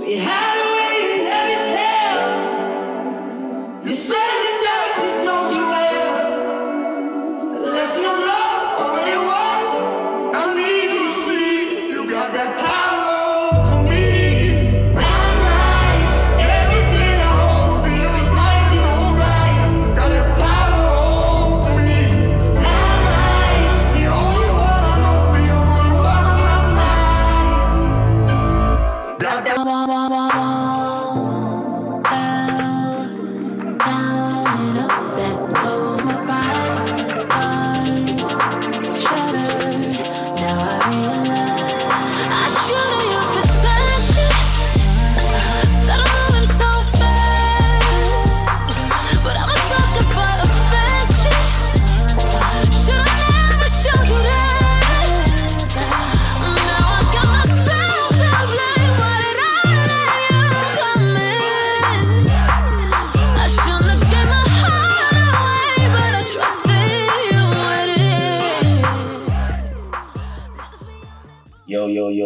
We 0.00 0.16
had 0.16 0.55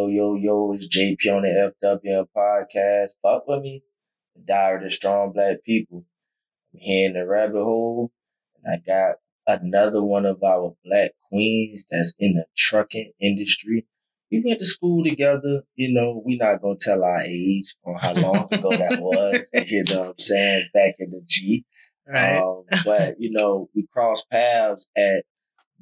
JP 0.09 1.37
on 1.37 1.43
the 1.43 1.73
FWM 1.83 2.27
podcast. 2.37 3.11
Fuck 3.23 3.47
with 3.47 3.63
me. 3.63 3.83
The 4.35 4.43
Diary 4.43 4.87
of 4.87 4.93
Strong 4.93 5.33
Black 5.33 5.59
People. 5.65 6.05
I'm 6.75 6.81
here 6.81 7.09
in 7.09 7.15
the 7.15 7.27
rabbit 7.27 7.63
hole, 7.63 8.13
and 8.63 8.75
I 8.75 8.91
got 8.91 9.17
another 9.47 10.03
one 10.03 10.27
of 10.27 10.43
our 10.43 10.75
black 10.85 11.13
queens 11.31 11.85
that's 11.91 12.15
in 12.19 12.35
the 12.35 12.47
trucking 12.57 13.13
industry. 13.21 13.87
We 14.31 14.43
went 14.47 14.61
to 14.61 14.65
school 14.65 15.03
together. 15.03 15.63
You 15.75 15.93
know, 15.93 16.23
we're 16.25 16.39
not 16.39 16.63
gonna 16.63 16.77
tell 16.81 17.03
our 17.03 17.23
age 17.23 17.75
or 17.83 17.99
how 17.99 18.13
long 18.15 18.49
ago 18.51 18.71
that 18.71 18.99
was. 19.01 19.41
You 19.71 19.85
know 19.85 20.01
what 20.01 20.09
I'm 20.09 20.19
saying? 20.19 20.69
Back 20.73 20.95
in 20.99 21.11
the 21.11 21.23
G. 21.27 21.65
Right. 22.07 22.39
Um, 22.39 22.65
but 22.85 23.17
you 23.19 23.31
know, 23.31 23.69
we 23.75 23.87
crossed 23.93 24.31
paths 24.31 24.87
at 24.97 25.25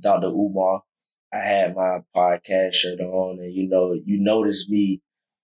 Dr. 0.00 0.28
Umar 0.28 0.82
I 1.32 1.38
had 1.38 1.74
my 1.74 2.00
podcast 2.16 2.74
shirt 2.74 3.00
on 3.00 3.38
and 3.38 3.52
you 3.54 3.68
know, 3.68 3.92
you 3.92 4.18
noticed 4.20 4.70
me 4.70 5.00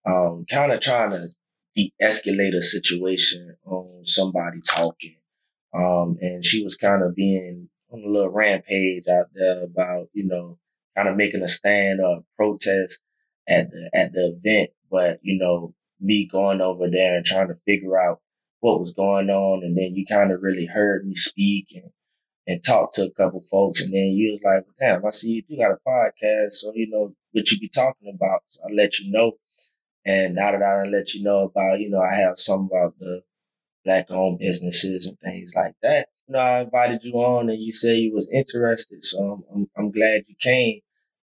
um 0.07 0.45
kind 0.51 0.73
of 0.73 0.81
trying 0.81 1.11
to 1.11 1.29
de-escalate 1.77 2.55
a 2.55 2.63
situation 2.63 3.57
on 3.67 4.05
somebody 4.05 4.61
talking. 4.67 5.17
Um 5.75 6.17
and 6.21 6.45
she 6.45 6.65
was 6.65 6.77
kind 6.77 7.03
of 7.03 7.15
being 7.15 7.69
on 7.91 8.03
a 8.05 8.09
little 8.09 8.31
rampage 8.31 9.05
out 9.09 9.27
there 9.35 9.65
about, 9.65 10.09
you 10.13 10.27
know, 10.27 10.59
kind 10.97 11.09
of 11.09 11.17
making 11.17 11.43
a 11.43 11.49
stand 11.49 12.01
or 12.01 12.25
protest 12.37 13.01
at 13.49 13.71
the 13.71 13.91
at 13.95 14.13
the 14.13 14.37
event. 14.39 14.71
But, 14.91 15.19
you 15.23 15.39
know, 15.39 15.75
me 16.01 16.27
going 16.27 16.61
over 16.61 16.89
there 16.91 17.17
and 17.17 17.27
trying 17.27 17.49
to 17.49 17.57
figure 17.67 17.99
out 17.99 18.21
what 18.61 18.81
was 18.81 18.93
going 18.93 19.29
on 19.29 19.63
and 19.63 19.77
then 19.77 19.95
you 19.95 20.07
kind 20.07 20.33
of 20.33 20.43
really 20.43 20.67
heard 20.67 21.07
me 21.07 21.15
speak 21.15 21.67
and 21.75 21.91
and 22.47 22.63
talked 22.63 22.95
to 22.95 23.03
a 23.05 23.11
couple 23.11 23.41
folks, 23.41 23.81
and 23.83 23.93
then 23.93 24.09
you 24.09 24.33
was 24.33 24.41
like, 24.45 24.65
"Damn, 24.79 25.05
I 25.05 25.11
see 25.11 25.31
you 25.31 25.43
do 25.43 25.57
got 25.57 25.73
a 25.73 25.79
podcast, 25.87 26.55
so 26.55 26.73
you 26.75 26.89
know 26.91 27.15
what 27.33 27.51
you 27.51 27.59
be 27.59 27.69
talking 27.69 28.13
about." 28.15 28.43
So 28.49 28.63
I 28.69 28.73
let 28.73 28.99
you 28.99 29.11
know, 29.11 29.33
and 30.05 30.35
now 30.35 30.53
that 30.53 30.63
I 30.63 30.85
let 30.85 31.15
you 31.15 31.23
know 31.23 31.45
about, 31.45 31.81
you 31.81 31.89
know, 31.91 32.01
I 32.01 32.15
have 32.15 32.39
some 32.39 32.69
about 32.71 32.99
the 32.99 33.23
black-owned 33.85 34.39
businesses 34.39 35.07
and 35.07 35.19
things 35.21 35.53
like 35.55 35.75
that. 35.83 36.09
You 36.29 36.35
know, 36.35 36.41
I 36.41 36.61
invited 36.63 37.05
you 37.05 37.15
on, 37.15 37.49
and 37.49 37.61
you 37.61 37.73
said 37.73 37.99
you 37.99 38.15
was 38.15 38.29
interested, 38.33 39.05
so 39.05 39.19
I'm 39.19 39.45
I'm, 39.55 39.71
I'm 39.77 39.91
glad 39.91 40.25
you 40.29 40.37
came, 40.39 40.81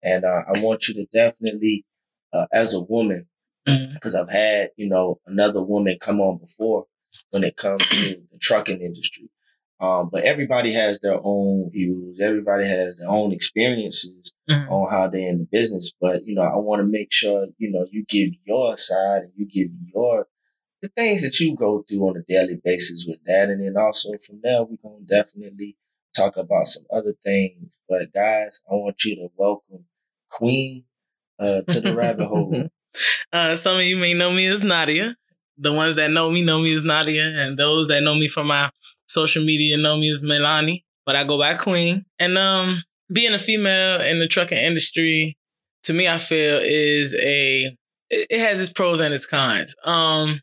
and 0.02 0.24
uh, 0.24 0.42
I 0.48 0.60
want 0.60 0.88
you 0.88 0.94
to 0.94 1.06
definitely, 1.06 1.86
uh, 2.32 2.46
as 2.52 2.74
a 2.74 2.80
woman, 2.80 3.26
because 3.64 4.14
mm-hmm. 4.14 4.22
I've 4.22 4.30
had 4.30 4.70
you 4.76 4.88
know 4.88 5.20
another 5.26 5.62
woman 5.62 5.96
come 6.00 6.20
on 6.20 6.38
before 6.38 6.86
when 7.30 7.42
it 7.42 7.56
comes 7.56 7.88
to 7.88 8.22
the 8.30 8.38
trucking 8.38 8.82
industry 8.82 9.30
um, 9.78 10.08
but 10.10 10.24
everybody 10.24 10.72
has 10.72 10.98
their 11.00 11.18
own 11.22 11.70
views. 11.70 12.18
Everybody 12.20 12.66
has 12.66 12.96
their 12.96 13.08
own 13.08 13.32
experiences 13.32 14.32
mm-hmm. 14.48 14.72
on 14.72 14.90
how 14.90 15.08
they're 15.08 15.28
in 15.28 15.38
the 15.38 15.48
business. 15.50 15.92
But, 16.00 16.24
you 16.24 16.34
know, 16.34 16.42
I 16.42 16.56
want 16.56 16.80
to 16.80 16.90
make 16.90 17.12
sure, 17.12 17.48
you 17.58 17.70
know, 17.70 17.86
you 17.90 18.04
give 18.08 18.30
your 18.44 18.76
side 18.78 19.22
and 19.22 19.32
you 19.36 19.46
give 19.46 19.68
your, 19.94 20.28
the 20.80 20.88
things 20.88 21.22
that 21.22 21.38
you 21.40 21.54
go 21.54 21.84
through 21.86 22.08
on 22.08 22.16
a 22.16 22.22
daily 22.22 22.58
basis 22.62 23.04
with 23.06 23.22
that. 23.26 23.50
And 23.50 23.62
then 23.62 23.76
also 23.76 24.12
from 24.26 24.40
there, 24.42 24.62
we're 24.62 24.78
going 24.82 25.06
to 25.06 25.14
definitely 25.14 25.76
talk 26.16 26.38
about 26.38 26.68
some 26.68 26.84
other 26.90 27.12
things. 27.22 27.74
But 27.86 28.14
guys, 28.14 28.60
I 28.70 28.74
want 28.74 29.04
you 29.04 29.16
to 29.16 29.28
welcome 29.36 29.84
Queen, 30.30 30.84
uh, 31.38 31.62
to 31.68 31.80
the 31.80 31.94
rabbit 31.94 32.26
hole. 32.28 32.68
Uh, 33.30 33.56
some 33.56 33.76
of 33.76 33.82
you 33.82 33.98
may 33.98 34.14
know 34.14 34.32
me 34.32 34.46
as 34.46 34.64
Nadia. 34.64 35.16
The 35.58 35.72
ones 35.72 35.96
that 35.96 36.10
know 36.10 36.30
me 36.30 36.42
know 36.42 36.60
me 36.60 36.74
as 36.74 36.84
Nadia, 36.84 37.24
and 37.24 37.58
those 37.58 37.88
that 37.88 38.02
know 38.02 38.14
me 38.14 38.28
from 38.28 38.48
my 38.48 38.70
social 39.16 39.44
media 39.44 39.78
know 39.78 39.96
me 39.96 40.10
as 40.10 40.24
Milani, 40.24 40.84
but 41.06 41.16
I 41.16 41.24
go 41.24 41.38
by 41.38 41.54
Queen. 41.54 42.04
And 42.18 42.36
um, 42.36 42.82
being 43.12 43.32
a 43.32 43.38
female 43.38 44.00
in 44.02 44.20
the 44.20 44.28
trucking 44.28 44.58
industry, 44.58 45.36
to 45.84 45.94
me, 45.94 46.06
I 46.06 46.18
feel 46.18 46.60
is 46.62 47.14
a 47.14 47.74
it 48.10 48.38
has 48.38 48.60
its 48.60 48.72
pros 48.72 49.00
and 49.00 49.14
its 49.14 49.26
cons. 49.26 49.74
Um, 49.84 50.40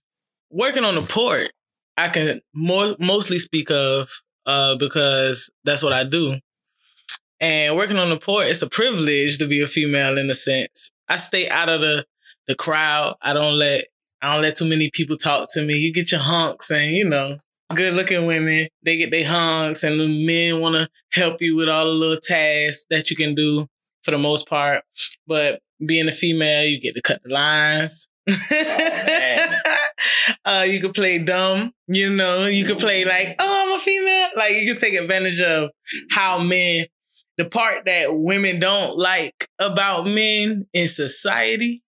working 0.50 0.84
on 0.84 0.96
the 0.96 1.02
port, 1.02 1.52
I 1.98 2.10
can 2.10 2.42
more 2.54 2.96
mostly 3.00 3.40
speak 3.40 3.70
of 3.72 4.10
uh, 4.46 4.76
because 4.76 5.50
that's 5.64 5.84
what 5.84 5.94
I 5.94 6.04
do. 6.04 6.40
And 7.40 7.76
working 7.76 7.98
on 7.98 8.10
the 8.10 8.18
port, 8.18 8.48
it's 8.48 8.62
a 8.62 8.70
privilege 8.70 9.38
to 9.38 9.48
be 9.48 9.62
a 9.62 9.68
female 9.68 10.18
in 10.18 10.30
a 10.30 10.36
sense. 10.36 10.92
I 11.10 11.18
stay 11.18 11.50
out 11.50 11.70
of 11.70 11.82
the 11.82 12.06
the 12.48 12.56
crowd. 12.56 13.16
I 13.22 13.34
don't 13.34 13.58
let 13.58 13.86
I 14.22 14.34
don't 14.34 14.44
let 14.44 14.56
too 14.56 14.70
many 14.70 14.90
people 14.94 15.18
talk 15.18 15.50
to 15.54 15.66
me. 15.66 15.76
You 15.76 15.94
get 15.94 16.12
your 16.12 16.22
hunks 16.22 16.72
and 16.72 16.92
you 16.92 17.08
know, 17.08 17.38
good 17.74 17.94
looking 17.94 18.26
women, 18.26 18.68
they 18.84 18.98
get 18.98 19.12
their 19.12 19.28
hunks, 19.28 19.84
and 19.84 20.00
the 20.00 20.26
men 20.26 20.62
want 20.62 20.76
to 20.76 20.88
help 21.12 21.42
you 21.42 21.56
with 21.56 21.70
all 21.70 21.86
the 21.86 21.92
little 21.92 22.20
tasks 22.22 22.86
that 22.90 23.10
you 23.10 23.16
can 23.16 23.36
do 23.36 23.68
for 24.04 24.12
the 24.12 24.18
most 24.18 24.48
part. 24.48 24.84
But 25.28 25.60
being 25.86 26.08
a 26.08 26.12
female, 26.12 26.66
you 26.66 26.80
get 26.80 26.96
to 26.96 27.02
cut 27.02 27.22
the 27.24 27.34
lines. 27.34 28.08
Oh, 28.30 29.56
uh, 30.46 30.64
you 30.68 30.80
can 30.80 30.94
play 30.94 31.20
dumb, 31.20 31.74
you 31.88 32.10
know, 32.10 32.46
you 32.46 32.66
can 32.66 32.78
play 32.78 33.06
like, 33.06 33.36
oh, 33.40 33.66
I'm 33.68 33.74
a 33.76 33.80
female. 33.80 34.30
Like 34.36 34.54
you 34.54 34.72
can 34.72 34.80
take 34.80 34.94
advantage 34.94 35.42
of 35.42 35.72
how 36.12 36.40
men, 36.40 36.86
the 37.38 37.46
part 37.46 37.86
that 37.86 38.08
women 38.10 38.60
don't 38.60 38.98
like 38.98 39.48
about 39.60 40.06
men 40.06 40.68
in 40.74 40.88
society, 40.88 41.84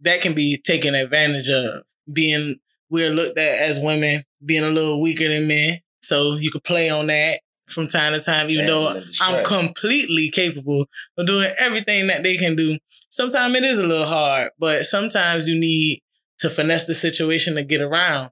that 0.00 0.20
can 0.20 0.34
be 0.34 0.60
taken 0.62 0.94
advantage 0.94 1.50
of. 1.50 1.84
Being 2.10 2.56
we're 2.90 3.10
looked 3.10 3.38
at 3.38 3.58
as 3.58 3.80
women 3.80 4.24
being 4.44 4.64
a 4.64 4.70
little 4.70 5.00
weaker 5.00 5.28
than 5.28 5.46
men. 5.48 5.78
So 6.00 6.36
you 6.36 6.50
could 6.50 6.64
play 6.64 6.88
on 6.88 7.08
that 7.08 7.40
from 7.68 7.86
time 7.86 8.14
to 8.14 8.20
time, 8.20 8.50
even 8.50 8.66
though 8.66 9.02
I'm 9.20 9.44
completely 9.44 10.30
capable 10.30 10.86
of 11.16 11.26
doing 11.26 11.52
everything 11.58 12.06
that 12.06 12.22
they 12.22 12.36
can 12.36 12.56
do. 12.56 12.78
Sometimes 13.10 13.54
it 13.56 13.64
is 13.64 13.78
a 13.78 13.86
little 13.86 14.06
hard, 14.06 14.50
but 14.58 14.86
sometimes 14.86 15.48
you 15.48 15.58
need 15.58 16.00
to 16.38 16.48
finesse 16.48 16.86
the 16.86 16.94
situation 16.94 17.54
to 17.56 17.62
get 17.62 17.80
around. 17.80 18.30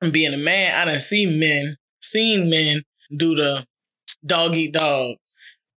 And 0.00 0.12
being 0.12 0.34
a 0.34 0.38
man, 0.38 0.74
I 0.74 0.90
done 0.90 1.00
seen 1.00 1.38
men, 1.38 1.76
seen 2.00 2.48
men 2.50 2.82
do 3.14 3.34
the 3.34 3.66
dog 4.24 4.54
eat 4.54 4.72
dog, 4.72 5.16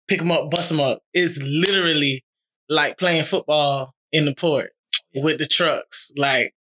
pick 0.07 0.19
them 0.19 0.31
up, 0.31 0.49
bust 0.49 0.69
them 0.69 0.79
up. 0.79 1.01
It's 1.13 1.39
literally 1.41 2.23
like 2.69 2.97
playing 2.97 3.25
football 3.25 3.93
in 4.11 4.25
the 4.25 4.33
port 4.33 4.71
with 5.13 5.37
the 5.37 5.45
trucks. 5.45 6.11
Like 6.17 6.53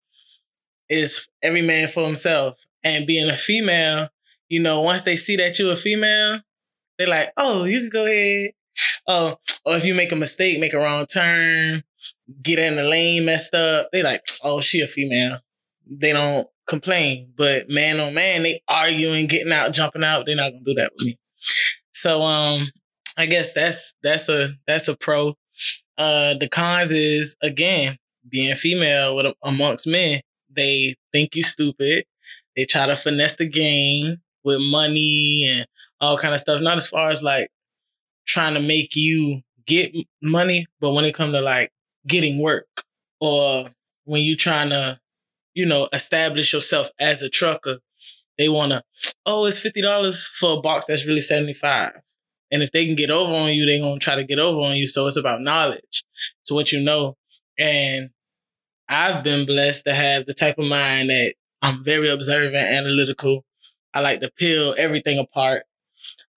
it's 0.88 1.28
every 1.42 1.62
man 1.62 1.88
for 1.88 2.04
himself. 2.04 2.66
And 2.84 3.06
being 3.06 3.28
a 3.28 3.36
female, 3.36 4.08
you 4.48 4.60
know, 4.60 4.80
once 4.80 5.02
they 5.02 5.16
see 5.16 5.36
that 5.36 5.58
you're 5.58 5.72
a 5.72 5.76
female, 5.76 6.40
they're 6.98 7.08
like, 7.08 7.32
oh, 7.36 7.64
you 7.64 7.80
can 7.80 7.90
go 7.90 8.06
ahead. 8.06 8.52
Oh, 9.08 9.36
or 9.64 9.76
if 9.76 9.84
you 9.84 9.94
make 9.94 10.12
a 10.12 10.16
mistake, 10.16 10.60
make 10.60 10.74
a 10.74 10.78
wrong 10.78 11.06
turn, 11.06 11.82
get 12.42 12.58
in 12.58 12.76
the 12.76 12.82
lane 12.82 13.24
messed 13.24 13.54
up, 13.54 13.88
they 13.92 14.02
like, 14.02 14.26
oh, 14.42 14.60
she 14.60 14.80
a 14.80 14.86
female. 14.86 15.38
They 15.88 16.12
don't 16.12 16.48
complain. 16.66 17.32
But 17.36 17.68
man 17.68 18.00
on 18.00 18.14
man, 18.14 18.42
they 18.42 18.62
arguing, 18.68 19.26
getting 19.26 19.52
out, 19.52 19.72
jumping 19.72 20.04
out. 20.04 20.26
They're 20.26 20.36
not 20.36 20.50
gonna 20.50 20.64
do 20.64 20.74
that 20.74 20.92
with 20.92 21.06
me. 21.06 21.18
So 21.92 22.22
um, 22.22 22.70
I 23.16 23.26
guess 23.26 23.52
that's 23.52 23.94
that's 24.02 24.28
a 24.28 24.50
that's 24.66 24.88
a 24.88 24.96
pro. 24.96 25.34
Uh, 25.96 26.34
the 26.34 26.48
cons 26.48 26.92
is 26.92 27.36
again 27.42 27.98
being 28.28 28.54
female 28.54 29.16
with 29.16 29.26
amongst 29.42 29.86
men 29.86 30.20
they 30.56 30.96
think 31.12 31.36
you 31.36 31.42
stupid. 31.42 32.04
They 32.56 32.64
try 32.64 32.86
to 32.86 32.96
finesse 32.96 33.36
the 33.36 33.48
game 33.48 34.18
with 34.42 34.60
money 34.60 35.46
and 35.50 35.66
all 36.00 36.18
kind 36.18 36.34
of 36.34 36.40
stuff. 36.40 36.60
Not 36.60 36.78
as 36.78 36.88
far 36.88 37.10
as 37.10 37.22
like 37.22 37.48
trying 38.26 38.54
to 38.54 38.60
make 38.60 38.96
you 38.96 39.42
get 39.66 39.94
money, 40.22 40.66
but 40.80 40.92
when 40.92 41.04
it 41.04 41.14
comes 41.14 41.34
to 41.34 41.40
like 41.40 41.70
getting 42.06 42.40
work 42.40 42.82
or 43.20 43.70
when 44.04 44.22
you 44.22 44.36
trying 44.36 44.70
to, 44.70 44.98
you 45.54 45.66
know, 45.66 45.88
establish 45.92 46.52
yourself 46.52 46.90
as 46.98 47.22
a 47.22 47.28
trucker, 47.28 47.78
they 48.38 48.48
want 48.48 48.72
to, 48.72 48.82
oh, 49.24 49.46
it's 49.46 49.64
$50 49.64 50.26
for 50.28 50.58
a 50.58 50.60
box 50.60 50.86
that's 50.86 51.06
really 51.06 51.20
75 51.20 51.92
And 52.50 52.62
if 52.62 52.70
they 52.70 52.86
can 52.86 52.94
get 52.94 53.10
over 53.10 53.34
on 53.34 53.52
you, 53.52 53.66
they're 53.66 53.80
going 53.80 53.98
to 53.98 54.04
try 54.04 54.14
to 54.14 54.24
get 54.24 54.38
over 54.38 54.60
on 54.60 54.76
you. 54.76 54.86
So 54.86 55.06
it's 55.06 55.16
about 55.16 55.40
knowledge. 55.40 56.04
It's 56.42 56.52
what 56.52 56.72
you 56.72 56.82
know. 56.82 57.16
And 57.58 58.10
I've 58.88 59.24
been 59.24 59.46
blessed 59.46 59.84
to 59.84 59.94
have 59.94 60.26
the 60.26 60.34
type 60.34 60.58
of 60.58 60.68
mind 60.68 61.10
that 61.10 61.34
I'm 61.62 61.82
very 61.82 62.08
observant, 62.08 62.56
analytical. 62.56 63.44
I 63.92 64.00
like 64.00 64.20
to 64.20 64.30
peel 64.30 64.74
everything 64.76 65.18
apart, 65.18 65.64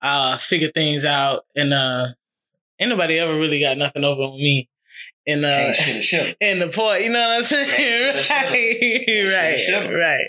uh, 0.02 0.38
figure 0.38 0.72
things 0.74 1.06
out, 1.06 1.46
and 1.56 1.74
uh, 1.74 2.08
ain't 2.80 2.90
nobody 2.90 3.20
ever 3.20 3.38
really 3.38 3.60
got 3.60 3.78
nothing 3.78 4.04
over 4.04 4.22
on 4.24 4.38
me. 4.38 4.70
In 5.26 5.46
uh, 5.46 5.74
in 6.40 6.60
the 6.60 6.70
port, 6.70 7.02
you 7.02 7.12
know 7.12 7.20
what 7.20 7.38
I'm 7.38 7.44
saying? 7.44 8.16
right, 9.28 9.60
right, 9.72 9.94
right. 9.94 10.28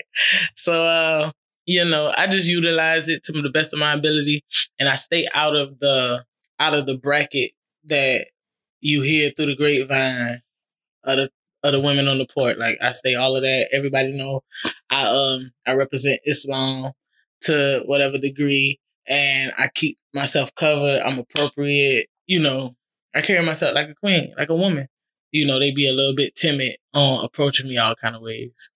So, 0.55 0.85
uh, 0.85 1.31
you 1.65 1.85
know, 1.85 2.13
I 2.15 2.27
just 2.27 2.47
utilize 2.47 3.09
it 3.09 3.23
to 3.23 3.41
the 3.41 3.49
best 3.49 3.73
of 3.73 3.79
my 3.79 3.93
ability, 3.93 4.43
and 4.77 4.87
I 4.87 4.95
stay 4.95 5.27
out 5.33 5.55
of 5.55 5.79
the 5.79 6.25
out 6.59 6.75
of 6.75 6.85
the 6.85 6.97
bracket 6.97 7.51
that 7.85 8.27
you 8.79 9.01
hear 9.01 9.31
through 9.35 9.47
the 9.47 9.55
grapevine 9.55 10.41
of 11.03 11.17
the 11.17 11.31
of 11.63 11.73
the 11.73 11.79
women 11.79 12.07
on 12.07 12.17
the 12.17 12.25
port. 12.25 12.57
Like 12.57 12.77
I 12.81 12.91
say 12.91 13.15
all 13.15 13.35
of 13.35 13.43
that. 13.43 13.69
Everybody 13.73 14.11
know 14.13 14.43
I 14.89 15.07
um 15.07 15.51
I 15.65 15.73
represent 15.73 16.19
Islam 16.25 16.93
to 17.41 17.81
whatever 17.85 18.17
degree, 18.17 18.79
and 19.07 19.51
I 19.57 19.69
keep 19.73 19.97
myself 20.13 20.53
covered. 20.55 21.01
I'm 21.01 21.19
appropriate. 21.19 22.07
You 22.25 22.39
know, 22.39 22.75
I 23.15 23.21
carry 23.21 23.45
myself 23.45 23.75
like 23.75 23.89
a 23.89 23.95
queen, 23.95 24.33
like 24.37 24.49
a 24.49 24.55
woman. 24.55 24.87
You 25.31 25.47
know, 25.47 25.59
they 25.59 25.71
be 25.71 25.87
a 25.87 25.93
little 25.93 26.15
bit 26.15 26.35
timid 26.35 26.75
on 26.93 27.23
approaching 27.23 27.69
me 27.69 27.77
all 27.77 27.95
kind 27.95 28.15
of 28.15 28.21
ways. 28.21 28.71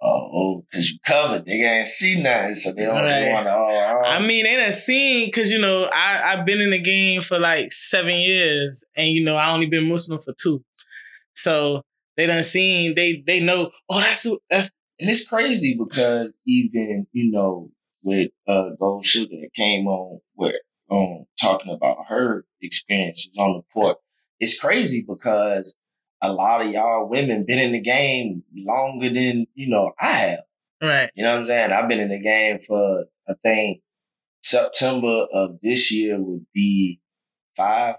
Oh, 0.00 0.64
because 0.70 0.92
you 0.92 0.98
covered. 1.04 1.44
They 1.44 1.62
ain't 1.62 1.88
see 1.88 2.22
nothing, 2.22 2.54
so 2.54 2.72
they 2.72 2.84
don't 2.84 2.94
right. 2.94 3.32
want 3.32 3.46
to. 3.46 3.52
Oh, 3.52 4.02
oh, 4.04 4.08
I 4.08 4.24
mean, 4.24 4.44
they 4.44 4.56
done 4.56 4.72
seen 4.72 5.26
because 5.26 5.50
you 5.50 5.58
know 5.58 5.90
I 5.92 6.22
I've 6.24 6.46
been 6.46 6.60
in 6.60 6.70
the 6.70 6.80
game 6.80 7.20
for 7.20 7.36
like 7.36 7.72
seven 7.72 8.14
years, 8.14 8.84
and 8.96 9.08
you 9.08 9.24
know 9.24 9.34
I 9.34 9.50
only 9.50 9.66
been 9.66 9.88
Muslim 9.88 10.20
for 10.20 10.32
two, 10.40 10.64
so 11.34 11.82
they 12.18 12.26
done 12.26 12.42
seen 12.42 12.94
they 12.94 13.22
they 13.26 13.40
know. 13.40 13.70
Oh, 13.88 14.00
that's 14.00 14.26
that's 14.50 14.70
and 15.00 15.08
it's 15.08 15.26
crazy 15.26 15.78
because 15.78 16.32
even 16.46 17.06
you 17.12 17.30
know 17.30 17.70
with 18.02 18.30
uh 18.46 18.70
Gold 18.78 19.06
Sugar 19.06 19.36
that 19.40 19.54
came 19.54 19.86
on 19.86 20.20
where 20.34 20.60
um 20.90 21.24
talking 21.40 21.72
about 21.72 22.06
her 22.08 22.44
experiences 22.60 23.38
on 23.38 23.54
the 23.54 23.62
court. 23.72 23.96
It's 24.40 24.58
crazy 24.58 25.04
because 25.08 25.76
a 26.20 26.32
lot 26.32 26.60
of 26.60 26.70
y'all 26.72 27.08
women 27.08 27.44
been 27.46 27.60
in 27.60 27.72
the 27.72 27.80
game 27.80 28.42
longer 28.54 29.08
than 29.08 29.46
you 29.54 29.68
know 29.68 29.92
I 30.00 30.06
have. 30.06 30.40
Right. 30.82 31.10
You 31.14 31.24
know 31.24 31.32
what 31.32 31.40
I'm 31.40 31.46
saying? 31.46 31.72
I've 31.72 31.88
been 31.88 32.00
in 32.00 32.08
the 32.08 32.20
game 32.20 32.58
for 32.66 33.04
I 33.28 33.34
think 33.44 33.80
September 34.42 35.26
of 35.32 35.58
this 35.62 35.92
year 35.92 36.20
would 36.20 36.46
be 36.52 37.00
five, 37.56 37.96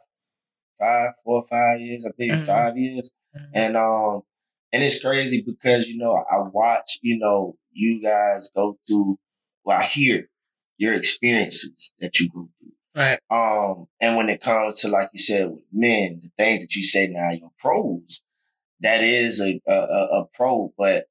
five, 0.79 1.11
four, 1.23 1.45
five 1.49 1.79
years. 1.79 2.05
I 2.05 2.11
think 2.17 2.33
mm-hmm. 2.33 2.45
five 2.45 2.77
years. 2.77 3.11
Mm-hmm. 3.35 3.51
And 3.53 3.77
um, 3.77 4.21
and 4.71 4.83
it's 4.83 5.01
crazy 5.01 5.41
because 5.45 5.87
you 5.87 5.97
know 5.97 6.15
I 6.15 6.41
watch 6.51 6.99
you 7.01 7.17
know 7.17 7.55
you 7.71 8.01
guys 8.01 8.49
go 8.55 8.77
through. 8.87 9.19
Well, 9.63 9.79
I 9.79 9.83
hear 9.83 10.29
your 10.77 10.93
experiences 10.93 11.93
that 11.99 12.19
you 12.19 12.29
go 12.29 12.49
through. 12.59 12.71
Right. 12.95 13.19
Um, 13.29 13.85
and 14.01 14.17
when 14.17 14.29
it 14.29 14.41
comes 14.41 14.81
to 14.81 14.87
like 14.87 15.09
you 15.13 15.19
said 15.19 15.49
with 15.49 15.63
men, 15.71 16.21
the 16.23 16.31
things 16.37 16.61
that 16.61 16.75
you 16.75 16.83
say 16.83 17.07
now, 17.07 17.31
your 17.31 17.51
pros, 17.59 18.21
that 18.79 19.03
is 19.03 19.39
a 19.41 19.61
a, 19.67 19.73
a 19.73 20.25
pro, 20.33 20.73
but 20.77 21.05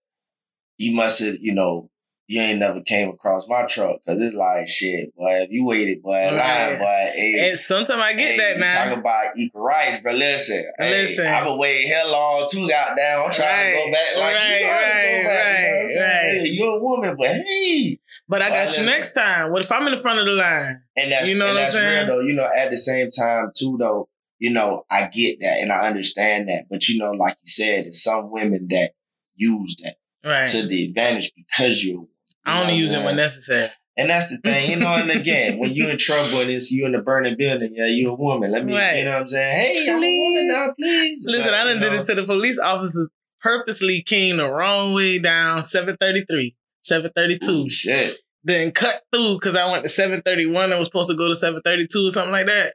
you 0.77 0.95
must 0.95 1.21
have 1.21 1.37
you 1.41 1.53
know 1.53 1.91
you 2.29 2.43
ain't 2.43 2.59
never 2.59 2.83
came 2.83 3.09
across 3.09 3.49
my 3.49 3.65
truck 3.65 4.01
because 4.05 4.21
it's 4.21 4.35
like 4.35 4.69
shit, 4.69 5.17
boy. 5.17 5.45
If 5.45 5.51
you 5.51 5.65
waited, 5.65 6.03
boy, 6.03 6.13
right. 6.13 6.35
line, 6.73 6.79
boy. 6.79 7.11
Hey, 7.15 7.49
and 7.49 7.59
sometimes 7.59 8.03
I 8.03 8.13
get 8.13 8.33
hey, 8.33 8.37
that 8.37 8.59
now. 8.59 8.85
Talk 8.85 8.99
about 8.99 9.39
equal 9.39 9.63
rights, 9.63 10.01
but 10.05 10.15
listen, 10.15 10.63
listen. 10.79 11.25
Hey, 11.25 11.33
I've 11.33 11.45
been 11.45 11.57
waiting 11.57 11.89
hell 11.89 12.13
long 12.13 12.47
too. 12.51 12.69
Goddamn, 12.69 13.25
I'm 13.25 13.31
trying 13.31 13.49
right. 13.49 13.73
to 13.73 13.79
go 13.79 13.93
back 13.93 14.17
like 14.17 14.35
right, 14.35 14.61
you 14.61 14.67
right, 14.67 15.23
go 15.23 15.29
back. 15.29 15.55
Right, 15.55 15.89
you 15.89 15.99
know 15.99 16.05
right. 16.05 16.53
You're 16.53 16.77
a 16.77 16.83
woman, 16.83 17.17
but 17.19 17.29
hey. 17.29 17.99
But 18.29 18.43
I 18.43 18.51
got 18.51 18.77
you 18.77 18.85
next 18.85 19.15
time. 19.15 19.51
What 19.51 19.65
if 19.65 19.73
I'm 19.73 19.87
in 19.87 19.95
the 19.95 20.01
front 20.01 20.19
of 20.19 20.27
the 20.27 20.33
line? 20.33 20.83
And 20.99 21.11
that's 21.11 21.31
you 21.31 21.39
know 21.39 21.47
and 21.47 21.55
what 21.55 21.63
that's 21.63 21.75
I'm 21.75 21.81
saying? 21.81 22.09
real 22.09 22.17
though. 22.17 22.23
You 22.23 22.35
know, 22.35 22.49
at 22.55 22.69
the 22.69 22.77
same 22.77 23.11
time 23.11 23.53
too 23.57 23.77
though. 23.79 24.11
You 24.39 24.53
know, 24.53 24.85
I 24.91 25.09
get 25.09 25.41
that 25.41 25.61
and 25.61 25.73
I 25.73 25.89
understand 25.89 26.49
that. 26.51 26.67
But 26.69 26.89
you 26.89 26.99
know, 26.99 27.13
like 27.13 27.37
you 27.43 27.49
said, 27.51 27.87
there's 27.87 28.03
some 28.03 28.31
women 28.31 28.69
that 28.71 28.93
use 29.35 29.77
that 29.83 29.97
right. 30.23 30.49
to 30.49 30.67
the 30.67 30.85
advantage 30.85 31.33
because 31.35 31.85
you're 31.85 32.07
I 32.49 32.63
only 32.63 32.77
use 32.77 32.93
it 32.93 33.05
when 33.05 33.17
necessary. 33.17 33.71
And 33.99 34.09
that's 34.09 34.29
the 34.29 34.39
thing, 34.39 34.71
you 34.71 34.79
know, 34.79 34.95
and 34.95 35.11
again, 35.11 35.59
when 35.59 35.73
you're 35.73 35.91
in 35.91 35.99
trouble 35.99 36.41
and 36.41 36.51
it's 36.51 36.71
you 36.71 36.87
in 36.87 36.93
the 36.93 37.01
burning 37.01 37.35
building, 37.37 37.73
yeah, 37.75 37.87
you're 37.87 38.13
a 38.13 38.15
woman. 38.15 38.53
Let 38.53 38.65
me, 38.65 38.73
right. 38.73 38.99
you 38.99 39.05
know 39.05 39.15
what 39.15 39.23
I'm 39.23 39.29
saying? 39.29 39.61
Hey, 39.61 39.75
please. 39.75 39.89
I'm 39.89 40.05
a 40.05 40.23
woman 40.23 40.49
now, 40.49 40.75
please. 40.79 41.25
Listen, 41.27 41.45
but, 41.47 41.55
I 41.55 41.65
done 41.65 41.81
did 41.81 41.93
know. 41.93 42.01
it 42.01 42.07
to 42.07 42.15
the 42.15 42.25
police 42.25 42.61
officers 42.61 43.11
purposely 43.41 44.03
came 44.03 44.37
the 44.37 44.49
wrong 44.49 44.95
way 44.95 45.19
down 45.19 45.65
733, 45.65 46.55
732. 46.83 47.51
Ooh, 47.51 47.69
shit. 47.69 48.17
Then 48.45 48.71
cut 48.71 49.03
through 49.13 49.35
because 49.35 49.57
I 49.57 49.69
went 49.69 49.83
to 49.83 49.89
731 49.89 50.73
I 50.73 50.79
was 50.79 50.87
supposed 50.87 51.11
to 51.11 51.17
go 51.17 51.27
to 51.27 51.35
732 51.35 52.07
or 52.07 52.11
something 52.11 52.33
like 52.33 52.47
that. 52.47 52.75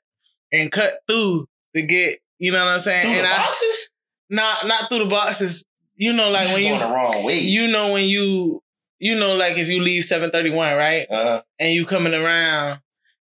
And 0.52 0.72
cut 0.72 1.00
through 1.08 1.48
to 1.74 1.82
get, 1.84 2.20
you 2.38 2.52
know 2.52 2.66
what 2.66 2.74
I'm 2.74 2.80
saying? 2.80 3.04
Through 3.04 3.12
and 3.12 3.26
the 3.26 3.34
I, 3.34 3.38
boxes? 3.38 3.90
Not 4.30 4.68
not 4.68 4.90
through 4.90 5.00
the 5.00 5.06
boxes. 5.06 5.64
You 5.96 6.12
know, 6.12 6.32
like 6.32 6.50
when 6.50 6.64
you 6.64 6.72
when 6.72 6.74
you 6.74 6.80
the 6.80 6.94
wrong 6.94 7.24
way. 7.24 7.40
You 7.40 7.68
know 7.70 7.94
when 7.94 8.06
you 8.06 8.63
you 9.04 9.20
know, 9.20 9.36
like 9.36 9.58
if 9.58 9.68
you 9.68 9.82
leave 9.82 10.06
731, 10.06 10.78
right? 10.78 11.06
Uh-huh. 11.10 11.42
And 11.60 11.74
you 11.74 11.86
coming 11.86 12.14
around 12.14 12.80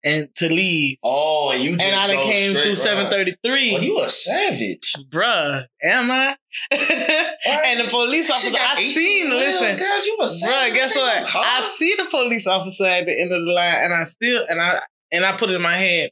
and 0.04 0.34
to 0.36 0.50
leave. 0.50 0.98
Oh, 1.04 1.52
and 1.54 1.64
you 1.64 1.74
and 1.74 1.96
I 1.96 2.08
done 2.08 2.24
came 2.24 2.54
through 2.54 2.74
733. 2.74 3.74
Well, 3.74 3.84
you 3.84 4.02
a 4.02 4.10
savage. 4.10 4.96
Bruh, 5.08 5.66
am 5.84 6.10
I? 6.10 6.36
and 6.72 7.80
the 7.80 7.88
police 7.92 8.28
officer, 8.32 8.58
I 8.60 8.76
seen, 8.76 9.30
listen. 9.30 9.78
Girls, 9.78 10.06
you 10.06 10.18
a 10.20 10.28
savage. 10.28 10.56
Bruh, 10.56 10.74
guess 10.74 10.96
what? 10.96 11.36
I 11.36 11.62
see 11.62 11.94
the 11.96 12.06
police 12.06 12.48
officer 12.48 12.86
at 12.86 13.06
the 13.06 13.22
end 13.22 13.32
of 13.32 13.46
the 13.46 13.52
line 13.52 13.84
and 13.84 13.94
I 13.94 14.06
still, 14.06 14.46
and 14.50 14.60
I, 14.60 14.82
and 15.12 15.24
I 15.28 15.38
put 15.38 15.52
it 15.52 15.56
in 15.58 15.62
my 15.62 15.76
head 15.76 16.10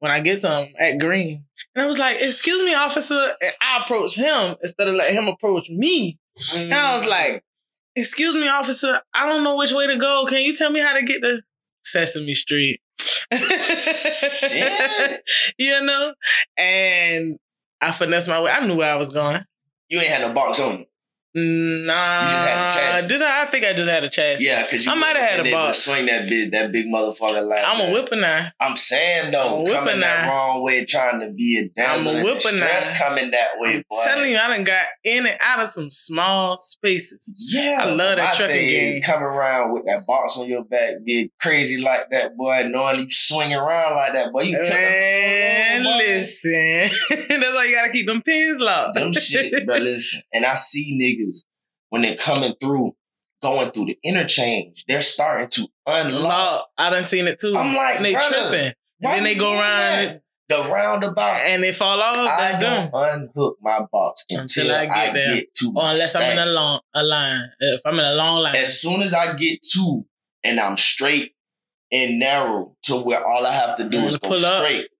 when 0.00 0.10
I 0.10 0.18
get 0.18 0.40
to 0.40 0.62
him 0.62 0.74
at 0.80 0.98
Green. 0.98 1.44
And 1.76 1.84
I 1.84 1.86
was 1.86 2.00
like, 2.00 2.16
excuse 2.20 2.60
me, 2.64 2.74
officer. 2.74 3.14
And 3.40 3.52
I 3.62 3.82
approached 3.84 4.16
him 4.16 4.56
instead 4.60 4.88
of 4.88 4.96
letting 4.96 5.16
him 5.16 5.28
approach 5.28 5.70
me. 5.70 6.18
Mm. 6.54 6.64
And 6.64 6.74
I 6.74 6.96
was 6.96 7.06
like, 7.06 7.44
Excuse 7.96 8.34
me, 8.34 8.46
officer. 8.48 9.00
I 9.14 9.26
don't 9.26 9.42
know 9.42 9.56
which 9.56 9.72
way 9.72 9.86
to 9.86 9.96
go. 9.96 10.26
Can 10.28 10.42
you 10.42 10.54
tell 10.54 10.70
me 10.70 10.80
how 10.80 10.92
to 10.92 11.02
get 11.02 11.22
to 11.22 11.40
Sesame 11.82 12.34
Street? 12.34 12.80
you 15.58 15.82
know? 15.82 16.12
And 16.58 17.38
I 17.80 17.90
finessed 17.90 18.28
my 18.28 18.40
way. 18.40 18.50
I 18.50 18.64
knew 18.66 18.76
where 18.76 18.92
I 18.92 18.96
was 18.96 19.10
going. 19.10 19.42
You 19.88 20.00
ain't 20.00 20.08
had 20.08 20.28
no 20.28 20.34
box 20.34 20.60
on 20.60 20.80
you. 20.80 20.84
Nah, 21.38 22.22
you 22.22 22.30
just 22.30 22.48
had 22.78 23.04
a. 23.04 23.08
Did 23.08 23.20
I? 23.20 23.42
I 23.42 23.44
think 23.44 23.66
I 23.66 23.74
just 23.74 23.90
had 23.90 24.02
a 24.04 24.08
chance. 24.08 24.42
Yeah, 24.42 24.64
because 24.64 24.86
I 24.86 24.94
might 24.94 25.16
have 25.16 25.30
had 25.30 25.46
a 25.46 25.50
box. 25.52 25.84
Swing 25.84 26.06
that 26.06 26.30
big, 26.30 26.50
that 26.52 26.72
big 26.72 26.86
motherfucker 26.86 27.46
like. 27.46 27.62
I'm 27.62 27.90
a 27.90 27.92
whipper 27.92 28.16
now. 28.16 28.48
I'm 28.58 28.74
saying 28.74 29.32
though, 29.32 29.66
I'm 29.66 29.72
coming 29.72 30.00
that 30.00 30.26
wrong 30.26 30.62
way, 30.62 30.86
trying 30.86 31.20
to 31.20 31.30
be 31.30 31.58
a 31.58 31.68
dancer. 31.78 32.08
I'm 32.08 32.16
a 32.16 32.24
whipper 32.24 32.52
now. 32.52 32.80
coming 32.96 33.30
that 33.32 33.48
way. 33.58 33.74
I'm 33.74 33.84
boy. 33.90 33.96
telling 34.04 34.30
you, 34.30 34.38
I 34.38 34.48
done 34.48 34.64
got 34.64 34.86
in 35.04 35.26
and 35.26 35.36
out 35.42 35.62
of 35.62 35.68
some 35.68 35.90
small 35.90 36.56
spaces. 36.56 37.30
Yeah, 37.52 37.80
I 37.82 37.90
love 37.90 38.16
that 38.16 38.36
trucking 38.36 38.56
game. 38.56 39.02
Come 39.02 39.22
around 39.22 39.74
with 39.74 39.84
that 39.84 40.06
box 40.06 40.38
on 40.38 40.48
your 40.48 40.64
back, 40.64 41.04
be 41.04 41.30
crazy 41.38 41.76
like 41.76 42.08
that, 42.12 42.34
boy. 42.34 42.66
Knowing 42.66 43.00
you 43.00 43.10
swing 43.10 43.52
around 43.52 43.94
like 43.94 44.14
that, 44.14 44.32
boy. 44.32 44.40
You 44.40 44.58
man, 44.58 45.84
listen. 45.84 46.96
That's 47.28 47.54
why 47.54 47.64
you 47.64 47.74
gotta 47.74 47.92
keep 47.92 48.06
them 48.06 48.22
pins 48.22 48.58
locked. 48.58 48.94
Them 48.94 49.12
shit, 49.12 49.66
bro. 49.66 49.76
Listen, 49.86 50.22
and 50.32 50.44
I 50.44 50.54
see 50.54 50.96
niggas 50.96 51.25
when 51.90 52.02
they're 52.02 52.16
coming 52.16 52.54
through, 52.60 52.94
going 53.42 53.70
through 53.70 53.86
the 53.86 53.98
interchange, 54.02 54.84
they're 54.88 55.00
starting 55.00 55.48
to 55.48 55.68
unlock. 55.86 56.68
I 56.76 56.90
done 56.90 57.04
seen 57.04 57.26
it 57.26 57.40
too. 57.40 57.54
I'm 57.56 57.74
like, 57.74 57.96
and 57.96 58.04
they 58.04 58.14
tripping. 58.14 58.72
And 59.02 59.12
then 59.12 59.24
they 59.24 59.34
go 59.34 59.58
around 59.58 60.20
the 60.48 60.68
roundabout 60.70 61.38
and 61.44 61.62
they 61.62 61.72
fall 61.72 62.00
off. 62.00 62.16
I 62.16 62.58
don't 62.60 62.90
unhook 62.94 63.58
my 63.60 63.84
box 63.90 64.24
until, 64.30 64.70
until 64.70 64.74
I, 64.74 64.86
get, 64.86 64.96
I 64.96 65.12
there. 65.12 65.34
get 65.34 65.54
to 65.54 65.72
or 65.76 65.90
unless 65.90 66.10
stack. 66.10 66.22
I'm 66.22 66.38
in 66.38 66.48
a 66.48 66.50
long 66.50 66.80
a 66.94 67.02
line. 67.02 67.48
If 67.60 67.80
I'm 67.84 67.98
in 67.98 68.04
a 68.04 68.14
long 68.14 68.42
line. 68.42 68.56
As 68.56 68.80
soon 68.80 69.02
as 69.02 69.12
I 69.12 69.34
get 69.34 69.62
to 69.74 70.04
and 70.44 70.60
I'm 70.60 70.76
straight 70.76 71.34
and 71.92 72.18
narrow 72.18 72.76
to 72.84 72.96
where 72.96 73.24
all 73.24 73.44
I 73.44 73.52
have 73.52 73.76
to 73.78 73.88
do 73.88 73.98
mm-hmm. 73.98 74.06
is 74.06 74.18
go 74.18 74.36
straight. 74.36 74.84
Up. 74.84 74.90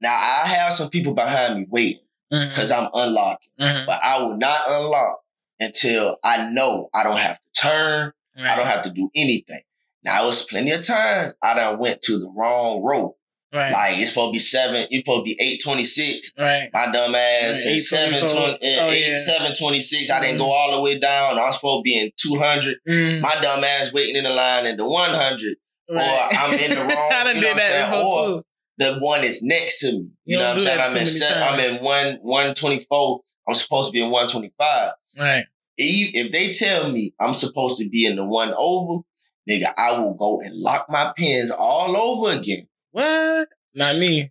Now 0.00 0.14
I 0.14 0.46
have 0.46 0.74
some 0.74 0.90
people 0.90 1.14
behind 1.14 1.58
me 1.58 1.66
waiting 1.70 2.04
because 2.30 2.70
mm-hmm. 2.70 2.84
I'm 2.84 2.90
unlocking, 2.94 3.50
mm-hmm. 3.60 3.86
but 3.86 4.00
I 4.02 4.22
will 4.22 4.36
not 4.36 4.60
unlock 4.68 5.20
until 5.62 6.18
I 6.24 6.50
know 6.50 6.88
I 6.94 7.02
don't 7.02 7.16
have 7.18 7.36
to 7.38 7.60
turn. 7.60 8.12
Right. 8.36 8.50
I 8.50 8.56
don't 8.56 8.66
have 8.66 8.82
to 8.82 8.90
do 8.90 9.10
anything. 9.14 9.60
Now, 10.04 10.24
it 10.24 10.26
was 10.26 10.44
plenty 10.46 10.70
of 10.72 10.84
times 10.84 11.34
I 11.42 11.54
done 11.54 11.78
went 11.78 12.02
to 12.02 12.18
the 12.18 12.32
wrong 12.36 12.82
road. 12.82 13.14
right. 13.54 13.70
Like, 13.72 13.98
it's 13.98 14.08
supposed 14.10 14.30
to 14.30 14.36
be 14.36 14.38
seven, 14.40 14.86
it's 14.90 14.96
supposed 15.06 15.20
to 15.20 15.24
be 15.24 15.36
826. 15.40 16.32
right. 16.38 16.70
My 16.72 16.86
dumb 16.90 17.14
ass 17.14 17.66
Right, 17.66 17.78
720, 17.78 18.54
824. 18.64 18.84
Oh, 18.86 18.90
eight- 18.90 19.08
yeah. 19.10 19.16
726. 19.16 20.10
I 20.10 20.20
didn't 20.20 20.36
Mhm. 20.36 20.38
go 20.38 20.50
all 20.52 20.72
the 20.72 20.80
way 20.80 20.98
down. 20.98 21.38
I 21.38 21.42
was 21.44 21.56
supposed 21.56 21.80
to 21.80 21.82
be 21.82 21.98
in 21.98 22.10
200. 22.16 22.78
Mm, 22.88 23.20
My 23.20 23.36
dumb 23.42 23.62
ass 23.62 23.92
waiting 23.92 24.16
in 24.16 24.24
the 24.24 24.30
line 24.30 24.64
in 24.66 24.76
the 24.78 24.86
100. 24.86 25.56
right. 25.90 26.28
I'm 26.38 26.54
in 26.58 26.70
the 26.70 26.76
wrong- 26.96 27.12
I 27.12 27.24
done 27.24 27.36
you 27.36 27.42
know 27.42 27.48
did 27.48 27.56
that 27.58 27.92
Or- 27.94 28.26
too. 28.26 28.44
The 28.78 28.94
one 29.00 29.22
is 29.22 29.42
next 29.42 29.80
to 29.80 29.92
me. 29.92 29.98
You, 29.98 30.08
You 30.24 30.36
know 30.38 30.44
what 30.48 30.56
I'm 30.56 30.62
saying? 30.64 30.80
I'm 30.80 30.88
in, 30.88 30.94
many 30.94 31.10
se- 31.10 31.42
I'm 31.42 31.60
in 31.60 31.84
one, 31.84 32.18
124. 32.22 33.20
I'm 33.46 33.54
supposed 33.54 33.88
to 33.88 33.92
be 33.92 34.00
in 34.00 34.10
125. 34.10 34.92
Right. 35.18 35.44
If 35.84 36.32
they 36.32 36.52
tell 36.52 36.90
me 36.90 37.14
I'm 37.20 37.34
supposed 37.34 37.78
to 37.80 37.88
be 37.88 38.06
in 38.06 38.16
the 38.16 38.24
one 38.24 38.52
over, 38.56 39.02
nigga, 39.48 39.72
I 39.76 39.98
will 39.98 40.14
go 40.14 40.40
and 40.40 40.56
lock 40.56 40.86
my 40.88 41.12
pins 41.16 41.50
all 41.50 41.96
over 41.96 42.36
again. 42.36 42.68
What? 42.90 43.48
Not 43.74 43.96
me. 43.96 44.30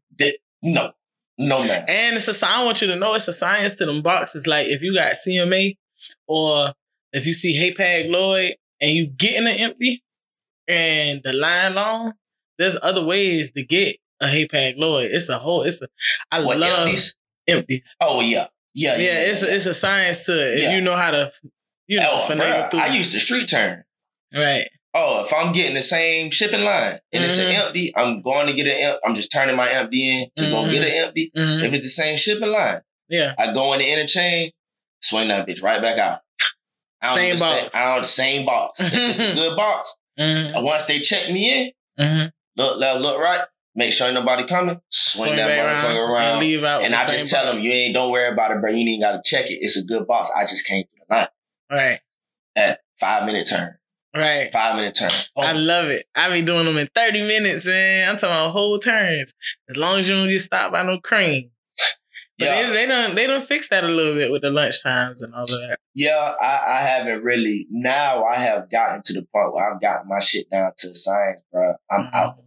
No, 0.64 0.92
no, 1.40 1.60
man. 1.66 1.86
And 1.88 2.18
it's 2.18 2.28
a 2.28 2.34
sign. 2.34 2.60
I 2.60 2.64
want 2.64 2.82
you 2.82 2.88
to 2.88 2.96
know 2.96 3.16
it's 3.16 3.28
a 3.28 3.34
science 3.34 3.76
to 3.76 3.86
them 3.86 4.02
boxes. 4.04 4.46
Like 4.46 4.68
if 4.68 4.82
you 4.84 4.94
got 4.94 5.14
CMA 5.16 5.78
or 6.28 6.74
if 7.12 7.26
you 7.26 7.34
see 7.34 7.58
Hapag 7.60 8.10
Lloyd 8.10 8.56
and 8.80 8.92
you 8.92 9.08
get 9.08 9.36
in 9.42 9.48
an 9.48 9.58
empty 9.58 10.04
and 10.68 11.22
the 11.24 11.34
line 11.34 11.74
long, 11.76 12.14
there's 12.60 12.78
other 12.84 13.04
ways 13.04 13.52
to 13.54 13.64
get 13.66 13.98
a 14.20 14.28
Hapag 14.28 14.76
Lloyd. 14.78 15.10
It's 15.12 15.30
a 15.30 15.40
whole. 15.40 15.64
It's 15.64 15.82
a. 15.82 15.88
I 16.32 16.42
What 16.42 16.60
love 16.60 16.80
empties? 16.82 17.16
empties. 17.48 17.96
Oh 18.00 18.22
yeah, 18.22 18.48
yeah, 18.74 18.98
Yeah, 18.98 19.20
it's 19.32 19.42
a, 19.44 19.56
it's 19.56 19.66
a 19.66 19.74
science 19.74 20.26
to 20.26 20.34
it. 20.40 20.56
If 20.58 20.62
Yeah. 20.64 20.76
you 20.76 20.82
know 20.82 20.96
how 20.96 21.12
to, 21.12 21.32
you 21.88 21.98
know, 22.00 22.22
oh, 22.24 22.26
through. 22.28 22.80
I 22.80 22.88
used 22.88 23.14
to 23.14 23.20
street 23.20 23.48
turn. 23.50 23.84
right. 24.34 24.68
Oh, 24.94 25.24
if 25.24 25.32
I'm 25.34 25.54
getting 25.54 25.74
the 25.76 25.82
same 25.82 26.32
shipping 26.32 26.66
line 26.66 27.00
and 27.14 27.24
it's 27.24 27.38
an 27.38 27.46
Mhm. 27.54 27.66
empty, 27.68 27.94
I'm 27.96 28.22
going 28.22 28.48
to 28.48 28.54
get 28.54 28.68
an 28.68 28.74
empty. 28.74 29.00
I'm 29.06 29.16
just 29.16 29.32
turning 29.32 29.56
my 29.56 29.72
empty 29.72 30.06
in 30.06 30.28
to 30.36 30.50
go 30.50 30.66
Mhm. 30.66 30.72
get 30.74 30.84
an 30.84 30.92
empty. 30.92 31.32
Mhm. 31.36 31.64
If 31.64 31.74
it's 31.74 31.86
the 31.86 31.90
same 32.04 32.18
shipping 32.18 32.50
line, 32.52 32.82
Yeah. 33.08 33.34
I 33.40 33.54
go 33.54 33.72
in 33.72 33.80
the 33.80 33.90
interchange, 33.90 34.52
swing 35.02 35.30
that 35.30 35.48
bitch 35.48 35.64
right 35.64 35.82
back 35.82 35.98
out. 35.98 36.20
I 37.02 37.08
don't 37.08 37.16
Same 37.16 37.32
understand- 37.32 37.66
box. 37.72 37.76
I 37.78 37.96
don't 37.96 38.06
same 38.06 38.46
box. 38.46 38.80
if 38.82 38.94
it's 38.94 39.20
a 39.22 39.34
good 39.34 39.56
box, 39.56 39.96
Mm-hmm. 40.20 40.62
once 40.64 40.86
they 40.88 41.00
check 41.00 41.30
me 41.30 41.50
in, 41.64 41.72
Mm-hmm. 41.98 42.28
look 42.58 42.78
left, 42.78 43.00
look 43.00 43.18
right, 43.18 43.46
make 43.76 43.94
sure 43.94 44.12
nobody 44.12 44.46
coming, 44.46 44.80
swing, 44.90 45.36
that 45.38 45.50
motherfucker 45.50 46.10
around. 46.10 46.28
and 46.32 46.40
leave 46.40 46.64
out. 46.64 46.84
And 46.84 46.94
I 46.96 47.08
just 47.08 47.30
tell 47.30 47.46
them, 47.52 47.62
you 47.62 47.72
ain't, 47.72 47.94
don't 47.94 48.12
worry 48.12 48.32
about 48.32 48.52
it, 48.52 48.62
bro. 48.62 48.72
You 48.72 48.88
ain't 48.90 49.02
got 49.02 49.12
to 49.14 49.22
check 49.24 49.50
it. 49.50 49.56
It's 49.62 49.78
a 49.78 49.84
good 49.84 50.08
box. 50.08 50.30
I 50.36 50.44
just 50.46 50.66
came 50.68 50.84
through 50.86 51.06
the 51.10 51.16
line 51.16 51.28
Right. 51.72 52.00
at 52.56 52.80
five 53.00 53.26
minute 53.26 53.48
turn, 53.50 53.78
Right. 54.16 54.52
five 54.52 54.76
minute 54.76 54.96
turn. 54.96 55.12
I 55.38 55.54
love 55.54 55.86
it. 55.86 56.06
I 56.16 56.30
be 56.32 56.46
doing 56.46 56.66
them 56.66 56.78
in 56.78 56.86
30 56.88 57.26
minutes, 57.28 57.66
man. 57.66 58.10
I'm 58.10 58.18
talking 58.18 58.30
about 58.36 58.52
whole 58.52 58.78
turns. 58.80 59.34
As 59.70 59.78
long 59.78 60.00
as 60.00 60.10
you 60.10 60.16
don't 60.16 60.28
get 60.30 60.42
stopped 60.42 60.74
by 60.74 60.84
no 60.84 61.00
crane. 61.00 61.52
But 62.38 62.46
yeah, 62.48 62.68
they, 62.70 62.74
they 62.74 62.86
don't 62.88 63.16
they 63.16 63.28
don't 63.28 63.44
fix 63.46 63.70
that 63.70 63.84
a 63.84 63.88
little 63.88 64.16
bit 64.16 64.32
with 64.32 64.42
the 64.42 64.50
lunch 64.50 64.82
times 64.82 65.22
and 65.22 65.32
all 65.36 65.44
of 65.44 65.50
that. 65.50 65.78
yeah. 65.94 66.34
I, 66.42 66.60
I 66.70 66.82
haven't 66.82 67.24
really. 67.24 67.68
Now 67.70 68.24
I 68.24 68.38
have 68.38 68.68
gotten 68.72 69.04
to 69.06 69.14
the 69.14 69.22
point 69.34 69.54
where 69.54 69.72
I've 69.72 69.80
gotten 69.80 70.08
my 70.10 70.20
shit 70.20 70.50
down 70.50 70.72
to 70.80 70.96
science, 70.96 71.42
bro. 71.52 71.76
I'm 71.92 72.06
Mm-hmm. 72.06 72.16
out 72.16 72.38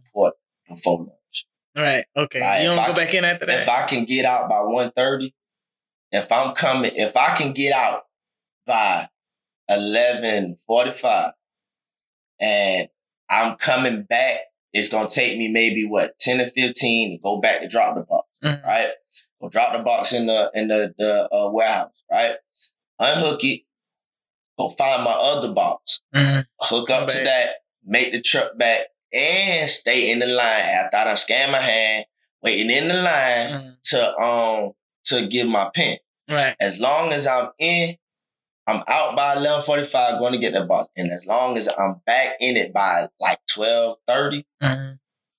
before 0.67 0.99
lunch. 0.99 1.45
Right. 1.75 2.05
Okay. 2.15 2.39
Like, 2.41 2.61
you 2.61 2.67
don't 2.69 2.79
I- 2.79 2.87
go 2.87 2.93
back 2.93 3.13
in 3.13 3.25
after 3.25 3.45
that. 3.45 3.61
If? 3.63 3.69
I 3.69 3.83
can 3.83 4.05
get 4.05 4.25
out 4.25 4.49
by 4.49 4.57
1.30, 4.57 5.33
if 6.11 6.31
I'm 6.31 6.55
coming, 6.55 6.91
if 6.95 7.15
I 7.17 7.35
can 7.35 7.51
get 7.53 7.73
out 7.73 8.03
by 8.65 9.09
eleven 9.67 10.57
forty 10.67 10.91
five, 10.91 11.33
and 12.39 12.87
I'm 13.29 13.57
coming 13.57 14.03
back, 14.03 14.39
it's 14.73 14.89
gonna 14.89 15.09
take 15.09 15.37
me 15.37 15.47
maybe 15.51 15.85
what 15.85 16.17
ten 16.19 16.39
or 16.39 16.45
fifteen 16.45 17.11
to 17.11 17.17
go 17.21 17.39
back 17.41 17.61
to 17.61 17.67
drop 17.67 17.95
the 17.95 18.01
box, 18.03 18.27
Mhm. 18.43 18.63
right? 18.63 18.91
Go 19.41 19.49
drop 19.49 19.73
the 19.75 19.83
box 19.83 20.13
in 20.13 20.27
the 20.27 20.51
in 20.53 20.67
the 20.67 20.93
the 20.97 21.27
uh, 21.31 21.49
warehouse, 21.51 21.91
right? 22.11 22.35
Unhook 22.99 23.43
it, 23.43 23.61
go 24.57 24.69
find 24.69 25.03
my 25.03 25.11
other 25.11 25.51
box, 25.51 26.01
Mhm. 26.13 26.45
hook 26.61 26.89
up 26.89 27.09
to 27.09 27.17
that, 27.23 27.55
make 27.83 28.11
the 28.13 28.21
truck 28.21 28.57
back, 28.57 28.87
and 29.15 29.69
stay 29.69 30.11
in 30.11 30.19
the 30.19 30.27
line 30.27 30.61
after 30.61 30.97
I 30.97 31.03
done 31.05 31.17
scan 31.17 31.51
my 31.51 31.59
hand, 31.61 32.05
waiting 32.43 32.69
in 32.69 32.87
the 32.87 32.93
line 32.95 33.49
Mhm. 33.49 33.75
to 33.85 34.17
um 34.17 34.71
to 35.05 35.27
give 35.27 35.47
my 35.47 35.69
pen. 35.73 35.97
Right. 36.29 36.55
As 36.59 36.79
long 36.79 37.11
as 37.13 37.27
I'm 37.27 37.49
in, 37.59 37.95
I'm 38.67 38.83
out 38.87 39.15
by 39.15 39.35
eleven 39.35 39.63
forty 39.63 39.85
five 39.85 40.19
going 40.19 40.33
to 40.33 40.39
get 40.39 40.53
the 40.53 40.65
box. 40.65 40.89
And 40.97 41.11
as 41.11 41.25
long 41.25 41.57
as 41.57 41.67
I'm 41.77 42.01
back 42.05 42.35
in 42.39 42.57
it 42.57 42.73
by 42.73 43.07
like 43.19 43.39
twelve 43.47 43.97
thirty, 44.07 44.45
Mhm. 44.61 44.97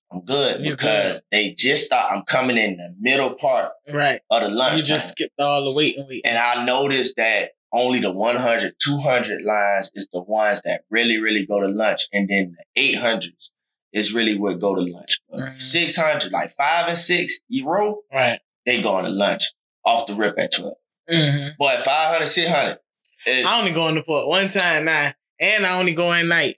I'm 0.09 0.21
good 0.23 0.61
You're 0.61 0.77
because 0.77 1.21
they 1.31 1.51
just 1.53 1.89
thought 1.89 2.09
I'm 2.09 2.23
coming 2.23 2.57
in 2.57 2.77
the 2.77 2.95
middle 2.99 3.33
part 3.35 3.73
Right. 3.89 4.21
of 4.29 4.41
the 4.41 4.47
lunch 4.49 4.79
You 4.79 4.85
just 4.85 5.09
skipped 5.09 5.37
all 5.37 5.65
the 5.65 5.71
wait 5.73 5.97
and 5.97 6.07
wait. 6.07 6.21
and 6.25 6.37
I 6.37 6.63
noticed 6.63 7.17
that 7.17 7.51
only 7.73 7.99
the 7.99 8.11
100, 8.11 8.75
200 8.81 9.41
lines 9.41 9.91
is 9.93 10.07
the 10.13 10.21
ones 10.23 10.61
that 10.61 10.83
really, 10.89 11.17
really 11.17 11.45
go 11.45 11.59
to 11.59 11.67
lunch. 11.67 12.07
And 12.13 12.29
then 12.29 12.55
the 12.57 12.81
800s 12.81 13.51
is 13.93 14.13
really 14.13 14.37
what 14.37 14.59
go 14.59 14.75
to 14.75 14.81
lunch. 14.81 15.19
But 15.29 15.39
Mhm. 15.39 15.61
600, 15.61 16.31
like 16.31 16.55
five 16.55 16.87
and 16.89 16.97
six, 16.97 17.39
you 17.47 17.65
roll, 17.65 18.03
Right. 18.13 18.39
they 18.65 18.81
going 18.81 19.05
to 19.05 19.11
lunch 19.11 19.43
off 19.85 20.07
the 20.07 20.13
rip 20.13 20.37
at 20.39 20.53
12. 20.53 20.73
hmm 21.09 21.47
Boy, 21.57 21.77
500, 21.77 22.27
600. 22.27 22.79
it- 23.25 23.45
I 23.45 23.59
only 23.59 23.71
go 23.71 23.87
in 23.87 23.95
the 23.95 24.03
port 24.03 24.27
one 24.27 24.49
time 24.49 24.85
now. 24.85 25.13
And 25.39 25.65
I 25.65 25.77
only 25.77 25.93
go 25.93 26.11
in 26.13 26.27
night. 26.27 26.57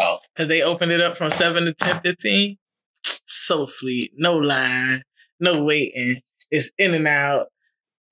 Oh. 0.00 0.18
Cause 0.36 0.48
they 0.48 0.62
opened 0.62 0.92
it 0.92 1.00
up 1.00 1.16
from 1.16 1.30
seven 1.30 1.64
to 1.66 1.72
ten 1.74 2.00
fifteen. 2.00 2.58
So 3.26 3.64
sweet. 3.64 4.12
No 4.16 4.36
line. 4.36 5.02
No 5.40 5.62
waiting. 5.62 6.22
It's 6.50 6.70
in 6.78 6.94
and 6.94 7.06
out. 7.08 7.48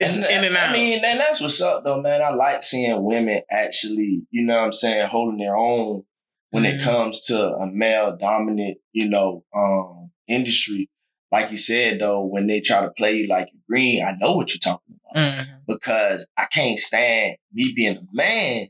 It's 0.00 0.14
And, 0.16 0.25
in 0.25 0.45
and 0.45 0.57
out. 0.57 0.71
I 0.71 0.73
mean, 0.73 1.04
and 1.04 1.21
that's 1.21 1.40
what's 1.40 1.61
up 1.61 1.85
though, 1.85 2.00
man. 2.00 2.23
I 2.23 2.31
like 2.31 2.62
seeing 2.64 3.02
women 3.04 3.42
actually, 3.50 4.23
you 4.31 4.45
know 4.45 4.59
what 4.59 4.64
I'm 4.66 4.73
saying, 4.73 5.07
holding 5.09 5.38
their 5.38 5.57
own 5.57 6.04
when 6.52 6.64
Mhm. 6.64 6.75
it 6.78 6.82
comes 6.82 7.21
to 7.26 7.37
a 7.37 7.66
male 7.73 8.16
dominant, 8.16 8.78
you 8.92 9.09
know, 9.09 9.44
um, 9.54 10.12
industry. 10.28 10.88
Like 11.32 11.50
you 11.50 11.56
said 11.56 11.99
though, 12.00 12.23
when 12.25 12.47
they 12.47 12.61
try 12.61 12.82
to 12.82 12.90
play 12.90 13.14
you 13.16 13.26
like 13.26 13.49
you're 13.52 13.62
green, 13.68 14.04
I 14.04 14.12
know 14.21 14.37
what 14.37 14.50
you're 14.50 14.61
talking 14.61 14.97
about 15.11 15.23
Mhm. 15.23 15.47
because 15.66 16.26
I 16.37 16.47
can't 16.52 16.78
stand 16.78 17.37
me 17.52 17.73
being 17.75 17.97
a 17.97 18.02
man. 18.12 18.68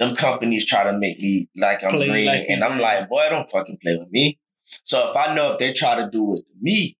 Them 0.00 0.16
companies 0.16 0.66
try 0.66 0.82
to 0.84 0.92
make 0.92 1.18
me 1.20 1.48
like 1.56 1.84
I'm 1.84 1.92
Play 1.92 2.08
green, 2.08 2.26
like 2.26 2.46
and 2.48 2.64
I'm 2.64 2.78
like, 2.80 3.08
boy, 3.08 3.28
don't 3.30 3.50
fucking 3.50 3.78
play 3.82 3.96
with 3.96 4.10
me. 4.10 4.38
So 4.82 5.10
if 5.10 5.16
I 5.16 5.34
know 5.34 5.52
if 5.52 5.58
they 5.58 5.72
try 5.72 5.96
to 5.96 6.08
do 6.10 6.32
it 6.34 6.38
to 6.38 6.44
me, 6.60 6.96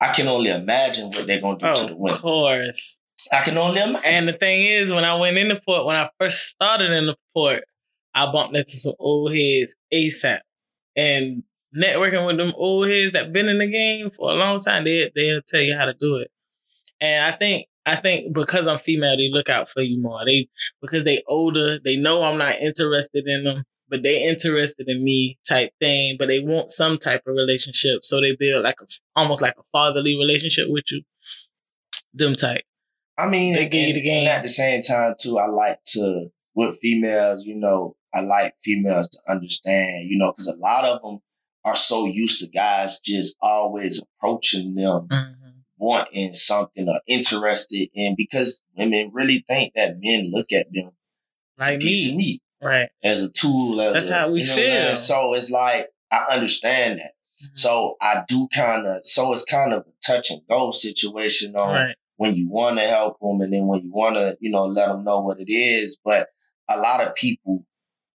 I 0.00 0.12
can 0.12 0.28
only 0.28 0.50
imagine 0.50 1.06
what 1.06 1.26
they're 1.26 1.40
gonna 1.40 1.58
do 1.58 1.74
to 1.74 1.86
the 1.88 1.96
women. 1.96 2.16
of 2.16 2.20
course. 2.22 2.98
I 3.32 3.42
can 3.42 3.56
only 3.58 3.80
imagine. 3.80 4.04
And 4.04 4.28
the 4.28 4.32
thing 4.34 4.64
is, 4.66 4.92
when 4.92 5.04
I 5.04 5.14
went 5.14 5.38
in 5.38 5.48
the 5.48 5.60
port, 5.64 5.86
when 5.86 5.96
I 5.96 6.10
first 6.20 6.46
started 6.48 6.90
in 6.90 7.06
the 7.06 7.16
port, 7.34 7.64
I 8.16 8.32
bumped 8.32 8.56
into 8.56 8.70
some 8.70 8.94
old 8.98 9.32
heads 9.34 9.76
ASAP. 9.92 10.40
And 10.96 11.42
networking 11.76 12.26
with 12.26 12.38
them 12.38 12.54
old 12.56 12.88
heads 12.88 13.12
that 13.12 13.32
been 13.32 13.48
in 13.48 13.58
the 13.58 13.70
game 13.70 14.10
for 14.10 14.30
a 14.30 14.34
long 14.34 14.58
time, 14.58 14.84
they 14.84 15.10
they'll 15.14 15.42
tell 15.46 15.60
you 15.60 15.76
how 15.76 15.84
to 15.84 15.92
do 15.92 16.16
it. 16.16 16.30
And 17.00 17.24
I 17.24 17.30
think 17.36 17.66
I 17.84 17.94
think 17.94 18.34
because 18.34 18.66
I'm 18.66 18.78
female, 18.78 19.16
they 19.16 19.28
look 19.30 19.48
out 19.48 19.68
for 19.68 19.82
you 19.82 20.00
more. 20.00 20.24
They 20.24 20.48
because 20.80 21.04
they 21.04 21.22
older, 21.28 21.78
they 21.78 21.96
know 21.96 22.22
I'm 22.24 22.38
not 22.38 22.56
interested 22.56 23.24
in 23.26 23.44
them, 23.44 23.64
but 23.88 24.02
they 24.02 24.24
interested 24.26 24.88
in 24.88 25.04
me 25.04 25.38
type 25.46 25.72
thing. 25.78 26.16
But 26.18 26.28
they 26.28 26.40
want 26.40 26.70
some 26.70 26.98
type 26.98 27.22
of 27.26 27.36
relationship, 27.36 28.04
so 28.04 28.20
they 28.20 28.34
build 28.34 28.64
like 28.64 28.80
a 28.80 28.86
almost 29.14 29.42
like 29.42 29.54
a 29.58 29.62
fatherly 29.70 30.16
relationship 30.18 30.66
with 30.68 30.84
you. 30.90 31.02
Them 32.14 32.34
type. 32.34 32.62
I 33.18 33.28
mean, 33.28 33.54
They 33.54 33.68
give 33.68 33.88
you 33.88 33.94
the 33.94 34.02
game. 34.02 34.20
and 34.26 34.28
at 34.28 34.42
the 34.42 34.48
same 34.48 34.82
time 34.82 35.14
too, 35.20 35.38
I 35.38 35.46
like 35.46 35.78
to 35.88 36.30
with 36.54 36.78
females. 36.78 37.44
You 37.44 37.56
know, 37.56 37.96
I 38.16 38.20
like 38.20 38.54
females 38.62 39.08
to 39.10 39.18
understand. 39.28 40.08
You 40.08 40.18
know, 40.18 40.32
because 40.32 40.48
a 40.48 40.56
lot 40.56 40.84
of 40.84 41.02
them 41.02 41.18
are 41.64 41.76
so 41.76 42.06
used 42.06 42.40
to 42.40 42.48
guys 42.50 43.00
just 43.00 43.36
always 43.42 44.02
approaching 44.02 44.74
them, 44.74 45.08
wanting 45.78 46.32
something 46.32 46.88
or 46.88 47.00
interested 47.06 47.88
in. 47.94 48.14
Because 48.16 48.62
women 48.76 49.10
really 49.12 49.44
think 49.48 49.72
that 49.74 49.94
men 50.00 50.30
look 50.32 50.52
at 50.52 50.66
them 50.72 50.90
Like 51.58 51.78
me. 51.80 52.16
meat, 52.16 52.42
Right. 52.62 52.88
as 53.02 53.22
a 53.24 53.30
tool. 53.30 53.80
As 53.80 53.92
That's 53.94 54.10
a- 54.10 54.14
how 54.14 54.30
we 54.30 54.40
you 54.42 54.46
know 54.46 54.52
what 54.54 54.62
I'm 54.66 54.86
feel. 54.88 54.96
So 54.96 55.34
it's 55.34 55.50
like 55.50 55.88
I 56.10 56.26
understand 56.30 57.00
that. 57.00 57.12
Mm-hmm. 57.42 57.54
So 57.54 57.96
I 58.00 58.22
do 58.28 58.48
kind 58.54 58.86
of. 58.86 59.00
So 59.04 59.32
it's 59.32 59.44
kind 59.44 59.72
of 59.72 59.80
a 59.82 59.92
touch 60.06 60.30
and 60.30 60.40
go 60.48 60.70
situation 60.70 61.54
on 61.56 61.74
Right. 61.74 61.96
when 62.16 62.34
you 62.34 62.48
want 62.48 62.78
to 62.78 62.84
help 62.86 63.18
them 63.20 63.40
and 63.42 63.52
then 63.52 63.66
when 63.66 63.82
you 63.82 63.92
want 63.92 64.14
to, 64.16 64.38
you 64.40 64.50
know, 64.50 64.64
let 64.66 64.86
them 64.88 65.04
know 65.04 65.20
what 65.20 65.40
it 65.40 65.52
is. 65.52 65.98
But 66.02 66.28
a 66.68 66.78
lot 66.78 67.00
of 67.02 67.14
people, 67.14 67.64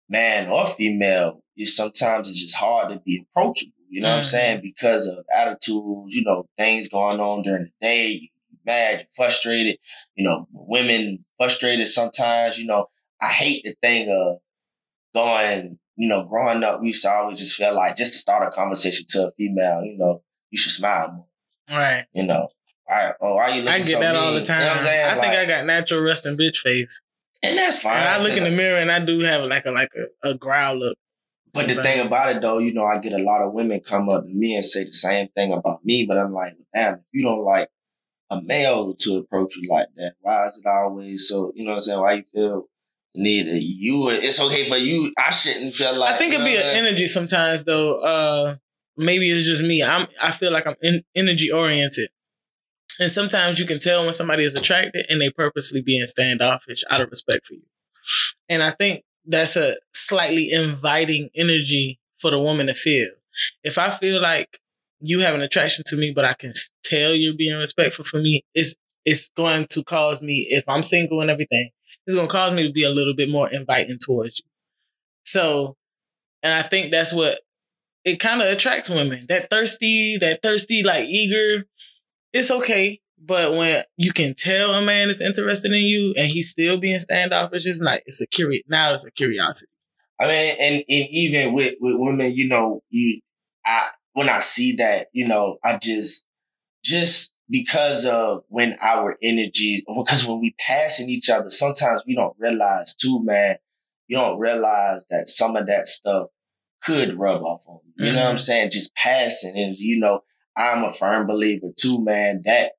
man 0.09 0.49
or 0.49 0.67
female, 0.67 1.43
you 1.55 1.67
sometimes 1.67 2.29
it's 2.29 2.41
just 2.41 2.57
hard 2.57 2.91
to 2.91 3.01
be 3.01 3.25
approachable. 3.31 3.73
You 3.91 4.03
know 4.03 4.09
what 4.11 4.19
I'm 4.19 4.23
Mhm. 4.23 4.27
saying? 4.27 4.61
Because 4.63 5.07
of 5.07 5.25
attitudes, 5.35 6.15
you 6.15 6.23
know, 6.25 6.47
things 6.59 6.89
going 6.89 7.21
on 7.21 7.43
during 7.43 7.65
the 7.65 7.71
day. 7.87 8.09
You 8.09 8.29
mad, 8.67 8.99
you're 8.99 9.07
frustrated. 9.15 9.79
You 10.15 10.25
know, 10.25 10.47
women 10.53 11.25
frustrated 11.39 11.89
sometimes. 11.89 12.59
You 12.59 12.67
know, 12.67 12.87
I 13.21 13.29
hate 13.29 13.65
the 13.65 13.75
thing 13.83 14.11
of 14.11 14.39
going. 15.15 15.79
You 15.97 16.09
know, 16.09 16.25
growing 16.25 16.63
up, 16.63 16.81
we 16.81 16.89
used 16.89 17.03
to 17.03 17.11
always 17.11 17.41
just 17.41 17.57
feel 17.57 17.75
like 17.75 17.97
just 17.97 18.13
to 18.13 18.19
start 18.19 18.47
a 18.47 18.55
conversation 18.55 19.05
to 19.09 19.29
a 19.29 19.33
female. 19.33 19.83
You 19.83 19.97
know, 19.99 20.23
you 20.51 20.59
should 20.59 20.71
smile 20.73 21.09
more. 21.69 21.79
Right. 21.79 22.07
You 22.13 22.23
know, 22.25 22.49
I, 22.89 23.15
oh, 23.21 23.35
why 23.35 23.49
you 23.49 23.55
looking 23.57 23.69
I 23.69 23.79
get 23.79 23.87
so 23.87 24.01
that 24.01 24.15
all 24.17 24.33
the 24.33 24.45
time. 24.45 24.61
You 24.61 24.67
know? 24.85 24.91
I 24.91 25.15
think 25.21 25.35
I 25.35 25.45
got 25.45 25.65
natural 25.67 26.03
resting 26.03 26.37
bitch 26.37 26.59
face. 26.59 27.01
And 27.43 27.59
that's 27.59 27.83
fine. 27.83 27.97
And 27.97 28.09
I 28.09 28.23
look 28.23 28.37
in 28.37 28.45
the 28.45 28.51
mirror 28.51 28.79
and 28.79 28.91
I 28.91 29.05
do 29.05 29.21
have 29.21 29.43
like 29.45 29.65
a 29.67 29.71
like 29.71 29.91
a, 30.25 30.31
a 30.31 30.35
growl 30.35 30.79
look. 30.79 30.97
But 31.55 31.69
the 31.69 31.83
thing 31.83 32.07
about 32.07 32.37
it 32.37 32.43
though, 32.43 32.59
you 32.59 32.73
know, 32.73 32.85
I 32.85 32.99
get 32.99 33.13
a 33.13 33.19
lot 33.19 33.43
of 33.43 33.53
women 33.53 33.81
come 33.81 34.09
up 34.09 34.25
to 34.25 34.33
me 34.33 34.55
and 34.55 34.65
say 34.65 34.85
the 34.85 34.93
same 34.93 35.29
thing 35.29 35.53
about 35.53 35.85
me, 35.85 36.07
but 36.07 36.19
I'm 36.19 36.33
like, 36.33 36.57
damn, 36.75 36.95
if 36.95 37.01
you 37.13 37.25
don't 37.25 37.45
like 37.45 37.69
a 38.31 38.41
male 38.43 38.95
to 38.95 39.17
approach 39.17 39.57
you 39.57 39.69
like 39.71 39.89
that, 39.97 40.15
why 40.21 40.47
is 40.47 40.59
it 40.59 40.67
always 40.67 41.29
so, 41.29 41.53
you 41.55 41.65
know 41.65 41.71
what 41.71 41.77
I'm 41.77 41.83
saying? 41.83 42.01
Why 42.01 42.13
you 42.15 42.25
feel 42.33 42.67
the 43.15 43.23
need 43.23 43.47
that 43.47 43.63
you, 43.63 44.11
it's 44.11 44.41
okay 44.41 44.69
for 44.69 44.77
you. 44.77 45.13
I 45.19 45.31
shouldn't 45.31 45.75
feel 45.75 45.97
like, 45.97 46.15
I 46.15 46.19
think 46.19 46.35
it'd 46.35 46.45
be 46.45 46.57
an 46.57 46.63
energy 46.63 47.07
sometimes 47.07 47.65
though. 47.65 48.01
Uh 48.01 48.57
maybe 48.97 49.31
it's 49.31 49.47
just 49.47 49.63
me. 49.63 49.83
I'm 49.83 50.07
I 50.23 50.33
feel 50.33 50.53
like 50.53 50.67
I'm 50.67 50.77
in, 50.83 51.03
energy 51.15 51.51
oriented. 51.51 52.11
And 52.99 53.11
sometimes 53.11 53.59
you 53.59 53.67
can 53.67 53.79
tell 53.79 54.05
when 54.05 54.13
somebody 54.13 54.45
is 54.45 54.55
attracted 54.55 55.07
and 55.09 55.21
they 55.21 55.31
purposely 55.31 55.81
being 55.81 56.07
standoffish 56.07 56.83
out 56.91 57.01
of 57.01 57.11
respect 57.11 57.47
for 57.47 57.55
you. 57.55 57.67
And 58.49 58.63
I 58.63 58.71
think 58.71 59.05
that's 59.25 59.57
a 59.57 59.77
slightly 59.93 60.51
inviting 60.51 61.31
energy 61.35 62.01
for 62.17 62.31
the 62.31 62.39
woman 62.39 62.67
to 62.67 62.75
feel. 62.75 63.11
If 63.63 63.79
I 63.79 63.91
feel 63.91 64.21
like 64.21 64.61
you 65.01 65.21
have 65.21 65.35
an 65.35 65.43
attraction 65.43 65.85
to 65.89 65.97
me, 65.97 66.13
but 66.15 66.25
I 66.25 66.35
can 66.35 66.55
tell 66.83 67.15
you're 67.15 67.37
being 67.37 67.57
respectful 67.57 68.05
for 68.05 68.19
me, 68.19 68.45
it's 68.55 68.75
it's 69.05 69.31
going 69.31 69.67
to 69.71 69.83
cause 69.83 70.21
me, 70.21 70.47
if 70.51 70.69
I'm 70.69 70.83
single 70.83 71.23
and 71.23 71.31
everything, 71.31 71.71
it's 72.07 72.15
going 72.15 72.29
to 72.29 72.33
cause 72.33 72.53
me 72.53 72.67
to 72.67 72.73
be 72.73 72.83
a 72.83 72.91
little 72.91 73.15
bit 73.15 73.31
more 73.31 73.49
inviting 73.49 73.97
towards 73.99 74.41
you. 74.41 74.45
So, 75.25 75.77
and 76.43 76.53
I 76.53 76.63
think 76.63 76.91
that's 76.91 77.13
what 77.13 77.41
it 78.05 78.21
kind 78.21 78.43
of 78.43 78.49
attracts 78.49 78.91
women. 78.91 79.21
That 79.29 79.49
thirsty, 79.49 80.19
that 80.19 80.43
thirsty, 80.43 80.83
like 80.83 81.05
eager. 81.05 81.65
It's 82.33 82.51
okay, 82.51 83.01
but 83.19 83.53
when 83.55 83.85
you 83.97 84.13
can 84.13 84.35
tell 84.35 84.75
a 84.75 84.83
man 84.83 85.11
is 85.11 85.21
interested 85.21 85.73
in 85.73 85.83
you 85.83 86.15
and 86.17 86.29
he's 86.29 86.51
still 86.51 86.77
being 86.77 87.01
standoffish, 87.01 87.67
it's 87.67 87.81
like 87.81 88.03
it's 88.07 88.21
a 88.21 88.27
curi. 88.27 88.61
Now 88.69 88.93
it's 88.95 89.07
a 89.07 89.11
curiosity. 89.11 89.71
I 90.21 90.27
mean, 90.27 90.57
and, 90.61 90.75
and 90.77 91.09
even 91.11 91.53
with, 91.55 91.77
with 91.81 91.97
women, 91.99 92.35
you 92.35 92.49
know, 92.49 92.83
you, 92.91 93.21
I, 93.65 93.89
when 94.15 94.29
I 94.29 94.41
see 94.41 94.75
that, 94.77 95.09
you 95.13 95.29
know, 95.29 95.59
I 95.65 95.79
just, 95.79 96.27
just 96.83 97.33
because 97.49 98.05
of 98.05 98.43
when 98.49 98.77
our 98.83 99.17
energies, 99.23 99.83
because 99.87 100.27
when 100.27 100.41
we 100.41 100.55
passing 100.59 101.09
each 101.09 101.31
other, 101.31 101.51
sometimes 101.51 102.03
we 102.07 102.15
don't 102.15 102.37
realize 102.39 102.95
too, 102.95 103.23
man, 103.25 103.57
you 104.09 104.17
don't 104.17 104.39
realize 104.39 105.05
that 105.11 105.29
some 105.29 105.57
of 105.57 105.67
that 105.67 105.89
stuff 105.89 106.29
could 106.83 107.19
rub 107.19 107.43
off 107.43 107.63
on 107.69 107.79
you. 107.97 108.07
You 108.07 108.13
know 108.13 108.23
what 108.25 108.31
I'm 108.31 108.37
Mhm. 108.37 108.41
saying? 108.41 108.71
Just 108.71 108.95
passing. 108.95 109.57
And, 109.57 109.77
you 109.77 109.99
know, 109.99 110.23
I'm 110.59 110.85
a 110.85 110.93
firm 110.93 111.27
believer 111.27 111.69
too, 111.77 112.05
man, 112.05 112.43
that 112.45 112.73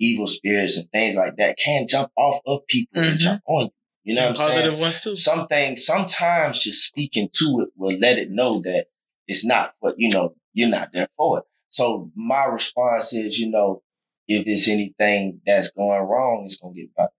evil 0.00 0.26
spirits 0.26 0.76
and 0.76 0.90
things 0.90 1.16
like 1.16 1.36
that 1.36 1.56
can 1.62 1.86
jump 1.86 2.10
off 2.16 2.40
of 2.46 2.66
people 2.66 3.02
and 3.02 3.16
Mhm. 3.18 3.20
jump 3.20 3.42
on 3.46 3.64
you. 3.66 3.70
You 4.04 4.14
know 4.14 4.22
what 4.22 4.30
I'm 4.30 4.36
saying? 4.36 4.50
Positive 4.50 4.78
ones 4.78 5.00
too. 5.00 5.16
some 5.16 5.46
things, 5.48 5.84
sometimes 5.84 6.60
just 6.60 6.86
speaking 6.86 7.28
to 7.32 7.60
it 7.60 7.68
will 7.76 7.98
let 7.98 8.18
it 8.18 8.30
know 8.30 8.60
that 8.62 8.86
it's 9.26 9.44
not 9.44 9.74
what, 9.80 9.94
you 9.98 10.08
know, 10.08 10.36
you're 10.54 10.68
not 10.68 10.90
there 10.92 11.08
for 11.16 11.40
it. 11.40 11.44
So 11.68 12.10
my 12.14 12.44
response 12.46 13.12
is, 13.12 13.38
you 13.38 13.50
know, 13.50 13.82
if 14.28 14.46
it's 14.46 14.68
anything 14.68 15.40
that's 15.46 15.70
going 15.70 16.02
wrong, 16.08 16.44
it's 16.44 16.56
going 16.56 16.74
to 16.74 16.80
get 16.80 16.94
better. 16.94 17.12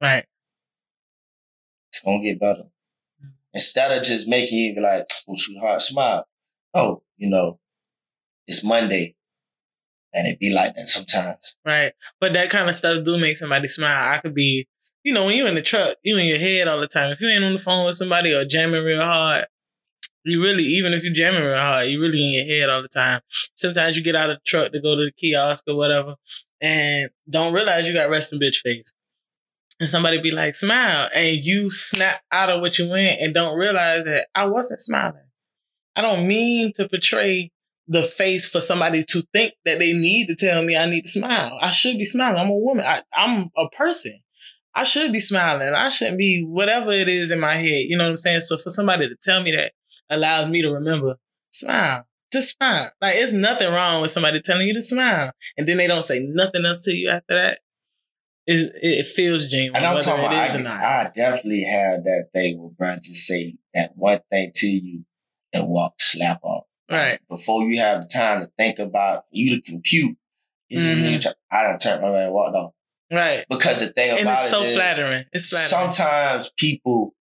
Right. 0.00 0.24
It's 1.90 2.00
going 2.00 2.22
to 2.22 2.26
get 2.28 2.40
better. 2.40 2.64
Instead 3.52 3.96
of 3.96 4.02
just 4.02 4.26
making 4.28 4.74
it 4.76 4.80
like, 4.80 5.06
oh, 5.28 5.36
sweetheart, 5.36 5.80
smile. 5.82 6.26
Oh, 6.72 7.02
you 7.16 7.28
know, 7.30 7.60
it's 8.46 8.64
Monday. 8.64 9.14
And 10.14 10.28
it 10.28 10.38
be 10.38 10.54
like 10.54 10.76
that 10.76 10.88
sometimes. 10.88 11.56
Right. 11.66 11.92
But 12.20 12.32
that 12.34 12.48
kind 12.48 12.68
of 12.68 12.74
stuff 12.74 13.04
do 13.04 13.18
make 13.18 13.36
somebody 13.36 13.66
smile. 13.66 14.12
I 14.12 14.18
could 14.18 14.34
be, 14.34 14.68
you 15.02 15.12
know, 15.12 15.26
when 15.26 15.36
you 15.36 15.46
in 15.46 15.56
the 15.56 15.62
truck, 15.62 15.96
you 16.02 16.16
in 16.16 16.26
your 16.26 16.38
head 16.38 16.68
all 16.68 16.80
the 16.80 16.86
time. 16.86 17.10
If 17.10 17.20
you 17.20 17.28
ain't 17.28 17.44
on 17.44 17.54
the 17.54 17.58
phone 17.58 17.84
with 17.84 17.96
somebody 17.96 18.32
or 18.32 18.44
jamming 18.44 18.84
real 18.84 19.02
hard, 19.02 19.46
you 20.24 20.40
really, 20.40 20.62
even 20.62 20.94
if 20.94 21.02
you 21.02 21.12
jamming 21.12 21.42
real 21.42 21.56
hard, 21.56 21.88
you 21.88 22.00
really 22.00 22.22
in 22.22 22.46
your 22.46 22.56
head 22.56 22.70
all 22.70 22.80
the 22.80 22.88
time. 22.88 23.20
Sometimes 23.56 23.96
you 23.96 24.02
get 24.02 24.14
out 24.14 24.30
of 24.30 24.38
the 24.38 24.44
truck 24.46 24.72
to 24.72 24.80
go 24.80 24.94
to 24.94 25.06
the 25.06 25.12
kiosk 25.12 25.64
or 25.66 25.76
whatever 25.76 26.14
and 26.60 27.10
don't 27.28 27.52
realize 27.52 27.86
you 27.86 27.92
got 27.92 28.08
resting 28.08 28.40
bitch 28.40 28.58
face. 28.58 28.94
And 29.80 29.90
somebody 29.90 30.20
be 30.20 30.30
like, 30.30 30.54
smile. 30.54 31.10
And 31.12 31.44
you 31.44 31.70
snap 31.70 32.22
out 32.30 32.48
of 32.48 32.60
what 32.60 32.78
you 32.78 32.94
in 32.94 33.16
and 33.20 33.34
don't 33.34 33.58
realize 33.58 34.04
that 34.04 34.28
I 34.34 34.46
wasn't 34.46 34.80
smiling. 34.80 35.26
I 35.96 36.00
don't 36.00 36.26
mean 36.26 36.72
to 36.74 36.88
portray 36.88 37.50
the 37.86 38.02
face 38.02 38.48
for 38.48 38.60
somebody 38.60 39.04
to 39.04 39.22
think 39.32 39.54
that 39.64 39.78
they 39.78 39.92
need 39.92 40.26
to 40.28 40.34
tell 40.34 40.62
me 40.62 40.76
I 40.76 40.86
need 40.86 41.02
to 41.02 41.08
smile. 41.08 41.58
I 41.60 41.70
should 41.70 41.98
be 41.98 42.04
smiling. 42.04 42.38
I'm 42.38 42.48
a 42.48 42.58
woman. 42.58 42.84
I, 42.86 43.02
I'm 43.14 43.50
a 43.56 43.68
person. 43.70 44.20
I 44.74 44.84
should 44.84 45.12
be 45.12 45.20
smiling. 45.20 45.74
I 45.74 45.88
shouldn't 45.88 46.18
be 46.18 46.44
whatever 46.44 46.92
it 46.92 47.08
is 47.08 47.30
in 47.30 47.40
my 47.40 47.54
head. 47.54 47.84
You 47.86 47.96
know 47.96 48.04
what 48.04 48.10
I'm 48.10 48.16
saying? 48.16 48.40
So 48.40 48.56
for 48.56 48.70
somebody 48.70 49.08
to 49.08 49.16
tell 49.20 49.42
me 49.42 49.52
that 49.52 49.72
allows 50.10 50.48
me 50.48 50.62
to 50.62 50.70
remember, 50.70 51.16
smile. 51.50 52.06
Just 52.32 52.56
smile. 52.56 52.90
Like 53.00 53.14
it's 53.16 53.32
nothing 53.32 53.70
wrong 53.70 54.02
with 54.02 54.10
somebody 54.10 54.40
telling 54.40 54.66
you 54.66 54.74
to 54.74 54.82
smile. 54.82 55.30
And 55.56 55.68
then 55.68 55.76
they 55.76 55.86
don't 55.86 56.02
say 56.02 56.20
nothing 56.26 56.64
else 56.64 56.84
to 56.84 56.92
you 56.92 57.10
after 57.10 57.34
that. 57.34 57.58
It's, 58.46 58.64
it, 58.82 59.06
feels 59.06 59.48
genuine, 59.48 59.76
And 59.76 59.86
I'm 59.86 60.02
talking 60.02 60.24
about, 60.24 60.48
is 60.48 60.54
I, 60.54 60.58
or 60.58 60.62
not. 60.62 60.82
I 60.82 61.10
definitely 61.14 61.64
have 61.64 62.04
that 62.04 62.26
thing 62.34 62.60
where 62.60 62.72
Brian 62.76 63.00
just 63.02 63.26
say 63.26 63.56
that 63.72 63.92
one 63.94 64.20
thing 64.30 64.50
to 64.56 64.66
you 64.66 65.04
and 65.54 65.68
walk 65.68 65.94
slap 66.00 66.40
off. 66.42 66.64
Right. 66.94 67.20
Before 67.28 67.64
you 67.68 67.78
have 67.80 68.08
time 68.08 68.40
to 68.40 68.50
think 68.58 68.78
about, 68.78 69.24
for 69.24 69.30
you 69.32 69.56
to 69.56 69.62
compute, 69.62 70.16
this 70.70 70.80
is 70.82 70.98
Mhm. 70.98 71.12
me 71.12 71.18
try- 71.18 71.32
I 71.50 71.62
done 71.64 71.78
turned 71.78 72.02
my 72.02 72.10
man 72.12 72.24
and 72.26 72.32
walked 72.34 72.56
off. 72.56 72.72
Right. 73.12 73.44
Because 73.48 73.80
the 73.80 73.88
thing 73.88 74.10
And 74.10 74.20
about 74.20 74.42
it's 74.42 74.50
so 74.50 74.62
it 74.62 74.68
is, 74.70 74.74
flattering. 74.76 75.24
It's 75.32 75.46
flattering. 75.46 75.68
sometimes 75.92 76.50
people, 76.56 77.14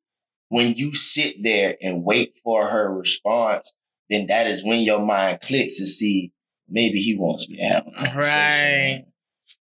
when 0.50 0.74
you 0.76 0.94
sit 0.94 1.44
there 1.44 1.76
and 1.82 2.04
wait 2.04 2.36
for 2.44 2.68
her 2.68 2.92
response, 2.92 3.74
then 4.10 4.28
that 4.28 4.48
is 4.48 4.64
when 4.64 4.82
your 4.82 5.00
mind 5.00 5.42
clicks 5.42 5.78
to 5.78 5.86
see 5.86 6.32
maybe 6.70 7.00
he 7.00 7.16
wants 7.18 7.48
me 7.50 7.58
to 7.58 7.64
have 7.64 7.88
a 7.88 7.92
conversation. 7.92 8.20
Right. 8.20 9.06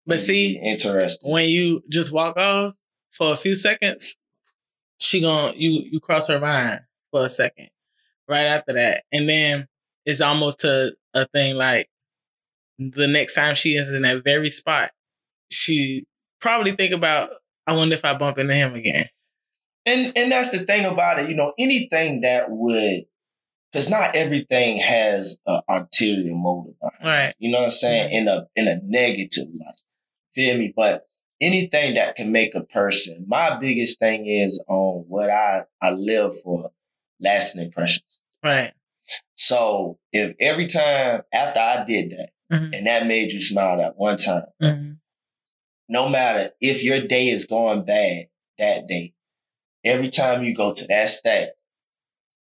But 0.05 0.15
It'd 0.15 0.25
see, 0.27 0.57
interesting. 0.59 1.31
when 1.31 1.49
you 1.49 1.83
just 1.89 2.11
walk 2.11 2.37
off 2.37 2.73
for 3.11 3.31
a 3.31 3.37
few 3.37 3.53
seconds, 3.55 4.17
she 4.97 5.21
gon' 5.21 5.53
you 5.57 5.83
you 5.91 5.99
cross 5.99 6.27
her 6.29 6.39
mind 6.39 6.81
for 7.11 7.25
a 7.25 7.29
second 7.29 7.69
right 8.27 8.45
after 8.45 8.73
that, 8.73 9.03
and 9.11 9.27
then 9.29 9.67
it's 10.05 10.21
almost 10.21 10.61
to 10.61 10.93
a 11.13 11.25
thing 11.27 11.55
like 11.55 11.89
the 12.79 13.07
next 13.07 13.35
time 13.35 13.55
she 13.55 13.75
is 13.75 13.91
in 13.91 14.01
that 14.03 14.23
very 14.23 14.49
spot, 14.49 14.91
she 15.49 16.05
probably 16.41 16.71
think 16.71 16.93
about 16.93 17.29
I 17.65 17.73
wonder 17.75 17.93
if 17.93 18.03
I 18.03 18.13
bump 18.13 18.37
into 18.37 18.53
him 18.53 18.75
again. 18.75 19.09
And 19.85 20.13
and 20.15 20.31
that's 20.31 20.51
the 20.51 20.59
thing 20.59 20.85
about 20.85 21.19
it, 21.19 21.29
you 21.29 21.35
know, 21.35 21.53
anything 21.57 22.21
that 22.21 22.49
would 22.49 23.03
because 23.71 23.89
not 23.89 24.15
everything 24.15 24.77
has 24.77 25.39
an 25.47 25.61
ulterior 25.67 26.35
motive. 26.35 26.75
Right. 27.03 27.33
You 27.39 27.51
know 27.51 27.59
what 27.59 27.65
I'm 27.65 27.69
saying? 27.71 28.11
In 28.11 28.27
a 28.27 28.47
in 28.55 28.67
a 28.67 28.79
negative 28.83 29.47
light. 29.59 29.75
Feel 30.33 30.57
me? 30.57 30.73
But 30.75 31.07
anything 31.41 31.95
that 31.95 32.15
can 32.15 32.31
make 32.31 32.55
a 32.55 32.63
person, 32.63 33.25
my 33.27 33.57
biggest 33.59 33.99
thing 33.99 34.27
is 34.27 34.63
on 34.67 35.05
what 35.07 35.29
I, 35.29 35.63
I 35.81 35.91
live 35.91 36.39
for 36.41 36.71
lasting 37.19 37.63
impressions. 37.63 38.21
Right. 38.43 38.73
So 39.35 39.99
if 40.11 40.35
every 40.39 40.67
time 40.67 41.21
after 41.33 41.59
I 41.59 41.83
did 41.85 42.11
that 42.11 42.29
Mhm. 42.51 42.75
and 42.75 42.87
that 42.87 43.07
made 43.07 43.31
you 43.31 43.41
smile 43.41 43.77
that 43.77 43.97
one 43.97 44.17
time, 44.17 44.45
Mhm. 44.61 44.97
no 45.89 46.09
matter 46.09 46.51
if 46.61 46.83
your 46.83 47.01
day 47.01 47.27
is 47.29 47.45
going 47.45 47.83
bad 47.83 48.27
that 48.57 48.87
day, 48.87 49.13
every 49.83 50.09
time 50.09 50.43
you 50.43 50.55
go 50.55 50.73
to 50.73 50.87
that 50.87 51.09
stack, 51.09 51.49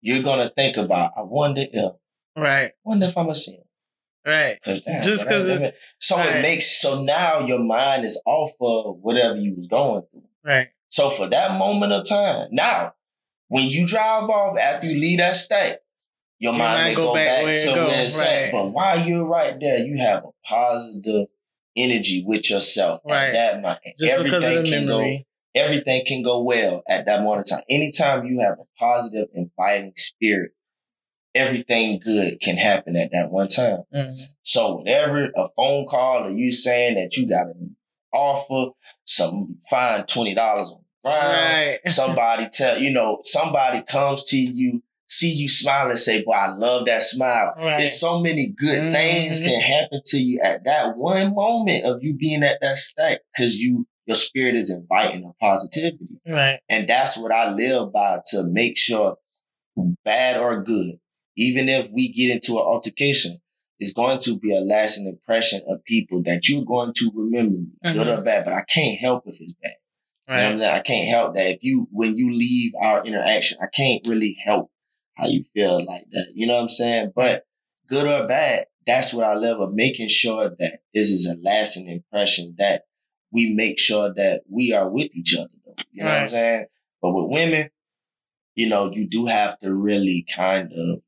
you're 0.01 0.23
gonna 0.23 0.49
think 0.55 0.77
about, 0.77 1.13
I 1.15 1.21
wonder 1.23 1.65
if, 1.71 1.93
Right. 2.35 2.73
wonder 2.83 3.05
if 3.05 3.17
I'm 3.17 3.33
see 3.33 3.53
him. 3.53 3.63
Right. 4.25 4.61
Cause 4.61 4.81
damn, 4.81 5.03
Just 5.03 5.27
'cause 5.27 5.47
it- 5.47 5.75
so 5.99 6.17
right. 6.17 6.35
it 6.35 6.41
makes 6.41 6.79
so 6.81 7.03
now 7.03 7.45
your 7.47 7.59
mind 7.59 8.03
is 8.05 8.21
off 8.25 8.51
of 8.59 8.97
whatever 9.01 9.37
you 9.37 9.55
was 9.55 9.67
going 9.67 10.03
through. 10.11 10.27
Right. 10.43 10.69
So 10.89 11.09
for 11.09 11.27
that 11.27 11.57
moment 11.57 11.93
of 11.93 12.07
time, 12.07 12.49
now 12.51 12.95
when 13.47 13.67
you 13.69 13.87
drive 13.87 14.29
off 14.29 14.57
after 14.59 14.87
you 14.87 14.99
leave 14.99 15.19
that 15.19 15.35
state, 15.35 15.79
your 16.39 16.53
mind 16.53 16.63
mind 16.63 16.83
may 16.89 16.95
go 16.95 17.07
go 17.07 17.13
back 17.13 17.27
back, 17.27 17.43
where 17.43 17.53
it 17.53 17.59
to 17.59 17.75
go, 17.75 17.87
where 17.87 18.03
it's 18.03 18.17
right. 18.19 18.27
at. 18.27 18.51
But 18.51 18.67
while 18.71 18.99
you're 19.05 19.25
right 19.25 19.59
there, 19.59 19.79
you 19.85 19.97
have 19.99 20.23
a 20.23 20.29
positive 20.47 21.27
energy 21.75 22.23
with 22.25 22.49
yourself 22.49 23.01
Right. 23.07 23.27
at 23.27 23.33
that 23.33 23.55
moment. 23.61 23.79
Just 23.99 24.11
Everything 24.11 24.65
can 24.65 24.85
go 24.87 25.17
everything 25.55 26.03
can 26.05 26.21
go 26.23 26.41
well 26.43 26.83
at 26.87 27.05
that 27.05 27.23
moment 27.23 27.41
of 27.41 27.57
time. 27.57 27.63
Anytime 27.69 28.25
you 28.25 28.39
have 28.39 28.59
a 28.59 28.65
positive, 28.77 29.27
inviting 29.33 29.93
spirit, 29.97 30.51
everything 31.35 31.99
good 31.99 32.39
can 32.39 32.57
happen 32.57 32.95
at 32.95 33.11
that 33.11 33.29
one 33.31 33.47
time. 33.47 33.83
Mhm. 33.93 34.17
So 34.43 34.77
whatever 34.77 35.31
a 35.35 35.49
phone 35.55 35.85
call 35.87 36.25
or 36.25 36.31
you 36.31 36.51
saying 36.51 36.95
that 36.95 37.15
you 37.15 37.27
got 37.27 37.47
an 37.47 37.75
offer, 38.13 38.71
some 39.05 39.57
fine 39.69 40.05
twenty 40.05 40.33
dollars 40.33 40.69
on 40.71 40.81
ground. 41.03 41.33
Right. 41.33 41.79
Somebody 41.91 42.47
tell 42.51 42.77
you 42.77 42.91
know, 42.93 43.19
somebody 43.23 43.81
comes 43.83 44.23
to 44.25 44.37
you, 44.37 44.83
see 45.09 45.31
you 45.33 45.49
smile 45.49 45.89
and 45.89 45.99
say, 45.99 46.23
Boy, 46.23 46.31
I 46.33 46.55
love 46.55 46.85
that 46.85 47.03
smile. 47.03 47.53
Right. 47.57 47.77
There's 47.79 47.99
so 47.99 48.21
many 48.21 48.47
good 48.55 48.79
Mhm. 48.83 48.93
things 48.93 49.41
can 49.43 49.59
happen 49.59 50.01
to 50.05 50.17
you 50.17 50.39
at 50.43 50.63
that 50.65 50.95
one 50.95 51.33
moment 51.33 51.85
of 51.85 52.03
you 52.03 52.13
being 52.15 52.43
at 52.43 52.59
that 52.61 52.77
state 52.77 53.19
because 53.33 53.55
you 53.59 53.87
your 54.05 54.15
spirit 54.15 54.55
is 54.55 54.71
inviting 54.71 55.23
a 55.23 55.33
positivity. 55.43 56.19
Right. 56.27 56.59
And 56.67 56.87
that's 56.87 57.15
what 57.15 57.31
I 57.31 57.51
live 57.51 57.93
by 57.93 58.21
to 58.31 58.43
make 58.43 58.75
sure, 58.75 59.17
bad 60.03 60.37
or 60.37 60.63
good, 60.63 60.95
even 61.37 61.69
if 61.69 61.89
we 61.91 62.11
get 62.11 62.31
into 62.31 62.53
an 62.53 62.63
altercation, 62.63 63.39
it's 63.79 63.93
going 63.93 64.19
to 64.19 64.37
be 64.39 64.55
a 64.55 64.61
lasting 64.61 65.05
impression 65.07 65.61
of 65.67 65.83
people 65.85 66.21
that 66.23 66.49
you're 66.49 66.65
going 66.65 66.91
to 66.95 67.11
remember, 67.15 67.57
me, 67.59 67.93
good 67.93 68.07
or 68.07 68.21
bad. 68.21 68.45
But 68.45 68.53
I 68.53 68.63
can't 68.63 68.99
help 68.99 69.23
if 69.27 69.39
it's 69.39 69.53
bad. 69.61 69.71
You 70.27 70.35
know 70.35 70.41
what 70.43 70.51
I'm 70.53 70.59
saying? 70.59 70.73
I 70.75 70.79
can't 70.81 71.07
help 71.07 71.35
that. 71.35 71.51
If 71.51 71.59
you, 71.63 71.87
when 71.91 72.17
you 72.17 72.33
leave 72.33 72.73
our 72.81 73.03
interaction, 73.05 73.57
I 73.61 73.67
can't 73.67 74.05
really 74.07 74.37
help 74.43 74.69
how 75.19 75.27
you 75.27 75.43
feel 75.53 75.83
like 75.85 76.05
that. 76.11 76.31
You 76.33 76.47
know 76.47 76.53
what 76.53 76.63
I'm 76.63 76.69
saying? 76.69 77.11
But 77.15 77.45
good 77.87 78.07
or 78.07 78.27
bad, 78.27 78.65
that's 78.85 79.13
what 79.13 79.25
I 79.25 79.35
live 79.35 79.59
of 79.59 79.73
making 79.73 80.09
sure 80.09 80.49
that 80.59 80.79
this 80.93 81.09
is 81.09 81.27
a 81.27 81.39
lasting 81.43 81.87
impression 81.87 82.55
that 82.57 82.83
we 83.31 83.53
make 83.53 83.77
sure 83.77 84.13
that 84.13 84.43
we 84.49 84.73
are 84.73 84.89
with 84.89 85.15
each 85.15 85.35
other. 85.37 85.49
Though, 85.65 85.75
you 85.91 86.03
know 86.03 86.09
what 86.09 86.21
I'm 86.21 86.29
saying? 86.29 86.65
But 87.01 87.11
with 87.13 87.33
women, 87.33 87.69
you 88.55 88.69
know, 88.69 88.91
you 88.91 89.07
do 89.07 89.27
have 89.27 89.59
to 89.59 89.73
really 89.73 90.25
kind 90.35 90.71
of, 90.73 91.01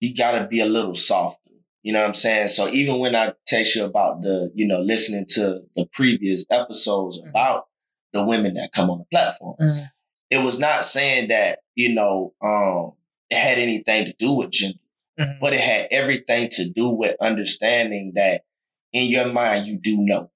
you 0.00 0.14
got 0.14 0.38
to 0.38 0.46
be 0.46 0.60
a 0.60 0.66
little 0.66 0.94
softer. 0.94 1.40
You 1.82 1.92
know 1.92 2.00
what 2.00 2.08
I'm 2.08 2.14
saying? 2.14 2.48
So 2.48 2.68
even 2.68 2.98
when 2.98 3.14
I 3.14 3.32
text 3.46 3.76
you 3.76 3.84
about 3.84 4.22
the, 4.22 4.50
you 4.54 4.66
know, 4.66 4.80
listening 4.80 5.26
to 5.30 5.62
the 5.74 5.86
previous 5.86 6.44
episodes 6.50 7.20
Mhm. 7.20 7.30
about 7.30 7.66
the 8.12 8.24
women 8.24 8.54
that 8.54 8.72
come 8.72 8.90
on 8.90 8.98
the 8.98 9.04
platform, 9.04 9.56
Mhm. 9.60 9.90
it 10.30 10.38
was 10.38 10.58
not 10.58 10.84
saying 10.84 11.28
that, 11.28 11.60
you 11.74 11.94
know, 11.94 12.34
um, 12.42 12.92
had 13.30 13.58
anything 13.58 14.04
to 14.06 14.12
do 14.18 14.32
with 14.32 14.50
gender, 14.50 14.78
Mhm. 15.18 15.40
but 15.40 15.52
it 15.52 15.60
had 15.60 15.88
everything 15.90 16.48
to 16.50 16.70
do 16.70 16.90
with 16.90 17.16
understanding 17.20 18.12
that 18.14 18.44
in 18.92 19.10
your 19.10 19.26
mind, 19.26 19.66
you 19.66 19.78
do 19.78 19.96
know 19.98 20.30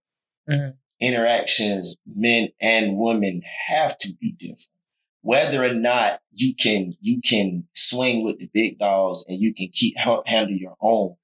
Mhm. 0.48 0.74
interactions, 1.00 1.96
men 2.06 2.48
and 2.60 2.96
women 2.98 3.42
have 3.68 3.96
to 3.98 4.12
be 4.14 4.32
different. 4.32 4.68
Whether 5.22 5.64
or 5.64 5.74
not 5.74 6.20
you 6.32 6.54
can, 6.54 6.94
you 7.00 7.20
can 7.20 7.68
swing 7.74 8.24
with 8.24 8.38
the 8.38 8.48
big 8.52 8.78
dogs 8.78 9.24
and 9.28 9.38
you 9.40 9.52
can 9.54 9.68
keep 9.72 9.96
ha- 9.98 10.22
handle 10.26 10.56
your 10.56 10.76
own. 10.80 11.16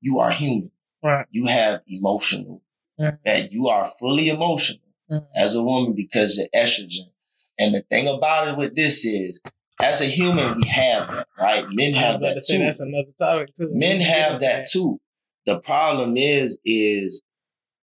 You 0.00 0.18
are 0.18 0.32
human. 0.32 0.72
Right. 1.02 1.26
You 1.30 1.46
have 1.46 1.82
emotional, 1.86 2.62
Mhm. 2.98 3.18
that 3.24 3.52
you 3.52 3.68
are 3.68 3.92
fully 3.98 4.28
emotional 4.28 4.82
Mhm. 5.10 5.26
as 5.36 5.54
a 5.54 5.62
woman 5.62 5.94
because 5.94 6.38
of 6.38 6.48
estrogen. 6.54 7.10
And 7.58 7.74
the 7.74 7.82
thing 7.82 8.08
about 8.08 8.48
it 8.48 8.56
with 8.58 8.74
this 8.74 9.04
is, 9.04 9.40
as 9.82 10.00
a 10.00 10.06
human, 10.06 10.56
we 10.56 10.66
have 10.68 11.08
that, 11.08 11.28
right? 11.38 11.64
Men 11.68 11.94
have 11.94 12.20
that 12.20 12.40
to 12.46 12.52
too. 12.52 12.58
that's 12.58 12.80
another 12.80 13.10
topic 13.18 13.54
too. 13.54 13.70
Men 13.72 13.98
We 13.98 14.04
can 14.04 14.06
get 14.06 14.18
have 14.18 14.40
that 14.40 14.66
too. 14.70 15.00
The 15.46 15.60
problem 15.60 16.16
is, 16.16 16.58
is 16.64 17.22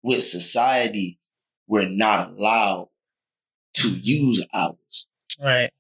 with 0.03 0.23
society, 0.23 1.19
we're 1.67 1.89
not 1.89 2.31
allowed 2.31 2.89
to 3.75 3.89
use 3.91 4.45
ours. 4.53 5.07
Right. 5.43 5.71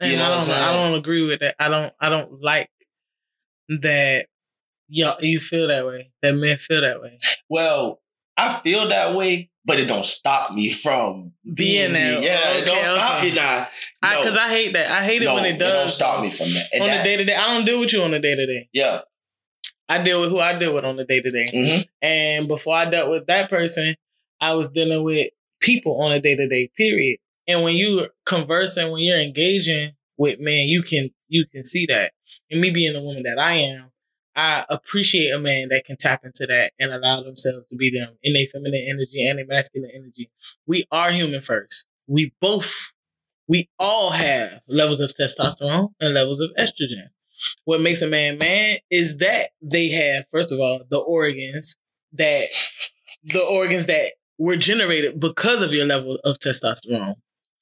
And 0.00 0.10
You 0.10 0.18
know 0.18 0.24
I 0.24 0.36
don't 0.36 0.50
I 0.50 0.72
don't 0.72 0.94
agree 0.94 1.26
with 1.26 1.40
that. 1.40 1.56
I 1.58 1.68
don't 1.68 1.92
I 2.00 2.08
don't 2.08 2.42
like 2.42 2.70
that 3.68 4.26
y'all 4.88 5.22
you 5.22 5.40
feel 5.40 5.68
that 5.68 5.86
way. 5.86 6.10
That 6.22 6.32
men 6.32 6.58
feel 6.58 6.80
that 6.80 7.00
way. 7.00 7.18
Well, 7.48 8.00
I 8.36 8.52
feel 8.52 8.88
that 8.88 9.14
way, 9.14 9.50
but 9.64 9.78
it 9.78 9.86
don't 9.86 10.04
stop 10.04 10.52
me 10.52 10.70
from 10.70 11.32
Being 11.44 11.54
being 11.54 11.92
there. 11.92 12.22
Yeah, 12.22 12.58
it 12.58 12.64
don't 12.64 12.84
stop 12.84 13.22
me 13.22 13.34
now. 13.34 13.68
I 14.04 14.14
No. 14.16 14.22
cause 14.24 14.36
I 14.36 14.48
hate 14.50 14.72
that. 14.74 14.90
I 14.90 15.04
hate 15.04 15.22
it 15.22 15.26
no, 15.26 15.34
when 15.34 15.44
it 15.44 15.58
does. 15.58 15.70
It 15.70 15.74
don't 15.74 15.88
stop 15.88 16.22
me 16.22 16.30
from 16.30 16.52
that. 16.54 16.68
And 16.72 16.82
on 16.82 16.88
that- 16.88 16.98
the 16.98 17.08
day 17.08 17.16
to 17.16 17.24
day. 17.24 17.34
I 17.34 17.46
don't 17.48 17.64
deal 17.64 17.80
with 17.80 17.92
you 17.92 18.02
on 18.02 18.10
the 18.12 18.18
day 18.20 18.34
to 18.34 18.46
day. 18.46 18.68
yeah. 18.72 19.00
I 19.86 20.02
deal 20.02 20.20
with 20.22 20.30
who 20.30 20.40
I 20.40 20.58
deal 20.58 20.74
with 20.74 20.84
on 20.86 20.96
the 20.96 21.04
day 21.04 21.20
to 21.20 21.30
day. 21.30 21.86
And 22.00 22.48
before 22.48 22.74
I 22.74 22.86
dealt 22.88 23.10
with 23.10 23.26
that 23.26 23.50
person, 23.50 23.94
I 24.40 24.54
was 24.54 24.70
dealing 24.70 25.02
with 25.04 25.28
people 25.60 26.00
on 26.00 26.10
a 26.12 26.20
day 26.20 26.34
to 26.36 26.48
day 26.48 26.70
period. 26.74 27.18
And 27.46 27.62
when 27.62 27.74
you 27.76 28.08
conversing, 28.24 28.90
when 28.90 29.02
you're 29.02 29.18
engaging 29.20 29.92
with 30.16 30.40
men, 30.40 30.68
you 30.68 30.82
can 30.82 31.10
you 31.28 31.44
can 31.46 31.64
see 31.64 31.84
that. 31.86 32.12
And 32.50 32.60
me 32.62 32.70
being 32.70 32.94
the 32.94 33.02
woman 33.02 33.24
that 33.24 33.38
I 33.38 33.56
am, 33.56 33.90
I 34.34 34.64
appreciate 34.70 35.30
a 35.30 35.38
man 35.38 35.68
that 35.68 35.84
can 35.84 35.96
tap 35.96 36.24
into 36.24 36.46
that 36.46 36.72
and 36.78 36.90
allow 36.92 37.22
themselves 37.22 37.66
to 37.68 37.76
be 37.76 37.90
them 37.90 38.16
in 38.22 38.32
their 38.32 38.46
feminine 38.46 38.86
energy 38.88 39.26
and 39.26 39.38
their 39.38 39.46
masculine 39.46 39.90
energy. 39.94 40.30
We 40.66 40.86
are 40.90 41.12
human 41.12 41.40
first. 41.42 41.86
We 42.06 42.32
both, 42.40 42.92
we 43.48 43.68
all 43.78 44.10
have 44.10 44.60
levels 44.68 45.00
of 45.00 45.10
testosterone 45.10 45.88
and 46.00 46.14
levels 46.14 46.40
of 46.40 46.50
estrogen. 46.58 47.08
What 47.64 47.80
makes 47.80 48.02
a 48.02 48.08
man 48.08 48.38
man 48.38 48.78
is 48.90 49.18
that 49.18 49.50
they 49.60 49.88
have, 49.90 50.24
first 50.30 50.52
of 50.52 50.60
all, 50.60 50.84
the 50.88 50.98
organs 50.98 51.78
that 52.12 52.46
the 53.24 53.42
organs 53.42 53.86
that 53.86 54.12
were 54.38 54.56
generated 54.56 55.18
because 55.20 55.62
of 55.62 55.72
your 55.72 55.86
level 55.86 56.18
of 56.24 56.38
testosterone. 56.38 57.16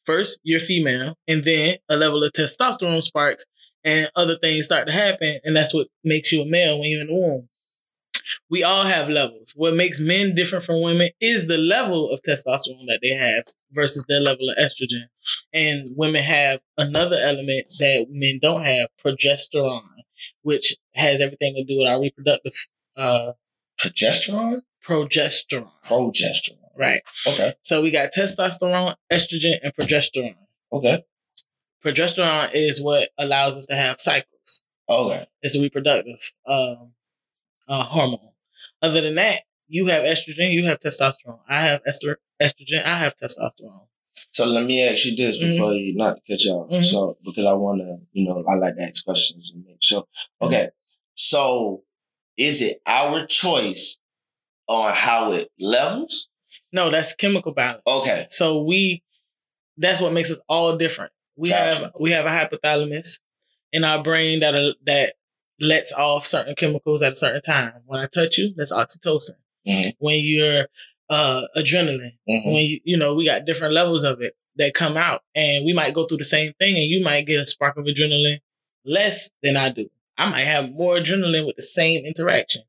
First, 0.05 0.41
you're 0.43 0.59
female, 0.59 1.17
and 1.29 1.45
then 1.45 1.77
a 1.89 1.97
level 1.97 2.25
of 2.25 2.33
testosterone 2.33 3.03
sparks, 3.03 3.47
and 3.85 4.11
other 4.17 4.37
things 4.37 4.67
start 4.67 4.89
to 4.89 4.93
happen, 4.93 5.39
and 5.45 5.55
that's 5.55 5.73
what 5.75 5.89
makes 6.03 6.33
you 6.33 6.43
a 6.43 6.47
male 6.47 6.79
when 6.79 6.91
you're 6.91 7.03
in 7.03 7.07
the 7.07 7.15
womb. 7.15 7.49
We 8.51 8.63
all 8.63 8.85
have 8.85 9.09
levels. 9.09 9.53
What 9.57 9.75
makes 9.75 10.01
men 10.01 10.35
different 10.35 10.65
from 10.65 10.81
women 10.83 11.11
is 11.21 11.47
the 11.47 11.59
level 11.59 12.11
of 12.11 12.21
testosterone 12.21 12.87
that 12.87 13.01
they 13.03 13.11
have 13.11 13.45
versus 13.73 14.05
their 14.09 14.21
level 14.21 14.49
of 14.51 14.57
estrogen. 14.57 15.07
And 15.53 15.93
women 15.97 16.23
have 16.23 16.61
another 16.77 17.17
element 17.17 17.67
that 17.79 18.07
men 18.11 18.39
don't 18.41 18.65
have, 18.65 18.89
progesterone, 19.05 19.83
which 20.43 20.77
has 20.95 21.21
everything 21.21 21.55
to 21.55 21.65
do 21.65 21.81
with 21.81 21.89
our 21.89 22.01
reproductive 22.01 22.55
uh 22.97 23.33
Progesterone? 23.81 24.63
progesterone. 24.87 25.71
Progesterone. 25.85 26.59
Right. 26.79 27.03
Okay. 27.27 27.55
So 27.63 27.83
we 27.83 27.91
got 27.91 28.11
testosterone, 28.17 28.95
estrogen, 29.13 29.59
and 29.63 29.75
progesterone. 29.75 30.37
Okay. 30.73 31.05
Progesterone 31.85 32.51
is 32.55 32.81
what 32.81 33.11
allows 33.19 33.57
us 33.59 33.67
to 33.67 33.75
have 33.75 34.01
cycles. 34.01 34.63
Okay. 34.89 35.27
It's 35.43 35.57
a 35.57 35.61
reproductive 35.61 36.33
um, 36.47 36.93
uh, 37.69 37.85
hormone. 37.85 38.31
Other 38.81 39.01
than 39.01 39.15
that, 39.17 39.43
you 39.69 39.87
have 39.87 40.03
estrogen, 40.03 40.53
you 40.53 40.67
have 40.67 40.81
testosterone. 40.81 41.41
I 41.49 41.63
have 41.65 41.81
ester- 41.87 42.21
estrogen, 42.41 42.85
I 42.85 42.97
have 42.97 43.15
testosterone. 43.17 43.87
So 44.33 44.45
let 44.45 44.67
me 44.67 44.87
ask 44.87 45.05
you 45.07 45.17
this 45.17 45.39
Mhm. 45.39 45.51
before 45.51 45.73
you 45.75 45.95
not 45.95 46.19
cut 46.29 46.41
you 46.43 46.53
off. 46.53 46.71
Mhm. 46.71 46.85
So 46.85 47.17
because 47.25 47.47
I 47.47 47.55
want 47.55 47.81
to, 47.81 47.99
you 48.13 48.29
know, 48.29 48.45
I 48.49 48.57
like 48.57 48.77
to 48.77 48.83
ask 48.83 49.05
questions 49.05 49.53
and 49.55 49.65
make 49.65 49.83
sure. 49.83 50.07
Okay. 50.43 50.69
So 51.15 51.85
is 52.37 52.61
it 52.61 52.81
our 52.87 53.27
choice 53.27 53.99
on 54.69 54.93
how 54.95 55.33
it 55.33 55.49
levels? 55.59 56.29
No, 56.73 56.91
that's 56.91 57.15
chemical 57.15 57.53
balance. 57.53 57.83
Okay. 57.87 58.27
So 58.31 58.63
we, 58.63 59.03
that's 59.77 60.01
what 60.01 60.13
makes 60.13 60.31
us 60.31 60.41
all 60.49 60.77
different. 60.77 61.13
We 61.37 61.49
Gotcha. 61.49 61.79
have 61.85 61.93
we 61.99 62.11
have 62.11 62.27
a 62.27 62.29
hypothalamus 62.29 63.21
in 63.73 63.85
our 63.85 64.03
brain 64.03 64.41
that 64.41 64.55
are, 64.55 64.75
that 64.87 65.15
lets 65.61 65.93
off 65.93 66.27
certain 66.27 66.55
chemicals 66.55 67.03
at 67.03 67.13
a 67.13 67.17
certain 67.17 67.43
time. 67.43 67.75
When 67.87 68.01
I 68.01 68.07
touch 68.07 68.39
you, 68.39 68.55
that's 68.57 68.73
oxytocin. 68.73 69.37
Mhm. 69.67 69.95
When 69.99 70.19
you're 70.21 70.69
uh, 71.11 71.43
adrenaline, 71.57 72.13
Mhm. 72.29 72.47
when 72.47 72.65
you 72.65 72.81
you 72.85 72.97
know 72.97 73.15
we 73.15 73.27
got 73.27 73.45
different 73.45 73.75
levels 73.75 74.03
of 74.03 74.23
it 74.23 74.35
that 74.57 74.73
come 74.75 74.97
out, 74.97 75.23
and 75.35 75.65
we 75.65 75.73
might 75.75 75.93
go 75.95 76.07
through 76.07 76.17
the 76.19 76.25
same 76.25 76.53
thing, 76.59 76.75
and 76.77 76.85
you 76.87 77.03
might 77.03 77.27
get 77.27 77.41
a 77.41 77.45
spark 77.47 77.77
of 77.77 77.85
adrenaline 77.85 78.39
less 78.85 79.31
than 79.43 79.57
I 79.57 79.69
do. 79.69 79.91
I 80.17 80.29
might 80.31 80.41
have 80.41 80.71
more 80.73 80.97
adrenaline 80.97 81.47
with 81.47 81.57
the 81.57 81.63
same 81.63 82.05
interaction. 82.07 82.63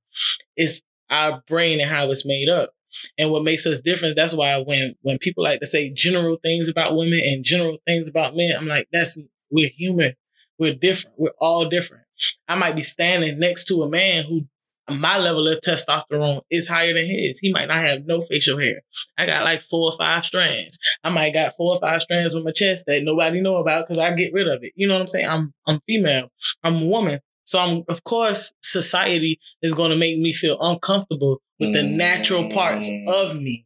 It's 0.55 0.81
our 1.09 1.41
brain 1.47 1.79
and 1.79 1.89
how 1.89 2.09
it's 2.11 2.25
made 2.25 2.49
up. 2.49 2.73
And 3.17 3.31
what 3.31 3.43
makes 3.43 3.65
us 3.65 3.81
different, 3.81 4.15
that's 4.15 4.33
why 4.33 4.57
when 4.57 4.95
when 5.01 5.17
people 5.19 5.43
like 5.43 5.59
to 5.61 5.65
say 5.65 5.89
general 5.89 6.37
things 6.37 6.67
about 6.67 6.95
women 6.95 7.21
and 7.23 7.43
general 7.43 7.77
things 7.87 8.07
about 8.07 8.35
men, 8.35 8.53
I'm 8.57 8.67
like, 8.67 8.87
that's 8.91 9.17
we're 9.49 9.69
human. 9.69 10.15
We're 10.59 10.75
different. 10.75 11.15
We're 11.17 11.31
all 11.39 11.67
different. 11.69 12.03
I 12.47 12.55
might 12.55 12.75
be 12.75 12.81
standing 12.83 13.39
next 13.39 13.65
to 13.65 13.83
a 13.83 13.89
man 13.89 14.23
who 14.25 14.47
my 14.89 15.17
level 15.17 15.47
of 15.47 15.59
testosterone 15.61 16.41
is 16.51 16.67
higher 16.67 16.93
than 16.93 17.05
his. 17.05 17.39
He 17.39 17.53
might 17.53 17.67
not 17.69 17.77
have 17.77 18.05
no 18.05 18.21
facial 18.21 18.59
hair. 18.59 18.81
I 19.17 19.25
got 19.25 19.45
like 19.45 19.61
four 19.61 19.91
or 19.91 19.97
five 19.97 20.25
strands. 20.25 20.77
I 21.03 21.09
might 21.09 21.31
got 21.33 21.55
four 21.55 21.75
or 21.75 21.79
five 21.79 22.01
strands 22.01 22.35
on 22.35 22.43
my 22.43 22.51
chest 22.51 22.85
that 22.87 23.01
nobody 23.03 23.39
know 23.39 23.55
about 23.55 23.87
because 23.87 24.03
I 24.03 24.13
get 24.13 24.33
rid 24.33 24.47
of 24.47 24.59
it. 24.61 24.73
You 24.75 24.87
know 24.89 24.95
what 24.95 25.01
I'm 25.03 25.07
saying? 25.07 25.29
I'm 25.29 25.53
I'm 25.65 25.79
female. 25.87 26.29
I'm 26.63 26.81
a 26.81 26.85
woman. 26.85 27.19
So 27.45 27.59
I'm 27.59 27.83
of 27.87 28.03
course 28.03 28.51
society 28.61 29.39
is 29.61 29.73
gonna 29.73 29.95
make 29.95 30.17
me 30.17 30.33
feel 30.33 30.57
uncomfortable 30.59 31.41
with 31.59 31.71
the 31.73 31.83
natural 31.83 32.49
parts 32.49 32.89
Mm. 32.89 33.07
of 33.07 33.35
me. 33.37 33.65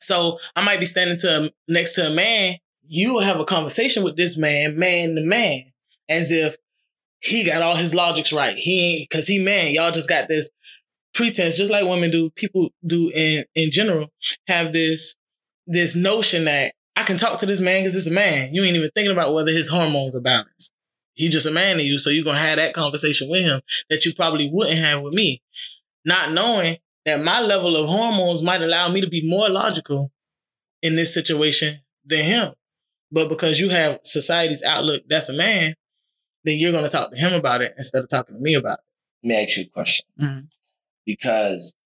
So 0.00 0.38
I 0.56 0.62
might 0.62 0.80
be 0.80 0.86
standing 0.86 1.18
to 1.18 1.52
next 1.68 1.94
to 1.94 2.06
a 2.06 2.10
man. 2.14 2.56
You 2.86 3.14
will 3.14 3.22
have 3.22 3.40
a 3.40 3.44
conversation 3.44 4.02
with 4.04 4.16
this 4.16 4.36
man, 4.38 4.78
man 4.78 5.14
to 5.16 5.22
man, 5.22 5.72
as 6.08 6.30
if 6.30 6.56
he 7.24 7.44
got 7.44 7.62
all 7.62 7.76
his 7.76 7.94
logics 7.94 8.32
right. 8.32 8.56
He 8.56 8.98
ain't 9.00 9.08
because 9.08 9.26
he 9.26 9.38
man. 9.38 9.72
Y'all 9.72 9.90
just 9.90 10.08
got 10.08 10.28
this 10.28 10.50
pretense, 11.14 11.56
just 11.56 11.72
like 11.72 11.84
women 11.84 12.10
do, 12.10 12.30
people 12.30 12.68
do 12.86 13.10
in 13.14 13.44
in 13.54 13.70
general, 13.70 14.08
have 14.46 14.72
this 14.72 15.16
this 15.66 15.96
notion 15.96 16.44
that 16.44 16.74
I 16.96 17.02
can 17.02 17.16
talk 17.16 17.38
to 17.38 17.46
this 17.46 17.60
man 17.60 17.82
because 17.82 17.96
it's 17.96 18.06
a 18.06 18.14
man. 18.14 18.52
You 18.52 18.62
ain't 18.62 18.76
even 18.76 18.90
thinking 18.94 19.12
about 19.12 19.32
whether 19.32 19.52
his 19.52 19.70
hormones 19.70 20.14
are 20.14 20.20
balanced. 20.20 20.74
He's 21.14 21.32
just 21.32 21.46
a 21.46 21.50
man 21.50 21.76
to 21.76 21.82
you, 21.82 21.96
so 21.96 22.10
you're 22.10 22.24
gonna 22.24 22.38
have 22.38 22.56
that 22.56 22.74
conversation 22.74 23.30
with 23.30 23.42
him 23.42 23.62
that 23.88 24.04
you 24.04 24.14
probably 24.14 24.50
wouldn't 24.52 24.78
have 24.78 25.00
with 25.00 25.14
me. 25.14 25.40
Not 26.04 26.32
knowing 26.32 26.76
that 27.06 27.22
my 27.22 27.40
level 27.40 27.76
of 27.76 27.88
hormones 27.88 28.42
might 28.42 28.62
allow 28.62 28.88
me 28.88 29.00
to 29.00 29.08
be 29.08 29.26
more 29.26 29.48
logical 29.48 30.12
in 30.82 30.96
this 30.96 31.14
situation 31.14 31.80
than 32.04 32.24
him. 32.24 32.52
But 33.10 33.28
because 33.28 33.60
you 33.60 33.70
have 33.70 34.00
society's 34.02 34.62
outlook, 34.62 35.04
that's 35.08 35.28
a 35.28 35.36
man, 35.36 35.74
then 36.44 36.58
you're 36.58 36.72
gonna 36.72 36.88
talk 36.88 37.10
to 37.10 37.16
him 37.16 37.32
about 37.32 37.62
it 37.62 37.74
instead 37.78 38.02
of 38.02 38.08
talking 38.08 38.34
to 38.34 38.40
me 38.40 38.54
about 38.54 38.78
it. 38.78 38.84
Let 39.24 39.28
me 39.28 39.42
ask 39.42 39.56
you 39.56 39.64
a 39.64 39.66
question. 39.66 40.06
Mm-hmm. 40.20 40.40
Because 41.06 41.76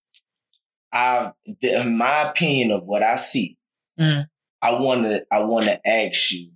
I, 0.92 1.32
in 1.62 1.98
my 1.98 2.30
opinion 2.30 2.70
of 2.72 2.84
what 2.84 3.02
I 3.02 3.16
see, 3.16 3.56
mm-hmm. 3.98 4.22
I 4.62 4.72
want 4.80 5.02
to, 5.02 5.24
I 5.30 5.44
want 5.44 5.66
to 5.66 5.80
ask 5.88 6.32
you, 6.32 6.50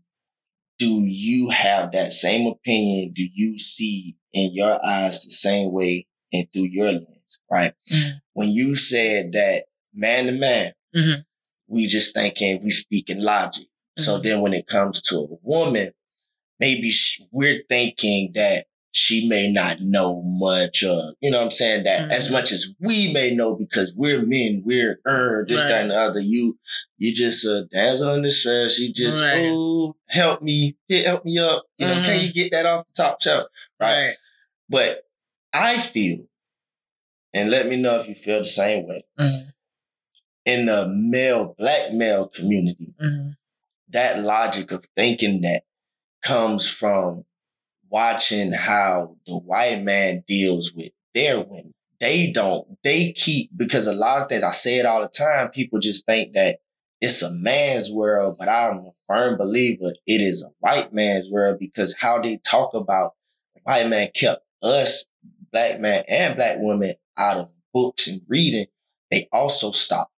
do 0.78 1.02
you 1.06 1.50
have 1.50 1.92
that 1.92 2.12
same 2.12 2.46
opinion? 2.46 3.12
Do 3.14 3.24
you 3.32 3.58
see 3.58 4.16
in 4.32 4.50
your 4.52 4.84
eyes 4.84 5.24
the 5.24 5.30
same 5.30 5.72
way 5.72 6.06
and 6.32 6.46
through 6.52 6.68
your 6.70 6.92
lens, 6.92 7.40
right? 7.50 7.72
Mm-hmm. 7.90 8.16
When 8.32 8.48
you 8.48 8.74
said 8.74 9.32
that 9.32 9.64
man 9.94 10.26
to 10.26 10.32
man, 10.32 10.72
mm-hmm. 10.96 11.20
we 11.68 11.86
just 11.86 12.14
thinking 12.14 12.60
we 12.64 12.70
speaking 12.70 13.22
logic. 13.22 13.66
Mm-hmm. 13.66 14.02
So 14.02 14.18
then 14.18 14.40
when 14.40 14.54
it 14.54 14.66
comes 14.66 15.00
to 15.02 15.16
a 15.16 15.36
woman, 15.42 15.92
maybe 16.62 16.92
we're 17.32 17.60
thinking 17.68 18.30
that 18.36 18.66
she 18.92 19.28
may 19.28 19.50
not 19.50 19.78
know 19.80 20.22
much 20.24 20.84
or, 20.84 21.14
you 21.20 21.30
know 21.30 21.38
what 21.38 21.44
I'm 21.46 21.50
saying? 21.50 21.84
That 21.84 22.02
mm-hmm. 22.02 22.10
as 22.12 22.30
much 22.30 22.52
as 22.52 22.72
we 22.78 23.12
may 23.12 23.34
know 23.34 23.56
because 23.56 23.92
we're 23.96 24.24
men, 24.24 24.62
we're 24.64 25.00
er, 25.06 25.44
this, 25.48 25.62
right. 25.62 25.68
that, 25.68 25.82
and 25.82 25.90
the 25.90 25.98
other. 25.98 26.20
You, 26.20 26.56
you 26.98 27.12
just 27.12 27.44
a 27.44 27.66
dazzle 27.72 28.14
in 28.14 28.22
distress. 28.22 28.78
You 28.78 28.92
just, 28.92 29.24
right. 29.24 29.48
oh, 29.50 29.96
help 30.08 30.42
me, 30.42 30.76
help 30.88 31.24
me 31.24 31.38
up. 31.38 31.64
You 31.78 31.86
mm-hmm. 31.86 31.96
know, 31.96 32.04
can 32.04 32.18
mm-hmm. 32.18 32.26
you 32.26 32.32
get 32.32 32.52
that 32.52 32.66
off 32.66 32.86
the 32.86 33.02
top 33.02 33.20
shelf? 33.20 33.48
Right? 33.80 34.06
right. 34.06 34.14
But 34.68 35.02
I 35.52 35.78
feel, 35.78 36.26
and 37.34 37.50
let 37.50 37.66
me 37.66 37.82
know 37.82 37.98
if 37.98 38.06
you 38.06 38.14
feel 38.14 38.40
the 38.40 38.44
same 38.44 38.86
way. 38.86 39.04
Mm-hmm. 39.18 39.48
In 40.44 40.66
the 40.66 40.86
male, 40.88 41.54
black 41.58 41.92
male 41.92 42.28
community, 42.28 42.94
mm-hmm. 43.02 43.30
that 43.88 44.22
logic 44.22 44.70
of 44.70 44.86
thinking 44.96 45.40
that 45.40 45.62
comes 46.22 46.68
from 46.68 47.24
watching 47.90 48.52
how 48.52 49.16
the 49.26 49.36
white 49.36 49.82
man 49.82 50.24
deals 50.26 50.72
with 50.74 50.90
their 51.14 51.40
women. 51.40 51.72
They 52.00 52.32
don't, 52.32 52.66
they 52.82 53.12
keep, 53.12 53.50
because 53.56 53.86
a 53.86 53.92
lot 53.92 54.22
of 54.22 54.28
things, 54.28 54.42
I 54.42 54.50
say 54.50 54.78
it 54.78 54.86
all 54.86 55.02
the 55.02 55.08
time, 55.08 55.50
people 55.50 55.78
just 55.78 56.04
think 56.06 56.34
that 56.34 56.58
it's 57.00 57.22
a 57.22 57.30
man's 57.32 57.90
world, 57.90 58.36
but 58.38 58.48
I'm 58.48 58.78
a 58.78 58.90
firm 59.06 59.36
believer 59.36 59.92
it 60.06 60.20
is 60.20 60.44
a 60.44 60.50
white 60.60 60.92
man's 60.92 61.28
world 61.30 61.58
because 61.58 61.96
how 62.00 62.20
they 62.20 62.38
talk 62.38 62.74
about 62.74 63.12
white 63.64 63.88
man 63.88 64.08
kept 64.14 64.42
us, 64.62 65.06
black 65.52 65.80
man 65.80 66.04
and 66.08 66.36
black 66.36 66.56
women 66.60 66.94
out 67.18 67.38
of 67.38 67.52
books 67.74 68.08
and 68.08 68.20
reading. 68.28 68.66
They 69.10 69.28
also 69.32 69.72
stopped 69.72 70.12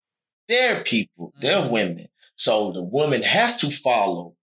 their 0.48 0.84
people, 0.84 1.32
their 1.40 1.62
mm-hmm. 1.62 1.72
women. 1.72 2.06
So 2.36 2.70
the 2.70 2.84
woman 2.84 3.22
has 3.22 3.56
to 3.58 3.70
follow 3.70 4.36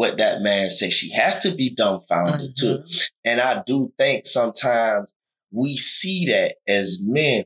what 0.00 0.16
that 0.16 0.40
man 0.40 0.70
says. 0.70 0.94
She 0.94 1.12
has 1.12 1.40
to 1.40 1.54
be 1.54 1.74
dumbfounded 1.74 2.56
mm-hmm. 2.56 2.82
too. 2.82 2.84
And 3.22 3.38
I 3.38 3.62
do 3.66 3.92
think 3.98 4.26
sometimes 4.26 5.10
we 5.52 5.76
see 5.76 6.24
that 6.24 6.54
as 6.66 7.00
men 7.02 7.44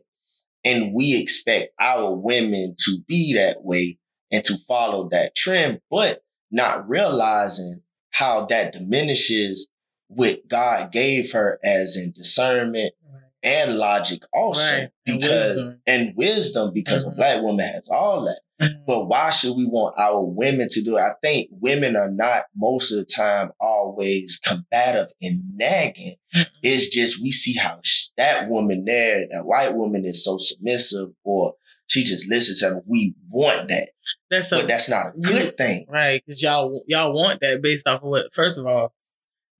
and 0.64 0.94
we 0.94 1.20
expect 1.20 1.72
our 1.80 2.14
women 2.14 2.76
to 2.84 2.98
be 3.08 3.34
that 3.34 3.64
way 3.64 3.98
and 4.30 4.44
to 4.44 4.56
follow 4.68 5.08
that 5.08 5.34
trend, 5.34 5.80
but 5.90 6.22
not 6.52 6.88
realizing 6.88 7.82
how 8.12 8.46
that 8.46 8.72
diminishes 8.72 9.68
what 10.06 10.46
God 10.46 10.92
gave 10.92 11.32
her 11.32 11.58
as 11.64 11.96
in 11.96 12.12
discernment 12.12 12.94
right. 13.12 13.22
and 13.42 13.78
logic 13.78 14.22
also 14.32 14.60
right. 14.60 14.90
because 15.04 15.58
and 15.58 15.66
wisdom, 15.66 15.80
and 15.88 16.16
wisdom 16.16 16.70
because 16.72 17.04
mm-hmm. 17.04 17.14
a 17.14 17.16
black 17.16 17.42
woman 17.42 17.66
has 17.66 17.88
all 17.88 18.26
that. 18.26 18.42
Mm-hmm. 18.60 18.84
But 18.86 19.06
why 19.06 19.30
should 19.30 19.56
we 19.56 19.66
want 19.66 19.98
our 19.98 20.22
women 20.24 20.68
to 20.70 20.82
do 20.82 20.96
it? 20.96 21.00
I 21.00 21.14
think 21.22 21.48
women 21.50 21.96
are 21.96 22.10
not 22.10 22.44
most 22.54 22.92
of 22.92 22.98
the 22.98 23.04
time 23.04 23.50
always 23.60 24.40
combative 24.44 25.10
and 25.20 25.40
nagging. 25.56 26.16
It's 26.62 26.88
just 26.88 27.22
we 27.22 27.30
see 27.30 27.58
how 27.58 27.80
that 28.16 28.48
woman 28.48 28.84
there, 28.84 29.26
that 29.30 29.44
white 29.44 29.74
woman 29.74 30.04
is 30.04 30.24
so 30.24 30.38
submissive 30.38 31.10
or 31.24 31.54
she 31.86 32.04
just 32.04 32.28
listens 32.30 32.60
to 32.60 32.70
them. 32.70 32.82
We 32.86 33.14
want 33.28 33.68
that. 33.68 33.90
That's 34.30 34.50
a, 34.52 34.56
but 34.56 34.68
that's 34.68 34.88
not 34.88 35.08
a 35.08 35.20
good 35.20 35.56
thing. 35.56 35.86
Right. 35.88 36.22
Cause 36.26 36.42
y'all, 36.42 36.82
y'all 36.86 37.12
want 37.12 37.40
that 37.40 37.60
based 37.62 37.86
off 37.86 38.02
of 38.02 38.08
what, 38.08 38.32
first 38.32 38.58
of 38.58 38.66
all, 38.66 38.94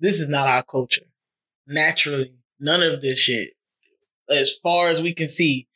this 0.00 0.20
is 0.20 0.28
not 0.28 0.48
our 0.48 0.62
culture. 0.62 1.07
Naturally, 1.66 2.35
none 2.61 2.83
of 2.83 3.00
this 3.00 3.18
shit, 3.18 3.50
as 4.28 4.57
far 4.57 4.87
as 4.87 5.02
we 5.02 5.12
can 5.12 5.28
see, 5.28 5.68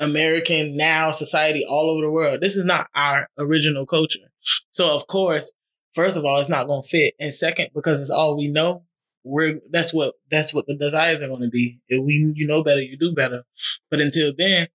American 0.00 0.76
now 0.76 1.10
society 1.10 1.64
all 1.68 1.90
over 1.90 2.02
the 2.02 2.10
world. 2.10 2.40
This 2.40 2.56
is 2.56 2.64
not 2.64 2.88
our 2.94 3.28
original 3.38 3.86
culture. 3.86 4.30
So 4.70 4.94
of 4.94 5.06
course, 5.06 5.52
first 5.94 6.16
of 6.16 6.24
all, 6.24 6.40
it's 6.40 6.48
not 6.48 6.66
going 6.66 6.82
to 6.82 6.88
fit. 6.88 7.14
And 7.18 7.32
second, 7.32 7.70
because 7.74 8.00
it's 8.00 8.10
all 8.10 8.36
we 8.36 8.48
know, 8.48 8.84
we're, 9.24 9.60
that's 9.70 9.92
what, 9.92 10.14
that's 10.30 10.54
what 10.54 10.66
the 10.66 10.76
desires 10.76 11.22
are 11.22 11.28
going 11.28 11.42
to 11.42 11.48
be. 11.48 11.80
If 11.88 12.04
we, 12.04 12.32
you 12.34 12.46
know 12.46 12.62
better, 12.62 12.80
you 12.80 12.96
do 12.96 13.14
better. 13.14 13.44
But 13.90 14.00
until 14.00 14.32
then, 14.36 14.68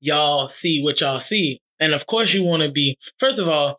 y'all 0.00 0.48
see 0.48 0.82
what 0.82 1.00
y'all 1.00 1.20
see. 1.20 1.60
And 1.80 1.92
of 1.92 2.06
course 2.06 2.34
you 2.34 2.42
want 2.42 2.62
to 2.62 2.70
be, 2.70 2.98
first 3.18 3.38
of 3.38 3.48
all, 3.48 3.78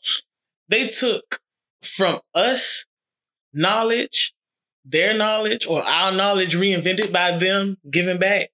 they 0.69 0.87
took 0.87 1.39
from 1.81 2.19
us 2.33 2.85
knowledge 3.53 4.33
their 4.85 5.13
knowledge 5.13 5.67
or 5.67 5.83
our 5.83 6.11
knowledge 6.11 6.55
reinvented 6.55 7.11
by 7.11 7.37
them 7.37 7.77
giving 7.89 8.19
back. 8.19 8.49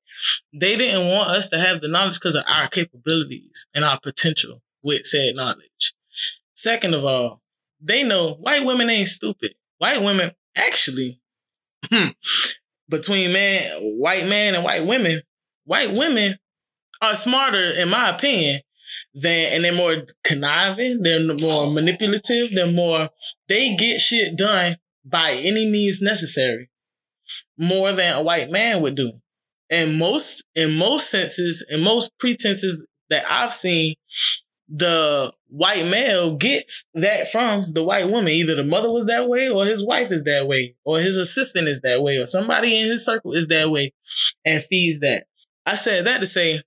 They 0.54 0.76
didn't 0.76 1.10
want 1.10 1.30
us 1.32 1.50
to 1.50 1.60
have 1.60 1.82
the 1.82 1.88
knowledge 1.88 2.16
because 2.16 2.36
of 2.36 2.44
our 2.48 2.68
capabilities 2.68 3.68
and 3.74 3.84
our 3.84 4.00
potential 4.00 4.62
with 4.84 5.06
said 5.06 5.36
knowledge. 5.36 5.94
Second 6.54 6.94
of 6.94 7.06
all, 7.06 7.42
they 7.82 8.04
know 8.04 8.34
white 8.34 8.66
women 8.66 8.90
ain't 8.90 9.10
stupid. 9.10 9.56
White 9.78 10.02
women 10.02 10.32
actually, 10.56 11.20
hmm, 11.90 12.10
between 12.90 13.34
man, 13.34 13.70
white 13.82 14.26
man 14.26 14.56
and 14.56 14.64
white 14.64 14.86
women, 14.86 15.22
white 15.66 15.92
women 15.94 16.38
are 17.02 17.16
smarter, 17.16 17.72
in 17.72 17.90
my 17.90 18.10
opinion, 18.10 18.62
than 19.14 19.54
and 19.54 19.64
they're 19.64 19.74
more 19.74 20.04
conniving, 20.24 21.02
they're 21.02 21.36
more 21.42 21.72
manipulative, 21.72 22.52
they're 22.54 22.72
more 22.72 23.10
they 23.48 23.76
get 23.76 24.00
shit 24.00 24.38
done 24.38 24.78
by 25.06 25.34
any 25.34 25.70
means 25.70 26.02
necessary 26.02 26.70
more 27.58 27.94
than 27.94 28.16
a 28.16 28.22
white 28.22 28.50
man 28.50 28.82
would 28.82 28.96
do. 28.96 29.14
And 29.70 29.98
most, 29.98 30.44
in 30.56 30.78
most 30.78 31.10
senses, 31.10 31.66
in 31.70 31.82
most 31.82 32.12
pretenses 32.20 32.86
that 33.10 33.26
I've 33.30 33.54
seen, 33.54 33.96
the 34.68 35.32
white 35.48 35.88
male 35.88 36.36
gets 36.36 36.86
that 36.94 37.28
from 37.28 37.74
the 37.74 37.84
white 37.84 38.10
woman. 38.10 38.30
Either 38.30 38.56
the 38.56 38.64
mother 38.64 38.92
was 38.92 39.06
that 39.06 39.28
way, 39.28 39.48
or 39.48 39.66
his 39.66 39.86
wife 39.86 40.12
is 40.12 40.24
that 40.24 40.48
way, 40.48 40.76
or 40.84 41.00
his 41.00 41.18
assistant 41.18 41.68
is 41.68 41.82
that 41.82 42.02
way, 42.02 42.18
or 42.18 42.28
somebody 42.28 42.80
in 42.80 42.90
his 42.90 43.06
circle 43.06 43.34
is 43.34 43.48
that 43.48 43.70
way 43.70 43.94
and 44.44 44.64
feeds 44.64 45.00
that. 45.00 45.26
I 45.66 45.76
said 45.76 46.06
that 46.06 46.20
to 46.20 46.28
say, 46.28 46.62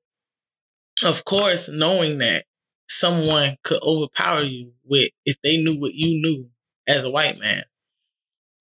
of 1.05 1.24
course, 1.24 1.68
knowing 1.68 2.18
that 2.18 2.44
someone 2.88 3.57
could 3.62 3.83
overpower 3.83 4.42
you 4.42 4.72
with 4.85 5.11
if 5.24 5.37
they 5.42 5.57
knew 5.57 5.79
what 5.79 5.94
you 5.94 6.20
knew 6.20 6.48
as 6.87 7.05
a 7.05 7.11
white 7.11 7.38
man 7.38 7.64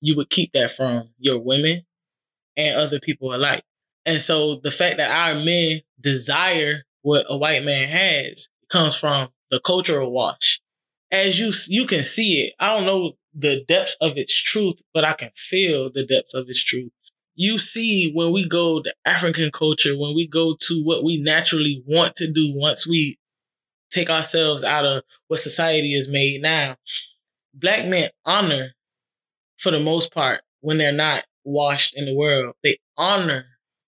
you 0.02 0.16
would 0.16 0.30
keep 0.30 0.52
that 0.54 0.72
from 0.72 1.10
your 1.18 1.40
women 1.40 1.84
and 2.56 2.78
other 2.78 3.00
people 3.00 3.34
alike. 3.34 3.64
And 4.06 4.22
so 4.22 4.56
the 4.56 4.72
fact 4.72 4.98
that 4.98 5.12
our 5.12 5.36
men 5.40 5.82
desire 6.00 6.84
what 7.02 7.26
a 7.30 7.38
white 7.38 7.64
man 7.64 7.88
has 7.90 8.50
comes 8.70 8.98
from 8.98 9.30
the 9.52 9.60
cultural 9.60 10.12
wash. 10.12 10.60
As 11.12 11.40
you 11.40 11.54
you 11.68 11.86
can 11.86 12.04
see 12.04 12.42
it. 12.42 12.54
I 12.60 12.76
don't 12.76 12.86
know 12.86 13.14
the 13.34 13.64
depths 13.66 13.96
of 14.02 14.18
its 14.18 14.36
truth, 14.36 14.82
but 14.94 15.06
I 15.06 15.14
can 15.14 15.32
feel 15.36 15.90
the 15.92 16.06
depths 16.06 16.34
of 16.34 16.50
its 16.50 16.64
truth. 16.64 16.92
You 17.36 17.60
see 17.60 18.12
when 18.14 18.34
we 18.34 18.48
go 18.48 18.82
to 18.82 18.94
African 19.06 19.52
culture, 19.52 19.98
when 19.98 20.16
we 20.16 20.28
go 20.28 20.56
to 20.60 20.84
what 20.84 21.04
we 21.04 21.22
naturally 21.22 21.84
want 21.86 22.16
to 22.16 22.32
do 22.32 22.52
once 22.54 22.88
we 22.88 23.20
take 23.90 24.10
ourselves 24.10 24.64
out 24.64 24.86
of 24.86 25.04
what 25.28 25.40
society 25.40 25.96
has 25.96 26.10
made 26.10 26.42
now, 26.42 26.78
black 27.54 27.86
men 27.86 28.10
honor 28.26 28.72
for 29.58 29.72
the 29.72 29.80
most 29.80 30.14
part, 30.14 30.42
when 30.62 30.78
they're 30.78 30.92
not 30.92 31.26
washed 31.44 31.94
in 31.96 32.06
the 32.06 32.16
world, 32.16 32.56
they 32.64 32.78
honor 32.98 33.46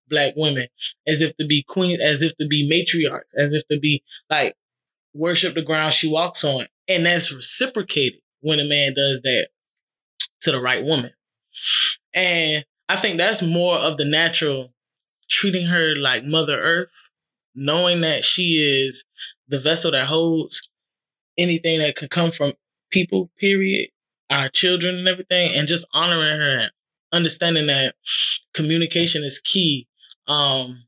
black 0.09 0.33
women 0.35 0.67
as 1.07 1.21
if 1.21 1.35
to 1.37 1.45
be 1.45 1.63
queens, 1.63 1.99
as 2.01 2.21
if 2.21 2.35
to 2.37 2.47
be 2.47 2.67
matriarchs, 2.67 3.33
as 3.37 3.53
if 3.53 3.67
to 3.67 3.79
be 3.79 4.03
like 4.29 4.55
worship 5.13 5.55
the 5.55 5.61
ground 5.61 5.93
she 5.93 6.09
walks 6.09 6.43
on. 6.43 6.67
And 6.87 7.05
that's 7.05 7.33
reciprocated 7.33 8.19
when 8.41 8.59
a 8.59 8.65
man 8.65 8.93
does 8.95 9.21
that 9.21 9.49
to 10.41 10.51
the 10.51 10.59
right 10.59 10.83
woman. 10.83 11.11
And 12.13 12.65
I 12.87 12.95
think 12.95 13.17
that's 13.17 13.41
more 13.41 13.75
of 13.75 13.97
the 13.97 14.05
natural 14.05 14.73
treating 15.29 15.67
her 15.67 15.95
like 15.95 16.23
Mother 16.23 16.57
Earth, 16.57 16.89
knowing 17.53 18.01
that 18.01 18.23
she 18.23 18.87
is 18.87 19.05
the 19.47 19.59
vessel 19.59 19.91
that 19.91 20.07
holds 20.07 20.69
anything 21.37 21.79
that 21.79 21.95
could 21.95 22.09
come 22.09 22.31
from 22.31 22.53
people, 22.89 23.29
period, 23.39 23.89
our 24.29 24.49
children 24.49 24.95
and 24.97 25.07
everything, 25.07 25.51
and 25.57 25.67
just 25.67 25.87
honoring 25.93 26.39
her 26.39 26.57
and 26.59 26.71
understanding 27.11 27.67
that 27.67 27.95
communication 28.53 29.23
is 29.23 29.39
key. 29.39 29.87
Um, 30.27 30.85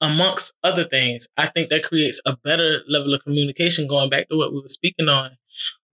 amongst 0.00 0.52
other 0.62 0.84
things, 0.84 1.28
I 1.36 1.48
think 1.48 1.70
that 1.70 1.84
creates 1.84 2.20
a 2.26 2.36
better 2.36 2.80
level 2.88 3.14
of 3.14 3.22
communication. 3.24 3.88
Going 3.88 4.10
back 4.10 4.28
to 4.28 4.36
what 4.36 4.52
we 4.52 4.60
were 4.60 4.68
speaking 4.68 5.08
on 5.08 5.36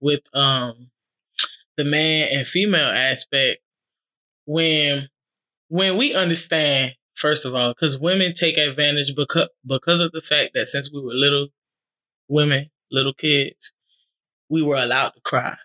with 0.00 0.20
um 0.34 0.90
the 1.76 1.84
man 1.84 2.28
and 2.32 2.46
female 2.46 2.90
aspect, 2.90 3.62
when 4.46 5.08
when 5.68 5.96
we 5.96 6.14
understand 6.14 6.92
first 7.14 7.44
of 7.46 7.54
all, 7.54 7.72
because 7.72 7.98
women 7.98 8.34
take 8.34 8.56
advantage 8.58 9.14
because 9.16 9.48
because 9.66 10.00
of 10.00 10.12
the 10.12 10.20
fact 10.20 10.50
that 10.54 10.66
since 10.66 10.92
we 10.92 11.00
were 11.00 11.14
little 11.14 11.48
women, 12.28 12.70
little 12.90 13.14
kids, 13.14 13.72
we 14.48 14.62
were 14.62 14.76
allowed 14.76 15.10
to 15.10 15.20
cry 15.20 15.56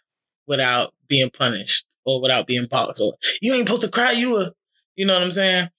without 0.47 0.93
being 1.07 1.29
punished 1.29 1.85
or 2.05 2.21
without 2.21 2.47
being 2.47 2.67
boxed. 2.69 3.01
Or 3.01 3.13
you 3.41 3.53
ain't 3.53 3.67
supposed 3.67 3.83
to 3.83 3.89
cry, 3.89 4.11
you 4.11 4.31
were, 4.31 4.51
you 4.95 5.05
know 5.05 5.13
what 5.13 5.23
I'm 5.23 5.31
saying? 5.31 5.69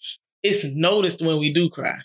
It's 0.43 0.65
noticed 0.75 1.21
when 1.21 1.39
we 1.39 1.53
do 1.53 1.69
cry. 1.69 1.99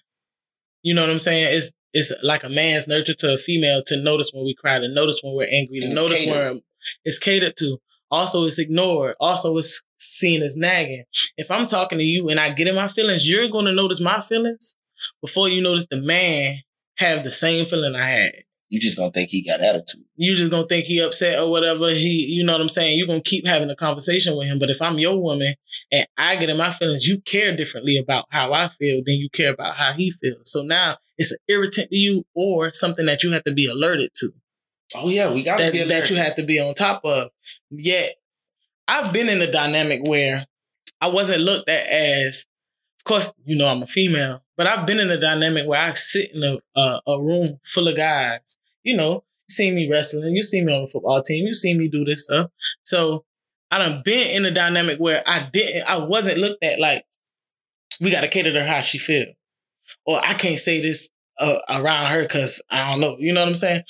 You 0.81 0.93
know 0.93 1.01
what 1.01 1.11
I'm 1.11 1.19
saying? 1.19 1.55
It's 1.55 1.71
it's 1.93 2.11
like 2.23 2.43
a 2.43 2.49
man's 2.49 2.87
nurture 2.87 3.13
to 3.13 3.33
a 3.33 3.37
female 3.37 3.83
to 3.85 4.01
notice 4.01 4.31
when 4.33 4.45
we 4.45 4.55
cry, 4.55 4.79
to 4.79 4.87
notice 4.87 5.19
when 5.21 5.35
we're 5.35 5.47
angry, 5.47 5.79
to 5.81 5.93
notice 5.93 6.21
catered. 6.21 6.53
when 6.53 6.61
it's 7.03 7.19
catered 7.19 7.55
to. 7.57 7.77
Also, 8.09 8.45
it's 8.45 8.59
ignored. 8.59 9.15
Also, 9.19 9.57
it's 9.57 9.83
seen 9.99 10.41
as 10.41 10.57
nagging. 10.57 11.03
If 11.37 11.51
I'm 11.51 11.65
talking 11.65 11.99
to 11.99 12.03
you 12.03 12.29
and 12.29 12.39
I 12.39 12.49
get 12.49 12.67
in 12.67 12.75
my 12.75 12.87
feelings, 12.87 13.29
you're 13.29 13.49
going 13.49 13.65
to 13.65 13.73
notice 13.73 14.01
my 14.01 14.21
feelings 14.21 14.75
before 15.21 15.49
you 15.49 15.61
notice 15.61 15.87
the 15.87 16.01
man 16.01 16.61
have 16.97 17.23
the 17.23 17.31
same 17.31 17.65
feeling 17.65 17.95
I 17.95 18.09
had 18.09 18.31
you 18.73 18.79
just 18.79 18.97
gonna 18.97 19.11
think 19.11 19.29
he 19.29 19.43
got 19.43 19.61
attitude. 19.61 20.03
You 20.15 20.35
just 20.35 20.49
gonna 20.49 20.65
think 20.65 20.85
he 20.85 20.99
upset 20.99 21.37
or 21.37 21.51
whatever. 21.51 21.89
He, 21.91 22.25
you 22.35 22.43
know 22.43 22.53
what 22.53 22.61
I'm 22.61 22.69
saying? 22.69 22.97
You're 22.97 23.05
gonna 23.05 23.21
keep 23.21 23.45
having 23.45 23.69
a 23.69 23.75
conversation 23.75 24.35
with 24.35 24.47
him. 24.47 24.57
But 24.57 24.71
if 24.71 24.81
I'm 24.81 24.97
your 24.97 25.21
woman 25.21 25.53
and 25.91 26.07
I 26.17 26.37
get 26.37 26.49
in 26.49 26.57
my 26.57 26.71
feelings, 26.71 27.05
you 27.05 27.21
care 27.21 27.55
differently 27.55 27.97
about 27.97 28.25
how 28.31 28.51
I 28.51 28.69
feel 28.69 29.03
than 29.05 29.13
you 29.13 29.29
care 29.29 29.53
about 29.53 29.75
how 29.77 29.93
he 29.93 30.09
feels. 30.09 30.51
So 30.51 30.63
now 30.63 30.97
it's 31.19 31.31
an 31.31 31.37
irritant 31.47 31.91
to 31.91 31.95
you 31.95 32.25
or 32.33 32.73
something 32.73 33.05
that 33.05 33.21
you 33.21 33.31
have 33.33 33.43
to 33.43 33.53
be 33.53 33.67
alerted 33.67 34.09
to. 34.15 34.31
Oh 34.95 35.07
yeah, 35.07 35.31
we 35.31 35.43
gotta 35.43 35.69
that, 35.71 35.87
that 35.89 36.09
you 36.09 36.15
have 36.15 36.33
to 36.33 36.43
be 36.43 36.59
on 36.59 36.73
top 36.73 37.05
of. 37.05 37.29
Yet 37.69 38.15
I've 38.87 39.13
been 39.13 39.29
in 39.29 39.39
a 39.43 39.51
dynamic 39.51 40.07
where 40.07 40.47
I 40.99 41.09
wasn't 41.09 41.41
looked 41.41 41.69
at 41.69 41.85
as 41.85 42.47
of 43.01 43.03
course, 43.03 43.35
you 43.45 43.55
know 43.55 43.67
I'm 43.67 43.83
a 43.83 43.87
female, 43.87 44.41
but 44.57 44.65
I've 44.65 44.87
been 44.87 44.99
in 44.99 45.11
a 45.11 45.19
dynamic 45.19 45.67
where 45.67 45.79
I 45.79 45.93
sit 45.93 46.31
in 46.33 46.41
a, 46.41 46.79
a, 46.79 47.01
a 47.05 47.21
room 47.21 47.59
full 47.63 47.87
of 47.87 47.95
guys 47.95 48.57
you 48.83 48.95
know, 48.95 49.23
you 49.47 49.53
see 49.53 49.71
me 49.71 49.89
wrestling, 49.89 50.35
you 50.35 50.43
see 50.43 50.61
me 50.61 50.73
on 50.75 50.81
the 50.81 50.87
football 50.87 51.21
team, 51.21 51.45
you 51.45 51.53
see 51.53 51.77
me 51.77 51.89
do 51.89 52.05
this 52.05 52.25
stuff. 52.25 52.51
So 52.83 53.25
I 53.71 53.79
done 53.79 54.01
been 54.05 54.27
in 54.27 54.45
a 54.45 54.51
dynamic 54.51 54.99
where 54.99 55.23
I 55.25 55.49
didn't, 55.51 55.87
I 55.87 55.97
wasn't 55.97 56.37
looked 56.37 56.63
at 56.63 56.79
like 56.79 57.05
we 57.99 58.11
got 58.11 58.21
to 58.21 58.27
cater 58.27 58.53
to 58.53 58.65
how 58.65 58.81
she 58.81 58.97
feel, 58.97 59.25
or 60.05 60.19
I 60.23 60.33
can't 60.33 60.59
say 60.59 60.81
this 60.81 61.09
uh, 61.39 61.57
around 61.69 62.11
her 62.11 62.21
because 62.23 62.61
I 62.69 62.89
don't 62.89 62.99
know. 62.99 63.15
You 63.19 63.33
know 63.33 63.41
what 63.41 63.49
I'm 63.49 63.55
saying? 63.55 63.83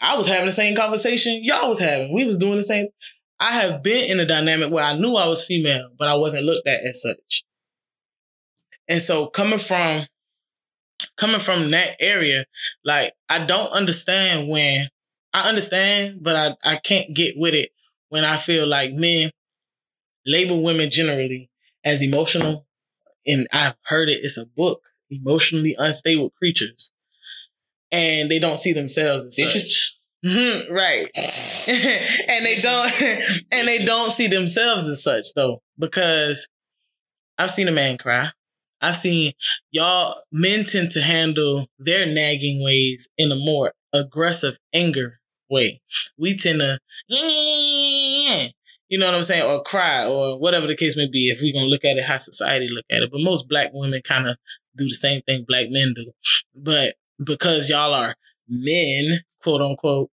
I 0.00 0.16
was 0.16 0.26
having 0.26 0.46
the 0.46 0.52
same 0.52 0.76
conversation 0.76 1.44
y'all 1.44 1.68
was 1.68 1.78
having. 1.78 2.12
We 2.14 2.24
was 2.24 2.38
doing 2.38 2.56
the 2.56 2.62
same. 2.62 2.88
I 3.38 3.52
have 3.52 3.82
been 3.82 4.10
in 4.10 4.20
a 4.20 4.26
dynamic 4.26 4.70
where 4.70 4.84
I 4.84 4.94
knew 4.94 5.16
I 5.16 5.26
was 5.26 5.46
female, 5.46 5.90
but 5.98 6.08
I 6.08 6.14
wasn't 6.14 6.44
looked 6.44 6.66
at 6.66 6.80
as 6.86 7.00
such. 7.00 7.44
And 8.88 9.00
so 9.00 9.26
coming 9.26 9.58
from 9.58 10.04
coming 11.16 11.40
from 11.40 11.70
that 11.70 11.96
area, 12.00 12.44
like 12.84 13.12
I 13.28 13.44
don't 13.44 13.72
understand 13.72 14.48
when 14.48 14.88
I 15.32 15.48
understand, 15.48 16.18
but 16.22 16.36
I, 16.36 16.56
I 16.72 16.76
can't 16.76 17.14
get 17.14 17.34
with 17.36 17.54
it 17.54 17.70
when 18.08 18.24
I 18.24 18.36
feel 18.36 18.66
like 18.66 18.92
men 18.92 19.30
label 20.26 20.62
women 20.62 20.90
generally 20.90 21.50
as 21.84 22.02
emotional. 22.02 22.66
And 23.26 23.46
I've 23.52 23.76
heard 23.84 24.08
it, 24.08 24.20
it's 24.22 24.38
a 24.38 24.46
book, 24.46 24.82
emotionally 25.10 25.76
unstable 25.78 26.30
creatures. 26.30 26.92
And 27.92 28.30
they 28.30 28.38
don't 28.38 28.58
see 28.58 28.72
themselves 28.72 29.26
as 29.26 29.36
such. 29.36 29.96
Mm-hmm, 30.24 30.72
right. 30.72 31.08
and 32.28 32.44
they 32.44 32.56
don't 32.56 33.02
and 33.50 33.66
they 33.68 33.84
don't 33.84 34.12
see 34.12 34.26
themselves 34.26 34.86
as 34.86 35.02
such 35.02 35.34
though. 35.34 35.62
Because 35.78 36.48
I've 37.38 37.50
seen 37.50 37.68
a 37.68 37.72
man 37.72 37.98
cry. 37.98 38.30
I've 38.80 38.96
seen 38.96 39.32
y'all 39.70 40.22
men 40.32 40.64
tend 40.64 40.90
to 40.92 41.02
handle 41.02 41.66
their 41.78 42.06
nagging 42.06 42.62
ways 42.64 43.08
in 43.18 43.30
a 43.32 43.36
more 43.36 43.72
aggressive 43.92 44.58
anger 44.72 45.20
way. 45.50 45.80
We 46.16 46.36
tend 46.36 46.60
to, 46.60 46.78
you 47.08 48.98
know 48.98 49.06
what 49.06 49.14
I'm 49.14 49.22
saying, 49.22 49.44
or 49.44 49.62
cry 49.62 50.06
or 50.06 50.40
whatever 50.40 50.66
the 50.66 50.76
case 50.76 50.96
may 50.96 51.08
be. 51.08 51.28
If 51.28 51.40
we're 51.42 51.52
gonna 51.54 51.66
look 51.66 51.84
at 51.84 51.96
it 51.96 52.04
how 52.04 52.18
society 52.18 52.68
look 52.70 52.86
at 52.90 53.02
it, 53.02 53.10
but 53.12 53.20
most 53.20 53.48
black 53.48 53.70
women 53.72 54.00
kind 54.02 54.28
of 54.28 54.36
do 54.76 54.84
the 54.84 54.94
same 54.94 55.22
thing 55.22 55.44
black 55.46 55.66
men 55.70 55.92
do. 55.94 56.12
But 56.54 56.94
because 57.22 57.68
y'all 57.68 57.94
are 57.94 58.14
men, 58.48 59.20
quote 59.42 59.60
unquote, 59.60 60.10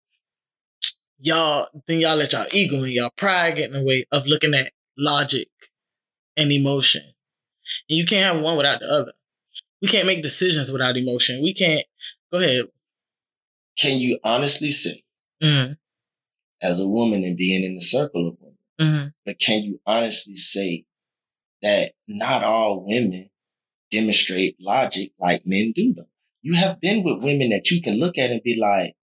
y'all 1.19 1.67
then 1.87 1.99
y'all 1.99 2.15
let 2.15 2.33
y'all 2.33 2.47
ego 2.51 2.83
and 2.83 2.91
y'all 2.91 3.11
pride 3.17 3.55
get 3.55 3.69
in 3.69 3.73
the 3.73 3.83
way 3.83 4.05
of 4.11 4.27
looking 4.27 4.53
at 4.53 4.71
logic 4.97 5.47
and 6.35 6.51
emotion. 6.51 7.03
And 7.89 7.97
you 7.97 8.05
can't 8.05 8.33
have 8.35 8.43
one 8.43 8.57
without 8.57 8.79
the 8.79 8.87
other. 8.87 9.13
We 9.81 9.87
can't 9.87 10.07
make 10.07 10.23
decisions 10.23 10.71
without 10.71 10.97
emotion. 10.97 11.41
We 11.43 11.53
can't. 11.53 11.85
Go 12.31 12.39
ahead. 12.39 12.65
Can 13.77 13.99
you 13.99 14.19
honestly 14.23 14.69
say, 14.71 15.03
mm-hmm. 15.41 15.73
as 16.61 16.79
a 16.79 16.87
woman 16.87 17.23
and 17.23 17.37
being 17.37 17.63
in 17.63 17.75
the 17.75 17.81
circle 17.81 18.27
of 18.27 18.37
women, 18.39 18.57
mm-hmm. 18.81 19.07
but 19.25 19.39
can 19.39 19.63
you 19.63 19.79
honestly 19.85 20.35
say 20.35 20.85
that 21.61 21.93
not 22.07 22.43
all 22.43 22.83
women 22.85 23.29
demonstrate 23.91 24.57
logic 24.59 25.11
like 25.19 25.43
men 25.45 25.73
do, 25.75 25.93
though? 25.93 26.09
You 26.41 26.55
have 26.55 26.81
been 26.81 27.03
with 27.03 27.23
women 27.23 27.49
that 27.49 27.69
you 27.69 27.81
can 27.81 27.99
look 27.99 28.17
at 28.17 28.31
and 28.31 28.41
be 28.41 28.57
like, 28.59 28.95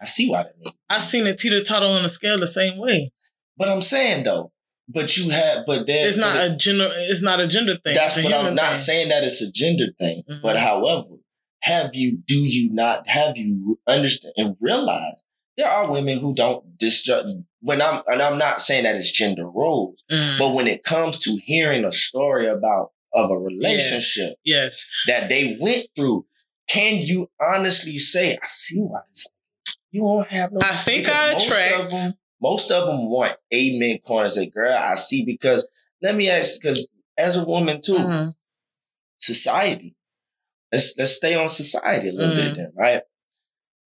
I 0.00 0.06
see 0.06 0.28
why 0.28 0.42
that. 0.44 0.72
I've 0.88 1.02
seen 1.02 1.26
it 1.26 1.38
teeter 1.38 1.62
totter 1.62 1.86
on 1.86 2.02
the 2.02 2.08
scale 2.08 2.38
the 2.38 2.46
same 2.46 2.78
way. 2.78 3.12
But 3.56 3.68
I'm 3.68 3.82
saying 3.82 4.24
though, 4.24 4.52
but 4.92 5.16
you 5.16 5.30
have, 5.30 5.64
but 5.66 5.86
there, 5.86 6.08
it's 6.08 6.16
not 6.16 6.36
a 6.36 6.56
gender. 6.56 6.90
It's 6.92 7.22
not 7.22 7.40
a 7.40 7.46
gender 7.46 7.76
thing. 7.76 7.94
That's 7.94 8.16
what 8.16 8.32
I'm 8.32 8.54
not 8.54 8.66
thing. 8.66 8.74
saying 8.76 9.08
that 9.10 9.24
it's 9.24 9.40
a 9.42 9.50
gender 9.50 9.86
thing. 9.98 10.22
Mm-hmm. 10.28 10.42
But 10.42 10.58
however, 10.58 11.16
have 11.62 11.94
you? 11.94 12.18
Do 12.18 12.38
you 12.38 12.72
not? 12.72 13.08
Have 13.08 13.36
you 13.36 13.78
understand 13.86 14.34
and 14.36 14.56
realize 14.60 15.24
there 15.56 15.70
are 15.70 15.90
women 15.90 16.18
who 16.18 16.34
don't 16.34 16.78
distrust? 16.78 17.36
When 17.60 17.82
I'm 17.82 18.02
and 18.06 18.22
I'm 18.22 18.38
not 18.38 18.60
saying 18.62 18.84
that 18.84 18.96
it's 18.96 19.12
gender 19.12 19.48
roles, 19.48 20.02
mm-hmm. 20.10 20.38
but 20.38 20.54
when 20.54 20.66
it 20.66 20.82
comes 20.82 21.18
to 21.18 21.38
hearing 21.44 21.84
a 21.84 21.92
story 21.92 22.46
about 22.48 22.92
of 23.12 23.30
a 23.30 23.38
relationship, 23.38 24.34
yes, 24.44 24.86
yes. 24.86 24.86
that 25.06 25.28
they 25.28 25.58
went 25.60 25.86
through, 25.94 26.24
can 26.68 27.00
you 27.02 27.28
honestly 27.40 27.98
say, 27.98 28.38
I 28.42 28.46
see 28.46 28.80
why 28.80 29.00
this? 29.08 29.28
You 29.90 30.02
won't 30.02 30.28
have 30.28 30.52
no. 30.52 30.60
I 30.62 30.76
think 30.76 31.08
I 31.08 31.32
attract 31.32 31.92
most 32.42 32.70
of 32.70 32.86
them 32.86 33.10
want 33.10 33.36
a 33.52 33.74
amen 33.74 33.98
corners. 34.06 34.34
Say, 34.34 34.48
girl, 34.48 34.72
I 34.72 34.94
see 34.94 35.24
because 35.24 35.68
let 36.02 36.14
me 36.14 36.30
ask, 36.30 36.60
because 36.60 36.88
as 37.18 37.36
a 37.36 37.44
woman 37.44 37.80
too, 37.80 37.98
mm-hmm. 37.98 38.30
society. 39.18 39.96
Let's 40.72 40.94
let's 40.96 41.16
stay 41.16 41.34
on 41.34 41.48
society 41.48 42.10
a 42.10 42.12
little 42.12 42.36
mm-hmm. 42.36 42.48
bit 42.48 42.56
then, 42.56 42.72
right? 42.76 43.02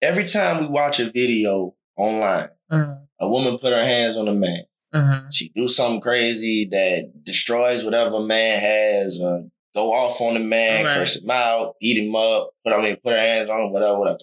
Every 0.03 0.25
time 0.25 0.61
we 0.61 0.67
watch 0.67 0.99
a 0.99 1.13
video 1.13 1.75
online, 1.97 2.49
mm-hmm. 2.71 3.05
a 3.21 3.29
woman 3.29 3.59
put 3.59 3.73
her 3.73 3.85
hands 3.85 4.17
on 4.17 4.27
a 4.27 4.35
man. 4.35 4.63
Mm-hmm. 4.93 5.31
She 5.31 5.51
do 5.55 5.69
something 5.69 6.01
crazy 6.01 6.69
that 6.73 7.25
destroys 7.25 7.85
whatever 7.85 8.19
man 8.19 8.59
has, 8.59 9.21
or 9.23 9.45
go 9.75 9.93
off 9.93 10.21
on 10.21 10.35
the 10.35 10.41
man, 10.41 10.85
right. 10.85 10.95
curse 10.95 11.23
him 11.23 11.31
out, 11.31 11.77
beat 11.81 12.05
him 12.05 12.15
up, 12.17 12.51
put 12.65 12.75
I 12.75 12.83
mean 12.83 12.97
put 12.97 13.13
her 13.13 13.19
hands 13.19 13.49
on 13.49 13.61
him, 13.61 13.73
whatever, 13.73 13.99
whatever. 13.99 14.19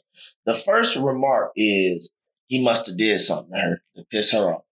The 0.46 0.54
first 0.54 0.98
remark 0.98 1.52
is, 1.56 2.12
he 2.50 2.64
must 2.64 2.88
have 2.88 2.98
did 2.98 3.20
something 3.20 3.54
to 3.54 3.60
her 3.60 3.82
to 3.96 4.04
piss 4.06 4.34
her 4.34 4.54
off. 4.54 4.64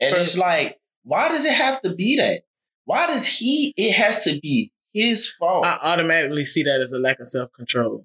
And 0.00 0.16
it's 0.16 0.36
like, 0.36 0.78
why 1.04 1.28
does 1.28 1.44
it 1.44 1.54
have 1.54 1.80
to 1.82 1.94
be 1.94 2.16
that? 2.16 2.42
Why 2.84 3.06
does 3.06 3.24
he? 3.24 3.72
It 3.76 3.94
has 3.94 4.24
to 4.24 4.38
be 4.40 4.72
his 4.92 5.30
fault. 5.30 5.64
I 5.64 5.78
automatically 5.80 6.44
see 6.44 6.64
that 6.64 6.80
as 6.80 6.92
a 6.92 6.98
lack 6.98 7.20
of 7.20 7.28
self 7.28 7.52
control. 7.52 8.04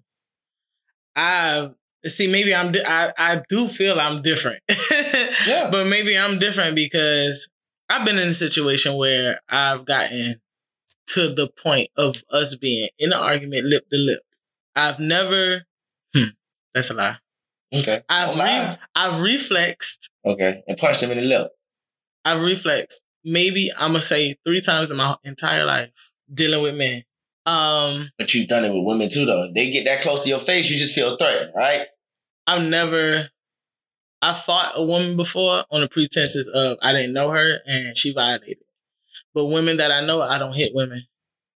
I 1.15 1.71
see. 2.05 2.27
Maybe 2.27 2.55
I'm. 2.55 2.71
Di- 2.71 2.85
I 2.85 3.11
I 3.17 3.41
do 3.49 3.67
feel 3.67 3.99
I'm 3.99 4.21
different. 4.21 4.61
yeah. 5.47 5.69
But 5.71 5.87
maybe 5.87 6.17
I'm 6.17 6.37
different 6.37 6.75
because 6.75 7.49
I've 7.89 8.05
been 8.05 8.19
in 8.19 8.29
a 8.29 8.33
situation 8.35 8.95
where 8.95 9.39
I've 9.49 9.85
gotten 9.85 10.39
to 11.07 11.33
the 11.33 11.47
point 11.49 11.89
of 11.97 12.23
us 12.31 12.55
being 12.55 12.89
in 12.99 13.11
an 13.13 13.19
argument 13.19 13.65
lip 13.65 13.89
to 13.89 13.97
lip. 13.97 14.21
I've 14.75 14.99
never. 14.99 15.63
Hmm. 16.15 16.29
That's 16.73 16.91
a 16.91 16.93
lie. 16.93 17.17
Okay. 17.73 18.01
I've 18.07 18.35
re- 18.35 18.77
I've 18.95 19.21
reflexed. 19.21 20.09
Okay, 20.25 20.63
and 20.67 20.77
punched 20.77 21.03
him 21.03 21.11
in 21.11 21.17
the 21.17 21.23
lip. 21.23 21.51
I've 22.23 22.43
reflexed. 22.43 23.03
Maybe 23.23 23.71
I'm 23.77 23.91
gonna 23.91 24.01
say 24.01 24.35
three 24.45 24.61
times 24.61 24.91
in 24.91 24.97
my 24.97 25.15
entire 25.23 25.65
life 25.65 26.11
dealing 26.33 26.61
with 26.61 26.75
men. 26.75 27.03
Um, 27.45 28.09
but 28.17 28.33
you've 28.33 28.47
done 28.47 28.65
it 28.65 28.73
with 28.73 28.85
women 28.85 29.09
too, 29.09 29.25
though. 29.25 29.49
They 29.53 29.69
get 29.69 29.85
that 29.85 30.01
close 30.01 30.23
to 30.23 30.29
your 30.29 30.39
face, 30.39 30.69
you 30.69 30.77
just 30.77 30.95
feel 30.95 31.15
threatened, 31.17 31.53
right? 31.55 31.87
I've 32.45 32.63
never. 32.63 33.29
I 34.21 34.33
fought 34.33 34.73
a 34.75 34.83
woman 34.83 35.15
before 35.15 35.63
on 35.69 35.81
the 35.81 35.87
pretenses 35.87 36.49
of 36.53 36.77
I 36.81 36.91
didn't 36.91 37.13
know 37.13 37.29
her 37.29 37.59
and 37.65 37.95
she 37.95 38.13
violated. 38.13 38.63
But 39.33 39.45
women 39.45 39.77
that 39.77 39.91
I 39.91 40.05
know, 40.05 40.21
I 40.21 40.39
don't 40.39 40.55
hit 40.55 40.71
women. 40.73 41.05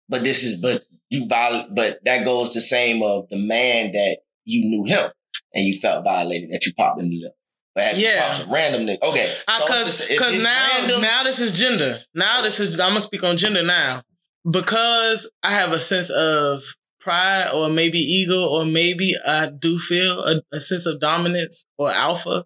But 0.09 0.23
this 0.23 0.43
is, 0.43 0.59
but 0.59 0.83
you 1.09 1.27
violate, 1.27 1.75
but 1.75 1.99
that 2.05 2.25
goes 2.25 2.53
the 2.53 2.61
same 2.61 3.03
of 3.03 3.29
the 3.29 3.37
man 3.37 3.91
that 3.91 4.19
you 4.45 4.61
knew 4.61 4.85
him 4.85 5.11
and 5.53 5.65
you 5.65 5.79
felt 5.79 6.03
violated 6.03 6.51
that 6.51 6.65
you 6.65 6.73
popped 6.77 6.99
in 7.01 7.09
the 7.09 7.19
lip. 7.21 7.33
But 7.75 7.83
had 7.85 7.97
Yeah. 7.97 8.15
you 8.15 8.21
popped 8.21 8.35
some 8.43 8.53
random 8.53 8.81
nigga. 8.85 9.01
Okay. 9.03 9.35
Because 9.47 9.97
so 9.99 10.07
because 10.07 10.43
now 10.43 10.67
random. 10.79 11.01
now 11.01 11.23
this 11.23 11.39
is 11.39 11.51
gender. 11.57 11.99
Now 12.13 12.41
this 12.41 12.59
is 12.59 12.79
I'm 12.79 12.89
gonna 12.89 13.01
speak 13.01 13.23
on 13.23 13.37
gender 13.37 13.63
now 13.63 14.01
because 14.49 15.29
I 15.43 15.53
have 15.53 15.71
a 15.71 15.79
sense 15.79 16.09
of 16.09 16.63
pride 16.99 17.49
or 17.53 17.69
maybe 17.69 17.99
ego 17.99 18.45
or 18.45 18.65
maybe 18.65 19.13
I 19.25 19.49
do 19.49 19.77
feel 19.77 20.19
a, 20.23 20.41
a 20.51 20.59
sense 20.59 20.85
of 20.85 20.99
dominance 20.99 21.65
or 21.77 21.91
alpha 21.91 22.45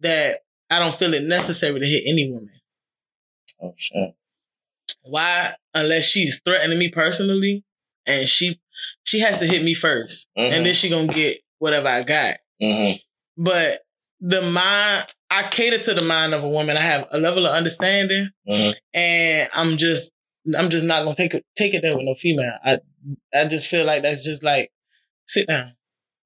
that 0.00 0.40
I 0.70 0.78
don't 0.78 0.94
feel 0.94 1.14
it 1.14 1.22
necessary 1.22 1.80
to 1.80 1.86
hit 1.86 2.04
any 2.06 2.30
woman. 2.30 2.50
Oh, 3.60 3.74
shit. 3.76 4.14
Why? 5.02 5.54
Unless 5.74 6.04
she's 6.04 6.40
threatening 6.44 6.78
me 6.78 6.88
personally 6.90 7.64
and 8.06 8.28
she 8.28 8.60
she 9.04 9.20
has 9.20 9.38
to 9.40 9.46
hit 9.46 9.62
me 9.64 9.74
1st 9.74 10.26
Mhm. 10.36 10.52
and 10.52 10.66
then 10.66 10.74
she 10.74 10.88
gonna 10.90 11.06
get 11.12 11.38
whatever 11.58 11.88
I 11.88 12.02
got. 12.02 12.36
Mhm. 12.62 13.00
But 13.36 13.82
the 14.20 14.42
mind, 14.42 15.06
I 15.30 15.48
cater 15.48 15.78
to 15.78 15.94
the 15.94 16.02
mind 16.02 16.34
of 16.34 16.42
a 16.42 16.48
woman. 16.48 16.76
I 16.76 16.80
have 16.80 17.06
a 17.12 17.18
level 17.18 17.46
of 17.46 17.52
understanding, 17.52 18.30
Mhm. 18.48 18.74
and 18.94 19.48
I'm 19.54 19.76
just, 19.76 20.12
I'm 20.56 20.70
just 20.70 20.86
not 20.86 21.04
gonna 21.04 21.14
take 21.14 21.34
it, 21.34 21.44
take 21.56 21.74
it 21.74 21.82
there 21.82 21.96
with 21.96 22.06
no 22.06 22.14
female. 22.14 22.56
I, 22.64 22.78
I 23.34 23.44
just 23.46 23.68
feel 23.68 23.84
like 23.84 24.02
that's 24.02 24.24
just 24.24 24.42
like, 24.42 24.72
sit 25.26 25.46
down, 25.46 25.74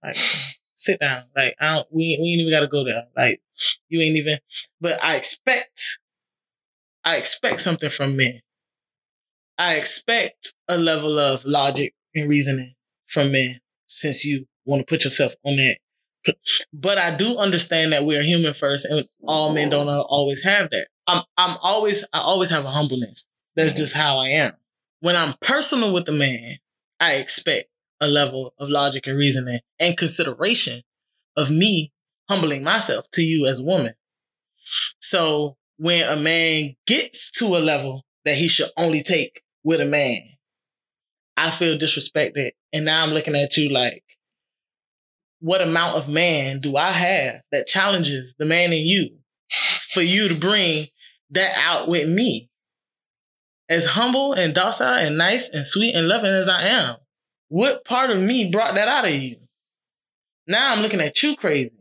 like, 0.03 0.16
sit 0.74 1.01
down. 1.01 1.24
Like, 1.37 1.55
I 1.61 1.74
don't, 1.76 1.89
we, 1.93 2.18
we 2.20 2.28
ain't 2.33 2.41
even 2.41 2.53
gotta 2.53 2.68
go 2.68 2.85
there. 2.85 3.07
Like, 3.16 3.43
you 3.89 4.01
ain't 4.01 4.16
even. 4.16 4.39
But 4.80 5.03
I 5.03 5.16
expect, 5.16 5.99
I 7.05 7.16
expect 7.16 7.61
something 7.61 7.91
from 7.91 8.16
men. 8.16 8.41
I 9.59 9.74
expect 9.74 10.55
a 10.68 10.78
level 10.78 11.18
of 11.18 11.45
logic 11.45 11.95
and 12.14 12.28
reasoning 12.28 12.74
from 13.07 13.33
men, 13.33 13.61
since 13.87 14.24
you 14.24 14.47
want 14.64 14.86
to 14.86 14.90
put 14.90 15.04
yourself 15.04 15.34
on 15.44 15.56
that 15.56 15.76
but 16.72 16.98
I 16.98 17.16
do 17.16 17.38
understand 17.38 17.92
that 17.92 18.04
we're 18.04 18.22
human 18.22 18.54
first, 18.54 18.84
and 18.84 19.04
all 19.26 19.52
men 19.52 19.70
don't 19.70 19.88
always 19.88 20.42
have 20.42 20.70
that. 20.70 20.88
I'm 21.06 21.22
I'm 21.36 21.56
always 21.60 22.04
I 22.12 22.20
always 22.20 22.50
have 22.50 22.64
a 22.64 22.70
humbleness. 22.70 23.26
That's 23.56 23.74
just 23.74 23.94
how 23.94 24.18
I 24.18 24.28
am. 24.28 24.52
When 25.00 25.16
I'm 25.16 25.34
personal 25.40 25.92
with 25.92 26.08
a 26.08 26.12
man, 26.12 26.58
I 27.00 27.14
expect 27.14 27.68
a 28.00 28.06
level 28.06 28.54
of 28.58 28.68
logic 28.68 29.06
and 29.06 29.18
reasoning 29.18 29.60
and 29.78 29.96
consideration 29.96 30.82
of 31.36 31.50
me 31.50 31.92
humbling 32.30 32.64
myself 32.64 33.10
to 33.12 33.22
you 33.22 33.46
as 33.46 33.60
a 33.60 33.64
woman. 33.64 33.94
So 35.00 35.56
when 35.76 36.08
a 36.08 36.16
man 36.16 36.76
gets 36.86 37.30
to 37.32 37.56
a 37.56 37.58
level 37.58 38.04
that 38.24 38.36
he 38.36 38.48
should 38.48 38.70
only 38.78 39.02
take 39.02 39.42
with 39.64 39.80
a 39.80 39.84
man, 39.84 40.20
I 41.36 41.50
feel 41.50 41.76
disrespected, 41.76 42.52
and 42.72 42.84
now 42.84 43.02
I'm 43.02 43.10
looking 43.10 43.34
at 43.34 43.56
you 43.56 43.68
like 43.68 44.04
what 45.43 45.61
amount 45.61 45.97
of 45.97 46.09
man 46.09 46.61
do 46.61 46.76
I 46.76 46.93
have 46.93 47.43
that 47.51 47.66
challenges 47.66 48.32
the 48.38 48.47
man 48.47 48.72
in 48.72 48.86
you 48.86 49.11
for 49.88 50.01
you 50.01 50.28
to 50.28 50.36
bring 50.36 50.86
that 51.30 51.59
out 51.59 51.88
with 51.88 52.09
me? 52.09 52.49
As 53.68 53.86
humble 53.86 54.34
and 54.34 54.55
docile 54.55 54.95
and 54.95 55.18
nice 55.18 55.49
and 55.49 55.66
sweet 55.66 55.97
and 55.97 56.07
loving 56.07 56.30
as 56.30 56.49
I 56.49 56.62
am, 56.62 56.97
what 57.49 57.84
part 57.84 58.11
of 58.11 58.20
me 58.20 58.51
brought 58.51 58.76
that 58.76 58.86
out 58.86 59.05
of 59.05 59.14
you? 59.14 59.36
Now 60.47 60.72
I'm 60.72 60.80
looking 60.80 61.01
at 61.01 61.20
you 61.22 61.34
crazy. 61.34 61.76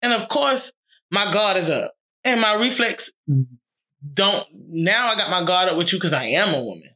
And 0.00 0.14
of 0.14 0.28
course, 0.28 0.72
my 1.10 1.30
guard 1.30 1.58
is 1.58 1.68
up. 1.68 1.92
And 2.24 2.40
my 2.40 2.54
reflex 2.54 3.12
don't, 4.14 4.46
now 4.52 5.08
I 5.08 5.16
got 5.16 5.30
my 5.30 5.44
guard 5.44 5.68
up 5.68 5.76
with 5.76 5.92
you 5.92 5.98
because 5.98 6.14
I 6.14 6.24
am 6.24 6.54
a 6.54 6.60
woman. 6.60 6.88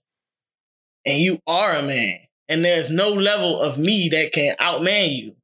And 1.04 1.18
you 1.18 1.40
are 1.46 1.72
a 1.72 1.82
man. 1.82 2.20
And 2.48 2.64
there's 2.64 2.90
no 2.90 3.10
level 3.10 3.60
of 3.60 3.76
me 3.76 4.08
that 4.12 4.32
can 4.32 4.56
outman 4.56 5.12
you. 5.14 5.36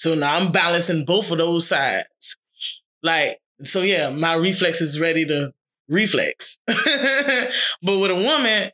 So 0.00 0.14
now 0.14 0.38
I'm 0.38 0.50
balancing 0.50 1.04
both 1.04 1.30
of 1.30 1.36
those 1.36 1.68
sides. 1.68 2.38
Like, 3.02 3.38
so 3.64 3.82
yeah, 3.82 4.08
my 4.08 4.32
reflex 4.32 4.80
is 4.80 4.98
ready 4.98 5.26
to 5.26 5.52
reflex. 5.90 6.58
but 6.66 7.98
with 7.98 8.10
a 8.10 8.14
woman, 8.14 8.70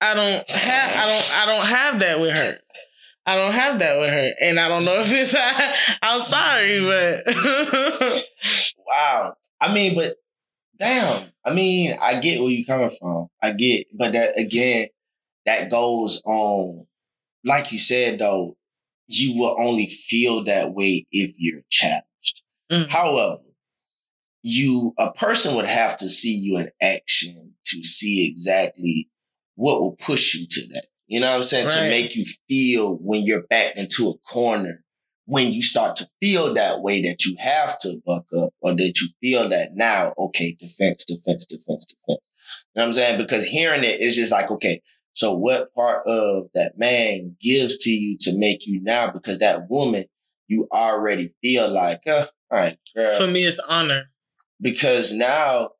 I 0.00 0.14
don't 0.14 0.50
have 0.50 0.96
I 0.96 1.06
don't 1.06 1.36
I 1.36 1.46
don't 1.46 1.66
have 1.66 1.98
that 2.00 2.20
with 2.20 2.38
her. 2.38 2.58
I 3.26 3.36
don't 3.36 3.52
have 3.52 3.80
that 3.80 3.98
with 3.98 4.08
her. 4.08 4.30
And 4.40 4.58
I 4.58 4.68
don't 4.68 4.86
know 4.86 4.94
if 5.04 5.12
it's 5.12 5.36
I'm 6.00 6.22
sorry, 6.22 6.80
but 6.80 8.24
Wow. 8.86 9.34
I 9.60 9.74
mean, 9.74 9.94
but 9.94 10.14
damn. 10.78 11.28
I 11.44 11.52
mean, 11.52 11.98
I 12.00 12.18
get 12.18 12.40
where 12.40 12.48
you're 12.48 12.64
coming 12.64 12.88
from. 12.98 13.26
I 13.42 13.52
get, 13.52 13.88
but 13.92 14.14
that 14.14 14.40
again, 14.40 14.86
that 15.44 15.70
goes 15.70 16.22
on. 16.24 16.86
Like 17.44 17.72
you 17.72 17.78
said, 17.78 18.20
though, 18.20 18.56
you 19.12 19.38
will 19.38 19.56
only 19.58 19.86
feel 19.86 20.44
that 20.44 20.74
way 20.74 21.06
if 21.10 21.34
you're 21.38 21.62
challenged. 21.70 22.42
Mm. 22.70 22.88
However, 22.88 23.42
you 24.42 24.92
a 24.98 25.12
person 25.12 25.54
would 25.54 25.66
have 25.66 25.96
to 25.98 26.08
see 26.08 26.34
you 26.34 26.58
in 26.58 26.70
action 26.80 27.54
to 27.66 27.84
see 27.84 28.28
exactly 28.30 29.08
what 29.54 29.80
will 29.80 29.96
push 29.96 30.34
you 30.34 30.46
to 30.48 30.66
that. 30.72 30.86
You 31.06 31.20
know 31.20 31.30
what 31.30 31.36
I'm 31.36 31.42
saying? 31.42 31.68
To 31.68 31.90
make 31.90 32.16
you 32.16 32.24
feel 32.48 32.96
when 32.96 33.22
you're 33.22 33.46
backed 33.48 33.78
into 33.78 34.08
a 34.08 34.18
corner, 34.26 34.82
when 35.26 35.52
you 35.52 35.62
start 35.62 35.96
to 35.96 36.08
feel 36.20 36.54
that 36.54 36.80
way 36.80 37.02
that 37.02 37.24
you 37.24 37.36
have 37.38 37.78
to 37.80 38.00
buck 38.06 38.24
up, 38.38 38.50
or 38.60 38.74
that 38.74 39.00
you 39.00 39.08
feel 39.20 39.48
that 39.50 39.70
now, 39.74 40.14
okay, 40.18 40.56
defense, 40.58 41.04
defense, 41.04 41.44
defense, 41.46 41.86
defense. 41.86 41.98
You 42.08 42.16
know 42.76 42.82
what 42.82 42.86
I'm 42.86 42.92
saying? 42.94 43.18
Because 43.18 43.44
hearing 43.44 43.84
it 43.84 44.00
is 44.00 44.16
just 44.16 44.32
like, 44.32 44.50
okay, 44.50 44.80
so 45.12 45.34
what 45.36 45.74
part 45.74 46.06
of 46.06 46.48
that 46.54 46.74
man 46.78 47.36
gives 47.40 47.76
to 47.78 47.90
you 47.90 48.16
to 48.20 48.38
make 48.38 48.66
you 48.66 48.80
now? 48.82 49.10
Because 49.10 49.38
that 49.40 49.68
woman, 49.70 50.04
you 50.48 50.68
already 50.72 51.34
feel 51.42 51.68
like, 51.70 52.00
uh, 52.06 52.26
all 52.50 52.58
right, 52.58 52.78
girl. 52.96 53.16
for 53.18 53.26
me 53.26 53.44
it's 53.44 53.58
honor. 53.68 54.04
because 54.60 55.12
now 55.12 55.70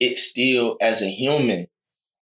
it's 0.00 0.22
still 0.22 0.76
as 0.80 1.02
a 1.02 1.06
human, 1.08 1.66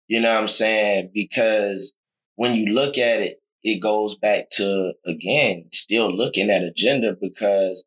you 0.07 0.21
know 0.21 0.33
what 0.33 0.41
I'm 0.41 0.47
saying? 0.47 1.11
Because 1.13 1.93
when 2.35 2.55
you 2.55 2.67
look 2.73 2.97
at 2.97 3.21
it, 3.21 3.37
it 3.63 3.81
goes 3.81 4.17
back 4.17 4.49
to 4.51 4.93
again, 5.05 5.67
still 5.73 6.15
looking 6.15 6.49
at 6.49 6.63
a 6.63 6.71
gender 6.71 7.15
because 7.19 7.85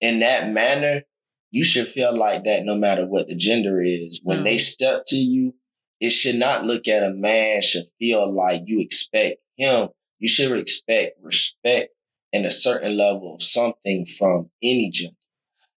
in 0.00 0.20
that 0.20 0.50
manner, 0.50 1.02
you 1.50 1.64
should 1.64 1.86
feel 1.86 2.16
like 2.16 2.44
that 2.44 2.64
no 2.64 2.74
matter 2.74 3.06
what 3.06 3.26
the 3.28 3.34
gender 3.34 3.82
is. 3.82 4.20
When 4.22 4.38
Mm. 4.38 4.44
they 4.44 4.58
step 4.58 5.02
to 5.08 5.16
you, 5.16 5.54
it 6.02 6.10
should 6.10 6.34
not 6.34 6.64
look 6.64 6.88
at 6.88 7.04
a 7.04 7.14
man 7.14 7.62
should 7.62 7.84
feel 8.00 8.34
like 8.34 8.62
you 8.66 8.80
expect 8.80 9.36
him. 9.56 9.88
You 10.18 10.26
should 10.26 10.50
expect 10.58 11.12
respect 11.22 11.90
and 12.32 12.44
a 12.44 12.50
certain 12.50 12.96
level 12.96 13.36
of 13.36 13.42
something 13.42 14.04
from 14.06 14.50
any 14.60 14.90
gender. 14.90 15.14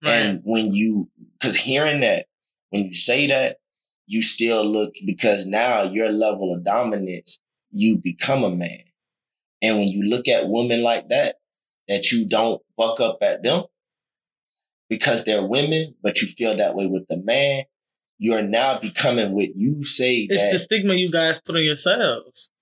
And 0.05 0.41
when 0.45 0.73
you, 0.73 1.11
cause 1.43 1.57
hearing 1.57 2.03
that, 2.03 2.27
when 2.71 2.85
you 2.85 2.95
say 2.95 3.27
that, 3.27 3.57
you 4.07 4.23
still 4.23 4.65
look, 4.65 4.95
because 5.05 5.45
now 5.45 5.83
your 5.83 6.11
level 6.11 6.55
of 6.55 6.65
dominance, 6.65 7.41
you 7.73 7.99
become 8.01 8.45
a 8.45 8.51
man. 8.51 8.85
And 9.61 9.79
when 9.79 9.89
you 9.89 10.05
look 10.05 10.29
at 10.29 10.49
women 10.49 10.83
like 10.83 11.09
that, 11.09 11.37
that 11.89 12.13
you 12.13 12.29
don't 12.29 12.63
buck 12.77 13.01
up 13.01 13.19
at 13.23 13.43
them 13.43 13.65
because 14.89 15.25
they're 15.25 15.45
women, 15.45 15.97
but 16.01 16.23
you 16.23 16.29
feel 16.29 16.57
that 16.57 16.77
way 16.77 16.87
with 16.87 17.07
the 17.09 17.17
man, 17.17 17.65
you're 18.23 18.41
now 18.43 18.79
becoming 18.79 19.33
what 19.33 19.49
you 19.57 19.85
say 19.85 20.19
it's 20.31 20.41
that 20.41 20.53
the 20.53 20.59
stigma 20.61 20.95
you 20.95 21.11
guys 21.11 21.41
put 21.41 21.57
on 21.57 21.65
yourselves. 21.65 22.53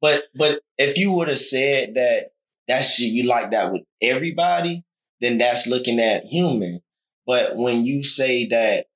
but 0.00 0.24
but 0.36 0.60
if 0.78 0.96
you 0.96 1.10
would 1.10 1.26
have 1.26 1.38
said 1.38 1.94
that 1.94 2.28
that's 2.68 3.00
you 3.00 3.24
like 3.28 3.50
that 3.50 3.72
with 3.72 3.82
everybody, 4.00 4.84
then 5.20 5.38
that's 5.38 5.66
looking 5.66 5.98
at 5.98 6.24
human. 6.24 6.80
But 7.26 7.56
when 7.56 7.84
you 7.84 8.02
say 8.04 8.46
that 8.46 8.86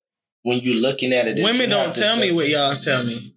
when 0.43 0.59
you're 0.59 0.81
looking 0.81 1.11
at 1.11 1.27
it, 1.27 1.43
Women 1.43 1.69
don't 1.69 1.93
tell 1.95 2.15
say- 2.15 2.29
me 2.29 2.31
what 2.31 2.47
y'all 2.47 2.77
tell 2.77 3.03
me. 3.03 3.35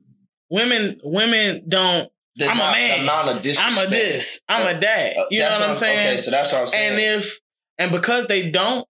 Women 0.49 1.01
women 1.03 1.65
don't 1.69 2.09
the 2.37 2.47
I'm 2.47 2.57
a 2.57 2.71
man. 2.71 3.01
Amount 3.03 3.29
of 3.31 3.37
I'm 3.39 3.43
disrespect. 3.43 3.89
a 3.89 3.91
this, 3.91 4.41
I'm 4.49 4.77
a 4.77 4.79
that. 4.81 5.17
Uh, 5.17 5.25
You 5.31 5.39
know 5.41 5.45
that's 5.47 5.61
what 5.61 5.69
I'm 5.71 5.75
saying? 5.75 5.99
Okay, 6.07 6.17
so 6.19 6.31
that's 6.31 6.53
what 6.53 6.61
I'm 6.61 6.67
saying. 6.69 6.93
And 6.93 7.01
if 7.01 7.41
and 7.79 7.91
because 7.91 8.27
they 8.29 8.51
don't, 8.51 8.87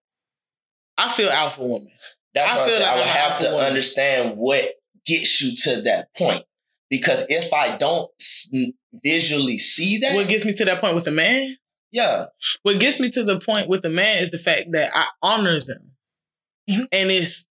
I 0.99 1.09
feel 1.09 1.31
alpha 1.31 1.63
woman. 1.63 1.89
That's 2.37 2.53
I 2.53 2.55
what 2.57 2.63
I'm 2.63 2.69
feel 2.69 2.79
saying. 2.79 2.83
like 2.87 2.93
I 2.93 2.97
would 2.97 3.03
I'm 3.05 3.09
have 3.31 3.39
to 3.41 3.51
woman. 3.51 3.67
understand 3.67 4.37
what 4.37 4.75
gets 5.05 5.41
you 5.43 5.57
to 5.57 5.83
that 5.83 6.15
point. 6.17 6.45
Because 6.89 7.27
if 7.29 7.53
I 7.53 7.77
don't 7.77 8.11
visually 9.03 9.59
see 9.59 9.99
that, 9.99 10.15
What 10.15 10.29
gets 10.29 10.45
me 10.45 10.53
to 10.55 10.65
that 10.67 10.81
point 10.81 10.95
with 10.95 11.07
a 11.09 11.11
man? 11.13 11.57
yeah, 11.91 12.27
What 12.63 12.79
gets 12.79 13.01
me 13.01 13.11
to 13.11 13.25
the 13.25 13.41
point 13.41 13.69
with 13.69 13.85
a 13.85 13.91
man 13.91 14.19
is 14.23 14.31
the 14.31 14.39
fact 14.39 14.71
that 14.73 14.91
I 14.95 15.07
honor 15.23 15.59
them. 15.61 15.93
Mhm. 16.71 16.87
And 16.93 17.11
it's 17.11 17.49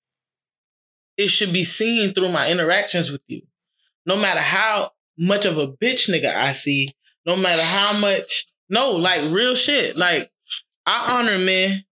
it 1.16 1.28
should 1.28 1.52
be 1.52 1.62
seen 1.64 2.12
through 2.14 2.32
my 2.32 2.48
interactions 2.50 3.10
with 3.12 3.20
you. 3.28 3.42
No 4.06 4.16
matter 4.16 4.40
how 4.40 4.92
much 5.18 5.44
of 5.44 5.58
a 5.58 5.68
bitch 5.68 6.08
nigga 6.08 6.34
I 6.34 6.52
see, 6.52 6.88
no 7.26 7.36
matter 7.36 7.62
how 7.62 7.92
much, 7.92 8.46
no, 8.70 8.92
like 8.92 9.30
real 9.30 9.54
shit. 9.54 9.96
Like 9.96 10.32
I 10.86 11.18
honor 11.18 11.38
men 11.38 11.84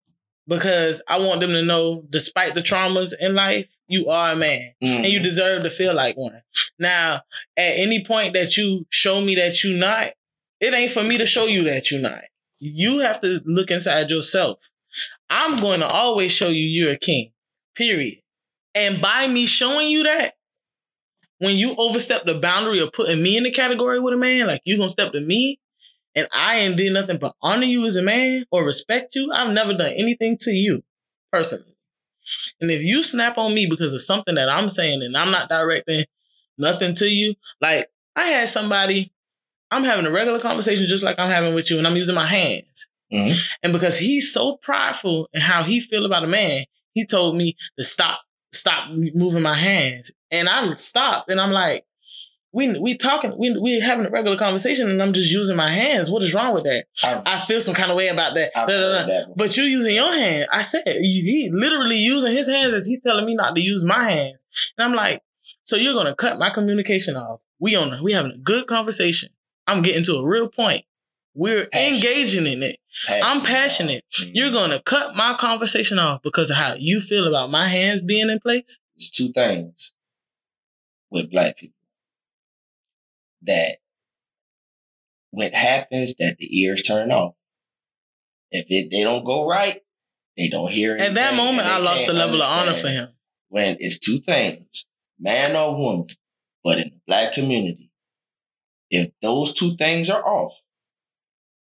because 0.48 1.02
I 1.06 1.18
want 1.18 1.40
them 1.40 1.50
to 1.52 1.62
know, 1.62 2.04
despite 2.10 2.54
the 2.54 2.62
traumas 2.62 3.12
in 3.20 3.34
life, 3.34 3.68
you 3.86 4.08
are 4.08 4.32
a 4.32 4.36
man 4.36 4.72
Mm. 4.82 4.96
and 4.96 5.06
you 5.06 5.20
deserve 5.20 5.62
to 5.62 5.70
feel 5.70 5.94
like 5.94 6.16
one. 6.16 6.42
Now, 6.78 7.22
at 7.56 7.74
any 7.76 8.04
point 8.04 8.32
that 8.32 8.56
you 8.56 8.86
show 8.90 9.20
me 9.20 9.34
that 9.36 9.62
you're 9.62 9.76
not, 9.76 10.12
it 10.60 10.74
ain't 10.74 10.90
for 10.90 11.04
me 11.04 11.18
to 11.18 11.26
show 11.26 11.44
you 11.46 11.64
that 11.64 11.90
you're 11.90 12.00
not. 12.00 12.22
You 12.58 13.00
have 13.00 13.20
to 13.20 13.40
look 13.44 13.70
inside 13.70 14.10
yourself. 14.10 14.70
I'm 15.30 15.56
going 15.56 15.80
to 15.80 15.86
always 15.86 16.32
show 16.32 16.48
you 16.48 16.64
you're 16.64 16.92
a 16.92 16.98
king. 16.98 17.30
Period. 17.76 18.18
And 18.74 19.00
by 19.00 19.28
me 19.28 19.46
showing 19.46 19.90
you 19.90 20.02
that, 20.04 20.34
when 21.38 21.56
you 21.56 21.74
overstep 21.78 22.24
the 22.24 22.34
boundary 22.34 22.80
of 22.80 22.92
putting 22.92 23.22
me 23.22 23.36
in 23.36 23.44
the 23.44 23.50
category 23.50 24.00
with 24.00 24.14
a 24.14 24.16
man, 24.16 24.48
like 24.48 24.60
you 24.64 24.76
gonna 24.76 24.88
step 24.88 25.12
to 25.12 25.20
me, 25.20 25.60
and 26.14 26.28
I 26.32 26.56
ain't 26.56 26.76
did 26.76 26.92
nothing 26.92 27.18
but 27.18 27.34
honor 27.42 27.66
you 27.66 27.84
as 27.86 27.96
a 27.96 28.02
man 28.02 28.44
or 28.50 28.64
respect 28.64 29.14
you, 29.14 29.30
I've 29.32 29.52
never 29.52 29.74
done 29.74 29.92
anything 29.92 30.36
to 30.42 30.50
you 30.50 30.82
personally. 31.32 31.76
And 32.60 32.70
if 32.70 32.82
you 32.82 33.02
snap 33.02 33.38
on 33.38 33.54
me 33.54 33.66
because 33.66 33.94
of 33.94 34.02
something 34.02 34.34
that 34.34 34.48
I'm 34.48 34.68
saying 34.68 35.02
and 35.02 35.16
I'm 35.16 35.30
not 35.30 35.48
directing 35.48 36.04
nothing 36.58 36.94
to 36.96 37.06
you, 37.06 37.34
like 37.60 37.88
I 38.16 38.24
had 38.24 38.48
somebody, 38.48 39.12
I'm 39.70 39.84
having 39.84 40.06
a 40.06 40.10
regular 40.10 40.40
conversation 40.40 40.86
just 40.86 41.04
like 41.04 41.18
I'm 41.18 41.30
having 41.30 41.54
with 41.54 41.70
you, 41.70 41.78
and 41.78 41.86
I'm 41.86 41.96
using 41.96 42.14
my 42.14 42.26
hands. 42.26 42.88
Mhm. 43.12 43.38
And 43.62 43.72
because 43.72 43.98
he's 43.98 44.32
so 44.32 44.56
prideful 44.56 45.28
in 45.32 45.40
how 45.40 45.62
he 45.62 45.80
feel 45.80 46.04
about 46.04 46.24
a 46.24 46.28
man, 46.28 46.64
he 46.94 47.06
told 47.06 47.36
me 47.36 47.56
to 47.78 47.84
stop, 47.84 48.20
stop 48.52 48.90
moving 48.90 49.42
my 49.42 49.54
hands. 49.54 50.10
And 50.30 50.48
I 50.48 50.74
stopped, 50.74 51.30
and 51.30 51.40
I'm 51.40 51.52
like, 51.52 51.84
we 52.52 52.78
we 52.78 52.96
talking, 52.96 53.36
we 53.38 53.56
we 53.60 53.80
having 53.80 54.06
a 54.06 54.10
regular 54.10 54.36
conversation, 54.36 54.90
and 54.90 55.02
I'm 55.02 55.12
just 55.12 55.30
using 55.30 55.56
my 55.56 55.68
hands. 55.68 56.10
What 56.10 56.22
is 56.22 56.32
wrong 56.32 56.54
with 56.54 56.64
that? 56.64 56.86
I've, 57.04 57.22
I 57.26 57.38
feel 57.38 57.60
some 57.60 57.74
kind 57.74 57.90
of 57.90 57.96
way 57.96 58.08
about 58.08 58.34
that. 58.34 58.52
Da, 58.54 58.66
da. 58.66 58.72
heard 58.72 59.08
that. 59.08 59.34
But 59.36 59.56
you 59.56 59.64
using 59.64 59.94
your 59.94 60.12
hand. 60.12 60.48
I 60.52 60.62
said 60.62 60.82
he 60.86 61.20
he 61.22 61.50
literally 61.52 61.98
using 61.98 62.32
his 62.34 62.48
hands 62.48 62.72
as 62.72 62.86
he's 62.86 63.02
telling 63.02 63.26
me 63.26 63.34
not 63.34 63.54
to 63.54 63.60
use 63.62 63.84
my 63.84 64.10
hands. 64.10 64.44
And 64.76 64.86
I'm 64.86 64.94
like, 64.94 65.22
so 65.62 65.76
you're 65.76 65.94
gonna 65.94 66.14
cut 66.14 66.38
my 66.38 66.48
communication 66.50 67.16
off. 67.16 67.42
We 67.58 67.76
on 67.76 68.02
we 68.02 68.12
having 68.12 68.32
a 68.32 68.38
good 68.38 68.66
conversation. 68.66 69.30
I'm 69.66 69.82
getting 69.82 70.04
to 70.04 70.14
a 70.16 70.26
real 70.26 70.48
point. 70.48 70.84
We're 71.34 71.66
Passion. 71.66 71.94
engaging 71.94 72.46
in 72.46 72.62
it. 72.62 72.78
I'm 73.08 73.42
passionate. 73.42 74.04
Mhm. 74.18 74.30
You're 74.32 74.50
gonna 74.50 74.80
cut 74.80 75.14
my 75.14 75.34
conversation 75.34 75.98
off 75.98 76.22
because 76.22 76.50
of 76.50 76.56
how 76.56 76.74
you 76.78 76.98
feel 77.00 77.28
about 77.28 77.50
my 77.50 77.68
hands 77.68 78.02
being 78.02 78.30
in 78.30 78.40
place. 78.40 78.80
It's 78.96 79.10
two 79.10 79.28
things 79.28 79.92
with 81.10 81.30
black 81.30 81.58
people 81.58 81.77
that 83.48 83.78
when 85.30 85.48
it 85.48 85.54
happens 85.54 86.14
that 86.16 86.36
the 86.38 86.60
ears 86.60 86.82
turn 86.82 87.10
off. 87.10 87.34
If 88.50 88.64
it, 88.68 88.90
they 88.90 89.02
don't 89.02 89.24
go 89.24 89.46
right, 89.46 89.82
they 90.36 90.48
don't 90.48 90.70
hear 90.70 90.92
anything. 90.92 91.08
At 91.08 91.14
that 91.14 91.34
moment, 91.36 91.66
I 91.68 91.78
lost 91.78 92.06
the 92.06 92.12
level 92.14 92.40
of 92.40 92.48
honor 92.48 92.72
for 92.72 92.88
him. 92.88 93.08
When 93.48 93.76
it's 93.80 93.98
two 93.98 94.18
things, 94.18 94.86
man 95.18 95.54
or 95.56 95.76
woman, 95.76 96.06
but 96.64 96.78
in 96.78 96.90
the 96.90 97.00
black 97.06 97.32
community, 97.32 97.90
if 98.90 99.10
those 99.20 99.52
two 99.52 99.76
things 99.76 100.08
are 100.08 100.24
off, 100.26 100.54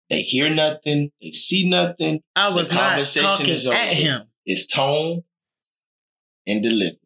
they 0.09 0.21
hear 0.21 0.49
nothing, 0.49 1.11
they 1.21 1.31
see 1.31 1.69
nothing, 1.69 2.21
I 2.35 2.49
was 2.49 2.69
The 2.69 2.75
not 2.75 2.89
conversation 2.91 3.29
talking 3.29 3.49
is 3.49 3.67
at 3.67 3.93
him. 3.93 4.27
it's 4.45 4.65
tone 4.65 5.23
and 6.45 6.63
delivery. 6.63 6.99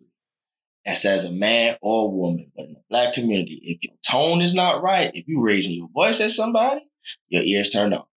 That's 0.86 1.06
as 1.06 1.26
a 1.26 1.32
man 1.32 1.78
or 1.82 2.08
a 2.08 2.10
woman. 2.10 2.52
But 2.56 2.66
in 2.66 2.74
the 2.74 2.82
black 2.90 3.14
community, 3.14 3.60
if 3.64 3.84
your 3.84 3.94
tone 4.10 4.42
is 4.42 4.54
not 4.54 4.82
right, 4.82 5.12
if 5.14 5.28
you 5.28 5.42
raising 5.42 5.76
your 5.78 5.90
voice 5.94 6.20
at 6.22 6.32
somebody, 6.32 6.82
your 7.30 7.44
ears 7.44 7.70
turn 7.70 7.94
off. 7.94 8.08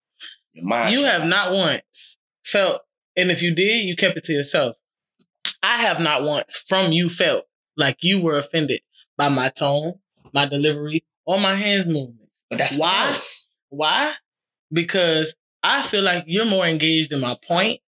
Your 0.53 0.65
mind 0.65 0.93
You 0.95 1.03
have 1.05 1.21
off. 1.23 1.27
not 1.27 1.53
once 1.53 2.17
felt, 2.43 2.81
and 3.15 3.29
if 3.29 3.41
you 3.43 3.53
did, 3.53 3.85
you 3.85 3.95
kept 3.95 4.17
it 4.17 4.23
to 4.25 4.33
yourself. 4.33 4.77
I 5.61 5.77
have 5.77 5.99
not 5.99 6.23
once 6.23 6.55
from 6.67 6.91
you 6.91 7.09
felt 7.09 7.45
like 7.77 7.97
you 8.01 8.19
were 8.21 8.37
offended 8.37 8.81
by 9.17 9.29
my 9.29 9.49
tone, 9.49 9.95
my 10.33 10.45
delivery, 10.45 11.05
or 11.25 11.39
my 11.39 11.55
hands 11.55 11.87
movement. 11.87 12.29
But 12.49 12.59
that's 12.59 12.77
Why? 12.77 13.15
Why? 13.69 14.13
Because 14.71 15.35
I 15.63 15.81
feel 15.81 16.03
like 16.03 16.25
you're 16.27 16.45
more 16.45 16.65
engaged 16.65 17.11
in 17.11 17.19
my 17.19 17.35
point, 17.47 17.79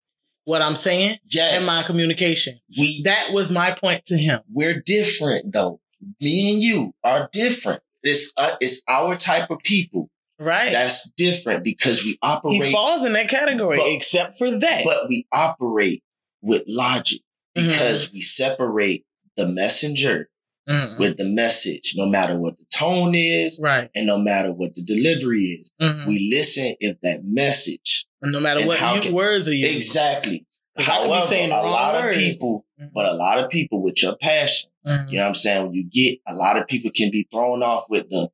what 0.47 0.63
I'm 0.63 0.77
saying, 0.77 1.19
Yes. 1.29 1.57
and 1.59 1.67
my 1.67 1.83
communication. 1.83 2.59
we 2.79 3.03
That 3.03 3.33
was 3.33 3.53
my 3.53 3.73
point 3.73 4.07
to 4.07 4.17
him. 4.17 4.41
we're 4.51 4.81
different 4.81 5.53
though. 5.53 5.81
Me 6.21 6.53
and 6.53 6.63
you 6.63 6.95
are 7.05 7.29
different. 7.33 7.83
It's 8.03 8.33
uh, 8.37 8.57
it's 8.61 8.83
our 8.89 9.17
type 9.17 9.51
of 9.51 9.59
people 9.65 10.09
Right. 10.39 10.73
that's 10.73 11.11
different 11.17 11.65
because 11.65 12.05
we 12.05 12.17
operate. 12.23 12.65
he 12.67 12.73
falls 12.73 13.05
in 13.05 13.13
that 13.15 13.29
category, 13.29 13.77
But- 13.79 13.93
except 13.93 14.39
for 14.39 14.51
that. 14.59 14.85
but 14.85 15.09
we 15.09 15.27
operate 15.33 16.03
with 16.43 16.63
logic 16.69 17.21
Mhm. 17.57 17.69
because 17.69 18.13
we 18.13 18.21
separate 18.21 19.05
the 19.37 19.49
messenger 19.49 20.29
Mhm. 20.69 20.99
with 20.99 21.17
the 21.17 21.25
message, 21.25 21.95
no 21.97 22.07
matter 22.07 22.39
what 22.39 22.59
the 22.59 22.65
tone 22.73 23.15
is 23.17 23.59
right. 23.63 23.91
and 23.95 24.07
no 24.07 24.19
matter 24.19 24.53
what 24.53 24.75
the 24.77 24.83
delivery 24.83 25.45
is. 25.61 25.71
Mhm. 25.83 26.07
We 26.07 26.29
listen 26.33 26.75
if 26.81 27.01
that 27.03 27.23
message 27.25 28.06
no 28.23 28.41
matter 28.41 28.61
and 28.61 28.69
what 28.69 28.95
you, 28.97 29.01
can- 29.03 29.13
words 29.15 29.49
are 29.49 29.55
used. 29.55 29.77
exactly. 29.77 30.45
'Cause 30.77 30.89
I 30.89 30.97
could 30.99 31.05
be 31.05 31.09
However, 31.09 31.27
saying 31.27 31.53
a 31.53 31.63
lot 31.63 31.95
words. 31.95 32.17
of 32.19 32.23
people, 32.23 32.67
Mhm. 32.81 32.91
but 32.93 33.07
a 33.07 33.15
lot 33.15 33.39
of 33.43 33.49
people 33.51 33.81
with 33.83 34.03
your 34.03 34.15
passion, 34.17 34.69
Mhm. 34.87 35.09
you 35.11 35.17
know 35.17 35.23
what 35.23 35.29
I'm 35.29 35.35
saying? 35.35 35.63
When 35.67 35.75
you 35.75 35.85
get 35.85 36.19
a 36.29 36.35
lot 36.35 36.59
of 36.59 36.67
people 36.67 36.91
can 36.91 37.11
be 37.11 37.27
thrown 37.31 37.63
off 37.63 37.87
with 37.89 38.11
the 38.11 38.29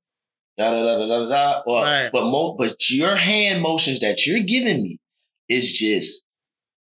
da 0.58 0.70
da 0.72 0.82
da 0.82 0.98
da 0.98 1.06
da 1.06 1.28
da, 1.28 1.62
or 1.66 1.84
Right. 1.84 2.10
but 2.12 2.24
mo- 2.24 2.54
but 2.58 2.90
your 2.90 3.14
hand 3.16 3.62
motions 3.62 4.00
that 4.00 4.26
you're 4.26 4.40
giving 4.40 4.82
me 4.82 4.98
is 5.48 5.72
just 5.72 6.24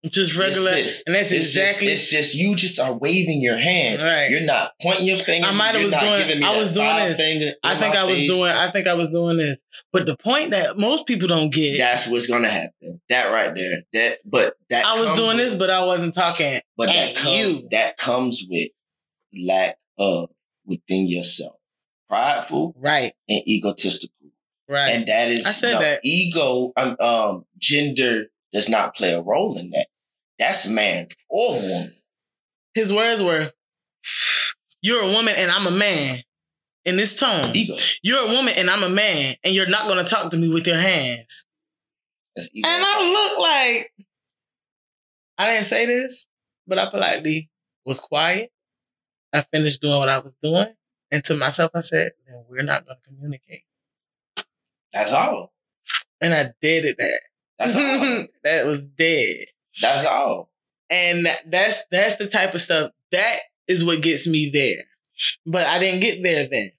Just 0.06 0.36
regular. 0.36 0.70
And 0.70 0.80
that's 1.14 1.32
it's 1.32 1.46
exactly 1.46 1.88
Just, 1.88 2.04
it's 2.04 2.10
just 2.10 2.34
you 2.36 2.54
just 2.54 2.78
are 2.78 2.96
waving 2.96 3.42
your 3.42 3.58
hands. 3.58 4.04
Right. 4.04 4.30
You're 4.30 4.42
not 4.42 4.72
pointing 4.80 5.06
your 5.06 5.18
finger. 5.18 5.48
I 5.48 5.50
might 5.52 5.74
have 5.74 5.82
was 5.82 5.92
doing- 5.92 6.44
I 6.44 6.56
was 6.56 6.72
doing 6.72 7.40
this. 7.40 7.54
I 7.64 7.74
think 7.74 7.96
I 7.96 8.04
was 8.04 8.14
face. 8.14 8.30
doing 8.30 8.50
I 8.50 8.70
think 8.70 8.86
I 8.86 8.94
was 8.94 9.10
doing 9.10 9.38
this. 9.38 9.60
But 9.92 10.06
the 10.06 10.16
point 10.16 10.52
that 10.52 10.78
most 10.78 11.06
people 11.06 11.26
don't 11.26 11.50
get 11.50 11.78
That's 11.78 12.06
what's 12.06 12.28
gonna 12.28 12.48
happen. 12.48 13.00
That 13.08 13.32
right 13.32 13.52
there. 13.54 13.82
That 13.92 14.18
but 14.24 14.54
that 14.70 14.86
I 14.86 14.92
was 15.00 15.16
doing 15.16 15.36
with- 15.36 15.46
this, 15.46 15.56
but 15.56 15.68
I 15.70 15.84
wasn't 15.84 16.14
talking 16.14 16.60
but 16.76 16.88
at 16.90 16.94
that 16.94 17.16
comes 17.16 17.36
you. 17.36 17.68
that 17.72 17.96
comes 17.96 18.46
with 18.48 18.68
lack 19.34 19.78
of 19.98 20.30
within 20.64 21.08
yourself. 21.08 21.56
Prideful 22.08 22.74
right. 22.80 23.12
and 23.28 23.42
egotistical. 23.48 24.14
Right. 24.68 24.90
And 24.90 25.06
that 25.08 25.28
is 25.28 25.44
I 25.44 25.50
said 25.50 25.72
no, 25.72 25.80
that. 25.80 26.00
ego 26.04 26.72
um, 26.76 26.96
um 27.00 27.44
gender 27.58 28.26
does 28.52 28.68
not 28.68 28.96
play 28.96 29.12
a 29.12 29.20
role 29.20 29.58
in 29.58 29.70
that. 29.70 29.88
That's 30.38 30.68
man 30.68 31.08
or 31.28 31.52
woman. 31.52 31.92
His 32.74 32.92
words 32.92 33.22
were 33.22 33.52
You're 34.80 35.02
a 35.02 35.12
woman 35.12 35.34
and 35.36 35.50
I'm 35.50 35.66
a 35.66 35.70
man. 35.70 36.22
In 36.84 36.96
this 36.96 37.18
tone. 37.18 37.44
Ego. 37.54 37.76
You're 38.02 38.30
a 38.30 38.32
woman 38.32 38.54
and 38.56 38.70
I'm 38.70 38.82
a 38.82 38.88
man, 38.88 39.36
and 39.44 39.54
you're 39.54 39.68
not 39.68 39.88
gonna 39.88 40.04
talk 40.04 40.30
to 40.30 40.38
me 40.38 40.48
with 40.48 40.66
your 40.66 40.80
hands. 40.80 41.44
That's 42.34 42.48
ego. 42.54 42.66
And 42.66 42.82
I 42.82 43.10
look 43.10 43.40
like 43.40 43.92
I 45.36 45.46
didn't 45.46 45.66
say 45.66 45.84
this, 45.86 46.28
but 46.66 46.78
I 46.78 46.88
politely 46.88 47.50
was 47.84 48.00
quiet. 48.00 48.50
I 49.32 49.42
finished 49.42 49.80
doing 49.80 49.98
what 49.98 50.08
I 50.08 50.18
was 50.18 50.34
doing. 50.34 50.74
And 51.10 51.22
to 51.24 51.36
myself, 51.36 51.70
I 51.74 51.80
said, 51.80 52.12
then 52.26 52.44
we're 52.48 52.62
not 52.62 52.84
going 52.84 52.98
to 52.98 53.08
communicate. 53.08 53.62
That's 54.92 55.12
all. 55.12 55.52
And 56.20 56.34
I 56.34 56.50
did 56.60 56.84
it 56.84 56.96
there. 56.98 57.20
That's 57.58 57.74
all. 57.76 58.26
that 58.44 58.66
was 58.66 58.86
dead. 58.86 59.46
That's 59.80 60.04
all. 60.06 60.50
And 60.90 61.26
that's 61.46 61.84
that's 61.90 62.16
the 62.16 62.26
type 62.26 62.54
of 62.54 62.60
stuff 62.60 62.92
that 63.12 63.38
is 63.66 63.84
what 63.84 64.00
gets 64.02 64.26
me 64.28 64.50
there. 64.52 64.84
But 65.46 65.66
I 65.66 65.78
didn't 65.78 66.00
get 66.00 66.22
there 66.22 66.46
then. 66.48 66.72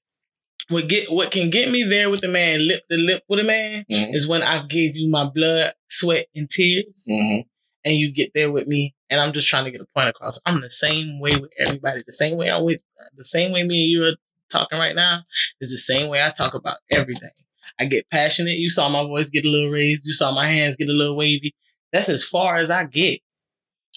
What 0.70 0.88
get 0.88 1.12
what 1.12 1.32
can 1.32 1.50
get 1.50 1.70
me 1.72 1.84
there 1.84 2.10
with 2.10 2.24
a 2.24 2.28
man, 2.28 2.68
lip 2.68 2.84
to 2.90 2.98
lip 2.98 3.24
with 3.28 3.40
a 3.40 3.44
man, 3.44 3.86
Mhm. 3.92 4.14
is 4.16 4.28
when 4.28 4.44
I 4.44 4.66
gave 4.66 4.96
you 4.96 5.10
my 5.10 5.26
blood, 5.26 5.74
sweat, 5.90 6.28
and 6.36 6.50
tears. 6.50 7.06
Mhm. 7.10 7.46
and 7.86 7.96
you 7.96 8.12
get 8.12 8.34
there 8.36 8.52
with 8.52 8.68
me, 8.68 8.94
and 9.10 9.22
I'm 9.22 9.32
just 9.32 9.48
trying 9.48 9.64
to 9.64 9.72
get 9.72 9.80
a 9.80 9.86
point 9.96 10.10
across. 10.10 10.42
I'm 10.46 10.60
the 10.60 10.70
same 10.70 11.18
way 11.22 11.34
with 11.38 11.50
everybody. 11.58 12.02
The 12.06 12.12
same 12.12 12.36
way 12.38 12.52
I'm 12.52 12.66
with, 12.66 12.82
the 13.16 13.24
same 13.24 13.52
way 13.54 13.64
me 13.64 13.84
and 13.86 13.90
you 13.92 14.04
are 14.04 14.18
talking 14.50 14.78
right 14.78 14.94
now 14.96 15.24
is 15.62 15.72
the 15.72 15.78
same 15.78 16.10
way 16.10 16.22
I 16.22 16.32
talk 16.32 16.54
about 16.54 16.80
everything. 16.92 17.32
I 17.80 17.86
get 17.86 18.10
passionate. 18.10 18.58
You 18.58 18.70
saw 18.70 18.90
my 18.90 19.04
voice 19.04 19.30
get 19.30 19.46
a 19.46 19.50
little 19.50 19.70
raised. 19.70 20.06
You 20.06 20.14
saw 20.14 20.34
my 20.34 20.50
hands 20.52 20.76
get 20.76 20.90
a 20.90 20.94
little 20.94 21.16
wavy. 21.16 21.56
That's 21.92 22.10
as 22.10 22.24
far 22.24 22.58
as 22.58 22.70
I 22.70 22.86
get 22.86 23.20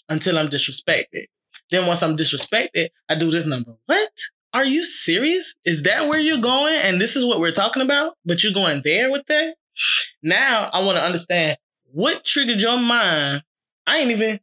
until 0.09 0.39
I'm 0.39 0.49
disrespected. 0.49 1.27
Then 1.71 1.87
once 1.87 2.03
I'm 2.03 2.17
disrespected, 2.17 2.89
I 3.09 3.15
do 3.15 3.31
this 3.31 3.47
number. 3.47 3.77
What? 3.87 4.13
Are 4.55 4.65
you 4.65 4.85
serious? 4.85 5.55
Is 5.65 5.83
that 5.85 6.09
where 6.09 6.21
you're 6.21 6.39
going? 6.39 6.79
And 6.83 7.01
this 7.01 7.17
is 7.17 7.25
what 7.25 7.41
we're 7.41 7.53
talking 7.53 7.83
about? 7.83 8.15
But 8.25 8.43
you're 8.43 8.53
going 8.53 8.83
there 8.85 9.11
with 9.11 9.27
that? 9.27 9.55
Now 10.23 10.69
I 10.73 10.85
want 10.85 10.99
to 10.99 11.05
understand 11.05 11.57
what 11.85 12.25
triggered 12.25 12.61
your 12.61 12.79
mind 12.79 13.43
I 13.87 13.99
ain't 13.99 14.11
even 14.11 14.41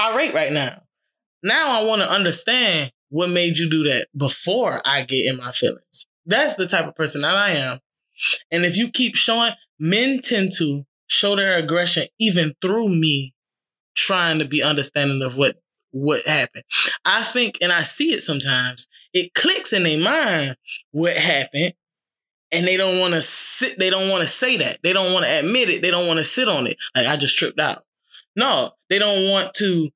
irate 0.00 0.34
right 0.34 0.52
now. 0.52 0.82
Now 1.42 1.80
I 1.80 1.84
want 1.84 2.02
to 2.02 2.10
understand 2.10 2.92
what 3.08 3.30
made 3.30 3.58
you 3.58 3.68
do 3.68 3.84
that 3.84 4.08
before 4.16 4.80
I 4.84 5.02
get 5.02 5.26
in 5.26 5.38
my 5.38 5.52
feelings. 5.52 6.06
That's 6.26 6.54
the 6.56 6.66
type 6.66 6.86
of 6.86 6.94
person 6.94 7.22
that 7.22 7.36
I 7.36 7.52
am. 7.52 7.80
And 8.50 8.64
if 8.64 8.76
you 8.76 8.90
keep 8.90 9.14
showing, 9.14 9.52
men 9.78 10.20
tend 10.20 10.52
to 10.58 10.84
show 11.06 11.36
their 11.36 11.56
aggression 11.56 12.06
even 12.18 12.54
through 12.60 12.88
me 12.88 13.34
trying 13.94 14.38
to 14.38 14.44
be 14.44 14.62
understanding 14.62 15.22
of 15.22 15.36
what 15.36 15.56
what 15.94 16.26
happened. 16.26 16.64
I 17.04 17.22
think, 17.22 17.58
and 17.60 17.70
I 17.70 17.82
see 17.82 18.14
it 18.14 18.22
sometimes, 18.22 18.88
it 19.12 19.34
clicks 19.34 19.74
in 19.74 19.82
their 19.82 19.98
mind 20.00 20.56
what 20.90 21.14
happened, 21.14 21.74
and 22.50 22.66
they 22.66 22.78
don't 22.78 22.98
want 22.98 23.12
to 23.12 23.20
sit, 23.20 23.78
they 23.78 23.90
don't 23.90 24.08
want 24.08 24.22
to 24.22 24.28
say 24.28 24.56
that. 24.56 24.78
They 24.82 24.94
don't 24.94 25.12
want 25.12 25.26
to 25.26 25.38
admit 25.40 25.68
it. 25.68 25.82
They 25.82 25.90
don't 25.90 26.06
want 26.06 26.18
to 26.18 26.24
sit 26.24 26.48
on 26.48 26.66
it. 26.66 26.78
Like, 26.94 27.06
I 27.06 27.16
just 27.18 27.36
tripped 27.36 27.60
out. 27.60 27.82
No, 28.34 28.72
they 28.88 28.98
don't 28.98 29.28
want 29.28 29.52
to, 29.54 29.90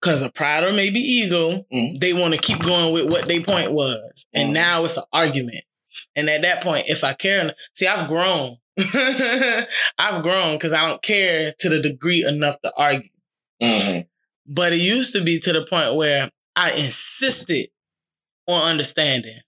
because 0.00 0.20
of 0.20 0.34
pride 0.34 0.64
or 0.64 0.72
maybe 0.74 1.00
ego, 1.00 1.64
Mhm. 1.72 1.98
they 1.98 2.12
want 2.12 2.34
to 2.34 2.40
keep 2.40 2.58
going 2.58 2.92
with 2.92 3.10
what 3.10 3.24
their 3.26 3.40
point 3.40 3.72
was. 3.72 4.26
And 4.34 4.50
Mhm. 4.50 4.54
now 4.54 4.84
it's 4.84 4.98
an 4.98 5.04
argument. 5.14 5.64
And 6.16 6.28
at 6.30 6.42
that 6.42 6.62
point, 6.62 6.84
if 6.88 7.04
I 7.04 7.14
care, 7.14 7.54
see, 7.74 7.86
I've 7.86 8.08
grown. 8.08 8.58
I've 9.98 10.22
grown 10.22 10.56
because 10.56 10.72
I 10.72 10.86
don't 10.88 11.02
care 11.02 11.54
to 11.60 11.68
the 11.68 11.80
degree 11.80 12.24
enough 12.26 12.60
to 12.62 12.72
argue. 12.76 13.10
hmm 13.62 14.00
But 14.46 14.72
it 14.72 14.80
used 14.80 15.12
to 15.14 15.22
be 15.22 15.38
to 15.40 15.52
the 15.52 15.64
point 15.64 15.94
where 15.94 16.30
I 16.56 16.72
insisted 16.72 17.68
on 18.46 18.62
understanding. 18.70 19.38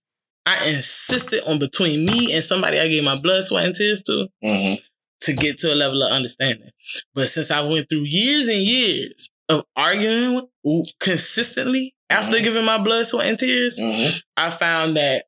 I 0.44 0.68
insisted 0.68 1.42
on 1.48 1.58
between 1.58 2.04
me 2.04 2.32
and 2.32 2.44
somebody 2.44 2.78
I 2.78 2.88
gave 2.88 3.02
my 3.04 3.18
blood, 3.18 3.44
sweat, 3.44 3.66
and 3.66 3.74
tears 3.74 4.02
to 4.04 4.28
hmm 4.42 4.74
to 5.22 5.32
get 5.32 5.58
to 5.58 5.72
a 5.72 5.74
level 5.74 6.02
of 6.02 6.12
understanding. 6.12 6.70
But 7.14 7.28
since 7.30 7.50
I 7.50 7.60
went 7.62 7.88
through 7.88 8.04
years 8.04 8.48
and 8.48 8.60
years 8.62 9.30
of 9.48 9.64
arguing 9.74 10.42
consistently 11.00 11.94
after 12.10 12.36
Mhm. 12.36 12.42
giving 12.44 12.64
my 12.64 12.78
blood, 12.78 13.06
sweat, 13.06 13.26
and 13.26 13.38
tears, 13.38 13.78
hmm 13.78 14.08
I 14.36 14.50
found 14.50 14.96
that 14.98 15.24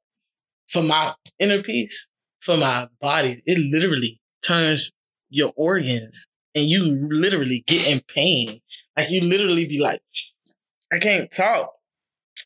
for 0.69 0.83
my 0.83 1.09
inner 1.39 1.63
peace, 1.63 2.09
for 2.41 2.57
my 2.57 2.89
body, 3.01 3.43
it 3.47 3.59
literally 3.73 4.21
turns 4.43 4.93
your 5.31 5.53
organs 5.57 6.27
and 6.55 6.67
you 6.67 7.09
literally 7.11 7.65
get 7.67 7.87
in 7.87 8.01
pain. 8.09 8.61
Like 8.97 9.11
you 9.11 9.23
literally 9.23 9.67
be 9.67 9.81
like, 9.81 10.01
I 10.93 10.99
can't 10.99 11.31
talk. 11.31 11.73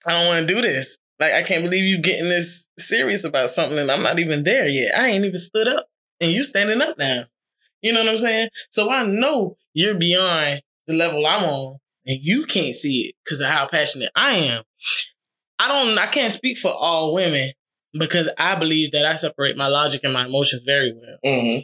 I 0.07 0.13
don't 0.13 0.27
want 0.27 0.49
to 0.49 0.55
do 0.55 0.61
this. 0.63 0.99
Like 1.21 1.33
I 1.35 1.43
can't 1.43 1.63
believe 1.63 1.85
you 1.85 2.01
getting 2.01 2.29
this 2.29 2.69
serious 2.79 3.25
about 3.25 3.51
something 3.51 3.79
and 3.79 3.91
I'm 3.91 4.03
not 4.03 4.19
even 4.19 4.43
there 4.43 4.69
yet. 4.69 4.99
I 4.99 5.09
ain't 5.09 5.25
even 5.25 5.39
stood 5.39 5.69
up 5.69 5.87
and 6.21 6.31
you 6.31 6.43
standing 6.43 6.83
up 6.83 6.99
now. 6.99 7.25
You 7.81 7.93
know 7.93 8.01
what 8.01 8.11
I'm 8.11 8.17
saying? 8.17 8.49
So 8.71 8.91
I 8.91 9.05
know 9.05 9.57
you're 9.75 9.95
beyond 9.95 10.63
the 10.87 10.95
level 10.95 11.27
I'm 11.27 11.45
on 11.45 11.79
and 12.07 12.19
you 12.21 12.45
can't 12.47 12.75
see 12.75 13.09
it 13.09 13.15
because 13.25 13.41
of 13.41 13.49
how 13.49 13.69
passionate 13.69 14.11
I 14.15 14.35
am. 14.35 14.63
I 15.59 15.69
don't 15.69 15.97
I 15.99 16.07
can't 16.07 16.33
speak 16.33 16.59
for 16.59 16.73
all 16.73 17.15
women 17.15 17.53
because 17.99 18.29
I 18.39 18.59
believe 18.59 18.93
that 18.93 19.05
I 19.05 19.17
separate 19.17 19.57
my 19.57 19.69
logic 19.69 20.01
and 20.05 20.13
my 20.13 20.27
emotions 20.27 20.63
very 20.65 20.95
well. 20.95 21.19
hmm 21.25 21.61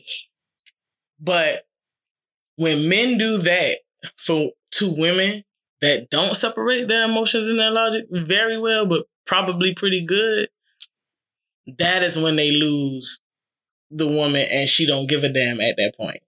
But 1.20 1.66
when 2.57 2.89
men 2.89 3.18
do 3.18 3.39
that 3.39 3.79
for 4.16 4.51
two 4.70 4.93
women 4.97 5.45
that 5.81 6.11
don't 6.11 6.35
separate 6.35 6.89
their 6.89 7.05
emotions 7.05 7.49
and 7.49 7.59
their 7.59 7.70
logic 7.70 8.07
very 8.11 8.59
well, 8.59 8.85
but 8.87 9.07
probably 9.26 9.74
pretty 9.74 10.05
good, 10.05 10.49
that 11.79 12.03
is 12.03 12.18
when 12.18 12.37
they 12.37 12.51
lose 12.51 13.20
the 13.91 14.07
woman 14.07 14.47
and 14.51 14.68
she 14.68 14.87
don't 14.87 15.09
give 15.09 15.24
a 15.24 15.29
damn 15.33 15.61
at 15.61 15.76
that 15.76 15.95
point. 15.97 16.20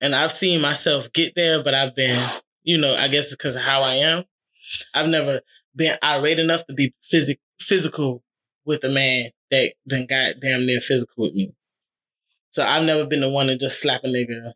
And 0.00 0.14
I've 0.14 0.32
seen 0.32 0.60
myself 0.60 1.12
get 1.12 1.34
there, 1.34 1.62
but 1.62 1.74
I've 1.74 1.94
been, 1.94 2.18
you 2.62 2.78
know, 2.78 2.94
I 2.94 3.08
guess 3.08 3.26
it's 3.26 3.36
because 3.36 3.56
of 3.56 3.62
how 3.62 3.82
I 3.82 3.94
am. 3.94 4.24
I've 4.94 5.08
never 5.08 5.40
been 5.74 5.96
irate 6.02 6.38
enough 6.38 6.66
to 6.66 6.74
be 6.74 6.94
physic 7.02 7.38
physical 7.58 8.22
with 8.64 8.84
a 8.84 8.88
man 8.88 9.30
that 9.50 9.74
then 9.86 10.06
got 10.06 10.40
damn 10.40 10.66
near 10.66 10.80
physical 10.80 11.24
with 11.24 11.34
me. 11.34 11.52
So 12.50 12.64
I've 12.64 12.84
never 12.84 13.06
been 13.06 13.20
the 13.20 13.28
one 13.28 13.46
to 13.46 13.56
just 13.56 13.80
slap 13.80 14.02
a 14.04 14.08
nigga, 14.08 14.52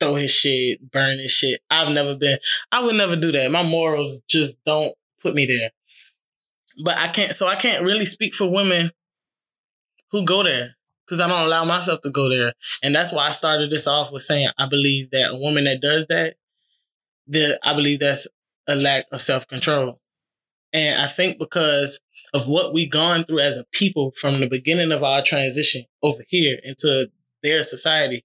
throw 0.00 0.16
his 0.16 0.30
shit, 0.30 0.90
burn 0.90 1.18
his 1.18 1.30
shit. 1.30 1.60
I've 1.70 1.92
never 1.92 2.16
been. 2.16 2.38
I 2.72 2.82
would 2.82 2.96
never 2.96 3.16
do 3.16 3.32
that. 3.32 3.50
My 3.50 3.62
morals 3.62 4.22
just 4.28 4.58
don't 4.64 4.94
put 5.22 5.34
me 5.34 5.46
there. 5.46 5.70
But 6.84 6.98
I 6.98 7.08
can't. 7.08 7.34
So 7.34 7.46
I 7.46 7.56
can't 7.56 7.84
really 7.84 8.06
speak 8.06 8.34
for 8.34 8.50
women 8.50 8.90
who 10.10 10.24
go 10.24 10.42
there 10.42 10.76
because 11.04 11.20
I 11.20 11.28
don't 11.28 11.46
allow 11.46 11.64
myself 11.64 12.00
to 12.02 12.10
go 12.10 12.28
there. 12.28 12.52
And 12.82 12.94
that's 12.94 13.12
why 13.12 13.26
I 13.26 13.32
started 13.32 13.70
this 13.70 13.86
off 13.86 14.12
with 14.12 14.22
saying 14.22 14.48
I 14.58 14.66
believe 14.66 15.10
that 15.10 15.32
a 15.32 15.36
woman 15.36 15.64
that 15.64 15.80
does 15.80 16.06
that, 16.06 16.36
that 17.28 17.58
I 17.62 17.74
believe 17.74 18.00
that's 18.00 18.28
a 18.66 18.76
lack 18.76 19.06
of 19.12 19.20
self 19.20 19.46
control. 19.46 20.00
And 20.72 21.00
I 21.00 21.06
think 21.06 21.38
because 21.38 22.00
of 22.32 22.48
what 22.48 22.72
we've 22.72 22.90
gone 22.90 23.24
through 23.24 23.40
as 23.40 23.56
a 23.56 23.64
people 23.72 24.12
from 24.16 24.40
the 24.40 24.48
beginning 24.48 24.92
of 24.92 25.02
our 25.02 25.22
transition 25.22 25.84
over 26.02 26.22
here 26.28 26.58
into 26.62 27.10
their 27.42 27.62
society, 27.62 28.24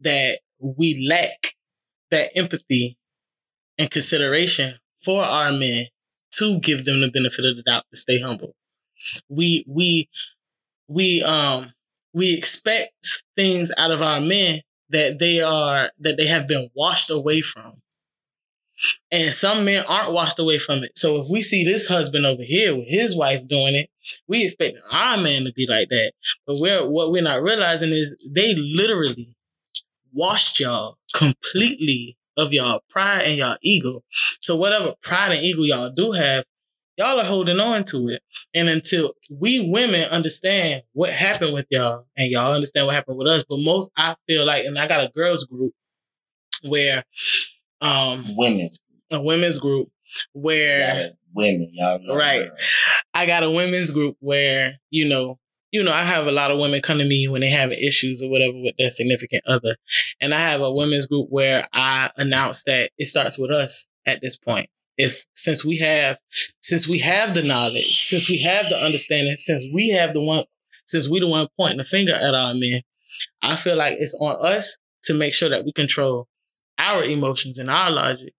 that 0.00 0.40
we 0.58 1.06
lack 1.08 1.54
that 2.10 2.30
empathy 2.34 2.96
and 3.78 3.90
consideration 3.90 4.78
for 5.02 5.24
our 5.24 5.52
men 5.52 5.86
to 6.32 6.58
give 6.60 6.84
them 6.84 7.00
the 7.00 7.10
benefit 7.10 7.44
of 7.44 7.56
the 7.56 7.62
doubt 7.62 7.84
to 7.90 7.96
stay 7.96 8.20
humble. 8.20 8.54
We 9.28 9.64
we 9.68 10.08
we 10.88 11.22
um 11.22 11.72
we 12.12 12.36
expect 12.36 13.22
things 13.36 13.70
out 13.76 13.90
of 13.90 14.02
our 14.02 14.20
men 14.20 14.62
that 14.90 15.18
they 15.18 15.40
are 15.40 15.90
that 15.98 16.16
they 16.16 16.26
have 16.26 16.46
been 16.46 16.68
washed 16.74 17.10
away 17.10 17.40
from. 17.40 17.82
And 19.10 19.32
some 19.32 19.64
men 19.64 19.84
aren't 19.88 20.12
washed 20.12 20.38
away 20.38 20.58
from 20.58 20.84
it. 20.84 20.96
So 20.96 21.16
if 21.16 21.26
we 21.30 21.40
see 21.40 21.64
this 21.64 21.86
husband 21.86 22.26
over 22.26 22.42
here 22.42 22.76
with 22.76 22.88
his 22.88 23.16
wife 23.16 23.46
doing 23.46 23.74
it, 23.74 23.88
we 24.26 24.44
expect 24.44 24.78
our 24.92 25.16
man 25.16 25.44
to 25.44 25.52
be 25.52 25.66
like 25.68 25.88
that. 25.90 26.12
But 26.46 26.56
we're 26.60 26.88
what 26.88 27.10
we're 27.10 27.22
not 27.22 27.42
realizing 27.42 27.90
is 27.90 28.16
they 28.26 28.54
literally 28.54 29.34
washed 30.12 30.60
y'all 30.60 30.98
completely 31.14 32.16
of 32.36 32.52
y'all 32.52 32.82
pride 32.90 33.22
and 33.22 33.36
y'all 33.36 33.56
ego. 33.62 34.02
So 34.40 34.56
whatever 34.56 34.94
pride 35.02 35.32
and 35.32 35.42
ego 35.42 35.62
y'all 35.62 35.90
do 35.90 36.12
have, 36.12 36.44
y'all 36.96 37.20
are 37.20 37.24
holding 37.24 37.60
on 37.60 37.84
to 37.84 38.08
it. 38.08 38.22
And 38.52 38.68
until 38.68 39.12
we 39.30 39.68
women 39.70 40.08
understand 40.10 40.82
what 40.92 41.12
happened 41.12 41.54
with 41.54 41.66
y'all 41.70 42.06
and 42.16 42.30
y'all 42.30 42.52
understand 42.52 42.86
what 42.86 42.94
happened 42.94 43.18
with 43.18 43.28
us, 43.28 43.44
but 43.48 43.58
most 43.60 43.90
I 43.96 44.16
feel 44.26 44.44
like, 44.44 44.64
and 44.64 44.78
I 44.78 44.86
got 44.86 45.04
a 45.04 45.12
girls 45.14 45.44
group 45.44 45.72
where 46.66 47.04
um 47.84 48.36
Women's 48.36 48.80
a 49.10 49.20
women's 49.20 49.58
group 49.58 49.88
where 50.32 51.12
women, 51.34 51.70
y'all 51.72 52.00
know. 52.02 52.16
Right. 52.16 52.48
I 53.12 53.26
got 53.26 53.42
a 53.42 53.50
women's 53.50 53.90
group 53.90 54.16
where, 54.20 54.78
you 54.90 55.08
know, 55.08 55.38
you 55.70 55.82
know, 55.82 55.92
I 55.92 56.04
have 56.04 56.26
a 56.26 56.32
lot 56.32 56.52
of 56.52 56.60
women 56.60 56.80
come 56.80 56.98
to 56.98 57.04
me 57.04 57.26
when 57.26 57.40
they 57.40 57.50
have 57.50 57.72
issues 57.72 58.22
or 58.22 58.30
whatever 58.30 58.52
with 58.54 58.76
their 58.78 58.90
significant 58.90 59.42
other. 59.46 59.76
And 60.20 60.32
I 60.32 60.38
have 60.38 60.60
a 60.60 60.72
women's 60.72 61.06
group 61.06 61.26
where 61.30 61.66
I 61.72 62.10
announce 62.16 62.62
that 62.64 62.90
it 62.96 63.08
starts 63.08 63.38
with 63.38 63.50
us 63.50 63.88
at 64.06 64.20
this 64.20 64.36
point. 64.36 64.68
If 64.96 65.24
since 65.34 65.64
we 65.64 65.78
have 65.78 66.20
since 66.60 66.86
we 66.86 66.98
have 66.98 67.34
the 67.34 67.42
knowledge, 67.42 68.06
since 68.06 68.28
we 68.28 68.40
have 68.42 68.68
the 68.68 68.76
understanding, 68.76 69.36
since 69.36 69.64
we 69.74 69.90
have 69.90 70.12
the 70.12 70.22
one 70.22 70.44
since 70.86 71.08
we 71.08 71.18
the 71.18 71.26
one 71.26 71.48
pointing 71.58 71.78
the 71.78 71.84
finger 71.84 72.14
at 72.14 72.34
our 72.34 72.54
men, 72.54 72.82
I 73.42 73.56
feel 73.56 73.76
like 73.76 73.96
it's 73.98 74.16
on 74.20 74.36
us 74.40 74.78
to 75.04 75.14
make 75.14 75.34
sure 75.34 75.48
that 75.48 75.64
we 75.64 75.72
control 75.72 76.28
our 76.78 77.04
emotions 77.04 77.58
and 77.58 77.70
our 77.70 77.90
logic, 77.90 78.34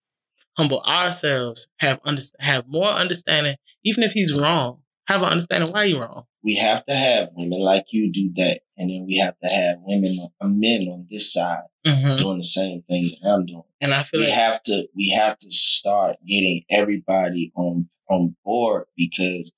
humble 0.58 0.82
ourselves, 0.82 1.68
have 1.80 2.00
under, 2.04 2.22
have 2.40 2.66
more 2.68 2.90
understanding, 2.90 3.56
even 3.84 4.04
if 4.04 4.12
he's 4.12 4.38
wrong, 4.38 4.82
have 5.08 5.22
an 5.22 5.30
understanding 5.30 5.72
why 5.72 5.86
you're 5.86 6.02
wrong. 6.02 6.24
We 6.44 6.56
have 6.56 6.86
to 6.86 6.96
have 6.96 7.30
women 7.36 7.60
like 7.60 7.86
you 7.92 8.12
do 8.12 8.32
that, 8.36 8.62
and 8.78 8.90
then 8.90 9.06
we 9.08 9.18
have 9.18 9.36
to 9.42 9.50
have 9.50 9.78
women, 9.82 10.18
uh, 10.42 10.48
men 10.50 10.88
on 10.88 11.08
this 11.10 11.34
side 11.34 11.64
Mm-hmm. 11.86 12.16
doing 12.18 12.38
the 12.38 12.44
same 12.44 12.82
thing 12.90 13.12
that 13.22 13.30
I'm 13.30 13.46
doing. 13.46 13.62
And 13.80 13.94
I 13.94 14.02
feel 14.02 14.20
we 14.20 14.26
like 14.26 14.36
have 14.36 14.64
to 14.64 14.88
we 14.96 15.12
have 15.16 15.38
to 15.38 15.52
start 15.52 16.16
getting 16.28 16.64
everybody 16.72 17.52
on 17.56 17.90
on 18.10 18.36
board 18.44 18.86
because 18.98 19.54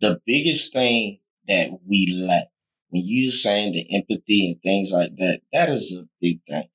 the 0.00 0.20
biggest 0.26 0.72
thing 0.72 1.20
that 1.46 1.70
we 1.88 2.26
lack 2.28 2.48
when 2.88 3.04
you're 3.06 3.30
saying 3.30 3.74
the 3.74 3.86
empathy 3.94 4.50
and 4.50 4.60
things 4.60 4.90
like 4.90 5.14
that 5.18 5.42
that 5.52 5.68
is 5.68 5.96
a 5.96 6.08
big 6.20 6.40
thing 6.48 6.66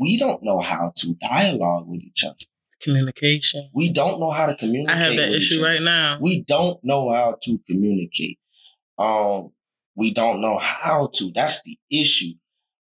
we 0.00 0.16
don't 0.16 0.42
know 0.42 0.58
how 0.58 0.90
to 0.96 1.14
dialogue 1.20 1.86
with 1.86 2.00
each 2.00 2.24
other 2.24 2.46
communication. 2.82 3.68
we 3.74 3.92
don't 3.92 4.18
know 4.20 4.30
how 4.30 4.46
to 4.46 4.54
communicate 4.56 4.96
I 4.96 5.00
have 5.04 5.16
that 5.16 5.32
issue 5.32 5.62
right 5.62 5.82
now. 5.82 6.18
we 6.20 6.42
don't 6.42 6.80
know 6.82 7.10
how 7.10 7.36
to 7.44 7.60
communicate 7.68 8.38
um 8.98 9.50
we 9.94 10.12
don't 10.12 10.40
know 10.40 10.58
how 10.58 11.08
to 11.14 11.30
that's 11.34 11.62
the 11.62 11.76
issue 11.90 12.32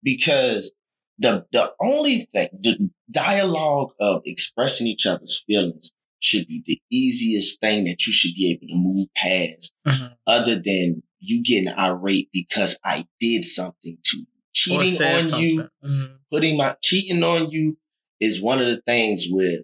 because 0.03 0.73
the 1.19 1.45
the 1.51 1.73
only 1.79 2.27
thing 2.33 2.49
the 2.59 2.89
dialogue 3.11 3.91
of 3.99 4.21
expressing 4.25 4.87
each 4.87 5.05
other's 5.05 5.43
feelings 5.47 5.91
should 6.19 6.47
be 6.47 6.63
the 6.65 6.81
easiest 6.91 7.59
thing 7.61 7.83
that 7.83 8.05
you 8.07 8.13
should 8.13 8.33
be 8.35 8.51
able 8.51 8.67
to 8.67 8.75
move 8.87 9.07
past 9.15 9.73
Mhm. 9.85 10.15
other 10.25 10.55
than 10.55 11.03
you 11.19 11.43
getting 11.43 11.69
irate 11.77 12.29
because 12.33 12.79
I 12.83 13.05
did 13.19 13.45
something 13.45 13.97
to 14.03 14.17
you. 14.17 14.25
Cheating 14.53 15.01
on 15.07 15.41
you 15.41 15.49
something. 15.57 15.69
Mhm. 15.83 16.19
putting 16.31 16.57
my 16.57 16.75
cheating 16.81 17.23
on 17.23 17.49
you 17.49 17.77
is 18.19 18.41
one 18.41 18.61
of 18.61 18.67
the 18.67 18.81
things 18.85 19.25
where 19.29 19.59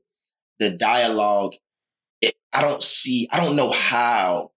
the 0.60 0.72
dialogue 0.76 1.54
it, 2.22 2.34
I 2.54 2.62
don't 2.62 2.84
see 2.84 3.28
I 3.32 3.38
don't 3.44 3.56
know 3.56 3.72
how 3.72 4.52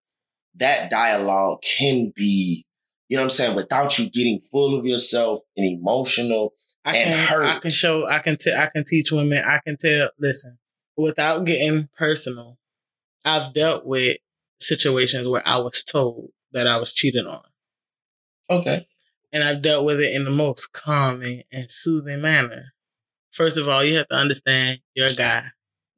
that 0.56 0.90
dialogue 0.90 1.62
can 1.62 2.12
be, 2.14 2.64
you 3.08 3.16
know 3.16 3.22
what 3.22 3.30
I'm 3.32 3.36
saying, 3.36 3.56
without 3.56 3.98
you 3.98 4.10
getting 4.10 4.40
full 4.40 4.78
of 4.78 4.84
yourself 4.86 5.40
and 5.56 5.78
emotional 5.78 6.54
I 6.84 6.96
and 6.96 7.10
can 7.10 7.26
hurt. 7.28 7.46
I 7.46 7.58
can 7.60 7.70
show 7.70 8.06
I 8.06 8.18
can 8.18 8.36
t- 8.36 8.52
I 8.54 8.66
can 8.66 8.84
teach 8.84 9.12
women. 9.12 9.42
I 9.44 9.60
can 9.64 9.76
tell. 9.76 10.10
Listen, 10.18 10.58
without 10.96 11.44
getting 11.44 11.88
personal, 11.96 12.58
I've 13.24 13.52
dealt 13.54 13.86
with 13.86 14.16
situations 14.60 15.28
where 15.28 15.46
I 15.46 15.58
was 15.58 15.84
told 15.84 16.30
that 16.52 16.66
I 16.66 16.78
was 16.78 16.92
cheated 16.92 17.26
on, 17.26 17.42
Okay. 18.50 18.86
And 19.32 19.42
I've 19.42 19.62
dealt 19.62 19.84
with 19.84 20.00
it 20.00 20.14
in 20.14 20.24
the 20.24 20.30
most 20.30 20.72
calming 20.72 21.42
and 21.50 21.70
soothing 21.70 22.20
manner. 22.20 22.74
First 23.30 23.56
of 23.56 23.68
all, 23.68 23.82
you 23.82 23.96
have 23.96 24.08
to 24.08 24.14
understand 24.14 24.80
you're 24.94 25.12
guy. 25.14 25.46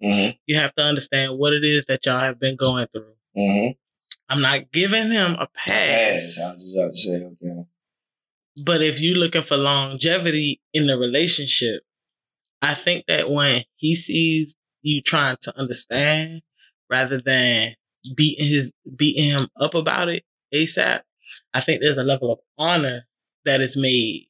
Mm-hmm. 0.02 0.36
You 0.46 0.56
have 0.56 0.74
to 0.76 0.84
understand 0.84 1.36
what 1.38 1.52
it 1.52 1.64
is 1.64 1.86
that 1.86 2.06
y'all 2.06 2.20
have 2.20 2.38
been 2.38 2.56
going 2.56 2.86
through. 2.86 3.14
Mm-hmm. 3.36 3.72
I'm 4.28 4.40
not 4.40 4.70
giving 4.72 5.10
him 5.10 5.32
a 5.32 5.48
pass. 5.54 6.38
I 6.40 6.54
was 6.54 6.56
just 6.58 6.76
about 6.76 6.90
to 6.90 6.96
say, 6.96 7.24
okay. 7.24 7.68
But 8.64 8.82
if 8.82 9.00
you're 9.00 9.16
looking 9.16 9.42
for 9.42 9.56
longevity 9.56 10.60
in 10.72 10.86
the 10.86 10.96
relationship, 10.96 11.82
I 12.62 12.74
think 12.74 13.06
that 13.08 13.28
when 13.28 13.64
he 13.76 13.94
sees 13.94 14.56
you 14.82 15.02
trying 15.02 15.36
to 15.42 15.58
understand 15.58 16.42
rather 16.88 17.18
than 17.18 17.74
beating 18.14 18.46
his 18.46 18.72
beating 18.96 19.30
him 19.30 19.48
up 19.58 19.74
about 19.74 20.08
it 20.08 20.24
ASAP, 20.54 21.02
I 21.52 21.60
think 21.60 21.80
there's 21.80 21.98
a 21.98 22.04
level 22.04 22.32
of 22.32 22.38
honor 22.56 23.06
that 23.44 23.60
is 23.60 23.76
made. 23.76 24.28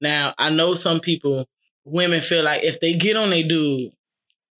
Now, 0.00 0.34
I 0.38 0.50
know 0.50 0.74
some 0.74 1.00
people, 1.00 1.48
women 1.84 2.20
feel 2.20 2.44
like 2.44 2.64
if 2.64 2.80
they 2.80 2.94
get 2.94 3.16
on 3.16 3.32
a 3.32 3.42
dude 3.42 3.92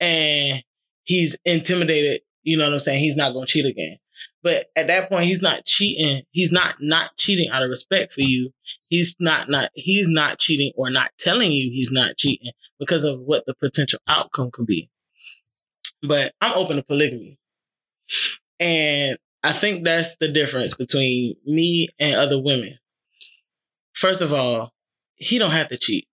and 0.00 0.62
he's 1.04 1.36
intimidated, 1.44 2.22
you 2.42 2.56
know 2.56 2.64
what 2.64 2.74
I'm 2.74 2.78
saying, 2.80 3.00
he's 3.00 3.16
not 3.16 3.32
gonna 3.32 3.46
cheat 3.46 3.66
again. 3.66 3.98
But 4.42 4.66
at 4.76 4.86
that 4.86 5.08
point, 5.08 5.24
he's 5.24 5.42
not 5.42 5.64
cheating. 5.64 6.22
He's 6.30 6.52
not 6.52 6.76
not 6.80 7.16
cheating 7.16 7.50
out 7.50 7.62
of 7.62 7.70
respect 7.70 8.12
for 8.12 8.22
you. 8.22 8.52
He's 8.88 9.14
not 9.18 9.48
not 9.48 9.70
he's 9.74 10.08
not 10.08 10.38
cheating 10.38 10.72
or 10.76 10.90
not 10.90 11.10
telling 11.18 11.50
you 11.52 11.70
he's 11.70 11.90
not 11.92 12.16
cheating 12.16 12.52
because 12.78 13.04
of 13.04 13.20
what 13.20 13.44
the 13.46 13.54
potential 13.54 14.00
outcome 14.08 14.50
could 14.50 14.66
be. 14.66 14.90
But 16.02 16.32
I'm 16.40 16.52
open 16.52 16.76
to 16.76 16.82
polygamy. 16.82 17.38
And 18.60 19.18
I 19.42 19.52
think 19.52 19.84
that's 19.84 20.16
the 20.16 20.28
difference 20.28 20.74
between 20.74 21.36
me 21.44 21.88
and 21.98 22.16
other 22.16 22.40
women. 22.40 22.78
First 23.98 24.22
of 24.22 24.32
all, 24.32 24.72
he 25.16 25.40
don't 25.40 25.50
have 25.50 25.66
to 25.70 25.76
cheat. 25.76 26.06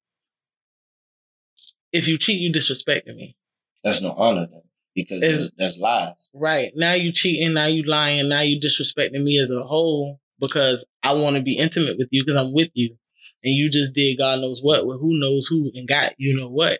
If 1.91 2.07
you 2.07 2.17
cheat, 2.17 2.41
you 2.41 2.51
disrespecting 2.51 3.15
me. 3.15 3.37
That's 3.83 4.01
no 4.01 4.11
honor 4.17 4.47
then. 4.49 4.63
Because 4.95 5.21
there's, 5.21 5.51
there's 5.55 5.77
lies. 5.77 6.31
Right. 6.33 6.71
Now 6.75 6.93
you 6.93 7.11
cheating, 7.11 7.53
now 7.53 7.67
you 7.67 7.83
lying, 7.83 8.27
now 8.27 8.41
you 8.41 8.59
disrespecting 8.59 9.21
me 9.21 9.37
as 9.37 9.51
a 9.51 9.61
whole 9.61 10.19
because 10.39 10.83
I 11.03 11.13
want 11.13 11.35
to 11.35 11.43
be 11.43 11.59
intimate 11.59 11.99
with 11.99 12.07
you 12.09 12.23
because 12.25 12.41
I'm 12.41 12.55
with 12.55 12.71
you. 12.73 12.95
And 13.43 13.53
you 13.53 13.69
just 13.69 13.93
did 13.93 14.17
God 14.17 14.39
knows 14.39 14.61
what 14.63 14.87
with 14.87 14.99
who 14.99 15.19
knows 15.19 15.45
who 15.45 15.69
and 15.75 15.87
got 15.87 16.13
you 16.17 16.35
know 16.35 16.49
what. 16.49 16.79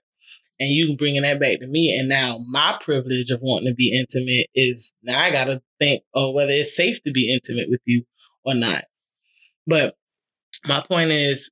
And 0.60 0.70
you 0.70 0.98
bringing 0.98 1.22
that 1.22 1.40
back 1.40 1.60
to 1.60 1.68
me. 1.68 1.96
And 1.96 2.10
now 2.10 2.40
my 2.50 2.80
privilege 2.82 3.30
of 3.30 3.42
wanting 3.44 3.70
to 3.70 3.76
be 3.76 3.96
intimate 3.96 4.48
is 4.56 4.96
now 5.04 5.22
I 5.22 5.30
got 5.30 5.46
to 5.46 5.62
think, 5.80 6.02
oh, 6.16 6.32
whether 6.32 6.52
it's 6.52 6.76
safe 6.76 7.04
to 7.04 7.12
be 7.12 7.32
intimate 7.32 7.70
with 7.70 7.82
you 7.86 8.06
or 8.44 8.56
not. 8.56 8.86
But 9.68 9.98
my 10.66 10.82
point 10.82 11.12
is, 11.12 11.52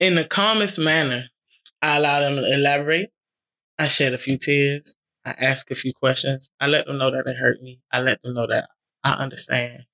in 0.00 0.14
the 0.14 0.24
calmest 0.24 0.78
manner, 0.78 1.26
I 1.80 1.96
allow 1.96 2.20
them 2.20 2.36
to 2.36 2.52
elaborate. 2.52 3.10
I 3.78 3.88
shed 3.88 4.14
a 4.14 4.18
few 4.18 4.38
tears. 4.38 4.96
I 5.24 5.34
ask 5.38 5.70
a 5.70 5.74
few 5.74 5.92
questions. 5.92 6.50
I 6.60 6.66
let 6.66 6.86
them 6.86 6.98
know 6.98 7.10
that 7.10 7.26
it 7.26 7.36
hurt 7.36 7.62
me. 7.62 7.80
I 7.92 8.00
let 8.00 8.22
them 8.22 8.34
know 8.34 8.46
that 8.46 8.68
I 9.04 9.14
understand. 9.14 9.84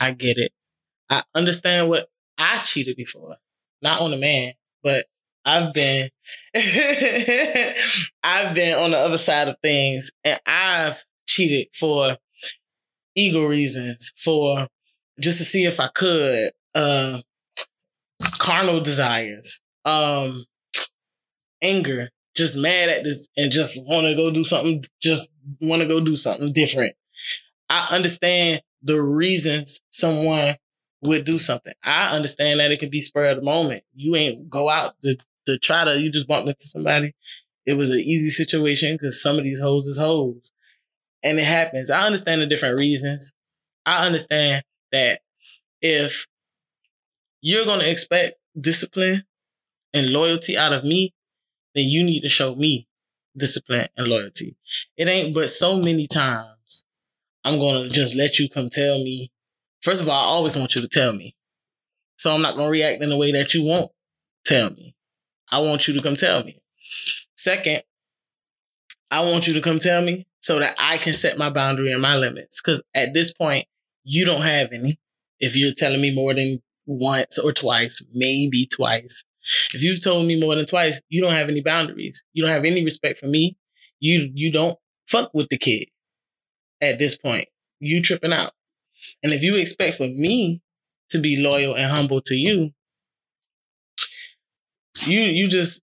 I 0.00 0.12
get 0.12 0.38
it. 0.38 0.52
I 1.10 1.22
understand 1.34 1.88
what 1.88 2.08
I 2.36 2.58
cheated 2.58 2.96
before. 2.96 3.36
Not 3.82 4.00
on 4.00 4.12
a 4.12 4.16
man, 4.16 4.52
but 4.82 5.06
I've 5.44 5.72
been 5.72 6.10
I've 8.22 8.54
been 8.54 8.78
on 8.78 8.90
the 8.90 8.98
other 8.98 9.18
side 9.18 9.48
of 9.48 9.56
things 9.62 10.10
and 10.24 10.38
I've 10.46 11.04
cheated 11.26 11.68
for 11.72 12.16
ego 13.14 13.44
reasons, 13.44 14.12
for 14.16 14.68
just 15.20 15.38
to 15.38 15.44
see 15.44 15.64
if 15.64 15.80
I 15.80 15.88
could, 15.88 16.50
uh 16.74 17.20
carnal 18.38 18.80
desires, 18.80 19.60
um 19.84 20.44
anger, 21.62 22.10
just 22.34 22.56
mad 22.56 22.88
at 22.88 23.04
this 23.04 23.28
and 23.36 23.50
just 23.50 23.84
want 23.84 24.06
to 24.06 24.14
go 24.14 24.30
do 24.30 24.44
something, 24.44 24.84
just 25.02 25.30
want 25.60 25.82
to 25.82 25.88
go 25.88 26.00
do 26.00 26.16
something 26.16 26.52
different. 26.52 26.94
I 27.68 27.88
understand 27.90 28.62
the 28.82 29.02
reasons 29.02 29.80
someone 29.90 30.56
would 31.04 31.24
do 31.24 31.38
something. 31.38 31.74
I 31.82 32.14
understand 32.14 32.60
that 32.60 32.70
it 32.70 32.80
could 32.80 32.90
be 32.90 33.00
spur 33.00 33.26
of 33.26 33.36
the 33.36 33.42
moment. 33.42 33.84
You 33.94 34.16
ain't 34.16 34.48
go 34.48 34.68
out 34.68 34.94
to, 35.04 35.16
to 35.46 35.58
try 35.58 35.84
to, 35.84 35.98
you 35.98 36.10
just 36.10 36.28
bumped 36.28 36.48
into 36.48 36.64
somebody. 36.64 37.14
It 37.66 37.74
was 37.74 37.90
an 37.90 37.98
easy 37.98 38.30
situation 38.30 38.94
because 38.94 39.22
some 39.22 39.36
of 39.36 39.44
these 39.44 39.60
hoes 39.60 39.86
is 39.86 39.98
hoes. 39.98 40.52
And 41.22 41.38
it 41.38 41.44
happens. 41.44 41.90
I 41.90 42.02
understand 42.06 42.40
the 42.40 42.46
different 42.46 42.78
reasons. 42.78 43.34
I 43.84 44.06
understand 44.06 44.62
that 44.92 45.20
if 45.82 46.26
you're 47.40 47.64
going 47.64 47.80
to 47.80 47.90
expect 47.90 48.38
discipline 48.58 49.24
and 49.92 50.10
loyalty 50.10 50.56
out 50.56 50.72
of 50.72 50.84
me, 50.84 51.14
then 51.74 51.84
you 51.84 52.02
need 52.04 52.20
to 52.20 52.28
show 52.28 52.54
me 52.54 52.88
discipline 53.36 53.88
and 53.96 54.08
loyalty. 54.08 54.56
It 54.96 55.08
ain't 55.08 55.34
but 55.34 55.50
so 55.50 55.78
many 55.78 56.06
times 56.06 56.84
I'm 57.44 57.58
going 57.58 57.84
to 57.84 57.88
just 57.88 58.14
let 58.14 58.38
you 58.38 58.48
come 58.48 58.68
tell 58.68 58.98
me. 58.98 59.30
First 59.80 60.02
of 60.02 60.08
all, 60.08 60.14
I 60.14 60.26
always 60.26 60.56
want 60.56 60.74
you 60.74 60.80
to 60.82 60.88
tell 60.88 61.12
me. 61.12 61.36
So 62.16 62.34
I'm 62.34 62.42
not 62.42 62.56
going 62.56 62.66
to 62.66 62.78
react 62.78 63.00
in 63.00 63.10
the 63.10 63.16
way 63.16 63.30
that 63.32 63.54
you 63.54 63.64
won't 63.64 63.92
tell 64.44 64.70
me. 64.70 64.96
I 65.50 65.60
want 65.60 65.86
you 65.86 65.94
to 65.94 66.02
come 66.02 66.16
tell 66.16 66.42
me. 66.42 66.60
Second, 67.36 67.82
I 69.10 69.24
want 69.24 69.46
you 69.46 69.54
to 69.54 69.60
come 69.60 69.78
tell 69.78 70.02
me 70.02 70.26
so 70.40 70.58
that 70.58 70.76
I 70.80 70.98
can 70.98 71.14
set 71.14 71.38
my 71.38 71.48
boundary 71.48 71.92
and 71.92 72.02
my 72.02 72.16
limits. 72.16 72.60
Because 72.60 72.82
at 72.94 73.14
this 73.14 73.32
point, 73.32 73.66
you 74.04 74.24
don't 74.24 74.42
have 74.42 74.72
any. 74.72 74.98
If 75.38 75.56
you're 75.56 75.74
telling 75.74 76.00
me 76.00 76.12
more 76.12 76.34
than 76.34 76.60
once 76.88 77.38
or 77.38 77.52
twice, 77.52 78.02
maybe 78.12 78.66
twice, 78.66 79.24
if 79.72 79.82
you've 79.82 80.02
told 80.02 80.26
me 80.26 80.38
more 80.38 80.54
than 80.54 80.66
twice, 80.66 81.00
you 81.08 81.22
don't 81.22 81.34
have 81.34 81.48
any 81.48 81.60
boundaries. 81.60 82.24
You 82.32 82.44
don't 82.44 82.52
have 82.52 82.64
any 82.64 82.84
respect 82.84 83.18
for 83.18 83.26
me. 83.26 83.56
You 84.00 84.30
you 84.34 84.52
don't 84.52 84.78
fuck 85.06 85.30
with 85.32 85.48
the 85.48 85.58
kid 85.58 85.88
at 86.80 86.98
this 86.98 87.16
point. 87.16 87.48
You 87.80 88.02
tripping 88.02 88.32
out. 88.32 88.52
And 89.22 89.32
if 89.32 89.42
you 89.42 89.56
expect 89.56 89.96
for 89.96 90.06
me 90.06 90.62
to 91.10 91.18
be 91.18 91.40
loyal 91.40 91.74
and 91.74 91.90
humble 91.90 92.20
to 92.22 92.34
you, 92.34 92.72
you 95.06 95.20
you 95.20 95.46
just 95.46 95.82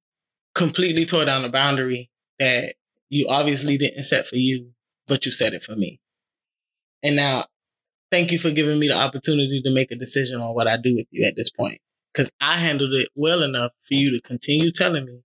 completely 0.54 1.06
tore 1.06 1.26
down 1.26 1.46
a 1.46 1.50
boundary 1.50 2.10
that 2.40 2.76
you 3.10 3.28
obviously 3.30 3.78
didn't 3.78 4.04
set 4.04 4.26
for 4.26 4.38
you, 4.38 4.72
but 5.08 5.26
you 5.26 5.32
set 5.32 5.54
it 5.54 5.64
for 5.64 5.76
me. 5.76 6.00
And 7.04 7.16
now, 7.16 7.46
thank 8.12 8.32
you 8.32 8.38
for 8.38 8.52
giving 8.52 8.80
me 8.80 8.88
the 8.88 8.98
opportunity 8.98 9.62
to 9.64 9.74
make 9.74 9.92
a 9.92 9.96
decision 9.96 10.42
on 10.42 10.56
what 10.56 10.68
I 10.68 10.78
do 10.78 10.96
with 10.96 11.08
you 11.12 11.26
at 11.26 11.36
this 11.36 11.50
point 11.50 11.80
because 12.14 12.32
I 12.40 12.58
handled 12.58 12.94
it 12.94 13.10
well 13.18 13.44
enough 13.44 13.72
for 13.82 13.96
you 13.96 14.12
to 14.12 14.22
continue 14.22 14.72
telling 14.72 15.06
me. 15.06 15.22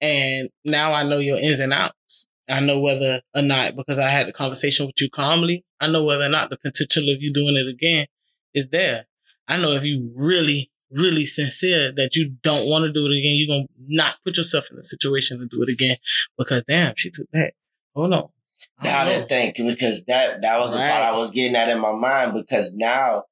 And 0.00 0.50
now 0.64 0.92
I 0.92 1.04
know 1.04 1.18
your 1.18 1.38
ins 1.38 1.60
and 1.60 1.72
outs. 1.72 2.28
I 2.48 2.60
know 2.60 2.78
whether 2.78 3.22
or 3.34 3.42
not, 3.42 3.76
because 3.76 3.98
I 3.98 4.08
had 4.08 4.26
the 4.26 4.32
conversation 4.32 4.86
with 4.86 5.00
you 5.00 5.10
calmly, 5.10 5.64
I 5.80 5.88
know 5.88 6.04
whether 6.04 6.24
or 6.24 6.28
not 6.28 6.50
the 6.50 6.56
potential 6.56 7.08
of 7.10 7.20
you 7.22 7.32
doing 7.32 7.56
it 7.56 7.66
again 7.66 8.06
is 8.54 8.68
there. 8.68 9.06
I 9.48 9.56
know 9.56 9.72
if 9.72 9.84
you 9.84 10.12
really, 10.16 10.70
really 10.90 11.24
sincere 11.24 11.92
that 11.92 12.14
you 12.14 12.36
don't 12.42 12.68
want 12.68 12.84
to 12.84 12.92
do 12.92 13.06
it 13.06 13.18
again, 13.18 13.36
you're 13.36 13.56
going 13.56 13.66
to 13.66 13.72
not 13.88 14.18
put 14.24 14.36
yourself 14.36 14.68
in 14.70 14.78
a 14.78 14.82
situation 14.82 15.38
to 15.38 15.46
do 15.46 15.62
it 15.62 15.72
again 15.72 15.96
because 16.38 16.64
damn, 16.64 16.94
she 16.96 17.10
took 17.10 17.26
that. 17.32 17.52
Hold 17.94 18.14
on. 18.14 18.28
Now 18.82 19.04
don't 19.04 19.28
think 19.28 19.56
because 19.56 20.04
that 20.04 20.42
that 20.42 20.58
was 20.58 20.72
the 20.72 20.78
part 20.78 21.02
I 21.02 21.16
was 21.16 21.30
getting 21.30 21.56
at 21.56 21.68
in 21.68 21.78
my 21.80 21.92
mind 21.92 22.34
because 22.34 22.74
now 22.74 23.24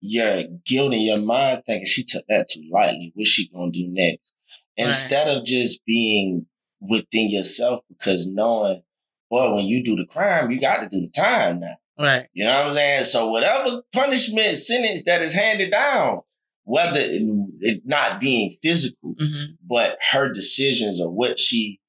your 0.00 0.44
guilt 0.66 0.92
in 0.92 1.00
your 1.00 1.24
mind 1.24 1.62
thinking 1.66 1.86
she 1.86 2.04
took 2.04 2.24
that 2.28 2.48
too 2.50 2.62
lightly. 2.70 3.12
What's 3.14 3.30
she 3.30 3.48
gonna 3.48 3.70
do 3.70 3.84
next? 3.86 4.32
Right. 4.78 4.88
Instead 4.88 5.28
of 5.28 5.44
just 5.44 5.84
being 5.86 6.46
within 6.80 7.30
yourself 7.30 7.84
because 7.88 8.30
knowing, 8.30 8.82
boy, 9.30 9.54
when 9.54 9.64
you 9.66 9.82
do 9.82 9.96
the 9.96 10.06
crime, 10.06 10.50
you 10.50 10.60
got 10.60 10.82
to 10.82 10.88
do 10.88 11.00
the 11.00 11.10
time 11.10 11.60
now. 11.60 11.76
Right. 11.98 12.26
You 12.32 12.44
know 12.44 12.50
what 12.50 12.66
I'm 12.68 12.74
saying? 12.74 13.04
So 13.04 13.30
whatever 13.30 13.82
punishment 13.92 14.56
sentence 14.56 15.04
that 15.04 15.22
is 15.22 15.32
handed 15.32 15.70
down, 15.70 16.20
whether 16.64 16.98
it, 16.98 17.22
it 17.60 17.82
not 17.84 18.20
being 18.20 18.56
physical, 18.62 19.14
hmm 19.18 19.44
but 19.66 19.96
her 20.12 20.30
decisions 20.30 21.00
or 21.00 21.10
what 21.10 21.38
she 21.38 21.80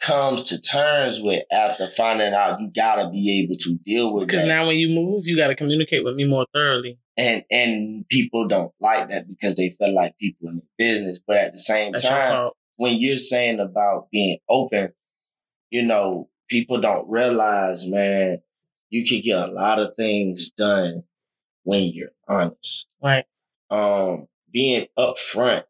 comes 0.00 0.44
to 0.44 0.60
terms 0.60 1.20
with 1.20 1.44
after 1.52 1.88
finding 1.88 2.32
out 2.32 2.60
you 2.60 2.70
gotta 2.74 3.10
be 3.10 3.44
able 3.44 3.56
to 3.56 3.78
deal 3.84 4.14
with 4.14 4.24
it. 4.24 4.26
Because 4.28 4.46
now 4.46 4.66
when 4.66 4.76
you 4.76 4.88
move, 4.88 5.22
you 5.26 5.36
got 5.36 5.48
to 5.48 5.54
communicate 5.54 6.04
with 6.04 6.16
me 6.16 6.24
more 6.24 6.46
thoroughly. 6.54 6.98
and 7.16 7.44
and 7.50 8.08
people 8.08 8.48
don't 8.48 8.72
like 8.80 9.10
that 9.10 9.28
because 9.28 9.54
they 9.56 9.70
feel 9.78 9.94
like 9.94 10.16
people 10.18 10.48
in 10.48 10.56
the 10.56 10.62
business. 10.78 11.20
But 11.24 11.36
at 11.36 11.52
the 11.52 11.58
same 11.58 11.92
That's 11.92 12.08
time, 12.08 12.50
when 12.76 12.96
you're 12.96 13.18
saying 13.18 13.60
about 13.60 14.08
being 14.10 14.38
open, 14.48 14.90
you 15.70 15.82
know, 15.82 16.30
people 16.48 16.80
don't 16.80 17.08
realize, 17.10 17.86
man, 17.86 18.38
you 18.88 19.06
can 19.06 19.20
get 19.20 19.48
a 19.48 19.52
lot 19.52 19.78
of 19.78 19.92
things 19.98 20.50
done 20.50 21.04
when 21.64 21.90
you're 21.92 22.12
honest. 22.28 22.88
Right. 23.02 23.24
Um, 23.70 24.26
being 24.52 24.86
upfront 24.98 25.64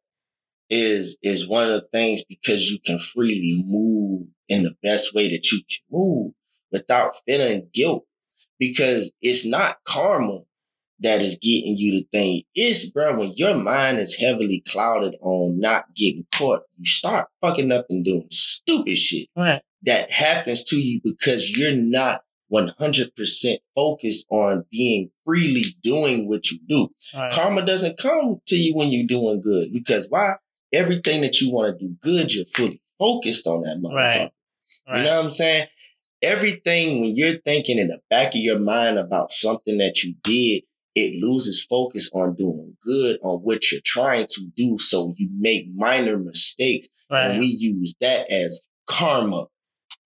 is 0.70 1.18
is 1.22 1.48
one 1.48 1.64
of 1.64 1.72
the 1.72 1.88
things 1.92 2.24
because 2.24 2.70
you 2.70 2.78
can 2.78 2.98
freely 2.98 3.62
move 3.66 4.28
in 4.48 4.62
the 4.62 4.74
best 4.82 5.14
way 5.14 5.28
that 5.28 5.50
you 5.50 5.60
can 5.68 5.78
move 5.90 6.32
without 6.72 7.12
feeling 7.26 7.68
guilt. 7.74 8.06
Because 8.58 9.10
it's 9.22 9.46
not 9.46 9.78
karma 9.84 10.40
that 11.00 11.22
is 11.22 11.38
getting 11.40 11.76
you 11.78 11.92
the 11.92 12.06
thing. 12.12 12.42
It's 12.54 12.90
bro, 12.90 13.18
when 13.18 13.32
your 13.34 13.54
mind 13.54 13.98
is 13.98 14.16
heavily 14.16 14.62
clouded 14.68 15.16
on 15.22 15.58
not 15.58 15.94
getting 15.96 16.26
caught, 16.34 16.62
you 16.76 16.84
start 16.84 17.28
fucking 17.40 17.72
up 17.72 17.86
and 17.88 18.04
doing 18.04 18.26
stupid 18.30 18.96
shit. 18.96 19.28
Right. 19.36 19.62
That 19.82 20.10
happens 20.10 20.62
to 20.64 20.76
you 20.76 21.00
because 21.02 21.56
you're 21.56 21.72
not 21.74 22.22
100% 22.52 23.56
focused 23.74 24.26
on 24.30 24.64
being 24.70 25.10
freely 25.24 25.64
doing 25.82 26.28
what 26.28 26.50
you 26.50 26.58
do. 26.68 26.88
Right. 27.14 27.32
Karma 27.32 27.64
doesn't 27.64 27.98
come 27.98 28.40
to 28.48 28.56
you 28.56 28.74
when 28.74 28.92
you're 28.92 29.06
doing 29.06 29.40
good 29.40 29.72
because 29.72 30.06
why? 30.10 30.34
Everything 30.72 31.20
that 31.22 31.40
you 31.40 31.52
want 31.52 31.78
to 31.78 31.86
do 31.86 31.96
good, 32.02 32.32
you're 32.32 32.46
fully 32.46 32.80
focused 32.98 33.46
on 33.46 33.62
that 33.62 33.80
motherfucker. 33.82 33.94
Right. 33.94 34.30
Right. 34.88 34.98
You 34.98 35.04
know 35.04 35.16
what 35.16 35.24
I'm 35.24 35.30
saying? 35.30 35.66
Everything 36.22 37.00
when 37.00 37.16
you're 37.16 37.38
thinking 37.46 37.78
in 37.78 37.88
the 37.88 38.00
back 38.10 38.34
of 38.34 38.40
your 38.40 38.58
mind 38.58 38.98
about 38.98 39.30
something 39.30 39.78
that 39.78 40.02
you 40.02 40.14
did, 40.22 40.64
it 40.94 41.22
loses 41.22 41.64
focus 41.64 42.10
on 42.12 42.34
doing 42.34 42.76
good 42.84 43.18
on 43.22 43.40
what 43.40 43.70
you're 43.70 43.80
trying 43.84 44.26
to 44.28 44.46
do. 44.54 44.76
So 44.78 45.14
you 45.16 45.28
make 45.40 45.66
minor 45.76 46.18
mistakes 46.18 46.88
right. 47.10 47.26
and 47.26 47.40
we 47.40 47.46
use 47.46 47.94
that 48.00 48.30
as 48.30 48.68
karma. 48.88 49.46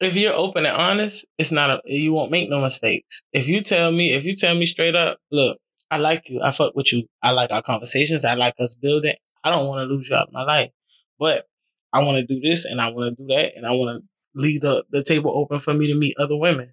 if 0.01 0.15
you're 0.15 0.35
open 0.35 0.67
and 0.67 0.77
honest, 0.77 1.27
it's 1.39 1.51
not 1.51 1.71
a 1.71 1.81
you 1.87 2.13
won't 2.13 2.31
make 2.31 2.51
no 2.51 2.61
mistakes. 2.61 3.23
If 3.33 3.49
you 3.49 3.63
tell 3.63 3.91
me, 3.91 4.13
if 4.13 4.25
you 4.25 4.35
tell 4.37 4.55
me 4.55 4.67
straight 4.67 4.95
up, 4.95 5.19
look, 5.33 5.59
I 5.91 5.99
like 5.99 6.29
you, 6.29 6.41
I 6.43 6.51
fuck 6.51 6.75
with 6.75 6.93
you, 6.93 7.07
I 7.23 7.31
like 7.31 7.53
our 7.53 7.63
conversations, 7.63 8.25
I 8.25 8.35
like 8.35 8.55
us 8.59 8.75
building. 8.75 9.15
I 9.45 9.51
don't 9.51 9.69
want 9.69 9.81
to 9.81 9.95
lose 9.95 10.09
you 10.09 10.17
out 10.17 10.29
of 10.29 10.33
my 10.33 10.43
life, 10.43 10.71
but 11.19 11.47
I 11.93 12.01
want 12.01 12.17
to 12.17 12.27
do 12.27 12.41
this 12.41 12.65
and 12.65 12.81
I 12.81 12.89
want 12.91 13.17
to 13.17 13.23
do 13.23 13.35
that 13.35 13.53
and 13.57 13.67
I 13.67 13.73
want 13.73 14.03
to 14.03 14.09
leave 14.41 14.63
the, 14.63 14.85
the 14.91 15.05
table 15.05 15.33
open 15.35 15.61
for 15.61 15.75
me 15.75 15.87
to 15.87 15.95
meet 15.95 16.17
other 16.19 16.37
women 16.37 16.73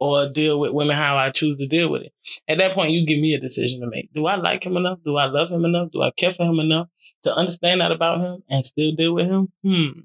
or 0.00 0.28
deal 0.28 0.58
with 0.58 0.72
women 0.72 0.96
how 0.96 1.16
I 1.16 1.30
choose 1.30 1.56
to 1.58 1.66
deal 1.66 1.90
with 1.90 2.02
it. 2.02 2.12
At 2.48 2.58
that 2.58 2.72
point, 2.72 2.92
you 2.92 3.06
give 3.06 3.20
me 3.20 3.34
a 3.34 3.40
decision 3.40 3.80
to 3.80 3.86
make. 3.86 4.12
Do 4.12 4.26
I 4.26 4.36
like 4.36 4.64
him 4.64 4.76
enough? 4.76 4.98
Do 5.04 5.16
I 5.16 5.26
love 5.26 5.50
him 5.50 5.64
enough? 5.64 5.90
Do 5.92 6.02
I 6.02 6.10
care 6.10 6.30
for 6.30 6.44
him 6.44 6.58
enough 6.60 6.88
to 7.24 7.34
understand 7.34 7.80
that 7.80 7.92
about 7.92 8.20
him 8.20 8.42
and 8.48 8.64
still 8.64 8.92
deal 8.92 9.14
with 9.14 9.26
him? 9.26 9.48
Hmm. 9.62 10.00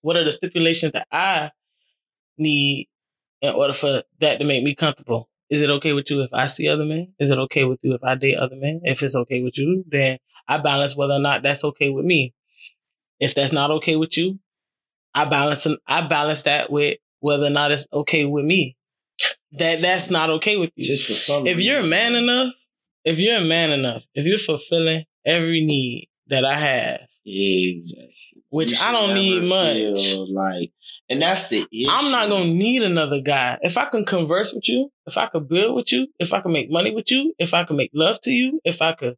What 0.00 0.16
are 0.16 0.24
the 0.24 0.32
stipulations 0.32 0.92
that 0.92 1.06
I 1.10 1.50
need 2.36 2.88
in 3.40 3.54
order 3.54 3.72
for 3.72 4.02
that 4.20 4.38
to 4.38 4.44
make 4.44 4.62
me 4.62 4.74
comfortable? 4.74 5.28
Is 5.50 5.62
it 5.62 5.70
okay 5.70 5.94
with 5.94 6.10
you 6.10 6.22
if 6.22 6.32
I 6.32 6.46
see 6.46 6.68
other 6.68 6.84
men? 6.84 7.14
Is 7.18 7.30
it 7.30 7.38
okay 7.38 7.64
with 7.64 7.78
you 7.82 7.94
if 7.94 8.04
I 8.04 8.14
date 8.14 8.36
other 8.36 8.56
men? 8.56 8.82
If 8.84 9.02
it's 9.02 9.16
okay 9.16 9.42
with 9.42 9.56
you, 9.56 9.84
then 9.88 10.18
I 10.48 10.58
balance 10.58 10.96
whether 10.96 11.14
or 11.14 11.18
not 11.18 11.42
that's 11.42 11.64
okay 11.64 11.90
with 11.90 12.04
me. 12.04 12.34
If 13.20 13.34
that's 13.34 13.52
not 13.52 13.70
okay 13.72 13.96
with 13.96 14.16
you, 14.16 14.38
I 15.14 15.24
balance 15.26 15.66
I 15.86 16.06
balance 16.06 16.42
that 16.42 16.70
with 16.70 16.98
whether 17.20 17.46
or 17.46 17.50
not 17.50 17.72
it's 17.72 17.86
okay 17.92 18.24
with 18.24 18.44
me. 18.44 18.76
That 19.52 19.80
that's 19.80 20.10
not 20.10 20.30
okay 20.30 20.56
with 20.56 20.70
you. 20.76 20.84
Just 20.84 21.06
for 21.06 21.14
some 21.14 21.46
if 21.46 21.60
you're 21.60 21.80
a 21.80 21.86
man 21.86 22.14
enough, 22.14 22.52
if 23.04 23.18
you're 23.18 23.38
a 23.38 23.44
man 23.44 23.72
enough, 23.72 24.06
if 24.14 24.24
you're 24.26 24.38
fulfilling 24.38 25.04
every 25.24 25.64
need 25.64 26.08
that 26.28 26.44
I 26.44 26.58
have, 26.58 27.00
Exactly. 27.26 28.14
which 28.50 28.78
I 28.80 28.92
don't 28.92 29.14
need 29.14 29.48
much. 29.48 30.14
Like, 30.30 30.72
and 31.08 31.22
that's 31.22 31.48
the 31.48 31.66
issue. 31.72 31.90
I'm 31.90 32.10
not 32.12 32.28
gonna 32.28 32.50
need 32.52 32.82
another 32.82 33.20
guy. 33.20 33.58
If 33.62 33.78
I 33.78 33.86
can 33.86 34.04
converse 34.04 34.52
with 34.52 34.68
you, 34.68 34.92
if 35.06 35.16
I 35.16 35.26
could 35.26 35.48
build 35.48 35.74
with 35.74 35.90
you, 35.92 36.08
if 36.18 36.32
I 36.32 36.40
can 36.40 36.52
make 36.52 36.70
money 36.70 36.94
with 36.94 37.10
you, 37.10 37.34
if 37.38 37.54
I 37.54 37.64
can 37.64 37.76
make 37.76 37.90
love 37.94 38.20
to 38.22 38.30
you, 38.30 38.60
if 38.64 38.82
I 38.82 38.92
could 38.92 39.16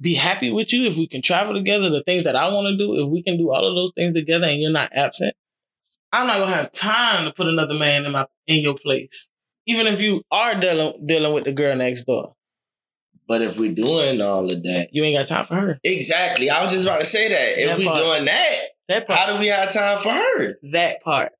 be 0.00 0.14
happy 0.14 0.50
with 0.50 0.72
you, 0.72 0.86
if 0.86 0.96
we 0.96 1.06
can 1.06 1.22
travel 1.22 1.54
together, 1.54 1.88
the 1.90 2.02
things 2.02 2.24
that 2.24 2.34
I 2.36 2.48
want 2.48 2.66
to 2.66 2.76
do, 2.76 2.94
if 2.94 3.08
we 3.10 3.22
can 3.22 3.36
do 3.38 3.52
all 3.52 3.66
of 3.68 3.74
those 3.74 3.92
things 3.92 4.14
together 4.14 4.46
and 4.46 4.60
you're 4.60 4.70
not 4.72 4.90
absent, 4.94 5.34
I'm 6.12 6.26
not 6.26 6.38
gonna 6.38 6.54
have 6.56 6.72
time 6.72 7.24
to 7.24 7.32
put 7.32 7.46
another 7.46 7.74
man 7.74 8.04
in 8.04 8.12
my 8.12 8.26
in 8.46 8.58
your 8.62 8.74
place. 8.74 9.30
Even 9.66 9.86
if 9.86 10.00
you 10.00 10.22
are 10.30 10.58
dealing 10.58 11.06
dealing 11.06 11.32
with 11.34 11.44
the 11.44 11.52
girl 11.52 11.76
next 11.76 12.04
door, 12.04 12.34
But 13.28 13.42
if 13.42 13.58
we're 13.58 13.72
doing 13.72 14.20
all 14.20 14.44
of 14.44 14.62
that, 14.62 14.88
you 14.92 15.04
ain't 15.04 15.16
got 15.16 15.26
time 15.34 15.44
for 15.44 15.54
her. 15.54 15.78
exactly. 15.84 16.50
I 16.50 16.62
was 16.64 16.72
just 16.72 16.84
about 16.86 16.98
to 17.00 17.06
say 17.06 17.28
that. 17.28 17.58
If 17.72 17.78
we 17.78 17.84
doing 17.84 18.24
that, 18.26 18.56
That 18.88 19.06
part. 19.06 19.18
how 19.20 19.32
do 19.34 19.38
we 19.40 19.46
have 19.46 19.72
time 19.72 19.98
for 20.00 20.10
her? 20.10 20.58
that 20.72 21.00
part. 21.02 21.32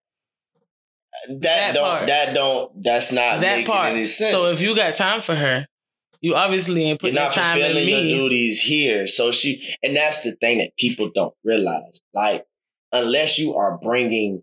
That, 1.28 1.40
That 1.42 1.74
don't. 1.74 1.84
part. 1.84 2.06
That 2.06 2.34
don't. 2.34 2.82
That's 2.82 3.12
not 3.12 3.40
that 3.40 3.56
making 3.56 3.66
part. 3.66 3.92
any 3.92 4.06
sense. 4.06 4.30
So 4.30 4.46
if 4.46 4.60
you 4.62 4.74
got 4.74 4.96
time 4.96 5.20
for 5.20 5.34
her, 5.34 5.66
you 6.22 6.34
obviously 6.34 6.84
ain't 6.84 7.00
putting 7.00 7.16
you're 7.16 7.24
not 7.24 7.34
that 7.34 7.40
time 7.40 7.58
in 7.58 7.72
fulfilling 7.72 8.08
your 8.08 8.18
duties 8.20 8.60
here, 8.60 9.06
so 9.06 9.30
she, 9.32 9.76
and 9.82 9.94
that's 9.94 10.22
the 10.22 10.32
thing 10.32 10.58
that 10.58 10.76
people 10.78 11.10
don't 11.14 11.34
realize. 11.44 12.00
Like, 12.14 12.46
unless 12.92 13.38
you 13.38 13.54
are 13.54 13.78
bringing 13.78 14.42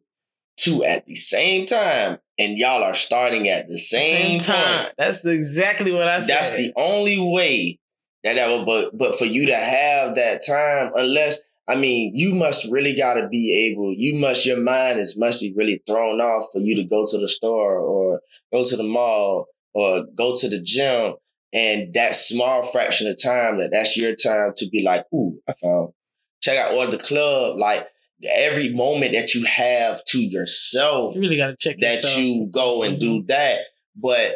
two 0.57 0.83
at 0.83 1.07
the 1.07 1.15
same 1.15 1.65
time, 1.65 2.19
and 2.37 2.57
y'all 2.57 2.83
are 2.83 2.95
starting 2.95 3.47
at 3.49 3.67
the 3.67 3.77
same, 3.77 4.39
Same 4.39 4.41
time. 4.41 4.83
point, 4.83 4.93
That's 4.97 5.25
exactly 5.25 5.91
what 5.91 6.07
I 6.07 6.19
said. 6.19 6.29
That's 6.29 6.55
the 6.55 6.73
only 6.75 7.17
way 7.19 7.79
that 8.23 8.35
that 8.35 8.49
would, 8.49 8.65
but, 8.65 8.97
but 8.97 9.17
for 9.17 9.25
you 9.25 9.45
to 9.47 9.55
have 9.55 10.15
that 10.15 10.41
time, 10.45 10.91
unless, 10.95 11.39
I 11.67 11.75
mean, 11.75 12.13
you 12.15 12.33
must 12.33 12.69
really 12.71 12.95
got 12.95 13.13
to 13.15 13.27
be 13.27 13.71
able, 13.71 13.93
you 13.93 14.19
must, 14.19 14.45
your 14.45 14.59
mind 14.59 14.99
is 14.99 15.17
must 15.17 15.41
be 15.41 15.53
really 15.55 15.81
thrown 15.85 16.19
off 16.19 16.47
for 16.51 16.59
you 16.59 16.75
to 16.75 16.83
go 16.83 17.05
to 17.05 17.17
the 17.17 17.27
store 17.27 17.77
or 17.77 18.21
go 18.51 18.63
to 18.63 18.75
the 18.75 18.83
mall 18.83 19.47
or 19.73 20.05
go 20.15 20.33
to 20.33 20.49
the 20.49 20.61
gym. 20.61 21.15
And 21.53 21.93
that 21.95 22.15
small 22.15 22.63
fraction 22.63 23.07
of 23.07 23.21
time 23.21 23.59
that 23.59 23.71
that's 23.71 23.97
your 23.97 24.15
time 24.15 24.53
to 24.57 24.69
be 24.69 24.83
like, 24.83 25.05
ooh, 25.13 25.39
I 25.47 25.53
found, 25.53 25.93
check 26.41 26.57
out, 26.57 26.71
all 26.71 26.87
the 26.87 26.97
club, 26.97 27.57
like 27.57 27.87
every 28.27 28.73
moment 28.73 29.13
that 29.13 29.33
you 29.33 29.45
have 29.45 30.03
to 30.03 30.19
yourself 30.19 31.15
You 31.15 31.21
really 31.21 31.37
got 31.37 31.47
to 31.47 31.55
check 31.57 31.77
that 31.79 32.03
yourself. 32.03 32.17
you 32.17 32.47
go 32.51 32.83
and 32.83 32.99
do 32.99 33.19
mm-hmm. 33.19 33.27
that. 33.27 33.59
But 33.95 34.35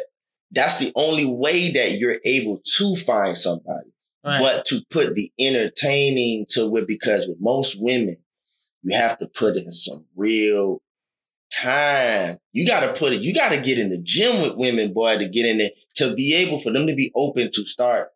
that's 0.50 0.78
the 0.78 0.92
only 0.96 1.26
way 1.26 1.70
that 1.72 1.98
you're 1.98 2.18
able 2.24 2.60
to 2.76 2.96
find 2.96 3.36
somebody. 3.36 3.92
Right. 4.24 4.40
But 4.40 4.64
to 4.66 4.82
put 4.90 5.14
the 5.14 5.30
entertaining 5.38 6.46
to 6.50 6.74
it, 6.76 6.86
because 6.86 7.26
with 7.26 7.36
most 7.40 7.76
women, 7.78 8.16
you 8.82 8.96
have 8.96 9.18
to 9.18 9.28
put 9.28 9.56
in 9.56 9.70
some 9.70 10.06
real 10.16 10.80
time. 11.52 12.38
You 12.52 12.66
got 12.66 12.80
to 12.80 12.98
put 12.98 13.12
it, 13.12 13.20
you 13.20 13.34
got 13.34 13.50
to 13.50 13.60
get 13.60 13.78
in 13.78 13.90
the 13.90 13.98
gym 13.98 14.42
with 14.42 14.56
women, 14.56 14.92
boy, 14.92 15.18
to 15.18 15.28
get 15.28 15.46
in 15.46 15.58
there, 15.58 15.70
to 15.96 16.14
be 16.14 16.34
able 16.34 16.58
for 16.58 16.72
them 16.72 16.86
to 16.86 16.94
be 16.94 17.10
open 17.14 17.50
to 17.52 17.64
start 17.66 18.08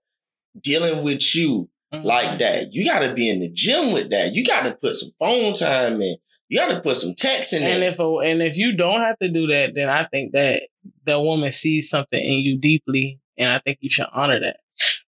dealing 0.61 1.05
with 1.05 1.35
you 1.35 1.69
Mhm. 1.95 2.05
like 2.05 2.39
that. 2.41 2.73
You 2.75 2.85
got 2.85 3.01
to 3.07 3.15
be 3.15 3.31
in 3.31 3.41
the 3.41 3.49
gym 3.51 3.93
with 3.93 4.11
that. 4.11 4.35
You 4.35 4.45
got 4.45 4.63
to 4.65 4.75
put 4.75 4.95
some 4.97 5.11
phone 5.19 5.55
time 5.55 6.03
in. 6.03 6.17
You 6.49 6.59
got 6.59 6.69
to 6.75 6.81
put 6.81 6.97
some 6.97 7.15
text 7.15 7.53
in 7.53 7.63
And 7.63 7.83
there. 7.83 7.91
if 7.93 7.99
a, 7.99 8.17
and 8.19 8.43
if 8.43 8.57
you 8.57 8.77
don't 8.77 9.01
have 9.01 9.19
to 9.21 9.29
do 9.31 9.47
that, 9.49 9.73
then 9.75 9.89
I 9.89 10.05
think 10.05 10.33
that 10.33 10.63
the 11.05 11.21
woman 11.21 11.53
sees 11.53 11.89
something 11.89 12.19
in 12.23 12.41
you 12.41 12.59
deeply, 12.59 13.21
and 13.37 13.53
I 13.53 13.59
think 13.59 13.79
you 13.81 13.91
should 13.91 14.07
honor 14.13 14.41
that. 14.41 14.57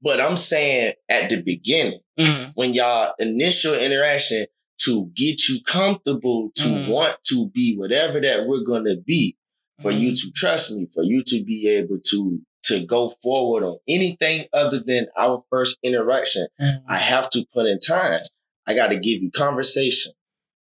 But 0.03 0.21
I'm 0.21 0.37
saying 0.37 0.95
at 1.09 1.31
the 1.31 1.43
beginning, 1.43 2.01
Mhm. 2.19 2.53
when 2.55 2.75
y'all 2.75 3.15
initial 3.19 3.75
interaction 3.75 4.47
to 4.83 5.11
get 5.17 5.49
you 5.49 5.61
comfortable 5.63 6.51
to 6.57 6.63
Mhm. 6.69 6.89
want 6.89 7.17
to 7.25 7.51
be 7.51 7.75
whatever 7.77 8.21
that 8.21 8.47
we're 8.47 8.61
gonna 8.63 8.97
be, 8.97 9.37
for 9.81 9.91
you 9.93 10.09
Mm-hmm. 10.13 10.27
to 10.29 10.33
trust 10.35 10.71
me, 10.73 10.87
for 10.93 11.03
you 11.05 11.23
to 11.25 11.43
be 11.45 11.69
able 11.69 11.99
to 12.11 12.41
to 12.69 12.85
go 12.87 13.11
forward 13.23 13.65
on 13.65 13.79
anything 13.89 14.47
other 14.53 14.81
than 14.81 15.09
our 15.17 15.43
first 15.51 15.79
interaction, 15.83 16.47
Mhm. 16.61 16.83
I 16.89 16.97
have 16.97 17.29
to 17.31 17.45
put 17.53 17.67
in 17.67 17.79
time. 17.81 18.23
I 18.67 18.75
got 18.75 18.89
to 18.89 18.97
give 18.97 19.23
you 19.23 19.31
conversation. 19.31 20.13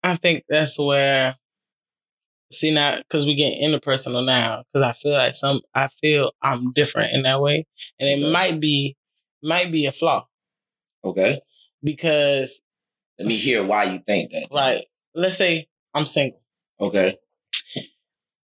I 0.03 0.17
think 0.17 0.45
that's 0.49 0.79
where 0.79 1.37
see 2.53 2.71
now 2.71 2.99
because 2.99 3.27
we 3.27 3.35
get 3.35 3.61
interpersonal 3.61 4.25
now 4.25 4.63
because 4.73 4.87
I 4.87 4.93
feel 4.93 5.13
like 5.13 5.35
some 5.35 5.61
I 5.75 5.89
feel 5.89 6.31
I'm 6.41 6.73
different 6.73 7.13
in 7.13 7.23
that 7.23 7.41
way, 7.41 7.67
and 7.99 8.09
it 8.09 8.23
Okay. 8.23 8.31
might 8.31 8.61
be 8.61 8.97
might 9.43 9.71
be 9.73 9.87
a 9.87 9.93
flaw 9.93 10.27
Okay, 11.05 11.41
because 11.83 12.63
let 13.19 13.29
me 13.29 13.37
hear 13.37 13.65
why 13.65 13.85
you 13.85 13.99
think 13.99 14.31
that. 14.33 14.51
like 14.53 14.87
let's 15.15 15.37
say 15.37 15.69
I'm 15.95 16.07
single, 16.07 16.41
Okay, 16.81 17.19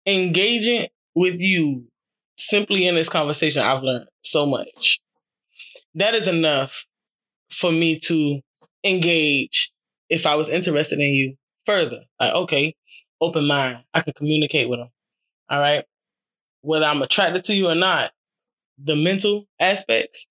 engaging 0.05 0.87
with 1.15 1.39
you 1.41 1.87
simply 2.47 2.87
in 2.87 2.95
this 2.95 3.09
conversation, 3.09 3.61
I've 3.61 3.83
learned 3.83 4.07
so 4.23 4.45
much. 4.45 4.99
That 5.95 6.13
is 6.13 6.27
enough 6.27 6.85
for 7.49 7.71
me 7.71 7.99
to 7.99 8.41
engage 8.83 9.71
if 10.09 10.25
I 10.25 10.35
was 10.35 10.49
interested 10.49 10.99
in 10.99 11.13
you 11.13 11.35
further. 11.65 12.01
Like, 12.19 12.33
okay, 12.33 12.75
open 13.19 13.47
mind. 13.47 13.83
I 13.93 14.01
can 14.01 14.13
communicate 14.13 14.69
with 14.69 14.79
them. 14.79 14.89
All 15.49 15.59
right. 15.59 15.83
Whether 16.61 16.85
I'm 16.85 17.01
attracted 17.01 17.43
to 17.45 17.55
you 17.55 17.67
or 17.67 17.75
not, 17.75 18.11
the 18.77 18.95
mental 18.95 19.47
aspects, 19.59 20.27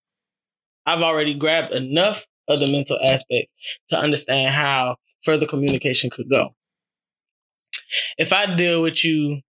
I've 0.86 1.02
already 1.02 1.34
grabbed 1.34 1.74
enough 1.74 2.26
of 2.48 2.60
the 2.60 2.70
mental 2.70 2.98
aspects 3.04 3.52
to 3.88 3.98
understand 3.98 4.54
how 4.54 4.96
further 5.22 5.46
communication 5.46 6.10
could 6.10 6.30
go. 6.30 6.54
If 8.18 8.32
I 8.32 8.54
deal 8.54 8.82
with 8.82 9.04
you, 9.04 9.40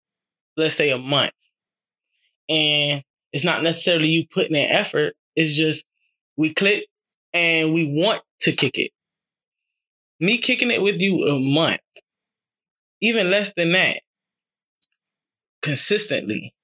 let's 0.56 0.76
say 0.76 0.90
a 0.90 0.98
month, 0.98 1.32
and 2.50 3.04
it's 3.32 3.46
not 3.46 3.64
necessarily 3.64 4.08
you 4.08 4.26
putting 4.34 4.56
in 4.56 4.70
effort. 4.70 5.14
It's 5.36 5.54
just 5.54 5.86
we 6.38 6.54
click 6.54 6.86
and 7.34 7.74
we 7.74 7.86
want 7.86 8.22
to 8.42 8.52
kick 8.52 8.78
it. 8.78 8.92
Me 10.20 10.38
kicking 10.38 10.72
it 10.72 10.82
with 10.82 11.00
you 11.00 11.28
a 11.28 11.40
month, 11.40 11.82
even 13.02 13.30
less 13.30 13.54
than 13.56 13.72
that, 13.74 14.00
consistently, 15.62 16.56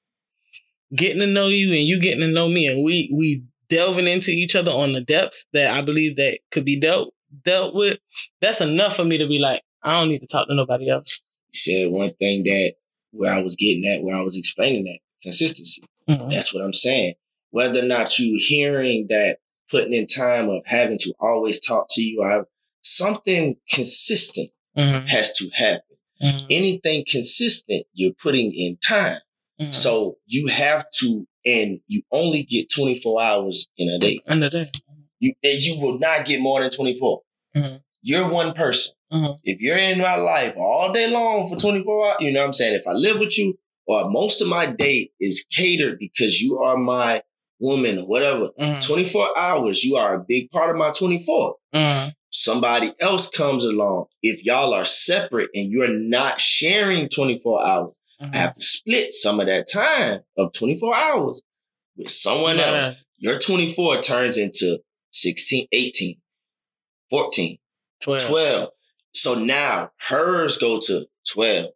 getting 0.95 1.19
to 1.19 1.27
know 1.27 1.47
you 1.47 1.71
and 1.71 1.83
you 1.83 1.99
getting 1.99 2.21
to 2.21 2.27
know 2.27 2.49
me, 2.49 2.65
and 2.65 2.83
we 2.83 3.13
we 3.13 3.43
delving 3.69 4.07
into 4.07 4.31
each 4.31 4.55
other 4.55 4.71
on 4.71 4.93
the 4.93 5.01
depths 5.01 5.45
that 5.53 5.71
I 5.71 5.81
believe 5.81 6.15
that 6.15 6.39
could 6.51 6.65
be 6.65 6.79
dealt 6.79 7.13
dealt 7.43 7.75
with. 7.75 7.99
That's 8.41 8.61
enough 8.61 8.95
for 8.95 9.05
me 9.05 9.17
to 9.17 9.27
be 9.27 9.39
like, 9.39 9.61
I 9.83 9.99
don't 9.99 10.09
need 10.09 10.21
to 10.21 10.27
talk 10.27 10.47
to 10.47 10.55
nobody 10.55 10.89
else. 10.89 11.21
You 11.51 11.59
said 11.59 11.91
one 11.91 12.11
thing 12.19 12.43
that 12.43 12.73
where 13.11 13.33
I 13.33 13.43
was 13.43 13.55
getting 13.55 13.85
at, 13.85 14.01
where 14.01 14.15
I 14.15 14.23
was 14.23 14.37
explaining 14.37 14.85
that 14.85 14.99
consistency. 15.23 15.83
Mm-hmm. 16.07 16.29
That's 16.29 16.53
what 16.53 16.63
I'm 16.63 16.73
saying. 16.73 17.13
Whether 17.51 17.79
or 17.79 17.87
not 17.87 18.19
you 18.19 18.37
hearing 18.39 19.07
that 19.09 19.37
putting 19.69 19.93
in 19.93 20.07
time 20.07 20.49
of 20.49 20.61
having 20.65 20.99
to 20.99 21.13
always 21.19 21.59
talk 21.59 21.87
to 21.91 22.01
you, 22.01 22.21
I, 22.23 22.41
something 22.81 23.57
consistent 23.71 24.49
mm-hmm. 24.77 25.07
has 25.07 25.33
to 25.33 25.49
happen. 25.53 25.97
Mm-hmm. 26.21 26.45
Anything 26.49 27.03
consistent, 27.07 27.85
you're 27.93 28.13
putting 28.13 28.53
in 28.53 28.77
time. 28.87 29.19
Mm-hmm. 29.59 29.71
So 29.71 30.17
you 30.25 30.47
have 30.47 30.85
to, 30.99 31.27
and 31.45 31.79
you 31.87 32.01
only 32.11 32.43
get 32.43 32.71
24 32.71 33.21
hours 33.21 33.67
in 33.77 33.89
a 33.89 33.99
day. 33.99 34.19
In 34.27 34.43
a 34.43 34.49
day. 34.49 34.71
You, 35.19 35.33
and 35.43 35.61
you 35.61 35.79
will 35.79 35.99
not 35.99 36.25
get 36.25 36.41
more 36.41 36.61
than 36.61 36.69
24. 36.69 37.21
Mm-hmm. 37.55 37.75
You're 38.01 38.29
one 38.29 38.53
person. 38.53 38.95
Mm-hmm. 39.11 39.33
If 39.43 39.61
you're 39.61 39.77
in 39.77 39.99
my 39.99 40.15
life 40.15 40.55
all 40.57 40.91
day 40.91 41.09
long 41.09 41.47
for 41.47 41.55
24 41.55 42.07
hours, 42.07 42.15
you 42.19 42.31
know 42.31 42.39
what 42.39 42.47
I'm 42.47 42.53
saying? 42.53 42.75
If 42.75 42.87
I 42.87 42.93
live 42.93 43.19
with 43.19 43.37
you, 43.37 43.57
or 43.87 44.09
most 44.09 44.41
of 44.41 44.47
my 44.47 44.65
day 44.65 45.11
is 45.19 45.45
catered 45.51 45.99
because 45.99 46.41
you 46.41 46.59
are 46.59 46.77
my 46.77 47.21
woman 47.59 47.99
or 47.99 48.07
whatever. 48.07 48.49
Mm-hmm. 48.59 48.79
24 48.79 49.37
hours, 49.37 49.83
you 49.83 49.95
are 49.95 50.15
a 50.15 50.25
big 50.27 50.51
part 50.51 50.69
of 50.69 50.77
my 50.77 50.91
24. 50.91 51.55
Mm-hmm. 51.73 52.09
Somebody 52.29 52.93
else 52.99 53.29
comes 53.29 53.63
along. 53.63 54.05
If 54.21 54.43
y'all 54.43 54.73
are 54.73 54.85
separate 54.85 55.49
and 55.53 55.71
you're 55.71 55.87
not 55.89 56.41
sharing 56.41 57.07
24 57.09 57.65
hours, 57.65 57.91
mm-hmm. 58.21 58.31
I 58.33 58.37
have 58.37 58.53
to 58.53 58.61
split 58.61 59.13
some 59.13 59.39
of 59.39 59.45
that 59.45 59.67
time 59.71 60.21
of 60.37 60.51
24 60.53 60.95
hours 60.95 61.43
with 61.95 62.09
someone 62.09 62.59
else. 62.59 62.97
Your 63.17 63.37
24 63.37 63.97
turns 63.97 64.37
into 64.37 64.79
16, 65.11 65.67
18, 65.71 66.15
14, 67.09 67.57
12. 68.01 68.21
12. 68.23 68.69
So 69.13 69.35
now 69.35 69.91
hers 70.09 70.57
go 70.57 70.79
to 70.79 71.05
12, 71.31 71.67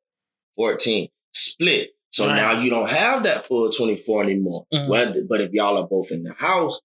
14, 0.58 1.08
split. 1.34 1.92
So 2.18 2.26
right. 2.26 2.36
now 2.36 2.60
you 2.60 2.72
don't 2.72 2.90
have 2.90 3.22
that 3.24 3.46
full 3.46 3.70
24 3.70 4.24
anymore. 4.24 4.66
Mm-hmm. 4.74 4.90
Whether, 4.90 5.20
but 5.30 5.40
if 5.40 5.52
y'all 5.52 5.78
are 5.78 5.88
both 5.88 6.10
in 6.10 6.24
the 6.24 6.34
house, 6.34 6.82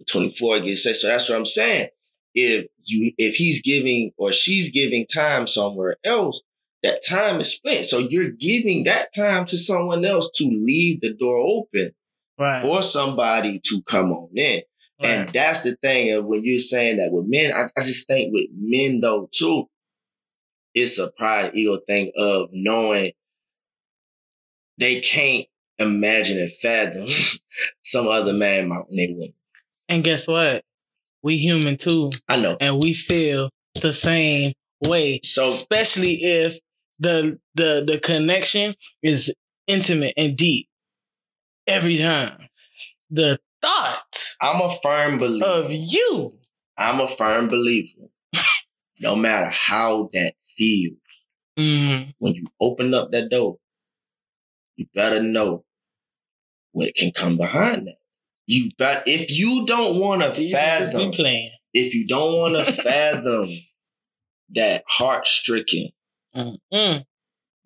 the 0.00 0.04
24 0.06 0.60
gets 0.60 0.82
set. 0.82 0.96
So 0.96 1.06
that's 1.06 1.28
what 1.28 1.38
I'm 1.38 1.46
saying. 1.46 1.90
If 2.34 2.66
you, 2.82 3.12
if 3.18 3.36
he's 3.36 3.62
giving 3.62 4.10
or 4.16 4.32
she's 4.32 4.72
giving 4.72 5.06
time 5.06 5.46
somewhere 5.46 5.96
else, 6.02 6.42
that 6.82 7.04
time 7.08 7.40
is 7.40 7.54
spent. 7.54 7.84
So 7.84 7.98
you're 7.98 8.30
giving 8.30 8.82
that 8.82 9.14
time 9.14 9.44
to 9.44 9.56
someone 9.56 10.04
else 10.04 10.28
to 10.34 10.44
leave 10.44 11.02
the 11.02 11.14
door 11.14 11.36
open 11.36 11.92
right. 12.36 12.62
for 12.62 12.82
somebody 12.82 13.60
to 13.66 13.82
come 13.82 14.10
on 14.10 14.30
in. 14.36 14.62
Right. 15.00 15.08
And 15.08 15.28
that's 15.28 15.62
the 15.62 15.76
thing 15.76 16.18
of 16.18 16.24
when 16.24 16.42
you're 16.42 16.58
saying 16.58 16.96
that 16.96 17.12
with 17.12 17.26
men, 17.28 17.52
I, 17.54 17.66
I 17.78 17.80
just 17.82 18.08
think 18.08 18.32
with 18.32 18.48
men 18.56 19.02
though 19.02 19.28
too, 19.30 19.68
it's 20.74 20.98
a 20.98 21.12
pride 21.12 21.52
ego 21.54 21.78
thing 21.86 22.10
of 22.16 22.48
knowing 22.50 23.12
they 24.82 25.00
can't 25.00 25.46
imagine 25.78 26.38
and 26.38 26.52
fathom 26.52 27.06
some 27.82 28.08
other 28.08 28.32
man 28.32 28.68
mounting 28.68 28.98
a 28.98 29.12
woman. 29.12 29.34
And 29.88 30.04
guess 30.04 30.28
what? 30.28 30.64
We 31.22 31.36
human 31.36 31.76
too. 31.76 32.10
I 32.28 32.40
know. 32.40 32.56
And 32.60 32.82
we 32.82 32.94
feel 32.94 33.50
the 33.80 33.92
same 33.92 34.52
way. 34.86 35.20
So 35.22 35.50
especially 35.50 36.14
if 36.22 36.58
the 36.98 37.38
the 37.54 37.84
the 37.86 38.00
connection 38.00 38.74
is 39.02 39.34
intimate 39.66 40.14
and 40.16 40.36
deep 40.36 40.68
every 41.66 41.98
time. 41.98 42.48
The 43.10 43.38
thought 43.60 44.34
I'm 44.40 44.60
a 44.60 44.74
firm 44.82 45.18
believer 45.18 45.46
of 45.46 45.66
you. 45.70 46.38
I'm 46.78 47.00
a 47.00 47.08
firm 47.08 47.48
believer. 47.48 48.08
no 49.00 49.14
matter 49.14 49.50
how 49.50 50.10
that 50.12 50.34
feels, 50.56 50.96
mm-hmm. 51.58 52.10
when 52.18 52.34
you 52.34 52.46
open 52.60 52.94
up 52.94 53.12
that 53.12 53.28
door, 53.28 53.58
you 54.76 54.86
better 54.94 55.22
know 55.22 55.64
what 56.72 56.94
can 56.94 57.12
come 57.12 57.36
behind 57.36 57.86
that. 57.86 57.96
You 58.46 58.70
but 58.78 59.04
if 59.06 59.30
you 59.30 59.64
don't 59.66 60.00
want 60.00 60.22
to 60.22 60.50
fathom, 60.50 61.12
if 61.72 61.94
you 61.94 62.06
don't 62.06 62.38
want 62.38 62.66
to 62.66 62.72
fathom 62.82 63.50
that 64.54 64.84
heart 64.88 65.26
stricken, 65.26 65.88
mm 66.34 67.04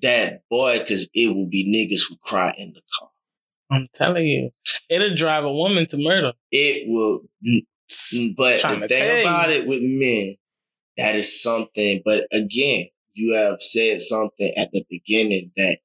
that 0.03 0.43
boy, 0.51 0.79
because 0.79 1.09
it 1.15 1.35
will 1.35 1.49
be 1.49 1.65
niggas 1.65 2.09
who 2.09 2.17
cry 2.19 2.53
in 2.59 2.73
the 2.75 2.83
car. 2.99 3.09
I'm 3.71 3.89
telling 3.95 4.27
you, 4.27 4.51
it'll 4.89 5.15
drive 5.15 5.45
a 5.45 5.53
woman 5.53 5.87
to 5.87 5.97
murder. 5.97 6.33
It 6.53 6.85
will, 6.87 7.23
but 8.37 8.61
the 8.61 8.87
thing 8.89 9.23
about 9.23 9.51
it 9.51 9.67
with 9.67 9.81
men, 9.83 10.35
that 10.97 11.17
is 11.17 11.43
something. 11.43 12.03
But 12.05 12.27
again, 12.33 12.89
you 13.15 13.35
have 13.35 13.61
said 13.61 14.03
something 14.03 14.53
at 14.57 14.71
the 14.73 14.85
beginning 14.89 15.53
that 15.57 15.79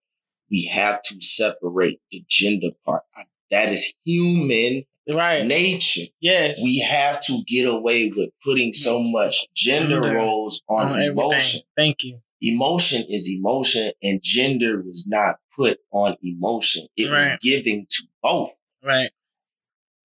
we 0.52 0.66
have 0.66 1.02
to 1.04 1.22
separate 1.22 2.00
the 2.12 2.24
gender 2.28 2.70
part. 2.86 3.04
That 3.50 3.70
is 3.70 3.94
human 4.06 4.84
right. 5.10 5.46
nature. 5.46 6.10
Yes. 6.20 6.62
We 6.62 6.80
have 6.80 7.22
to 7.22 7.44
get 7.48 7.64
away 7.68 8.12
with 8.16 8.30
putting 8.44 8.74
so 8.74 9.00
much 9.00 9.48
gender, 9.56 10.02
gender. 10.02 10.18
roles 10.18 10.62
on, 10.70 10.88
on 10.88 11.02
emotion. 11.02 11.32
Everything. 11.34 11.62
Thank 11.78 12.04
you. 12.04 12.20
Emotion 12.42 13.04
is 13.10 13.30
emotion 13.30 13.92
and 14.02 14.20
gender 14.22 14.82
was 14.82 15.06
not 15.08 15.38
put 15.56 15.80
on 15.94 16.16
emotion. 16.24 16.88
It 16.98 17.12
right. 17.12 17.32
was 17.32 17.40
given 17.42 17.86
to 17.90 18.04
both. 18.22 18.52
Right. 18.84 19.12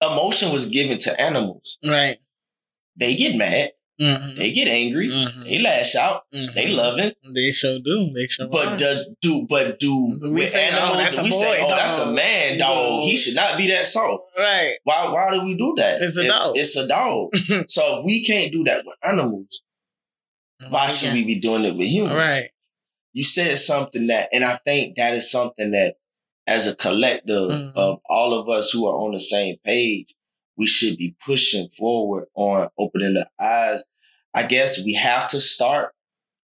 Emotion 0.01 0.51
was 0.53 0.67
given 0.67 0.99
to 0.99 1.21
animals. 1.21 1.79
Right. 1.85 2.19
They 2.95 3.15
get 3.15 3.35
mad. 3.35 3.71
Mm-hmm. 3.99 4.37
They 4.37 4.51
get 4.51 4.67
angry. 4.67 5.09
Mm-hmm. 5.09 5.43
They 5.43 5.59
lash 5.59 5.95
out. 5.95 6.23
Mm-hmm. 6.33 6.55
They 6.55 6.67
love 6.67 6.99
it. 6.99 7.17
They 7.33 7.51
sure 7.51 7.79
do. 7.79 8.11
They 8.13 8.27
sure. 8.27 8.47
But 8.47 8.67
are. 8.67 8.77
does 8.77 9.09
do 9.21 9.47
but 9.49 9.79
do, 9.79 10.19
we 10.21 10.29
with 10.29 10.49
say, 10.49 10.67
animals? 10.67 10.91
Oh, 10.91 10.97
that's 10.97 11.23
we 11.23 11.29
boy, 11.31 11.35
say, 11.35 11.57
oh, 11.63 11.69
dog. 11.69 11.77
that's 11.79 11.99
a 11.99 12.11
man, 12.11 12.59
dog. 12.59 13.03
He 13.03 13.17
should 13.17 13.35
not 13.35 13.57
be 13.57 13.67
that 13.69 13.87
soft. 13.87 14.25
Right. 14.37 14.77
Why? 14.83 15.11
Why 15.11 15.31
do 15.31 15.43
we 15.43 15.57
do 15.57 15.73
that? 15.77 16.01
It's 16.01 16.17
a 16.17 16.25
it, 16.25 16.27
dog. 16.27 16.57
It's 16.57 16.75
a 16.75 16.87
dog. 16.87 17.35
so 17.69 18.03
we 18.05 18.23
can't 18.23 18.51
do 18.51 18.63
that 18.65 18.85
with 18.85 18.95
animals. 19.03 19.61
Why 20.69 20.87
should 20.87 21.13
we 21.13 21.23
be 21.23 21.39
doing 21.39 21.65
it 21.65 21.75
with 21.77 21.87
humans? 21.87 22.15
Right. 22.15 22.49
You 23.13 23.23
said 23.23 23.57
something 23.57 24.07
that, 24.07 24.29
and 24.31 24.43
I 24.43 24.59
think 24.65 24.95
that 24.97 25.15
is 25.15 25.29
something 25.29 25.71
that, 25.71 25.95
as 26.45 26.67
a 26.67 26.75
collective 26.75 27.49
mm-hmm. 27.49 27.77
of 27.77 27.99
all 28.07 28.33
of 28.33 28.47
us 28.47 28.71
who 28.71 28.87
are 28.87 28.95
on 28.95 29.11
the 29.11 29.19
same 29.19 29.57
page, 29.65 30.15
we 30.57 30.65
should 30.65 30.97
be 30.97 31.15
pushing 31.25 31.69
forward 31.77 32.25
on 32.35 32.69
opening 32.77 33.13
the 33.13 33.27
eyes. 33.39 33.83
I 34.33 34.45
guess 34.47 34.83
we 34.83 34.93
have 34.93 35.27
to 35.29 35.39
start 35.39 35.93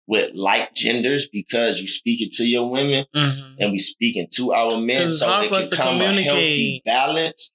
with 0.07 0.31
like 0.33 0.73
genders 0.73 1.29
because 1.31 1.79
you 1.79 1.87
speaking 1.87 2.29
to 2.31 2.43
your 2.43 2.69
women 2.69 3.05
mm-hmm. 3.15 3.55
and 3.59 3.71
we 3.71 3.77
speaking 3.77 4.27
to 4.33 4.51
our 4.51 4.77
men 4.77 5.09
so 5.09 5.41
it 5.41 5.49
can 5.49 5.77
come 5.77 6.01
a 6.01 6.21
healthy 6.23 6.81
balance 6.83 7.51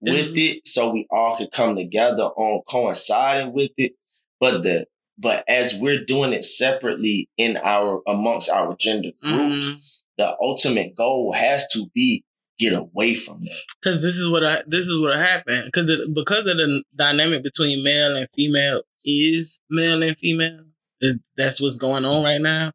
with 0.00 0.36
it 0.36 0.66
so 0.66 0.92
we 0.92 1.06
all 1.10 1.36
can 1.36 1.46
come 1.52 1.76
together 1.76 2.24
on 2.24 2.62
coinciding 2.68 3.52
with 3.52 3.70
it. 3.76 3.92
But 4.40 4.64
the 4.64 4.86
but 5.16 5.44
as 5.46 5.74
we're 5.74 6.04
doing 6.04 6.32
it 6.32 6.44
separately 6.44 7.28
in 7.36 7.56
our 7.62 8.02
amongst 8.08 8.50
our 8.50 8.74
gender 8.74 9.10
groups, 9.22 9.68
mm-hmm. 9.68 9.78
the 10.18 10.36
ultimate 10.40 10.96
goal 10.96 11.32
has 11.32 11.68
to 11.68 11.86
be 11.94 12.24
get 12.62 12.78
away 12.78 13.14
from 13.14 13.40
that. 13.40 13.62
Because 13.80 14.02
this 14.02 14.16
is 14.16 14.30
what 14.30 14.44
I 14.44 14.62
this 14.66 14.86
is 14.86 14.98
what 15.00 15.16
happened. 15.16 15.64
Because 15.66 16.14
because 16.14 16.46
of 16.46 16.56
the 16.56 16.84
dynamic 16.94 17.42
between 17.42 17.82
male 17.82 18.16
and 18.16 18.28
female 18.34 18.82
is 19.04 19.60
male 19.68 20.02
and 20.02 20.16
female. 20.16 20.64
Is 21.00 21.20
that's 21.36 21.60
what's 21.60 21.78
going 21.78 22.04
on 22.04 22.22
right 22.22 22.40
now. 22.40 22.72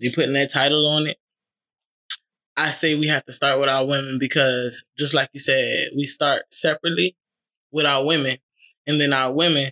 They 0.00 0.08
putting 0.14 0.32
that 0.32 0.50
title 0.50 0.86
on 0.86 1.06
it. 1.08 1.18
I 2.56 2.70
say 2.70 2.94
we 2.94 3.08
have 3.08 3.24
to 3.26 3.32
start 3.32 3.60
with 3.60 3.68
our 3.68 3.86
women 3.86 4.18
because 4.18 4.84
just 4.98 5.14
like 5.14 5.30
you 5.32 5.40
said, 5.40 5.90
we 5.96 6.06
start 6.06 6.42
separately 6.50 7.16
with 7.70 7.86
our 7.86 8.04
women, 8.04 8.38
and 8.86 9.00
then 9.00 9.12
our 9.12 9.32
women, 9.32 9.70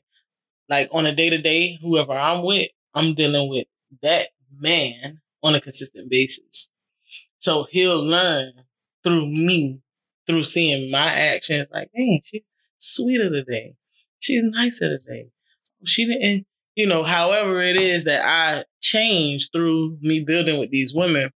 like 0.69 0.89
on 0.93 1.07
a 1.07 1.15
day 1.15 1.31
to 1.31 1.39
day, 1.39 1.79
whoever 1.83 2.13
I'm 2.13 2.45
with, 2.45 2.69
I'm 2.95 3.15
dealing 3.15 3.49
with 3.49 3.67
that 4.03 4.29
man 4.55 5.21
on 5.43 5.55
a 5.55 5.61
consistent 5.61 6.11
basis. 6.11 6.71
So 7.39 7.67
he'll 7.71 8.05
learn 8.05 8.53
through 9.09 9.29
me, 9.29 9.81
through 10.27 10.45
seeing 10.45 10.91
my 10.91 11.07
actions, 11.15 11.69
like, 11.73 11.91
dang, 11.97 12.21
she's 12.25 12.43
sweeter 12.79 13.31
today. 13.31 13.77
She's 14.21 14.43
nicer 14.45 14.99
today. 14.99 15.31
She 15.85 16.07
didn't, 16.07 16.47
you 16.75 16.87
know, 16.87 17.05
however 17.05 17.61
it 17.61 17.77
is 17.77 18.05
that 18.05 18.25
I 18.25 18.65
change 18.81 19.51
through 19.53 19.99
me 20.01 20.21
building 20.21 20.59
with 20.61 20.71
these 20.71 20.95
women, 20.95 21.31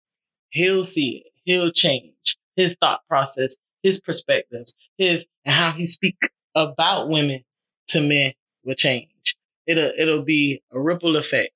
he'll 0.50 0.84
see 0.84 1.24
it. 1.26 1.32
He'll 1.44 1.72
change. 1.72 2.38
his 2.56 2.76
thought 2.80 3.00
process, 3.08 3.56
his 3.82 4.00
perspectives, 4.00 4.76
his 4.98 5.26
and 5.44 5.54
how 5.54 5.72
he 5.72 5.86
speak 5.86 6.16
about 6.54 7.08
women 7.08 7.42
to 7.88 8.06
men 8.06 8.32
will 8.64 8.74
change. 8.74 9.36
It'll 9.66 9.92
it'll 9.98 10.22
be 10.24 10.62
a 10.72 10.80
ripple 10.80 11.16
effect 11.16 11.52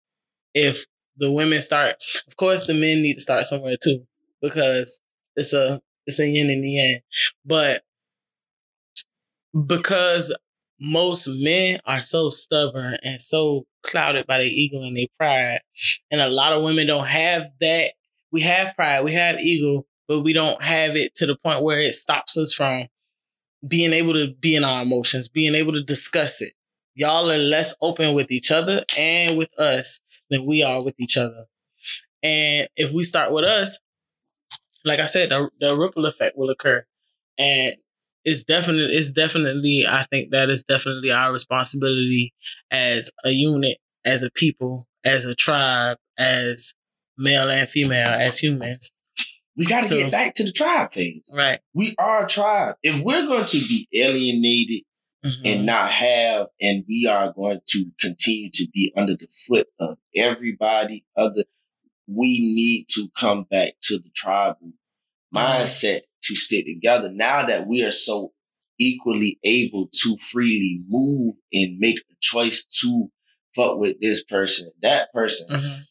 if 0.54 0.86
the 1.16 1.32
women 1.32 1.60
start. 1.62 2.02
Of 2.28 2.36
course, 2.36 2.66
the 2.66 2.74
men 2.74 3.02
need 3.02 3.14
to 3.16 3.20
start 3.20 3.46
somewhere 3.46 3.76
too 3.82 4.06
because 4.42 5.00
it's 5.36 5.52
a 5.54 5.80
it's 6.06 6.20
a 6.20 6.28
yin 6.28 6.50
and 6.50 6.62
the 6.62 6.70
yang. 6.70 7.00
But 7.44 7.82
because 9.66 10.36
most 10.80 11.28
men 11.28 11.80
are 11.86 12.00
so 12.00 12.28
stubborn 12.28 12.98
and 13.02 13.20
so 13.20 13.66
clouded 13.82 14.26
by 14.26 14.38
their 14.38 14.46
ego 14.46 14.82
and 14.82 14.96
their 14.96 15.06
pride, 15.18 15.60
and 16.10 16.20
a 16.20 16.28
lot 16.28 16.52
of 16.52 16.62
women 16.62 16.86
don't 16.86 17.06
have 17.06 17.50
that. 17.60 17.92
We 18.32 18.42
have 18.42 18.74
pride, 18.74 19.04
we 19.04 19.12
have 19.12 19.38
ego, 19.38 19.86
but 20.08 20.20
we 20.20 20.32
don't 20.32 20.60
have 20.62 20.96
it 20.96 21.14
to 21.14 21.26
the 21.26 21.36
point 21.36 21.62
where 21.62 21.80
it 21.80 21.94
stops 21.94 22.36
us 22.36 22.52
from 22.52 22.88
being 23.66 23.92
able 23.92 24.12
to 24.12 24.34
be 24.34 24.54
in 24.54 24.64
our 24.64 24.82
emotions, 24.82 25.28
being 25.28 25.54
able 25.54 25.72
to 25.72 25.82
discuss 25.82 26.42
it. 26.42 26.52
Y'all 26.94 27.30
are 27.30 27.38
less 27.38 27.74
open 27.80 28.14
with 28.14 28.30
each 28.30 28.50
other 28.50 28.84
and 28.96 29.38
with 29.38 29.48
us 29.58 30.00
than 30.30 30.44
we 30.44 30.62
are 30.62 30.82
with 30.82 30.94
each 30.98 31.16
other. 31.16 31.46
And 32.22 32.68
if 32.76 32.92
we 32.92 33.04
start 33.04 33.32
with 33.32 33.44
us, 33.44 33.78
like 34.86 35.00
I 35.00 35.06
said, 35.06 35.28
the, 35.28 35.50
the 35.58 35.76
ripple 35.76 36.06
effect 36.06 36.38
will 36.38 36.48
occur. 36.50 36.86
And 37.38 37.74
it's 38.24 38.44
definitely, 38.44 38.96
it's 38.96 39.12
definitely, 39.12 39.84
I 39.88 40.02
think 40.04 40.30
that 40.30 40.48
is 40.48 40.64
definitely 40.64 41.10
our 41.12 41.32
responsibility 41.32 42.32
as 42.70 43.10
a 43.24 43.30
unit, 43.30 43.78
as 44.04 44.22
a 44.22 44.30
people, 44.30 44.88
as 45.04 45.26
a 45.26 45.34
tribe, 45.34 45.98
as 46.18 46.72
male 47.18 47.50
and 47.50 47.68
female, 47.68 48.08
as 48.08 48.38
humans. 48.38 48.90
We 49.56 49.66
got 49.66 49.84
to 49.84 49.94
get 49.94 50.12
back 50.12 50.34
to 50.34 50.44
the 50.44 50.52
tribe 50.52 50.92
phase. 50.92 51.30
Right. 51.34 51.60
We 51.74 51.94
are 51.98 52.24
a 52.24 52.28
tribe. 52.28 52.76
If 52.82 53.02
we're 53.02 53.26
going 53.26 53.46
to 53.46 53.58
be 53.58 53.88
alienated 53.92 54.82
Mhm. 55.24 55.40
and 55.44 55.66
not 55.66 55.88
have, 55.90 56.48
and 56.60 56.84
we 56.86 57.06
are 57.06 57.32
going 57.32 57.60
to 57.66 57.86
continue 57.98 58.50
to 58.52 58.68
be 58.72 58.92
under 58.96 59.16
the 59.16 59.26
foot 59.32 59.66
of 59.80 59.98
everybody 60.14 61.04
other, 61.16 61.44
we 62.06 62.38
need 62.40 62.86
to 62.90 63.08
come 63.18 63.44
back 63.44 63.72
to 63.82 63.98
the 63.98 64.10
tribal 64.14 64.72
mindset 65.34 66.00
to 66.22 66.34
stick 66.34 66.66
together. 66.66 67.10
Now 67.12 67.46
that 67.46 67.66
we 67.66 67.82
are 67.84 67.90
so 67.90 68.32
equally 68.78 69.38
able 69.44 69.88
to 70.02 70.16
freely 70.18 70.82
move 70.88 71.36
and 71.52 71.78
make 71.78 71.98
a 71.98 72.14
choice 72.20 72.64
to 72.80 73.10
fuck 73.54 73.78
with 73.78 74.00
this 74.00 74.22
person, 74.24 74.70
that 74.82 75.12
person, 75.12 75.48
Mhm. 75.48 75.86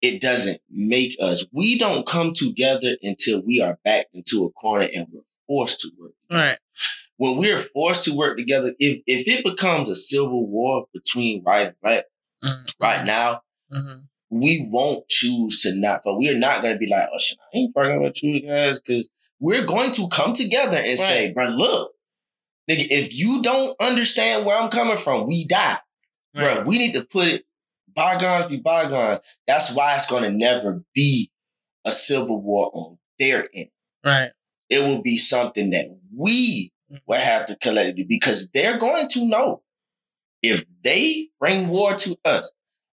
it 0.00 0.20
doesn't 0.20 0.60
make 0.70 1.16
us. 1.20 1.44
We 1.52 1.78
don't 1.78 2.06
come 2.06 2.32
together 2.32 2.96
until 3.02 3.42
we 3.42 3.60
are 3.60 3.78
backed 3.84 4.14
into 4.14 4.44
a 4.44 4.50
corner 4.52 4.88
and 4.94 5.06
we're 5.12 5.22
forced 5.46 5.80
to 5.80 5.90
work. 5.98 6.14
Right. 6.30 6.58
When 7.18 7.36
we're 7.36 7.60
forced 7.60 8.04
to 8.04 8.14
work 8.14 8.38
together, 8.38 8.74
if 8.78 9.02
if 9.06 9.28
it 9.28 9.44
becomes 9.44 9.90
a 9.90 9.94
civil 9.94 10.46
war 10.48 10.86
between 10.92 11.42
white 11.42 11.66
and 11.68 11.76
black 11.82 12.04
Mhm. 12.42 12.74
right 12.80 13.04
now, 13.04 13.42
Mhm. 13.70 14.08
We 14.32 14.66
won't 14.70 15.08
choose 15.08 15.62
to 15.62 15.74
not 15.74 16.02
fuck. 16.04 16.18
We're 16.18 16.38
not 16.38 16.62
gonna 16.62 16.78
be 16.78 16.88
like, 16.88 17.08
oh 17.12 17.18
shit, 17.18 17.38
I 17.40 17.58
ain't 17.58 17.74
fucking 17.74 18.02
with 18.02 18.22
you 18.22 18.40
guys, 18.40 18.80
because 18.80 19.08
we're 19.38 19.64
going 19.64 19.92
to 19.92 20.08
come 20.08 20.32
together 20.32 20.78
and 20.78 20.98
say, 20.98 21.32
bro, 21.32 21.46
look, 21.46 21.92
nigga, 22.70 22.86
if 22.90 23.14
you 23.14 23.42
don't 23.42 23.74
understand 23.80 24.46
where 24.46 24.60
I'm 24.60 24.70
coming 24.70 24.96
from, 24.96 25.26
we 25.26 25.46
die. 25.46 25.78
Right. 26.34 26.56
Bro, 26.56 26.64
we 26.64 26.78
need 26.78 26.92
to 26.94 27.04
put 27.04 27.28
it 27.28 27.44
bygones 27.94 28.46
be 28.46 28.56
bygones. 28.56 29.20
That's 29.46 29.72
why 29.74 29.94
it's 29.96 30.06
gonna 30.06 30.30
never 30.30 30.82
be 30.94 31.30
a 31.84 31.90
civil 31.92 32.42
war 32.42 32.70
on 32.72 32.98
their 33.18 33.48
end. 33.54 33.68
Right. 34.04 34.30
It 34.70 34.80
will 34.80 35.02
be 35.02 35.16
something 35.16 35.70
that 35.70 35.86
we 36.16 36.72
Mm-hmm. 36.92 36.98
will 37.06 37.18
have 37.18 37.46
to 37.46 37.56
collectively 37.56 38.04
because 38.06 38.50
they're 38.50 38.76
going 38.76 39.08
to 39.08 39.26
know 39.26 39.62
if 40.42 40.64
they 40.84 41.28
bring 41.40 41.68
war 41.68 41.94
to 41.94 42.16
us, 42.22 42.52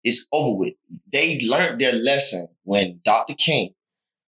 it's 0.04 0.26
over 0.32 0.56
with. 0.56 0.74
They 1.12 1.40
learned 1.40 1.80
their 1.80 1.92
lesson 1.92 2.48
when 2.64 3.00
Dr. 3.04 3.34
King 3.34 3.74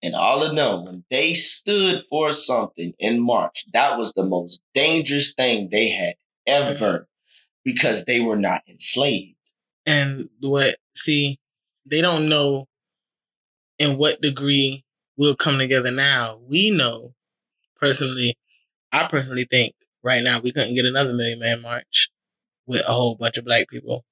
and 0.03 0.15
all 0.15 0.43
of 0.43 0.55
them, 0.55 0.85
when 0.85 1.05
they 1.11 1.35
stood 1.35 2.05
for 2.09 2.33
something 2.33 2.93
in 2.99 3.21
March, 3.21 3.65
that 3.73 3.99
was 3.99 4.13
the 4.13 4.27
most 4.27 4.63
dangerous 4.75 5.33
thing 5.33 5.69
they 5.71 5.89
had 5.89 6.15
ever 6.47 6.75
mm-hmm. 6.75 7.03
because 7.65 8.05
they 8.05 8.21
were 8.21 8.37
not 8.37 8.63
enslaved. 8.69 9.37
And 9.85 10.29
what, 10.41 10.77
see, 10.95 11.39
they 11.89 12.01
don't 12.01 12.29
know 12.29 12.69
in 13.79 13.97
what 13.97 14.21
degree 14.21 14.85
we'll 15.17 15.37
come 15.37 15.59
together 15.59 15.91
now. 15.91 16.39
We 16.47 16.71
know 16.71 17.15
personally, 17.81 18.37
I 18.93 19.07
personally 19.07 19.47
think 19.49 19.75
right 20.03 20.23
now 20.23 20.41
we 20.41 20.53
couldn't 20.53 20.75
get 20.75 20.85
another 20.85 21.15
Million 21.15 21.39
Man 21.39 21.63
March 21.63 22.11
with 22.67 22.83
a 22.87 22.93
whole 22.93 23.15
bunch 23.15 23.39
of 23.39 23.45
black 23.45 23.69
people. 23.69 24.05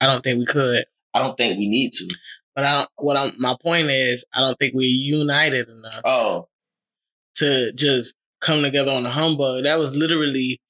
I 0.00 0.06
don't 0.06 0.22
think 0.22 0.38
we 0.38 0.46
could. 0.46 0.84
I 1.14 1.20
don't 1.22 1.36
think 1.36 1.58
we 1.58 1.68
need 1.68 1.92
to. 1.92 2.08
But 2.54 2.64
I 2.64 2.72
don't, 2.78 2.90
what 2.96 3.16
I'm, 3.16 3.32
my 3.38 3.56
point 3.62 3.90
is, 3.90 4.24
I 4.34 4.40
don't 4.40 4.58
think 4.58 4.74
we're 4.74 4.82
united 4.88 5.68
enough 5.68 6.00
Oh, 6.04 6.48
to 7.36 7.72
just 7.72 8.14
come 8.40 8.62
together 8.62 8.90
on 8.92 9.06
a 9.06 9.10
humbug. 9.10 9.64
That 9.64 9.78
was 9.78 9.96
literally, 9.96 10.60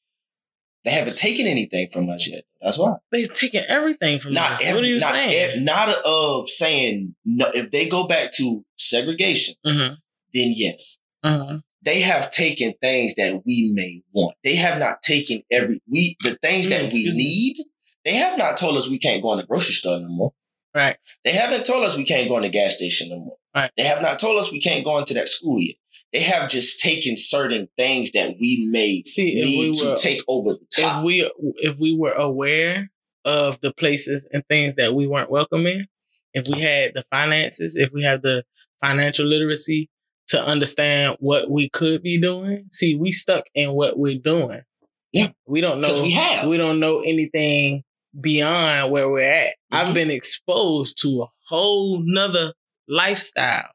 they 0.84 0.90
haven't 0.92 1.16
taken 1.16 1.46
anything 1.46 1.88
from 1.92 2.08
us 2.08 2.28
yet. 2.28 2.44
That's 2.60 2.78
why. 2.78 2.94
they've 3.10 3.32
taken 3.32 3.62
everything 3.68 4.20
from 4.20 4.34
not 4.34 4.52
us. 4.52 4.62
every, 4.64 4.74
what 4.74 4.84
are 4.84 4.88
you 4.88 5.00
not, 5.00 5.12
saying? 5.12 5.50
ev- 5.56 5.62
not 5.64 5.88
of 6.06 6.48
saying 6.48 7.14
no. 7.24 7.46
If 7.52 7.72
they 7.72 7.88
go 7.88 8.06
back 8.06 8.30
to 8.34 8.64
segregation, 8.76 9.54
mm-hmm. 9.66 9.94
then 10.34 10.52
yes, 10.54 10.98
Mm-hmm. 11.24 11.58
they 11.82 12.00
have 12.00 12.30
taken 12.32 12.74
things 12.80 13.14
that 13.14 13.42
we 13.46 13.70
may 13.74 14.02
want. 14.12 14.36
They 14.44 14.56
have 14.56 14.78
not 14.80 15.02
taken 15.02 15.42
every 15.52 15.80
we 15.88 16.16
the 16.22 16.36
things 16.42 16.66
Mm, 16.66 16.70
that 16.70 16.80
we 16.80 16.86
excuse 16.86 17.14
me. 17.14 17.24
need. 17.24 17.56
They 18.04 18.14
have 18.14 18.38
not 18.38 18.56
told 18.56 18.76
us 18.76 18.88
we 18.88 18.98
can't 18.98 19.22
go 19.22 19.32
in 19.32 19.38
the 19.38 19.46
grocery 19.46 19.74
store 19.74 19.98
no 20.00 20.08
more. 20.08 20.32
Right. 20.74 20.96
They 21.24 21.32
haven't 21.32 21.66
told 21.66 21.84
us 21.84 21.96
we 21.96 22.04
can't 22.04 22.28
go 22.28 22.36
in 22.36 22.42
the 22.42 22.48
gas 22.48 22.76
station 22.76 23.10
no 23.10 23.18
more. 23.18 23.36
Right. 23.54 23.70
They 23.76 23.84
have 23.84 24.02
not 24.02 24.18
told 24.18 24.38
us 24.38 24.50
we 24.50 24.60
can't 24.60 24.84
go 24.84 24.98
into 24.98 25.14
that 25.14 25.28
school 25.28 25.60
yet. 25.60 25.76
They 26.12 26.20
have 26.20 26.50
just 26.50 26.80
taken 26.80 27.16
certain 27.16 27.68
things 27.78 28.12
that 28.12 28.36
we 28.40 28.68
may 28.70 29.02
See, 29.06 29.34
need 29.34 29.70
we 29.70 29.80
to 29.80 29.96
take 29.96 30.22
over 30.28 30.52
the 30.52 30.66
top. 30.74 30.98
if 30.98 31.04
we 31.04 31.30
if 31.56 31.78
we 31.78 31.96
were 31.96 32.12
aware 32.12 32.90
of 33.24 33.60
the 33.60 33.72
places 33.72 34.28
and 34.32 34.42
things 34.48 34.76
that 34.76 34.94
we 34.94 35.06
weren't 35.06 35.30
welcome 35.30 35.66
in, 35.66 35.86
if 36.34 36.48
we 36.48 36.60
had 36.60 36.92
the 36.94 37.02
finances, 37.04 37.76
if 37.76 37.92
we 37.92 38.02
have 38.02 38.22
the 38.22 38.44
financial 38.80 39.26
literacy 39.26 39.88
to 40.28 40.42
understand 40.42 41.16
what 41.20 41.50
we 41.50 41.68
could 41.70 42.02
be 42.02 42.20
doing, 42.20 42.66
see, 42.72 42.96
we 42.96 43.12
stuck 43.12 43.44
in 43.54 43.72
what 43.72 43.98
we're 43.98 44.18
doing. 44.18 44.62
Yeah. 45.12 45.28
we 45.46 45.60
don't 45.60 45.80
know 45.80 46.02
we 46.02 46.12
have. 46.12 46.48
We 46.48 46.56
don't 46.56 46.80
know 46.80 47.00
anything 47.00 47.84
beyond 48.18 48.90
where 48.90 49.08
we're 49.08 49.32
at. 49.32 49.54
I've 49.70 49.88
Mhm. 49.88 49.94
been 49.94 50.10
exposed 50.10 50.98
to 51.02 51.22
a 51.22 51.26
whole 51.48 52.00
nother 52.04 52.54
lifestyle. 52.88 53.70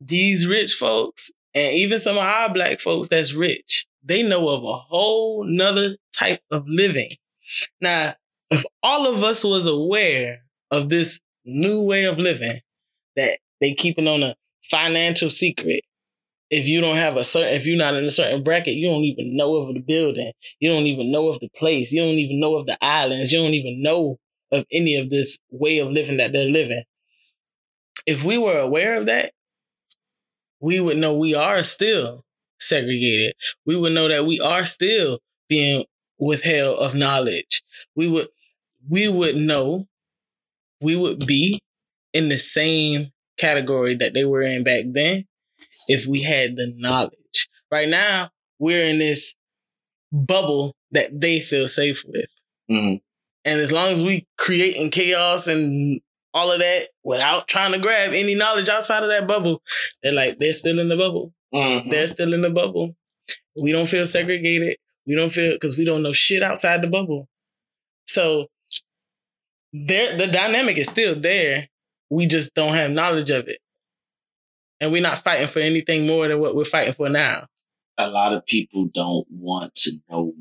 These 0.00 0.46
rich 0.46 0.72
folks, 0.72 1.30
and 1.54 1.74
even 1.74 1.98
some 1.98 2.16
of 2.16 2.22
our 2.24 2.52
black 2.52 2.80
folks 2.80 3.08
that's 3.08 3.32
rich, 3.34 3.86
they 4.02 4.22
know 4.22 4.48
of 4.48 4.64
a 4.64 4.78
whole 4.78 5.44
nother 5.44 5.96
type 6.12 6.42
of 6.50 6.64
living. 6.66 7.10
Now, 7.80 8.16
if 8.50 8.64
all 8.82 9.06
of 9.06 9.22
us 9.24 9.44
was 9.44 9.66
aware 9.66 10.44
of 10.70 10.88
this 10.88 11.20
new 11.44 11.80
way 11.80 12.04
of 12.04 12.18
living 12.18 12.60
that 13.16 13.38
they 13.60 13.74
keeping 13.74 14.08
on 14.08 14.22
a 14.22 14.34
financial 14.62 15.30
secret, 15.30 15.84
if 16.50 16.66
you 16.66 16.80
don't 16.80 16.96
have 16.96 17.16
a 17.16 17.24
certain, 17.24 17.54
if 17.54 17.66
you're 17.66 17.78
not 17.78 17.94
in 17.96 18.04
a 18.04 18.10
certain 18.10 18.42
bracket, 18.42 18.74
you 18.74 18.88
don't 18.88 19.04
even 19.04 19.36
know 19.36 19.56
of 19.56 19.72
the 19.74 19.80
building. 19.80 20.32
You 20.60 20.70
don't 20.70 20.86
even 20.86 21.10
know 21.10 21.28
of 21.28 21.40
the 21.40 21.48
place. 21.56 21.92
You 21.92 22.02
don't 22.02 22.10
even 22.10 22.40
know 22.40 22.56
of 22.56 22.66
the 22.66 22.76
islands. 22.84 23.32
You 23.32 23.40
don't 23.40 23.54
even 23.54 23.82
know 23.82 24.18
of 24.52 24.64
any 24.70 24.96
of 24.96 25.10
this 25.10 25.38
way 25.50 25.78
of 25.78 25.90
living 25.90 26.18
that 26.18 26.32
they're 26.32 26.44
living. 26.44 26.84
If 28.06 28.24
we 28.24 28.38
were 28.38 28.58
aware 28.58 28.94
of 28.96 29.06
that, 29.06 29.32
we 30.60 30.80
would 30.80 30.96
know 30.96 31.14
we 31.14 31.34
are 31.34 31.62
still 31.62 32.24
segregated. 32.58 33.34
We 33.66 33.76
would 33.76 33.92
know 33.92 34.08
that 34.08 34.26
we 34.26 34.40
are 34.40 34.64
still 34.64 35.20
being 35.48 35.84
withheld 36.18 36.78
of 36.78 36.94
knowledge. 36.94 37.62
We 37.96 38.08
would 38.08 38.28
we 38.88 39.08
would 39.08 39.36
know 39.36 39.86
we 40.80 40.96
would 40.96 41.26
be 41.26 41.60
in 42.12 42.28
the 42.28 42.38
same 42.38 43.10
category 43.38 43.96
that 43.96 44.14
they 44.14 44.24
were 44.24 44.42
in 44.42 44.62
back 44.62 44.84
then 44.92 45.24
if 45.88 46.06
we 46.06 46.22
had 46.22 46.56
the 46.56 46.72
knowledge. 46.76 47.48
Right 47.70 47.88
now, 47.88 48.30
we're 48.58 48.86
in 48.86 48.98
this 48.98 49.34
bubble 50.12 50.74
that 50.92 51.20
they 51.20 51.40
feel 51.40 51.66
safe 51.68 52.04
with. 52.06 52.30
Mhm. 52.70 53.00
And 53.44 53.60
as 53.60 53.72
long 53.72 53.88
as 53.88 54.02
we 54.02 54.26
creating 54.38 54.90
chaos 54.90 55.46
and 55.46 56.00
all 56.32 56.50
of 56.50 56.60
that 56.60 56.88
without 57.02 57.46
trying 57.46 57.72
to 57.72 57.78
grab 57.78 58.12
any 58.12 58.34
knowledge 58.34 58.68
outside 58.68 59.02
of 59.02 59.10
that 59.10 59.26
bubble, 59.26 59.62
they're 60.02 60.12
like, 60.12 60.38
they're 60.38 60.52
still 60.52 60.78
in 60.78 60.88
the 60.88 60.96
bubble. 60.96 61.34
Mhm. 61.54 61.90
They're 61.90 62.06
still 62.06 62.32
in 62.32 62.40
the 62.40 62.50
bubble. 62.50 62.96
We 63.60 63.72
don't 63.72 63.86
feel 63.86 64.06
segregated. 64.06 64.78
We 65.06 65.14
don't 65.14 65.30
feel 65.30 65.52
because 65.52 65.76
we 65.76 65.84
don't 65.84 66.02
know 66.02 66.12
shit 66.12 66.42
outside 66.42 66.80
the 66.82 66.86
bubble. 66.88 67.28
So 68.06 68.48
there 69.72 70.16
the 70.16 70.26
dynamic 70.26 70.78
is 70.78 70.88
still 70.88 71.14
there. 71.14 71.68
We 72.10 72.26
just 72.26 72.54
don't 72.54 72.74
have 72.74 72.90
knowledge 72.90 73.30
of 73.30 73.48
it. 73.48 73.58
And 74.80 74.92
we're 74.92 75.02
not 75.02 75.18
fighting 75.18 75.48
for 75.48 75.60
anything 75.60 76.06
more 76.06 76.28
than 76.28 76.40
what 76.40 76.54
we're 76.54 76.64
fighting 76.64 76.92
for 76.92 77.08
now. 77.08 77.46
A 77.98 78.10
lot 78.10 78.32
of 78.32 78.44
people 78.44 78.88
don't 78.92 79.26
want 79.30 79.74
to 79.76 79.92
know 80.10 80.34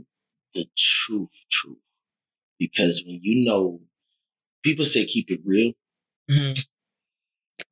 the 0.54 0.66
truth, 0.78 1.46
truth, 1.52 1.78
because 2.60 3.04
when 3.06 3.20
you 3.22 3.46
know, 3.46 3.82
people 4.64 4.86
say 4.86 5.06
keep 5.06 5.30
it 5.30 5.42
real. 5.46 5.74
Mm-hmm. 6.30 6.54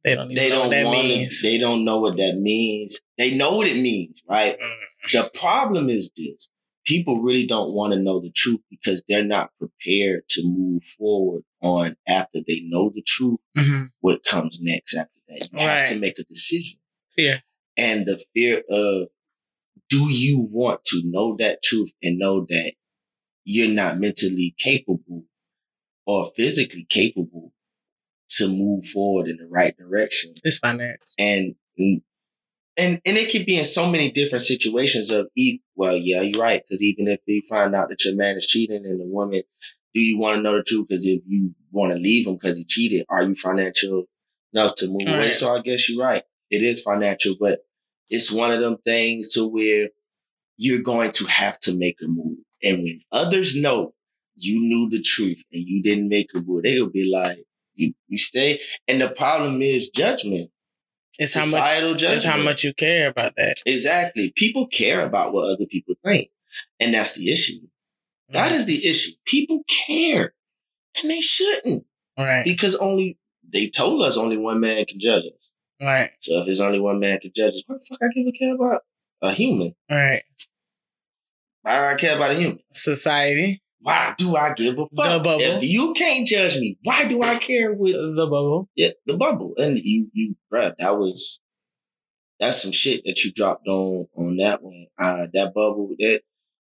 They 0.03 0.15
don't. 0.15 0.33
They 0.33 0.49
don't 0.49 0.69
want 0.85 1.07
to. 1.07 1.29
They 1.43 1.57
don't 1.57 1.85
know 1.85 1.99
what 1.99 2.17
that 2.17 2.37
means. 2.37 3.01
They 3.17 3.35
know 3.35 3.55
what 3.55 3.67
it 3.67 3.77
means, 3.77 4.21
right? 4.27 4.57
Mm-hmm. 4.57 5.17
The 5.17 5.29
problem 5.37 5.89
is 5.89 6.11
this: 6.15 6.49
people 6.85 7.21
really 7.21 7.45
don't 7.45 7.73
want 7.73 7.93
to 7.93 7.99
know 7.99 8.19
the 8.19 8.31
truth 8.31 8.61
because 8.69 9.03
they're 9.07 9.23
not 9.23 9.51
prepared 9.59 10.27
to 10.29 10.41
move 10.43 10.83
forward 10.83 11.43
on 11.61 11.95
after 12.07 12.39
they 12.47 12.61
know 12.63 12.91
the 12.93 13.03
truth. 13.05 13.39
Mm-hmm. 13.57 13.85
What 13.99 14.23
comes 14.23 14.59
next 14.61 14.95
after 14.95 15.09
that? 15.27 15.49
You 15.51 15.59
right. 15.59 15.65
have 15.65 15.89
to 15.89 15.99
make 15.99 16.19
a 16.19 16.23
decision. 16.23 16.79
Fear 17.11 17.41
and 17.77 18.05
the 18.05 18.23
fear 18.33 18.63
of 18.69 19.07
do 19.89 20.05
you 20.09 20.47
want 20.49 20.83
to 20.85 21.01
know 21.03 21.35
that 21.37 21.63
truth 21.63 21.91
and 22.01 22.17
know 22.17 22.45
that 22.49 22.73
you're 23.43 23.73
not 23.73 23.97
mentally 23.97 24.55
capable 24.57 25.25
or 26.05 26.31
physically 26.35 26.85
capable 26.87 27.53
to 28.29 28.47
move 28.47 28.85
forward 28.85 29.27
in 29.27 29.37
the 29.37 29.47
right 29.47 29.75
direction. 29.77 30.33
It's 30.43 30.59
finance. 30.59 31.15
And 31.19 31.55
and 31.77 32.01
and 33.05 33.17
it 33.17 33.31
could 33.31 33.45
be 33.45 33.57
in 33.57 33.65
so 33.65 33.89
many 33.89 34.09
different 34.11 34.43
situations 34.43 35.11
of 35.11 35.27
well, 35.75 35.97
yeah, 35.97 36.21
you're 36.21 36.41
right. 36.41 36.61
Because 36.63 36.81
even 36.81 37.07
if 37.07 37.19
you 37.25 37.41
find 37.49 37.75
out 37.75 37.89
that 37.89 38.05
your 38.05 38.15
man 38.15 38.37
is 38.37 38.47
cheating 38.47 38.85
and 38.85 39.01
the 39.01 39.05
woman, 39.05 39.41
do 39.93 40.01
you 40.01 40.17
want 40.17 40.37
to 40.37 40.41
know 40.41 40.55
the 40.55 40.63
truth? 40.63 40.87
Because 40.89 41.05
if 41.05 41.21
you 41.27 41.53
want 41.71 41.93
to 41.93 41.99
leave 41.99 42.27
him 42.27 42.37
because 42.41 42.57
he 42.57 42.63
cheated, 42.63 43.05
are 43.09 43.23
you 43.23 43.35
financial 43.35 44.05
enough 44.53 44.75
to 44.75 44.87
move 44.87 45.07
away? 45.07 45.31
So 45.31 45.53
I 45.55 45.61
guess 45.61 45.89
you're 45.89 46.03
right. 46.03 46.23
It 46.49 46.63
is 46.63 46.81
financial, 46.81 47.35
but 47.39 47.61
it's 48.09 48.31
one 48.31 48.51
of 48.51 48.59
them 48.59 48.77
things 48.85 49.33
to 49.33 49.47
where 49.47 49.89
you're 50.57 50.81
going 50.81 51.11
to 51.11 51.25
have 51.25 51.59
to 51.61 51.77
make 51.77 51.97
a 52.01 52.07
move. 52.07 52.39
And 52.63 52.83
when 52.83 52.99
others 53.11 53.55
know 53.55 53.93
you 54.35 54.59
knew 54.59 54.89
the 54.89 55.01
truth 55.01 55.43
and 55.51 55.63
you 55.65 55.81
didn't 55.81 56.09
make 56.09 56.29
a 56.35 56.41
move, 56.41 56.63
they'll 56.63 56.89
be 56.89 57.11
like, 57.11 57.45
you, 57.73 57.93
you 58.07 58.17
stay. 58.17 58.59
And 58.87 59.01
the 59.01 59.09
problem 59.09 59.61
is 59.61 59.89
judgment. 59.89 60.51
It's 61.19 61.33
how 61.33 61.45
much 61.45 61.51
judgment. 61.51 62.01
It's 62.01 62.23
how 62.25 62.37
much 62.37 62.63
you 62.63 62.73
care 62.73 63.07
about 63.07 63.35
that. 63.37 63.55
Exactly. 63.65 64.33
People 64.35 64.67
care 64.67 65.05
about 65.05 65.33
what 65.33 65.51
other 65.51 65.65
people 65.65 65.95
think. 66.05 66.29
And 66.79 66.93
that's 66.93 67.15
the 67.15 67.31
issue. 67.31 67.59
That 68.31 68.51
is 68.51 68.65
the 68.65 68.87
issue. 68.87 69.11
People 69.25 69.63
care. 69.67 70.33
And 71.01 71.09
they 71.09 71.21
shouldn't. 71.21 71.85
Right. 72.17 72.43
Because 72.43 72.75
only 72.75 73.17
they 73.47 73.69
told 73.69 74.03
us 74.03 74.17
only 74.17 74.37
one 74.37 74.59
man 74.59 74.85
can 74.85 74.99
judge 74.99 75.23
us. 75.25 75.51
Right. 75.81 76.11
So 76.19 76.41
if 76.41 76.47
it's 76.47 76.59
only 76.59 76.79
one 76.79 76.99
man 76.99 77.19
can 77.19 77.31
judge 77.35 77.53
us, 77.53 77.63
what 77.65 77.79
the 77.79 77.85
fuck 77.89 77.99
I 78.03 78.07
give 78.13 78.27
a 78.27 78.31
care 78.31 78.55
about? 78.55 78.81
A 79.21 79.31
human. 79.31 79.73
Right. 79.89 80.23
Why 81.61 81.77
do 81.77 81.85
I 81.85 81.95
care 81.95 82.15
about 82.15 82.31
a 82.31 82.35
human? 82.35 82.59
Society. 82.73 83.61
Why 83.79 84.13
do 84.17 84.35
I 84.35 84.53
give 84.53 84.77
a 84.77 84.87
fuck? 84.95 85.11
The 85.11 85.19
bubble. 85.23 85.41
If 85.41 85.63
you 85.63 85.93
can't 85.93 86.27
judge 86.27 86.57
me, 86.57 86.77
why 86.83 87.07
do 87.07 87.21
I 87.21 87.37
care 87.37 87.73
with 87.73 87.93
the 87.93 88.27
bubble? 88.29 88.69
Yeah, 88.75 88.89
the 89.05 89.17
bubble. 89.17 89.53
And 89.57 89.79
you, 89.79 90.09
you, 90.13 90.35
bruh, 90.53 90.73
that 90.77 90.99
was, 90.99 91.39
that's 92.39 92.61
some 92.61 92.71
shit 92.71 93.01
that 93.05 93.23
you 93.23 93.31
dropped 93.31 93.67
on, 93.67 94.05
on 94.15 94.37
that 94.37 94.61
one. 94.61 94.85
Uh, 94.99 95.27
that 95.33 95.53
bubble, 95.55 95.95
that 95.99 96.21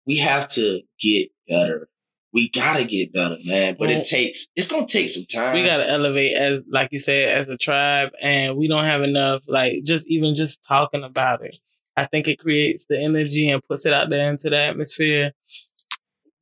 we 0.07 0.19
have 0.19 0.49
to 0.51 0.81
get 1.01 1.31
better. 1.48 1.89
We 2.32 2.51
gotta 2.51 2.85
get 2.85 3.12
better, 3.12 3.39
man. 3.44 3.77
But 3.78 3.89
well, 3.89 3.98
it 3.98 4.06
takes, 4.06 4.47
it's 4.56 4.70
gonna 4.70 4.86
take 4.86 5.09
some 5.09 5.24
time. 5.24 5.55
We 5.55 5.64
gotta 5.64 5.89
elevate 5.89 6.36
as, 6.36 6.60
like 6.70 6.90
you 6.93 6.98
said, 6.98 7.36
as 7.39 7.48
a 7.48 7.56
tribe. 7.56 8.10
And 8.20 8.56
we 8.56 8.68
don't 8.68 8.85
have 8.85 9.02
enough, 9.02 9.44
like, 9.48 9.85
just 9.85 10.06
even 10.09 10.35
just 10.35 10.62
talking 10.62 11.02
about 11.02 11.44
it. 11.44 11.59
I 11.97 12.05
think 12.05 12.28
it 12.28 12.39
creates 12.39 12.86
the 12.86 13.01
energy 13.01 13.48
and 13.48 13.62
puts 13.64 13.86
it 13.86 13.94
out 13.94 14.10
there 14.10 14.28
into 14.31 14.51
the 14.51 14.59
atmosphere 14.59 15.32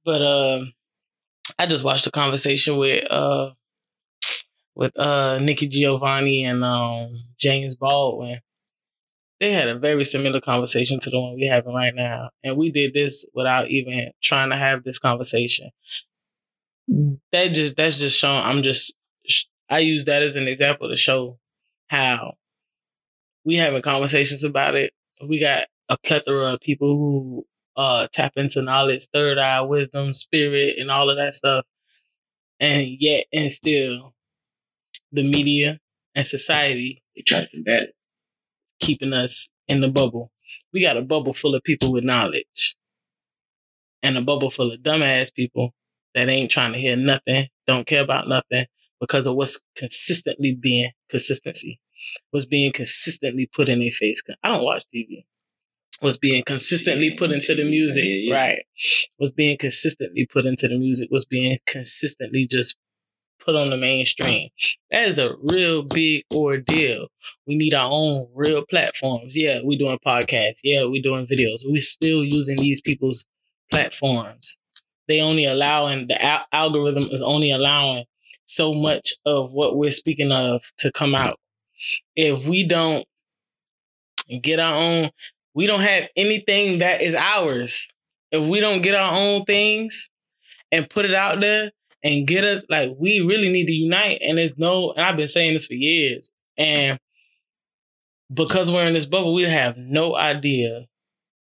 but 0.05 0.23
uh, 0.23 0.65
I 1.59 1.67
just 1.67 1.85
watched 1.85 2.07
a 2.07 2.11
conversation 2.11 2.77
with 2.77 3.11
uh 3.11 3.53
with 4.75 4.99
uh 4.99 5.39
Nikki 5.39 5.69
Giovanni 5.69 6.45
and 6.45 6.65
um 6.65 7.23
James 7.39 7.77
Baldwin. 7.77 8.41
They 9.45 9.53
had 9.53 9.69
a 9.69 9.79
very 9.79 10.05
similar 10.05 10.41
conversation 10.41 11.01
to 11.01 11.11
the 11.11 11.21
one 11.21 11.35
we're 11.35 11.53
having 11.53 11.75
right 11.75 11.95
now. 11.95 12.31
And 12.43 12.57
we 12.57 12.71
did 12.71 12.95
this 12.95 13.27
without 13.35 13.69
even 13.69 14.11
trying 14.23 14.49
to 14.49 14.57
have 14.57 14.85
this 14.85 14.99
conversation. 14.99 15.69
That 17.31 17.49
just 17.49 17.77
that's 17.77 17.99
just 17.99 18.19
showing 18.19 18.43
I'm 18.43 18.63
just 18.63 18.95
I 19.69 19.81
use 19.81 20.07
that 20.07 20.23
as 20.23 20.37
an 20.37 20.49
example 20.49 20.89
to 20.89 20.97
show 20.97 21.39
how 21.89 22.37
we 23.45 23.57
having 23.57 23.83
conversations 23.83 24.45
about 24.45 24.77
it. 24.77 24.95
We 25.23 25.39
got 25.39 25.67
a 25.91 25.99
plethora 25.99 26.55
of 26.55 26.61
people 26.61 26.97
who 26.97 27.47
uh 27.77 28.09
tap 28.15 28.33
into 28.37 28.63
knowledge, 28.63 29.09
third 29.13 29.37
eye, 29.37 29.61
wisdom, 29.61 30.15
spirit, 30.15 30.79
and 30.79 30.91
all 30.91 31.11
of 31.11 31.19
that 31.19 31.35
stuff. 31.35 31.67
And 32.59 32.87
yet 32.99 33.27
and 33.31 33.53
still 33.53 34.15
the 35.13 35.23
media 35.23 35.81
and 36.15 36.27
society 36.27 37.03
they 37.15 37.21
try 37.21 37.41
to 37.41 37.51
combat 37.51 37.83
it. 37.83 37.95
Keeping 38.85 39.13
us 39.13 39.49
in 39.69 39.81
the 39.81 39.91
bubble. 39.91 40.31
We 40.73 40.83
got 40.83 40.97
a 40.97 41.03
bubble 41.03 41.33
full 41.33 41.55
of 41.55 41.63
people 41.63 41.93
with 41.93 42.05
knowledge. 42.05 42.77
And 44.03 44.19
a 44.19 44.23
bubble 44.23 44.51
full 44.51 44.73
of 44.73 44.81
dumbass 44.81 45.33
people 45.33 45.75
that 46.15 46.29
ain't 46.29 46.51
trying 46.51 46.73
to 46.73 46.79
hear 46.79 46.97
nothing, 46.97 47.49
don't 47.67 47.87
care 47.87 48.03
about 48.03 48.29
nothing 48.29 48.67
because 49.01 49.27
of 49.27 49.37
what's 49.37 49.61
consistently 49.77 50.55
being 50.55 50.91
consistency. 51.09 51.81
What's 52.31 52.47
being 52.47 52.73
consistently 52.73 53.49
put 53.53 53.69
in 53.69 53.81
their 53.81 53.91
face. 53.91 54.23
I 54.43 54.49
don't 54.49 54.65
watch 54.65 54.85
TV 54.95 55.25
was 56.03 56.19
being 56.19 56.43
consistently 56.43 57.15
put 57.17 57.31
into 57.31 57.55
the 57.55 57.65
music, 57.65 58.31
right? 58.31 58.65
Was 59.19 59.33
being 59.33 59.57
consistently 59.57 60.27
put 60.27 60.47
into 60.47 60.69
the 60.69 60.79
music, 60.79 61.09
was 61.11 61.25
being 61.25 61.59
consistently 61.67 62.47
just 62.49 62.77
put 63.41 63.55
on 63.55 63.71
the 63.71 63.77
mainstream. 63.77 64.51
That 64.91 65.09
is 65.09 65.19
a 65.19 65.35
real 65.43 65.83
big 65.83 66.25
ordeal. 66.33 67.09
We 67.47 67.57
need 67.57 67.75
our 67.75 67.91
own 67.91 68.29
real 68.35 68.65
platforms. 68.65 69.37
Yeah, 69.37 69.61
we're 69.63 69.79
doing 69.79 69.99
podcasts. 70.05 70.61
Yeah, 70.63 70.85
we're 70.85 71.03
doing 71.03 71.27
videos. 71.27 71.61
We're 71.65 71.81
still 71.81 72.25
using 72.25 72.57
these 72.57 72.81
people's 72.81 73.27
platforms. 73.71 74.57
They 75.09 75.21
only 75.21 75.45
allowing 75.45 76.09
the 76.09 76.23
al- 76.23 76.47
algorithm 76.53 77.05
is 77.05 77.23
only 77.23 77.51
allowing 77.51 78.05
so 78.47 78.73
much 78.73 79.15
of 79.27 79.53
what 79.53 79.77
we're 79.77 79.91
speaking 79.91 80.33
of 80.33 80.63
to 80.79 80.93
come 80.93 81.15
out. 81.15 81.39
If 82.17 82.49
we 82.49 82.67
don't 82.67 83.07
get 84.41 84.59
our 84.59 84.75
own 84.75 85.11
we 85.55 85.67
don't 85.67 85.81
have 85.81 86.09
anything 86.17 86.79
that 86.79 87.01
is 87.01 87.15
ours. 87.15 87.89
If 88.33 88.49
we 88.49 88.61
don't 88.61 88.83
get 88.83 88.97
our 88.97 89.17
own 89.17 89.45
things 89.45 90.11
and 90.73 90.91
put 90.91 91.05
it 91.05 91.15
out 91.15 91.39
there 91.39 91.71
and 92.05 92.27
get 92.27 92.45
us, 92.45 92.65
like, 92.69 92.91
we 92.99 93.21
really 93.21 93.51
need 93.51 93.67
to 93.67 93.73
unite. 93.73 94.19
And 94.21 94.39
there's 94.39 94.57
no, 94.59 94.93
and 94.93 95.05
I've 95.05 95.17
been 95.17 95.27
saying 95.27 95.55
this 95.55 95.67
for 95.67 95.75
years. 95.75 96.31
And 96.57 96.99
because 98.33 98.71
we're 98.71 98.87
in 98.87 98.95
this 98.95 99.07
bubble, 99.07 99.35
we 99.35 99.43
have 99.45 99.77
no 99.77 100.15
idea, 100.15 100.87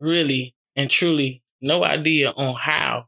really 0.01 0.55
and 0.77 0.89
truly, 0.89 1.43
no 1.61 1.85
idea 1.85 2.31
on 2.31 2.55
how 2.55 3.07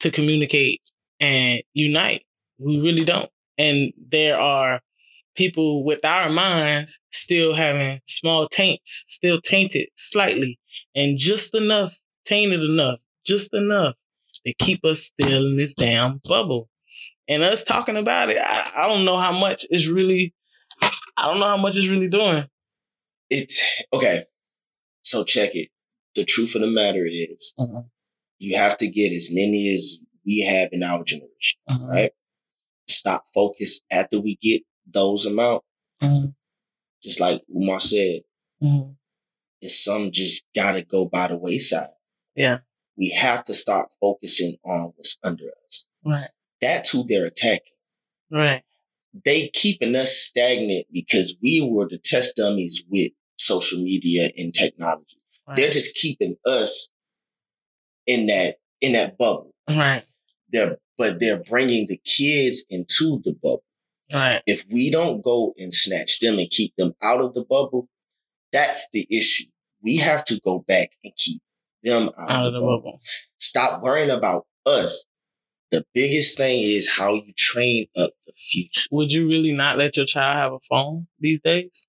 to 0.00 0.10
communicate 0.10 0.80
and 1.18 1.62
unite. 1.72 2.24
We 2.58 2.80
really 2.80 3.04
don't. 3.04 3.30
And 3.58 3.92
there 4.10 4.38
are 4.38 4.80
people 5.34 5.84
with 5.84 6.04
our 6.04 6.28
minds 6.28 7.00
still 7.10 7.54
having 7.54 8.00
small 8.06 8.46
taints, 8.48 9.04
still 9.08 9.40
tainted 9.40 9.88
slightly, 9.96 10.58
and 10.94 11.16
just 11.16 11.54
enough, 11.54 11.98
tainted 12.24 12.62
enough, 12.62 12.98
just 13.24 13.54
enough 13.54 13.94
to 14.46 14.54
keep 14.54 14.84
us 14.84 15.04
still 15.04 15.46
in 15.46 15.56
this 15.56 15.74
damn 15.74 16.20
bubble. 16.24 16.68
And 17.28 17.42
us 17.42 17.64
talking 17.64 17.96
about 17.96 18.30
it, 18.30 18.38
I, 18.38 18.72
I 18.76 18.88
don't 18.88 19.04
know 19.04 19.18
how 19.18 19.32
much 19.32 19.64
is 19.70 19.90
really, 19.90 20.34
I 21.16 21.26
don't 21.26 21.38
know 21.38 21.46
how 21.46 21.56
much 21.56 21.76
is 21.76 21.88
really 21.88 22.08
doing. 22.08 22.46
It's 23.30 23.62
okay. 23.92 24.24
So 25.02 25.24
check 25.24 25.54
it. 25.54 25.68
The 26.14 26.24
truth 26.24 26.54
of 26.54 26.60
the 26.60 26.66
matter 26.66 27.06
is, 27.06 27.54
uh-huh. 27.58 27.82
you 28.38 28.56
have 28.56 28.76
to 28.78 28.88
get 28.88 29.12
as 29.12 29.28
many 29.30 29.72
as 29.72 29.98
we 30.26 30.40
have 30.42 30.68
in 30.72 30.82
our 30.82 31.04
generation, 31.04 31.60
uh-huh. 31.68 31.86
right? 31.86 32.10
Stop 32.88 33.24
focus 33.34 33.80
after 33.90 34.20
we 34.20 34.36
get 34.42 34.62
those 34.92 35.24
amount. 35.24 35.62
Mm-hmm. 36.02 36.30
Just 37.02 37.20
like 37.20 37.40
Umar 37.54 37.80
said, 37.80 38.20
mm-hmm. 38.62 38.90
and 39.62 39.70
some 39.70 40.10
just 40.12 40.44
gotta 40.54 40.84
go 40.84 41.08
by 41.08 41.28
the 41.28 41.38
wayside. 41.38 41.88
Yeah. 42.34 42.58
We 42.96 43.10
have 43.10 43.44
to 43.44 43.54
stop 43.54 43.88
focusing 44.00 44.56
on 44.64 44.92
what's 44.96 45.18
under 45.24 45.50
us. 45.66 45.86
Right. 46.04 46.28
That's 46.60 46.90
who 46.90 47.04
they're 47.06 47.26
attacking. 47.26 47.76
Right. 48.30 48.62
They 49.24 49.48
keeping 49.48 49.94
us 49.94 50.16
stagnant 50.16 50.86
because 50.92 51.36
we 51.42 51.66
were 51.68 51.88
the 51.88 51.98
test 51.98 52.36
dummies 52.36 52.82
with 52.88 53.12
social 53.36 53.82
media 53.82 54.30
and 54.36 54.54
technology. 54.54 55.18
Right. 55.46 55.56
They're 55.56 55.70
just 55.70 55.96
keeping 55.96 56.36
us 56.46 56.88
in 58.06 58.26
that 58.26 58.56
in 58.80 58.92
that 58.92 59.18
bubble. 59.18 59.54
Right. 59.68 60.04
They're 60.50 60.78
but 60.98 61.20
they're 61.20 61.42
bringing 61.42 61.86
the 61.88 62.00
kids 62.04 62.64
into 62.70 63.20
the 63.24 63.34
bubble. 63.42 63.64
Right. 64.12 64.42
If 64.46 64.64
we 64.70 64.90
don't 64.90 65.24
go 65.24 65.54
and 65.58 65.74
snatch 65.74 66.20
them 66.20 66.38
and 66.38 66.50
keep 66.50 66.74
them 66.76 66.92
out 67.02 67.20
of 67.20 67.34
the 67.34 67.44
bubble, 67.44 67.88
that's 68.52 68.88
the 68.92 69.06
issue. 69.10 69.46
We 69.82 69.96
have 69.98 70.24
to 70.26 70.40
go 70.44 70.60
back 70.60 70.90
and 71.02 71.12
keep 71.16 71.42
them 71.82 72.10
out, 72.18 72.30
Out 72.30 72.46
of 72.46 72.52
the 72.54 72.60
bubble. 72.60 73.00
Stop 73.38 73.82
worrying 73.82 74.10
about 74.10 74.46
us. 74.66 75.04
The 75.70 75.84
biggest 75.94 76.36
thing 76.36 76.62
is 76.62 76.96
how 76.96 77.14
you 77.14 77.32
train 77.36 77.86
up 77.96 78.10
the 78.26 78.32
future. 78.36 78.88
Would 78.90 79.12
you 79.12 79.28
really 79.28 79.52
not 79.52 79.78
let 79.78 79.96
your 79.96 80.06
child 80.06 80.36
have 80.36 80.52
a 80.52 80.60
phone 80.60 81.06
these 81.18 81.40
days? 81.40 81.88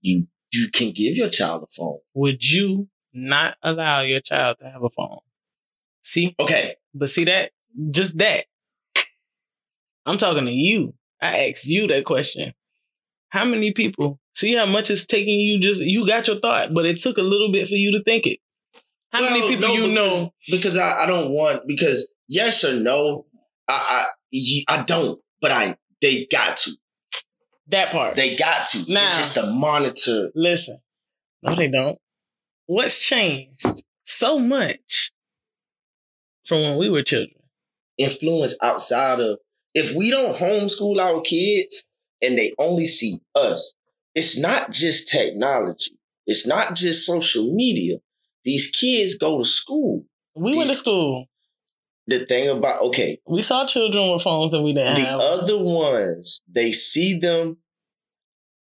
You 0.00 0.28
you 0.52 0.68
can 0.70 0.92
give 0.92 1.16
your 1.16 1.28
child 1.28 1.62
a 1.64 1.66
phone. 1.66 1.98
Would 2.14 2.44
you 2.50 2.88
not 3.12 3.56
allow 3.62 4.02
your 4.02 4.20
child 4.20 4.58
to 4.58 4.70
have 4.70 4.82
a 4.82 4.90
phone? 4.90 5.18
See, 6.02 6.34
Okay, 6.38 6.74
but 6.94 7.10
see 7.10 7.24
that, 7.24 7.50
just 7.90 8.16
that. 8.18 8.44
I'm 10.06 10.18
talking 10.18 10.46
to 10.46 10.52
you. 10.52 10.94
I 11.20 11.48
asked 11.48 11.66
you 11.66 11.86
that 11.88 12.04
question. 12.04 12.54
How 13.30 13.44
many 13.44 13.72
people 13.72 14.20
see 14.34 14.54
how 14.54 14.66
much 14.66 14.90
it's 14.90 15.04
taking 15.06 15.40
you? 15.40 15.58
Just 15.58 15.82
you 15.82 16.06
got 16.06 16.26
your 16.28 16.40
thought, 16.40 16.72
but 16.72 16.86
it 16.86 16.98
took 17.00 17.18
a 17.18 17.22
little 17.22 17.52
bit 17.52 17.68
for 17.68 17.74
you 17.74 17.92
to 17.92 18.02
think 18.02 18.26
it. 18.26 18.38
How 19.10 19.22
many 19.22 19.48
people 19.48 19.68
no, 19.68 19.74
you 19.74 19.88
because, 19.88 19.94
know? 19.94 20.30
Because 20.50 20.76
I, 20.76 21.02
I 21.04 21.06
don't 21.06 21.30
want 21.30 21.62
because 21.66 22.08
yes 22.28 22.64
or 22.64 22.78
no, 22.78 23.26
I 23.68 24.06
I 24.68 24.82
don't, 24.82 25.20
but 25.40 25.50
I 25.50 25.76
they 26.00 26.26
got 26.30 26.56
to. 26.58 26.72
That 27.68 27.92
part. 27.92 28.16
They 28.16 28.36
got 28.36 28.66
to. 28.68 28.92
Now- 28.92 29.06
it's 29.06 29.18
just 29.18 29.34
to 29.34 29.46
monitor. 29.46 30.28
Listen, 30.34 30.80
no, 31.42 31.54
they 31.54 31.68
don't. 31.68 31.98
What's 32.66 33.06
changed 33.06 33.84
so 34.04 34.38
much 34.38 35.12
from 36.44 36.62
when 36.62 36.78
we 36.78 36.90
were 36.90 37.02
children? 37.02 37.38
influence 37.98 38.56
outside 38.62 39.20
of 39.20 39.38
if 39.74 39.94
we 39.94 40.10
don't 40.10 40.36
homeschool 40.36 40.98
our 40.98 41.20
kids 41.20 41.84
and 42.22 42.38
they 42.38 42.54
only 42.58 42.86
see 42.86 43.18
us, 43.34 43.74
it's 44.14 44.40
not 44.40 44.70
just 44.70 45.08
technology. 45.08 45.98
It's 46.26 46.46
not 46.46 46.74
just 46.74 47.04
social 47.04 47.54
media. 47.54 47.96
These 48.44 48.70
kids 48.70 49.16
go 49.16 49.38
to 49.38 49.44
school. 49.44 50.04
We 50.34 50.56
went 50.56 50.68
to 50.68 50.72
These- 50.72 50.78
school. 50.80 51.26
The 52.06 52.24
thing 52.24 52.48
about 52.48 52.80
okay, 52.84 53.18
We 53.26 53.42
saw 53.42 53.66
children 53.66 54.10
with 54.12 54.22
phones 54.22 54.54
and 54.54 54.64
we 54.64 54.72
didn't 54.72 54.94
the 54.94 55.10
other 55.10 55.62
ones, 55.62 56.40
they 56.48 56.72
see 56.72 57.18
them. 57.18 57.58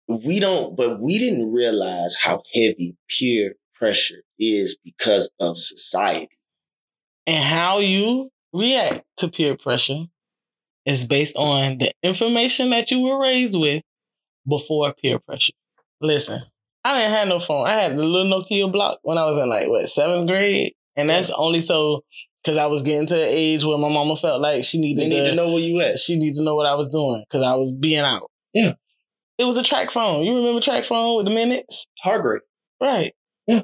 We 0.10 0.42
don't, 0.42 0.76
but 0.76 1.00
we 1.00 1.18
didn't 1.18 1.50
realize 1.54 2.18
how 2.22 2.42
heavy 2.54 2.98
peer 3.08 3.56
pressure 3.74 4.24
is 4.38 4.78
because 4.84 5.32
of 5.40 5.58
society. 5.58 6.38
and 7.26 7.42
how 7.44 7.80
you 7.80 8.32
react 8.52 9.04
to 9.18 9.30
peer 9.30 9.56
pressure 9.56 10.08
is 10.86 11.06
based 11.06 11.38
on 11.38 11.78
the 11.78 11.92
information 12.04 12.70
that 12.72 12.92
you 12.92 13.00
were 13.00 13.22
raised 13.22 13.58
with 13.58 13.84
before 14.46 14.94
peer 14.94 15.20
pressure. 15.20 15.54
Listen, 16.02 16.42
I 16.84 16.98
didn't 16.99 17.12
have 17.12 17.28
no 17.28 17.40
phone. 17.40 17.68
I 17.68 17.74
had 17.74 17.95
the 17.98 18.03
little 18.03 18.41
Nokia 18.41 18.72
block 18.72 18.99
when 19.03 19.18
I 19.18 19.26
was 19.26 19.41
in 19.41 19.48
like 19.49 19.68
what 19.70 19.88
seventh 19.88 20.28
grade, 20.28 20.74
and 20.95 21.10
that's 21.10 21.30
only 21.32 21.62
so 21.62 22.03
because 22.44 22.58
I 22.58 22.66
was 22.66 22.82
getting 22.82 23.06
to 23.08 23.14
the 23.14 23.26
age 23.28 23.64
where 23.64 23.78
my 23.78 23.90
mama 23.90 24.16
felt 24.16 24.41
like 24.41 24.64
she 24.64 24.80
needed 24.80 25.08
need 25.10 25.20
to, 25.20 25.30
to 25.30 25.36
know 25.36 25.52
where 25.52 25.62
you 25.62 25.80
at. 25.82 25.99
she 25.99 26.18
needed 26.18 26.38
to 26.38 26.44
know 26.44 26.56
what 26.56 26.66
I 26.66 26.74
was 26.74 26.90
doing 26.90 27.24
because 27.28 27.45
I 27.45 27.53
was 27.53 27.72
being 27.72 27.99
out. 27.99 28.32
Yeah. 28.53 28.74
it 29.38 29.45
was 29.45 29.58
a 29.58 29.62
TracFone. 29.64 30.26
You 30.26 30.36
remember 30.36 30.60
TracFone 30.60 31.18
with 31.18 31.26
the 31.28 31.32
minutes? 31.32 31.86
Hargrave. 31.99 32.41
Right. 32.82 33.14
Yeah. 33.45 33.62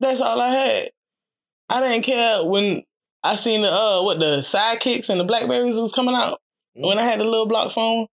That's 0.00 0.20
all 0.20 0.38
I 0.40 0.48
had. 0.48 0.90
I 1.70 1.80
didn't 1.80 2.04
care 2.04 2.44
when 2.44 2.82
I 3.24 3.34
seen 3.36 3.62
the 3.62 3.72
uh 3.72 4.02
what 4.02 4.18
the 4.18 4.38
sidekicks 4.40 5.08
and 5.08 5.18
the 5.18 5.24
blackberries 5.24 5.76
was 5.78 5.92
coming 5.94 6.14
out. 6.14 6.40
Mhm. 6.76 6.86
When 6.88 6.98
I 6.98 7.02
had 7.04 7.20
the 7.20 7.24
little 7.24 7.46
block 7.48 7.72
phone, 7.72 8.06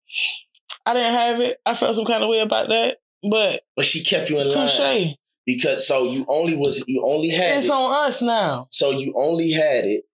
I 0.85 0.93
didn't 0.95 1.15
have 1.15 1.41
it. 1.41 1.57
I 1.65 1.75
felt 1.75 1.95
some 1.95 2.05
kind 2.05 2.23
of 2.23 2.29
way 2.29 2.41
about 2.41 2.69
that. 2.69 2.99
But 3.29 3.63
But 3.77 3.85
she 3.87 4.03
kept 4.03 4.31
you 4.31 4.41
in 4.41 4.49
line. 4.49 4.69
touche. 4.69 5.15
because 5.47 5.87
so 5.87 6.05
you 6.05 6.25
only 6.29 6.57
was 6.57 6.85
you 6.87 7.03
only 7.05 7.29
had 7.31 7.59
It's 7.59 7.67
it, 7.67 7.73
on 7.73 8.07
us 8.09 8.23
now. 8.23 8.67
so 8.71 8.91
you 8.91 9.13
only 9.17 9.51
had 9.53 9.85
it 9.85 10.05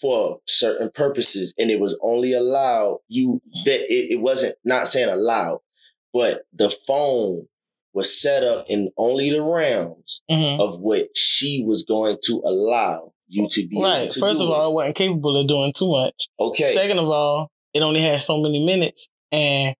for 0.00 0.40
certain 0.46 0.90
purposes 0.90 1.54
and 1.58 1.70
it 1.70 1.80
was 1.80 1.98
only 2.02 2.32
allowed 2.34 2.98
you 3.08 3.40
that 3.64 3.80
it, 3.80 4.12
it 4.12 4.20
wasn't 4.20 4.54
not 4.64 4.88
saying 4.88 5.08
allowed 5.08 5.60
but 6.12 6.42
the 6.52 6.68
phone 6.86 7.46
was 7.94 8.20
set 8.20 8.42
up 8.44 8.66
in 8.68 8.90
only 8.98 9.30
the 9.30 9.42
realms 9.42 10.20
Mhm. 10.30 10.60
of 10.60 10.80
what 10.80 11.08
she 11.16 11.62
was 11.66 11.84
going 11.84 12.18
to 12.24 12.42
allow 12.44 13.12
you 13.28 13.48
to 13.48 13.66
be 13.66 13.80
Right. 13.80 14.10
to 14.10 14.20
First 14.20 14.40
of 14.42 14.48
it. 14.48 14.52
all, 14.52 14.60
I 14.60 14.66
wasn't 14.66 14.96
capable 14.96 15.36
of 15.38 15.46
doing 15.46 15.72
too 15.72 15.90
much. 15.90 16.28
okay 16.38 16.74
Second 16.74 16.98
of 16.98 17.08
all, 17.08 17.50
it 17.72 17.80
only 17.80 18.00
had 18.00 18.22
so 18.22 18.38
many 18.40 18.64
minutes. 18.64 19.08
And 19.32 19.74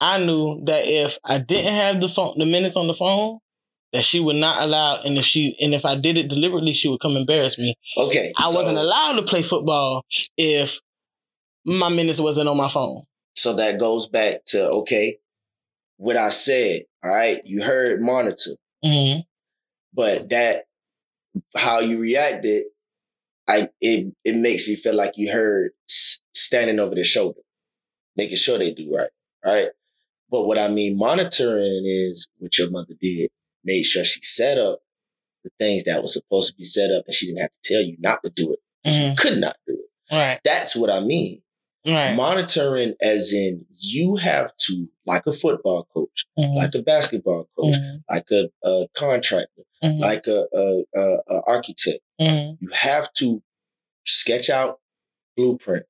I 0.00 0.18
knew 0.18 0.62
that 0.64 0.86
if 0.86 1.18
I 1.24 1.38
didn't 1.38 1.74
have 1.74 2.00
the 2.00 2.08
phone 2.08 2.34
the 2.38 2.46
minutes 2.46 2.76
on 2.76 2.86
the 2.86 2.94
phone, 2.94 3.38
that 3.92 4.04
she 4.04 4.20
would 4.20 4.36
not 4.36 4.62
allow 4.62 5.00
and 5.02 5.16
if 5.18 5.24
she 5.24 5.56
and 5.60 5.74
if 5.74 5.84
I 5.84 5.96
did 5.96 6.18
it 6.18 6.28
deliberately, 6.28 6.72
she 6.72 6.88
would 6.88 7.00
come 7.00 7.16
embarrass 7.16 7.58
me. 7.58 7.74
okay 7.96 8.32
I 8.36 8.50
so- 8.50 8.54
wasn't 8.56 8.78
allowed 8.78 9.14
to 9.14 9.22
play 9.22 9.42
football 9.42 10.04
if 10.36 10.78
my 11.66 11.88
minutes 11.88 12.20
wasn't 12.20 12.48
on 12.48 12.56
my 12.56 12.68
phone. 12.68 13.02
so 13.34 13.54
that 13.54 13.78
goes 13.80 14.08
back 14.08 14.44
to 14.46 14.68
okay 14.80 15.18
what 15.96 16.16
i 16.16 16.30
said 16.30 16.82
all 17.04 17.10
right 17.10 17.40
you 17.44 17.62
heard 17.62 18.00
monitor 18.00 18.52
Mm-hmm. 18.84 19.20
but 19.92 20.28
that 20.30 20.64
how 21.56 21.80
you 21.80 21.98
reacted, 21.98 22.64
I 23.48 23.68
it 23.80 24.14
it 24.24 24.36
makes 24.36 24.68
me 24.68 24.76
feel 24.76 24.94
like 24.94 25.14
you 25.16 25.32
heard 25.32 25.72
standing 26.34 26.78
over 26.78 26.94
their 26.94 27.04
shoulder, 27.04 27.40
making 28.16 28.36
sure 28.36 28.58
they 28.58 28.72
do 28.72 28.94
right, 28.94 29.10
right. 29.44 29.68
But 30.30 30.46
what 30.46 30.58
I 30.58 30.68
mean 30.68 30.96
monitoring 30.98 31.82
is 31.86 32.28
what 32.38 32.56
your 32.58 32.70
mother 32.70 32.94
did, 33.00 33.30
made 33.64 33.84
sure 33.84 34.04
she 34.04 34.20
set 34.22 34.58
up 34.58 34.80
the 35.44 35.50
things 35.58 35.84
that 35.84 36.02
was 36.02 36.12
supposed 36.12 36.50
to 36.50 36.56
be 36.56 36.64
set 36.64 36.90
up, 36.90 37.04
and 37.06 37.14
she 37.14 37.26
didn't 37.26 37.40
have 37.42 37.50
to 37.62 37.72
tell 37.72 37.82
you 37.82 37.96
not 37.98 38.22
to 38.24 38.30
do 38.30 38.52
it. 38.52 38.58
'cause 38.84 38.96
She 38.96 39.14
could 39.16 39.38
not 39.38 39.56
do 39.66 39.74
it. 39.74 40.14
Right. 40.14 40.40
That's 40.44 40.74
what 40.76 40.90
I 40.90 41.00
mean. 41.00 41.42
Right. 41.86 42.14
Monitoring, 42.14 42.94
as 43.00 43.32
in 43.32 43.66
you 43.78 44.16
have 44.16 44.54
to, 44.66 44.88
like 45.06 45.26
a 45.26 45.32
football 45.32 45.84
coach, 45.94 46.26
Mhm. 46.38 46.54
like 46.56 46.74
a 46.74 46.82
basketball 46.82 47.48
coach, 47.56 47.76
Mhm. 47.76 48.02
like 48.10 48.30
a, 48.30 48.50
a 48.64 48.86
contractor, 48.94 49.62
Mhm. 49.82 50.00
like 50.00 50.26
a, 50.26 50.46
a, 50.52 50.82
a, 51.28 51.42
architect. 51.46 52.00
Mhm. 52.20 52.58
You 52.60 52.68
have 52.72 53.12
to 53.14 53.42
sketch 54.04 54.50
out 54.50 54.80
blueprint, 55.36 55.86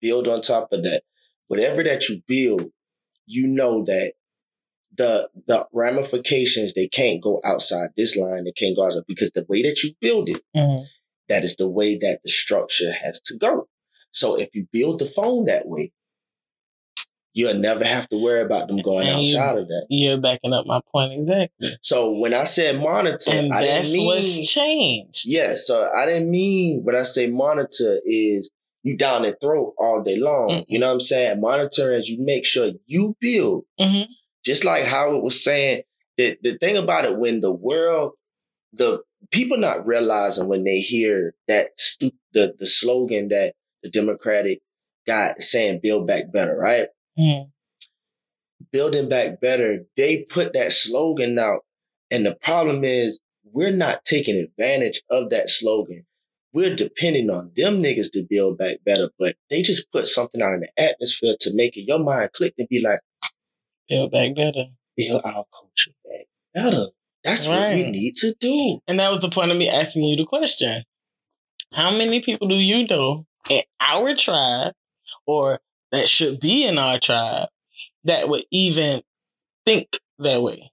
build 0.00 0.26
on 0.28 0.42
top 0.42 0.72
of 0.72 0.82
that. 0.82 1.02
Whatever 1.48 1.82
that 1.84 2.08
you 2.08 2.22
build, 2.26 2.72
you 3.30 3.46
know 3.46 3.82
that 3.84 4.12
the 4.96 5.30
the 5.46 5.66
ramifications 5.72 6.74
they 6.74 6.88
can't 6.88 7.22
go 7.22 7.40
outside 7.44 7.90
this 7.96 8.16
line. 8.16 8.44
They 8.44 8.52
can't 8.52 8.76
go 8.76 8.84
outside 8.84 9.04
because 9.06 9.30
the 9.30 9.46
way 9.48 9.62
that 9.62 9.82
you 9.82 9.92
build 10.00 10.28
it, 10.28 10.42
Mhm. 10.56 10.84
that 11.28 11.44
is 11.44 11.56
the 11.56 11.70
way 11.70 11.96
that 11.98 12.20
the 12.24 12.30
structure 12.30 12.92
has 12.92 13.20
to 13.22 13.36
go. 13.36 13.68
So 14.10 14.36
if 14.38 14.48
you 14.54 14.66
build 14.72 14.98
the 14.98 15.06
phone 15.06 15.44
that 15.44 15.68
way, 15.68 15.92
you'll 17.32 17.54
never 17.54 17.84
have 17.84 18.08
to 18.08 18.18
worry 18.18 18.40
about 18.42 18.66
them 18.68 18.78
going 18.78 19.06
And 19.06 19.24
you- 19.24 19.38
outside 19.38 19.58
of 19.58 19.68
that. 19.68 19.86
You're 19.88 20.18
backing 20.18 20.52
up 20.52 20.66
my 20.66 20.80
point 20.92 21.12
exactly. 21.12 21.70
So 21.80 22.12
when 22.18 22.34
I 22.34 22.42
said 22.44 22.80
monitor, 22.80 23.30
And 23.30 23.52
I 23.52 23.64
that's 23.64 23.88
didn't 23.92 23.98
mean 23.98 24.06
what's 24.06 24.50
changed. 24.50 25.22
Yeah, 25.26 25.54
so 25.54 25.88
I 25.94 26.06
didn't 26.06 26.30
mean 26.30 26.82
when 26.84 26.96
I 26.96 27.04
say 27.04 27.28
monitor 27.28 28.00
is 28.04 28.50
you 28.82 28.96
down 28.96 29.22
their 29.22 29.36
throat 29.40 29.74
all 29.78 30.02
day 30.02 30.16
long. 30.16 30.50
Mm-mm. 30.50 30.64
You 30.68 30.78
know 30.78 30.86
what 30.88 30.94
I'm 30.94 31.00
saying? 31.00 31.40
Monitor 31.40 31.92
as 31.94 32.08
you 32.08 32.18
make 32.24 32.44
sure 32.46 32.72
you 32.86 33.16
build, 33.20 33.64
Mhm. 33.78 34.06
just 34.44 34.64
like 34.64 34.84
Howard 34.84 35.22
was 35.22 35.42
saying. 35.42 35.82
The 36.16 36.36
the 36.42 36.58
thing 36.58 36.76
about 36.76 37.04
it, 37.04 37.18
when 37.18 37.40
the 37.40 37.52
world, 37.52 38.12
the 38.72 39.02
people 39.30 39.56
not 39.56 39.86
realizing 39.86 40.48
when 40.48 40.64
they 40.64 40.80
hear 40.80 41.34
that 41.48 41.70
stu- 41.78 42.10
the 42.32 42.54
the 42.58 42.66
slogan 42.66 43.28
that 43.28 43.54
the 43.82 43.90
Democratic 43.90 44.60
guy 45.06 45.34
is 45.38 45.50
saying, 45.50 45.80
"Build 45.82 46.06
back 46.06 46.32
better," 46.32 46.56
right? 46.56 46.88
Mhm. 47.18 47.50
building 48.72 49.08
back 49.08 49.40
better, 49.40 49.86
they 49.96 50.22
put 50.24 50.52
that 50.52 50.72
slogan 50.72 51.38
out. 51.38 51.64
And 52.10 52.24
the 52.24 52.36
problem 52.36 52.84
is 52.84 53.20
we're 53.42 53.72
not 53.72 54.04
taking 54.04 54.36
advantage 54.36 55.02
of 55.10 55.30
that 55.30 55.50
slogan. 55.50 56.06
We're 56.52 56.74
depending 56.74 57.30
on 57.30 57.52
them 57.56 57.76
niggas 57.76 58.10
to 58.12 58.26
build 58.28 58.58
back 58.58 58.78
better, 58.84 59.10
but 59.18 59.36
they 59.50 59.62
just 59.62 59.90
put 59.92 60.08
something 60.08 60.42
out 60.42 60.52
in 60.54 60.60
the 60.60 60.70
atmosphere 60.78 61.34
to 61.40 61.54
make 61.54 61.76
it 61.76 61.86
your 61.86 61.98
mind 62.00 62.32
click 62.32 62.54
and 62.58 62.68
be 62.68 62.80
like, 62.82 62.98
Build 63.88 64.10
back 64.12 64.34
better. 64.34 64.66
build 64.96 65.22
our 65.24 65.44
culture 65.52 65.92
back 66.04 66.26
better. 66.54 66.86
That's 67.24 67.46
what 67.46 67.74
we 67.74 67.84
need 67.90 68.16
to 68.16 68.34
do. 68.40 68.80
And 68.88 68.98
that 68.98 69.10
was 69.10 69.20
the 69.20 69.28
point 69.28 69.50
of 69.50 69.56
me 69.56 69.68
asking 69.68 70.04
you 70.04 70.16
the 70.16 70.24
question. 70.24 70.84
How 71.72 71.90
many 71.90 72.20
people 72.20 72.48
do 72.48 72.56
you 72.56 72.86
know 72.86 73.26
in 73.48 73.62
our 73.80 74.14
tribe 74.16 74.72
or 75.26 75.60
that 75.92 76.08
should 76.08 76.40
be 76.40 76.66
in 76.66 76.78
our 76.78 76.98
tribe 76.98 77.48
that 78.04 78.28
would 78.28 78.44
even 78.50 79.02
think 79.66 79.98
that 80.18 80.42
way? 80.42 80.72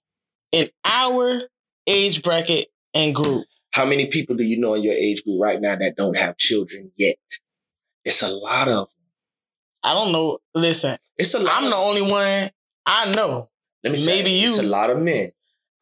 In 0.52 0.70
our 0.86 1.42
age 1.86 2.24
bracket 2.24 2.68
and 2.94 3.14
group. 3.14 3.46
How 3.72 3.86
many 3.86 4.08
people 4.08 4.36
do 4.36 4.44
you 4.44 4.58
know 4.60 4.74
in 4.74 4.84
your 4.84 4.94
age 4.94 5.24
group 5.24 5.40
right 5.42 5.60
now 5.62 5.76
that 5.76 5.96
don't 5.96 6.18
have 6.18 6.38
children 6.38 6.92
yet? 6.98 7.16
It's 8.04 8.22
a 8.22 8.30
lot 8.30 8.68
of 8.68 8.88
them. 8.88 8.88
I 9.84 9.94
don't 9.94 10.12
know. 10.12 10.40
Listen, 10.56 10.98
It's 11.18 11.34
a 11.34 11.40
lot. 11.40 11.62
I'm 11.64 11.70
the 11.70 11.76
only 11.76 12.02
one 12.02 12.50
I 12.86 13.12
know. 13.12 13.50
Let 13.84 13.94
me 13.94 14.06
maybe 14.06 14.32
you. 14.32 14.50
It's 14.50 14.60
a 14.60 14.64
lot 14.64 14.90
of 14.90 14.98
men, 15.00 15.30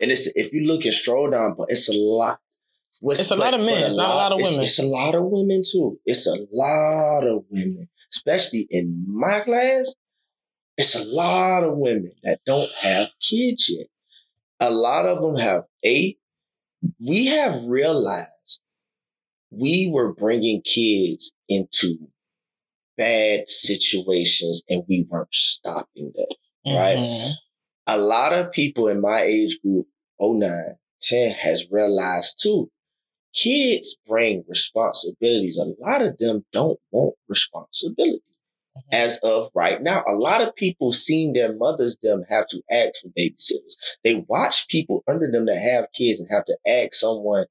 and 0.01 0.11
it's 0.11 0.27
if 0.35 0.51
you 0.53 0.67
look 0.67 0.83
and 0.85 0.93
stroll 0.93 1.29
down, 1.29 1.55
but 1.57 1.67
it's 1.69 1.89
a 1.89 1.93
lot. 1.93 2.37
What's- 3.01 3.19
It's 3.21 3.31
a 3.31 3.35
lot 3.35 3.53
of 3.53 3.61
men, 3.61 3.83
it's 3.83 3.95
not 3.95 4.09
a 4.13 4.15
lot 4.15 4.31
of 4.31 4.39
it's- 4.39 4.51
women. 4.53 4.65
It's, 4.65 4.79
a 4.79 4.85
lot 4.85 5.15
of 5.15 5.23
women 5.25 5.61
too. 5.69 5.99
It's 6.05 6.27
a 6.27 6.37
lot 6.51 7.25
of 7.27 7.45
women, 7.49 7.87
especially 8.13 8.67
in 8.69 9.05
my 9.07 9.39
class. 9.41 9.95
It's 10.77 10.95
a 10.95 11.05
lot 11.05 11.63
of 11.63 11.77
women 11.77 12.11
that 12.23 12.39
don't 12.45 12.69
have 12.81 13.09
kids 13.19 13.69
yet. 13.69 13.87
A 14.59 14.69
lot 14.69 15.05
of 15.05 15.21
them 15.21 15.37
have 15.37 15.63
eight. 15.83 16.19
We 16.99 17.27
have 17.27 17.63
realized 17.65 18.61
we 19.51 19.89
were 19.91 20.13
bringing 20.13 20.61
kids 20.63 21.33
into 21.49 21.97
bad 22.97 23.49
situations 23.49 24.63
and 24.69 24.83
we 24.89 25.05
weren't 25.09 25.33
stopping 25.33 26.11
that 26.15 26.35
Right. 26.65 26.97
Mhm. 26.97 27.33
a 27.87 27.97
lot 27.99 28.33
of 28.33 28.51
people 28.51 28.87
in 28.89 29.01
my 29.01 29.21
age 29.21 29.59
group, 29.61 29.87
09, 30.19 30.75
10, 31.01 31.33
has 31.35 31.69
realized 31.71 32.39
too, 32.41 32.71
kids 33.33 33.97
bring 34.07 34.43
responsibilities. 34.47 35.57
A 35.57 35.65
lot 35.79 36.01
of 36.03 36.17
them 36.19 36.45
don't 36.51 36.79
want 36.91 37.15
responsibility. 37.29 38.23
Mhm. 38.77 38.81
As 38.91 39.19
of 39.23 39.49
right 39.53 39.81
now, 39.81 40.03
a 40.07 40.13
lot 40.13 40.41
of 40.41 40.55
people 40.55 40.91
seeing 40.91 41.33
their 41.33 41.53
mothers 41.55 41.97
them 42.03 42.23
have 42.29 42.47
to 42.47 42.61
ask 42.71 43.01
for 43.01 43.09
babysitters. 43.17 43.75
They 44.03 44.23
watch 44.27 44.67
people 44.67 45.03
under 45.07 45.29
them 45.31 45.45
that 45.45 45.57
have 45.59 45.91
kids 45.93 46.19
and 46.19 46.29
have 46.31 46.45
to 46.45 46.57
ask 46.67 46.93
someone 46.95 47.45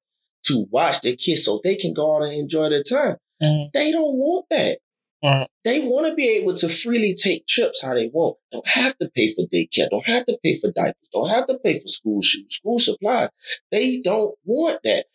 to 0.46 0.66
watch 0.70 1.00
their 1.00 1.16
kids 1.16 1.44
so 1.44 1.60
they 1.64 1.76
can 1.76 1.94
go 1.94 2.16
out 2.16 2.22
and 2.22 2.32
enjoy 2.34 2.68
their 2.68 2.82
time. 2.82 3.16
Mhm. 3.42 3.72
They 3.72 3.90
don't 3.92 4.16
want 4.16 4.46
that. 4.50 4.78
Mhm. 5.24 5.46
They 5.64 5.80
want 5.80 6.06
to 6.06 6.14
be 6.14 6.28
able 6.28 6.52
to 6.54 6.68
freely 6.68 7.14
take 7.14 7.46
trips 7.46 7.80
how 7.80 7.94
they 7.94 8.08
want. 8.08 8.36
Don't 8.52 8.66
have 8.68 8.96
to 8.98 9.08
pay 9.08 9.32
for 9.32 9.42
daycare. 9.46 9.88
Don't 9.90 10.06
have 10.06 10.26
to 10.26 10.38
pay 10.44 10.54
for 10.56 10.70
diapers. 10.70 11.08
Don't 11.14 11.30
have 11.30 11.46
to 11.46 11.58
pay 11.58 11.78
for 11.78 11.88
school 11.88 12.20
shoes, 12.20 12.44
school 12.50 12.78
supplies. 12.78 13.30
They 13.72 14.00
don't 14.02 14.34
want 14.44 14.80
that. 14.84 15.06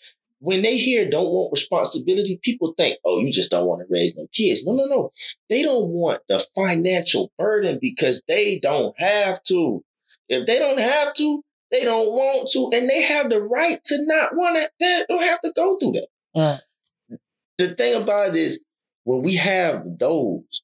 When 0.41 0.61
they 0.61 0.77
hear 0.77 1.09
don't 1.09 1.31
want 1.31 1.51
responsibility, 1.51 2.39
people 2.41 2.73
think, 2.77 2.97
oh, 3.03 3.19
you 3.19 3.31
just 3.31 3.51
don't 3.51 3.67
want 3.67 3.81
to 3.81 3.87
raise 3.89 4.15
no 4.15 4.27
kids. 4.31 4.65
No, 4.65 4.73
no, 4.73 4.85
no. 4.85 5.11
They 5.49 5.63
don't 5.63 5.89
want 5.89 6.21
the 6.29 6.45
financial 6.55 7.31
burden 7.37 7.77
because 7.81 8.23
they 8.27 8.57
don't 8.59 8.95
have 8.99 9.43
to. 9.43 9.83
If 10.29 10.45
they 10.45 10.59
don't 10.59 10.79
have 10.79 11.13
to, 11.15 11.43
they 11.71 11.83
don't 11.83 12.07
want 12.07 12.49
to, 12.51 12.69
and 12.73 12.89
they 12.89 13.01
have 13.01 13.29
the 13.29 13.41
right 13.41 13.83
to 13.83 13.97
not 14.07 14.35
want 14.35 14.57
it. 14.57 14.71
They 14.79 15.03
don't 15.09 15.23
have 15.23 15.41
to 15.41 15.51
go 15.55 15.77
through 15.77 15.93
that. 15.93 16.07
Right. 16.35 17.19
The 17.57 17.67
thing 17.75 18.01
about 18.01 18.29
it 18.29 18.35
is, 18.37 18.61
when 19.03 19.23
we 19.23 19.35
have 19.35 19.83
those, 19.99 20.63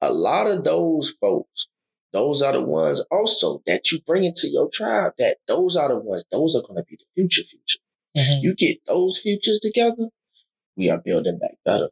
a 0.00 0.12
lot 0.12 0.46
of 0.46 0.64
those 0.64 1.10
folks, 1.20 1.68
those 2.12 2.42
are 2.42 2.52
the 2.52 2.62
ones 2.62 3.04
also 3.10 3.62
that 3.66 3.90
you 3.90 4.00
bring 4.06 4.24
into 4.24 4.48
your 4.48 4.68
tribe. 4.72 5.12
That 5.18 5.38
those 5.48 5.76
are 5.76 5.88
the 5.88 5.98
ones. 5.98 6.24
Those 6.30 6.54
are 6.54 6.62
going 6.62 6.76
to 6.76 6.84
be 6.88 6.96
the 6.96 7.04
future. 7.14 7.42
Future. 7.42 7.80
Mhm. 8.16 8.42
You 8.42 8.54
get 8.54 8.78
those 8.86 9.18
futures 9.18 9.58
together, 9.60 10.08
we 10.76 10.88
are 10.90 11.00
building 11.00 11.38
back 11.38 11.56
better. 11.64 11.90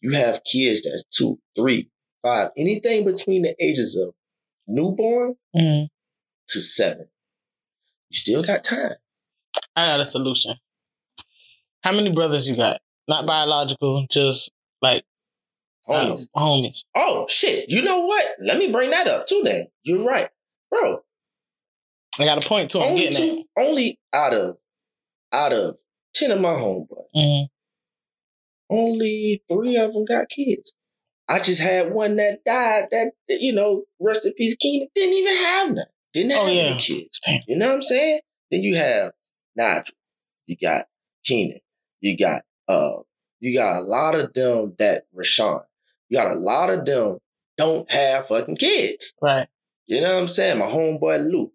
You 0.00 0.12
have 0.12 0.42
kids 0.44 0.82
that's 0.82 1.04
two, 1.04 1.38
three, 1.54 1.90
five, 2.22 2.50
anything 2.56 3.04
between 3.04 3.42
the 3.42 3.54
ages 3.62 3.94
of 3.96 4.14
newborn 4.66 5.36
Mhm. 5.54 5.88
to 6.48 6.60
seven. 6.60 7.06
You 8.10 8.18
still 8.18 8.42
got 8.42 8.64
time. 8.64 8.96
I 9.74 9.90
got 9.92 10.00
a 10.00 10.04
solution. 10.04 10.56
How 11.82 11.92
many 11.92 12.10
brothers 12.10 12.48
you 12.48 12.56
got? 12.56 12.80
Not 13.08 13.26
biological, 13.26 14.06
just 14.10 14.50
like 14.82 15.04
uh, 15.88 16.06
Homies. 16.06 16.28
homies. 16.34 16.84
oh 16.96 17.26
shit. 17.28 17.70
You 17.70 17.82
know 17.82 18.00
what? 18.00 18.26
Let 18.40 18.58
me 18.58 18.72
bring 18.72 18.90
that 18.90 19.06
up 19.06 19.26
too 19.26 19.42
then. 19.44 19.66
You're 19.84 20.02
right. 20.02 20.28
Bro, 20.70 21.04
I 22.18 22.24
got 22.24 22.44
a 22.44 22.48
point 22.48 22.70
too. 22.70 22.80
I'm 22.80 22.90
only 22.92 23.02
getting 23.08 23.36
two, 23.36 23.44
only 23.56 24.00
out 24.12 24.34
of 24.34 24.56
out 25.32 25.52
of 25.52 25.76
ten 26.14 26.30
of 26.30 26.40
my 26.40 26.54
homeboys. 26.54 27.06
Mhm. 27.14 27.48
only 28.70 29.42
three 29.50 29.76
of 29.76 29.92
them 29.92 30.04
got 30.04 30.28
kids. 30.28 30.74
I 31.28 31.38
just 31.40 31.60
had 31.60 31.92
one 31.92 32.16
that 32.16 32.44
died. 32.44 32.88
That 32.90 33.12
that, 33.28 33.40
you 33.40 33.52
know, 33.52 33.84
rest 34.00 34.26
in 34.26 34.32
peace, 34.34 34.56
Keenan 34.56 34.88
didn't 34.94 35.14
even 35.16 35.36
have 35.36 35.70
none. 35.72 35.84
Didn't 36.12 36.30
have 36.32 36.42
Oh, 36.42 36.46
yeah. 36.50 36.62
any 36.62 36.78
kids. 36.80 37.20
Damn. 37.24 37.40
You 37.46 37.56
know 37.56 37.68
what 37.68 37.74
I'm 37.76 37.82
saying? 37.82 38.20
Then 38.50 38.62
you 38.62 38.76
have 38.76 39.12
Nigel. 39.56 39.94
You 40.46 40.56
got 40.60 40.86
Keenan. 41.24 41.60
You 42.00 42.16
got 42.16 42.42
uh. 42.68 43.02
You 43.40 43.56
got 43.56 43.80
a 43.80 43.82
lot 43.84 44.14
of 44.14 44.32
them 44.32 44.74
that 44.78 45.04
Rashawn. 45.14 45.64
You 46.08 46.16
got 46.18 46.30
a 46.32 46.38
lot 46.38 46.70
of 46.70 46.84
them 46.86 47.18
don't 47.58 47.90
have 47.92 48.28
fucking 48.28 48.56
kids. 48.56 49.14
Right. 49.20 49.46
You 49.86 50.00
know 50.00 50.14
what 50.14 50.22
I'm 50.22 50.28
saying? 50.28 50.58
My 50.58 50.66
homeboy 50.66 51.30
Lou 51.30 51.52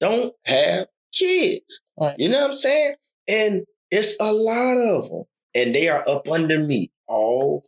don't 0.00 0.34
have 0.44 0.88
kids. 1.12 1.82
Right. 1.98 2.14
You 2.18 2.28
know 2.28 2.40
what 2.42 2.50
I'm 2.50 2.54
saying? 2.56 2.94
And 3.26 3.64
it's 3.90 4.16
a 4.20 4.32
lot 4.32 4.76
of 4.76 5.08
them. 5.10 5.24
And 5.54 5.74
they 5.74 5.88
are 5.88 6.04
up 6.08 6.28
under 6.28 6.58
me 6.58 6.90
all 7.06 7.62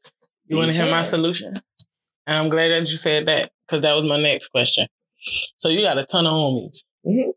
You 0.47 0.57
want 0.59 0.73
to 0.73 0.77
hear 0.83 0.91
my 0.91 1.03
solution? 1.03 1.55
And 2.27 2.39
I'm 2.39 2.49
glad 2.49 2.69
that 2.69 2.81
you 2.91 2.97
said 2.97 3.27
that 3.27 3.51
because 3.67 3.83
that 3.83 3.97
was 3.97 4.09
my 4.09 4.19
next 4.21 4.49
question. 4.49 4.87
So 5.57 5.69
you 5.69 5.83
got 5.83 5.99
a 5.99 6.05
ton 6.05 6.27
of 6.27 6.33
homies, 6.33 6.85
Mhm. 7.07 7.33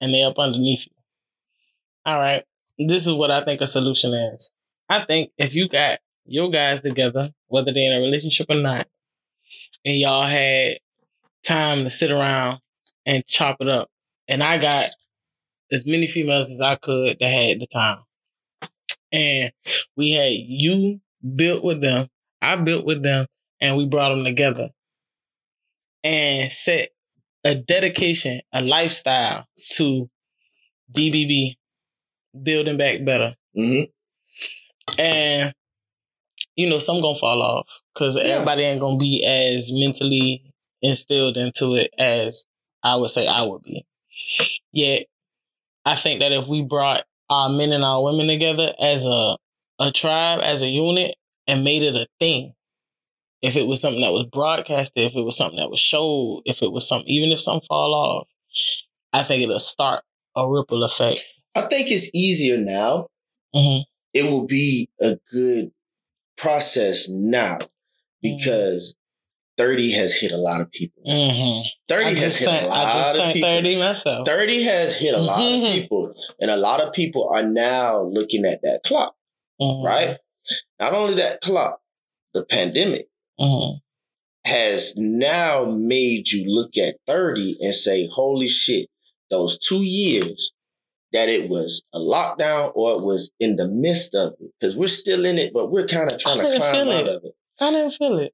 and 0.00 0.14
they 0.14 0.22
up 0.22 0.38
underneath 0.38 0.86
you. 0.86 0.92
All 2.06 2.18
right. 2.20 2.44
This 2.78 3.06
is 3.06 3.12
what 3.12 3.30
I 3.30 3.44
think 3.44 3.60
a 3.60 3.66
solution 3.66 4.12
is. 4.14 4.50
I 4.88 5.04
think 5.04 5.32
if 5.38 5.54
you 5.54 5.68
got 5.68 6.00
your 6.26 6.50
guys 6.50 6.80
together, 6.80 7.30
whether 7.48 7.72
they're 7.72 7.90
in 7.92 7.98
a 7.98 8.02
relationship 8.02 8.46
or 8.50 8.56
not, 8.56 8.88
and 9.84 9.96
y'all 9.96 10.26
had 10.26 10.78
time 11.42 11.84
to 11.84 11.90
sit 11.90 12.10
around 12.10 12.60
and 13.06 13.26
chop 13.26 13.58
it 13.60 13.68
up, 13.68 13.90
and 14.28 14.42
I 14.42 14.58
got 14.58 14.88
as 15.72 15.86
many 15.86 16.06
females 16.06 16.50
as 16.50 16.60
I 16.60 16.76
could 16.76 17.18
that 17.20 17.28
had 17.28 17.60
the 17.60 17.66
time, 17.66 17.98
and 19.12 19.52
we 19.96 20.12
had 20.12 20.32
you 20.32 21.00
built 21.36 21.62
with 21.64 21.80
them, 21.80 22.08
I 22.42 22.56
built 22.56 22.84
with 22.84 23.02
them, 23.02 23.26
and 23.60 23.76
we 23.76 23.86
brought 23.86 24.10
them 24.10 24.24
together 24.24 24.70
and 26.02 26.50
set 26.50 26.90
a 27.44 27.54
dedication, 27.54 28.40
a 28.52 28.62
lifestyle 28.62 29.46
to 29.76 30.10
BBB, 30.92 31.56
building 32.42 32.76
back 32.76 33.04
better. 33.04 33.36
Mhm. 33.56 33.90
And 34.98 35.54
you 36.56 36.68
know, 36.68 36.78
some 36.78 37.00
gonna 37.00 37.18
fall 37.18 37.42
off 37.42 37.80
because 37.92 38.16
Yeah. 38.16 38.22
everybody 38.24 38.62
ain't 38.62 38.80
gonna 38.80 38.96
be 38.96 39.24
as 39.24 39.72
mentally 39.72 40.44
instilled 40.82 41.36
into 41.36 41.74
it 41.74 41.92
as 41.98 42.46
I 42.82 42.96
would 42.96 43.10
say 43.10 43.26
I 43.26 43.42
would 43.42 43.62
be. 43.62 43.84
Yet, 44.72 45.06
I 45.84 45.94
think 45.96 46.20
that 46.20 46.32
if 46.32 46.48
we 46.48 46.62
brought 46.62 47.04
our 47.30 47.48
men 47.48 47.72
and 47.72 47.84
our 47.84 48.02
women 48.02 48.28
together 48.28 48.72
as 48.80 49.04
a 49.04 49.36
a 49.80 49.90
tribe, 49.90 50.40
as 50.42 50.62
a 50.62 50.68
unit, 50.68 51.16
and 51.46 51.64
made 51.64 51.82
it 51.82 51.94
a 51.96 52.06
thing, 52.20 52.54
if 53.42 53.56
it 53.56 53.66
was 53.66 53.80
something 53.80 54.02
that 54.02 54.12
was 54.12 54.26
broadcasted, 54.32 55.04
if 55.04 55.16
it 55.16 55.22
was 55.22 55.36
something 55.36 55.58
that 55.58 55.70
was 55.70 55.80
showed, 55.80 56.42
if 56.46 56.62
it 56.62 56.72
was 56.72 56.88
something, 56.88 57.08
even 57.08 57.32
if 57.32 57.40
some 57.40 57.60
fall 57.60 57.94
off, 57.94 58.28
I 59.12 59.22
think 59.22 59.42
it'll 59.42 59.58
start 59.58 60.04
a 60.36 60.48
ripple 60.48 60.84
effect. 60.84 61.24
I 61.54 61.62
think 61.62 61.90
it's 61.90 62.10
easier 62.14 62.56
now. 62.56 63.08
hmm 63.54 63.78
It 64.12 64.24
will 64.24 64.46
be 64.46 64.88
a 65.00 65.16
good 65.32 65.70
process 66.36 67.08
now 67.08 67.58
because 68.22 68.96
30 69.56 69.92
has 69.92 70.14
hit 70.14 70.32
a 70.32 70.36
lot 70.36 70.60
of 70.60 70.70
people. 70.72 71.02
hmm 71.06 71.60
30 71.88 72.14
has 72.16 72.36
hit 72.36 72.46
turned, 72.48 72.64
a 72.66 72.68
lot 72.68 73.18
of 73.18 73.32
people. 73.32 73.48
30 73.48 73.76
myself. 73.76 74.26
30 74.26 74.62
has 74.64 74.96
hit 74.98 75.14
a 75.14 75.18
lot 75.18 75.38
of 75.40 75.44
Mhm. 75.60 75.72
people. 75.72 76.14
And 76.40 76.50
a 76.50 76.56
lot 76.56 76.80
of 76.80 76.92
people 76.92 77.28
are 77.32 77.42
now 77.42 78.02
looking 78.02 78.44
at 78.44 78.60
that 78.62 78.80
clock, 78.84 79.14
Mhm. 79.60 79.84
right? 79.84 80.18
Not 80.80 80.92
only 80.94 81.14
that 81.14 81.40
clock, 81.40 81.80
the 82.32 82.44
pandemic 82.44 83.08
Mhm. 83.40 83.80
has 84.46 84.94
now 84.96 85.64
made 85.64 86.30
you 86.32 86.44
look 86.52 86.76
at 86.76 86.96
30 87.06 87.56
and 87.60 87.74
say, 87.74 88.06
holy 88.06 88.48
shit, 88.48 88.88
those 89.30 89.58
two 89.58 89.82
years 89.84 90.52
that 91.12 91.28
it 91.28 91.48
was 91.48 91.84
a 91.94 91.98
lockdown 91.98 92.72
or 92.74 92.96
it 92.96 93.04
was 93.04 93.30
in 93.38 93.56
the 93.56 93.68
midst 93.68 94.14
of 94.14 94.32
it. 94.40 94.50
Because 94.58 94.76
we're 94.76 94.88
still 94.88 95.24
in 95.24 95.38
it, 95.38 95.52
but 95.52 95.70
we're 95.70 95.86
kind 95.86 96.10
of 96.10 96.18
trying 96.18 96.38
to 96.38 96.56
climb 96.58 96.88
out 96.88 97.06
it. 97.06 97.08
of 97.08 97.24
it. 97.24 97.34
I 97.60 97.70
didn't 97.70 97.92
feel 97.92 98.18
it. 98.18 98.32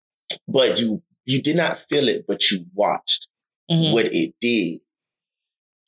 But 0.48 0.80
you 0.80 1.02
you 1.24 1.42
did 1.42 1.56
not 1.56 1.78
feel 1.78 2.08
it, 2.08 2.24
but 2.26 2.50
you 2.50 2.66
watched 2.74 3.28
Mhm. 3.70 3.92
what 3.92 4.06
it 4.12 4.34
did. 4.40 4.80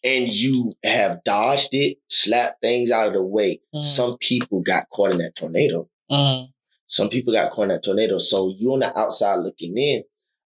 And 0.04 0.28
you 0.28 0.72
have 0.84 1.22
dodged 1.24 1.68
it, 1.72 1.98
slapped 2.08 2.60
things 2.60 2.90
out 2.90 3.08
of 3.08 3.12
the 3.14 3.22
way. 3.22 3.60
Mhm. 3.74 3.84
Some 3.84 4.18
people 4.18 4.60
got 4.60 4.88
caught 4.90 5.12
in 5.12 5.18
that 5.18 5.36
tornado. 5.36 5.88
Mhm. 6.10 6.48
Some 6.86 7.08
people 7.08 7.32
got 7.32 7.52
caught 7.52 7.64
in 7.64 7.68
that 7.68 7.84
tornado. 7.84 8.18
So 8.18 8.52
you 8.58 8.72
on 8.72 8.80
the 8.80 8.98
outside 8.98 9.36
looking 9.36 9.78
in, 9.78 10.04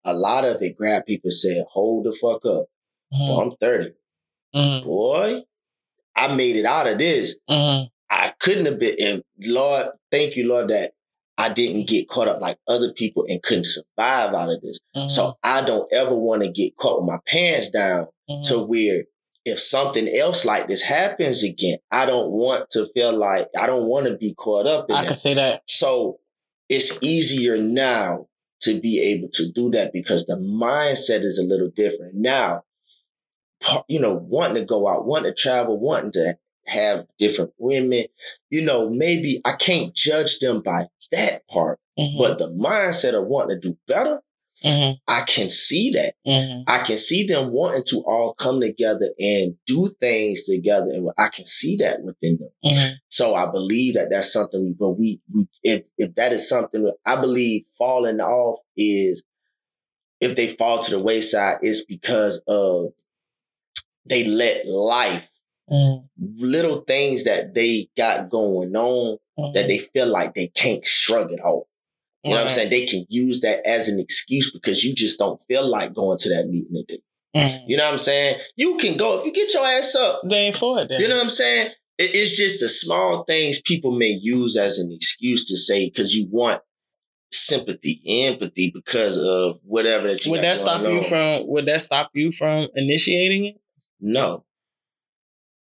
a 0.05 0.13
lot 0.13 0.45
of 0.45 0.61
it 0.61 0.75
grabbed 0.75 1.05
people 1.05 1.29
said, 1.31 1.65
hold 1.69 2.05
the 2.05 2.11
fuck 2.13 2.45
up. 2.45 2.67
Boy, 3.11 3.41
I'm 3.41 3.55
30. 3.57 3.91
Mhm. 4.55 4.83
Boy, 4.83 5.43
I 6.15 6.33
made 6.33 6.55
it 6.55 6.65
out 6.65 6.87
of 6.87 6.97
this. 6.97 7.35
Mhm. 7.49 7.89
I 8.09 8.33
couldn't 8.39 8.65
have 8.65 8.79
been. 8.79 8.95
And 8.99 9.23
Lord, 9.41 9.87
thank 10.11 10.35
you, 10.35 10.47
Lord, 10.47 10.69
that 10.69 10.93
I 11.37 11.49
didn't 11.49 11.87
get 11.87 12.07
caught 12.07 12.27
up 12.27 12.41
like 12.41 12.57
other 12.67 12.93
people 12.93 13.25
and 13.27 13.41
couldn't 13.41 13.65
survive 13.65 14.33
out 14.33 14.49
of 14.51 14.61
this. 14.61 14.79
Mhm. 14.95 15.09
So 15.09 15.37
I 15.43 15.63
don't 15.65 15.91
ever 15.93 16.15
want 16.15 16.43
to 16.43 16.49
get 16.49 16.77
caught 16.77 16.99
with 16.99 17.09
my 17.09 17.17
pants 17.25 17.69
down 17.69 18.07
Mhm. 18.29 18.47
to 18.49 18.59
where 18.65 19.03
if 19.43 19.59
something 19.59 20.07
else 20.07 20.45
like 20.45 20.67
this 20.67 20.81
happens 20.81 21.41
again, 21.43 21.79
I 21.89 22.05
don't 22.05 22.31
want 22.31 22.69
to 22.71 22.85
feel 22.87 23.11
like 23.11 23.47
I 23.57 23.65
don't 23.65 23.87
want 23.87 24.05
to 24.05 24.15
be 24.17 24.35
caught 24.35 24.67
up 24.67 24.87
in 24.89 24.95
it. 24.95 24.99
I 24.99 25.01
that. 25.01 25.07
can 25.07 25.15
say 25.15 25.33
that. 25.33 25.63
So 25.67 26.19
it's 26.69 27.01
easier 27.01 27.57
now 27.57 28.27
to 28.61 28.79
be 28.79 29.01
able 29.01 29.29
to 29.33 29.51
do 29.51 29.71
that 29.71 29.91
because 29.93 30.25
the 30.25 30.35
mindset 30.35 31.23
is 31.23 31.39
a 31.39 31.43
little 31.43 31.71
different. 31.75 32.13
Now, 32.13 32.63
you 33.87 33.99
know, 33.99 34.15
wanting 34.29 34.55
to 34.57 34.65
go 34.65 34.87
out, 34.87 35.05
wanting 35.05 35.33
to 35.33 35.35
travel, 35.35 35.79
wanting 35.79 36.11
to 36.11 36.35
have 36.67 37.07
different 37.17 37.51
women, 37.57 38.05
you 38.49 38.61
know, 38.61 38.89
maybe 38.89 39.41
I 39.45 39.53
can't 39.53 39.93
judge 39.93 40.39
them 40.39 40.61
by 40.61 40.85
that 41.11 41.47
part, 41.47 41.79
Mhm. 41.97 42.17
but 42.17 42.37
the 42.37 42.47
mindset 42.47 43.13
of 43.13 43.27
wanting 43.27 43.59
to 43.61 43.69
do 43.69 43.77
better, 43.87 44.21
Mhm. 44.63 44.97
I 45.07 45.21
can 45.21 45.49
see 45.49 45.89
that. 45.91 46.13
Mhm. 46.25 46.63
I 46.67 46.79
can 46.83 46.97
see 46.97 47.25
them 47.25 47.51
wanting 47.51 47.83
to 47.85 48.03
all 48.05 48.33
come 48.35 48.61
together 48.61 49.11
and 49.19 49.57
do 49.65 49.95
things 49.99 50.43
together, 50.43 50.91
and 50.91 51.09
I 51.17 51.29
can 51.29 51.45
see 51.47 51.75
that 51.77 52.03
within 52.03 52.37
them. 52.37 52.51
Mhm. 52.63 52.93
So 53.09 53.33
I 53.33 53.49
believe 53.49 53.95
that 53.95 54.09
that's 54.11 54.31
something. 54.31 54.75
But 54.79 54.91
we, 54.91 55.19
we, 55.33 55.45
if 55.63 55.85
if 55.97 56.13
that 56.15 56.31
is 56.31 56.47
something, 56.47 56.91
I 57.05 57.15
believe 57.19 57.65
falling 57.77 58.19
off 58.21 58.59
is 58.77 59.23
if 60.19 60.35
they 60.35 60.47
fall 60.47 60.77
to 60.83 60.91
the 60.91 60.99
wayside, 60.99 61.57
it's 61.63 61.83
because 61.83 62.43
of 62.47 62.93
they 64.05 64.23
let 64.25 64.67
life, 64.67 65.30
Mhm. 65.71 66.03
little 66.37 66.81
things 66.81 67.23
that 67.23 67.53
they 67.55 67.87
got 67.97 68.29
going 68.29 68.75
on, 68.75 69.17
that 69.53 69.67
they 69.67 69.77
feel 69.77 70.07
like 70.07 70.35
they 70.35 70.47
can't 70.47 70.85
shrug 70.85 71.31
it 71.31 71.39
off. 71.39 71.65
You 72.23 72.31
know 72.31 72.37
what 72.37 72.47
I'm 72.49 72.53
saying? 72.53 72.69
They 72.69 72.85
can 72.85 73.05
use 73.09 73.39
that 73.41 73.65
as 73.65 73.87
an 73.87 73.99
excuse 73.99 74.51
because 74.51 74.83
you 74.83 74.93
just 74.93 75.17
don't 75.17 75.41
feel 75.47 75.65
like 75.67 75.93
going 75.93 76.17
to 76.19 76.29
that 76.29 76.47
meeting 76.47 76.83
today. 76.87 77.01
Mhm. 77.35 77.63
You 77.67 77.77
know 77.77 77.85
what 77.85 77.93
I'm 77.93 77.97
saying? 77.99 78.39
You 78.57 78.77
can 78.77 78.97
go 78.97 79.17
if 79.19 79.25
you 79.25 79.33
get 79.33 79.53
your 79.53 79.65
ass 79.65 79.95
up. 79.95 80.21
They 80.29 80.47
ain't 80.47 80.55
for 80.57 80.79
it. 80.81 80.89
Then. 80.89 80.99
You 81.01 81.07
know 81.07 81.15
what 81.15 81.23
I'm 81.23 81.29
saying? 81.29 81.71
It- 81.97 82.13
it's 82.15 82.35
just 82.35 82.59
the 82.59 82.67
small 82.69 83.23
things 83.23 83.61
people 83.61 83.91
may 83.91 84.09
use 84.21 84.57
as 84.57 84.77
an 84.77 84.91
excuse 84.91 85.45
to 85.47 85.57
say 85.57 85.85
because 85.85 86.13
you 86.13 86.27
want 86.29 86.61
sympathy, 87.31 88.01
empathy 88.27 88.71
because 88.73 89.17
of 89.17 89.59
whatever 89.63 90.09
that 90.09 90.25
you 90.25 90.31
would 90.31 90.41
that 90.41 90.57
stop 90.57 90.81
going 90.81 90.97
you 90.97 91.03
from? 91.03 91.47
Would 91.47 91.65
that 91.67 91.81
stop 91.81 92.11
you 92.13 92.31
from 92.31 92.67
initiating 92.75 93.45
it? 93.45 93.55
No, 93.99 94.43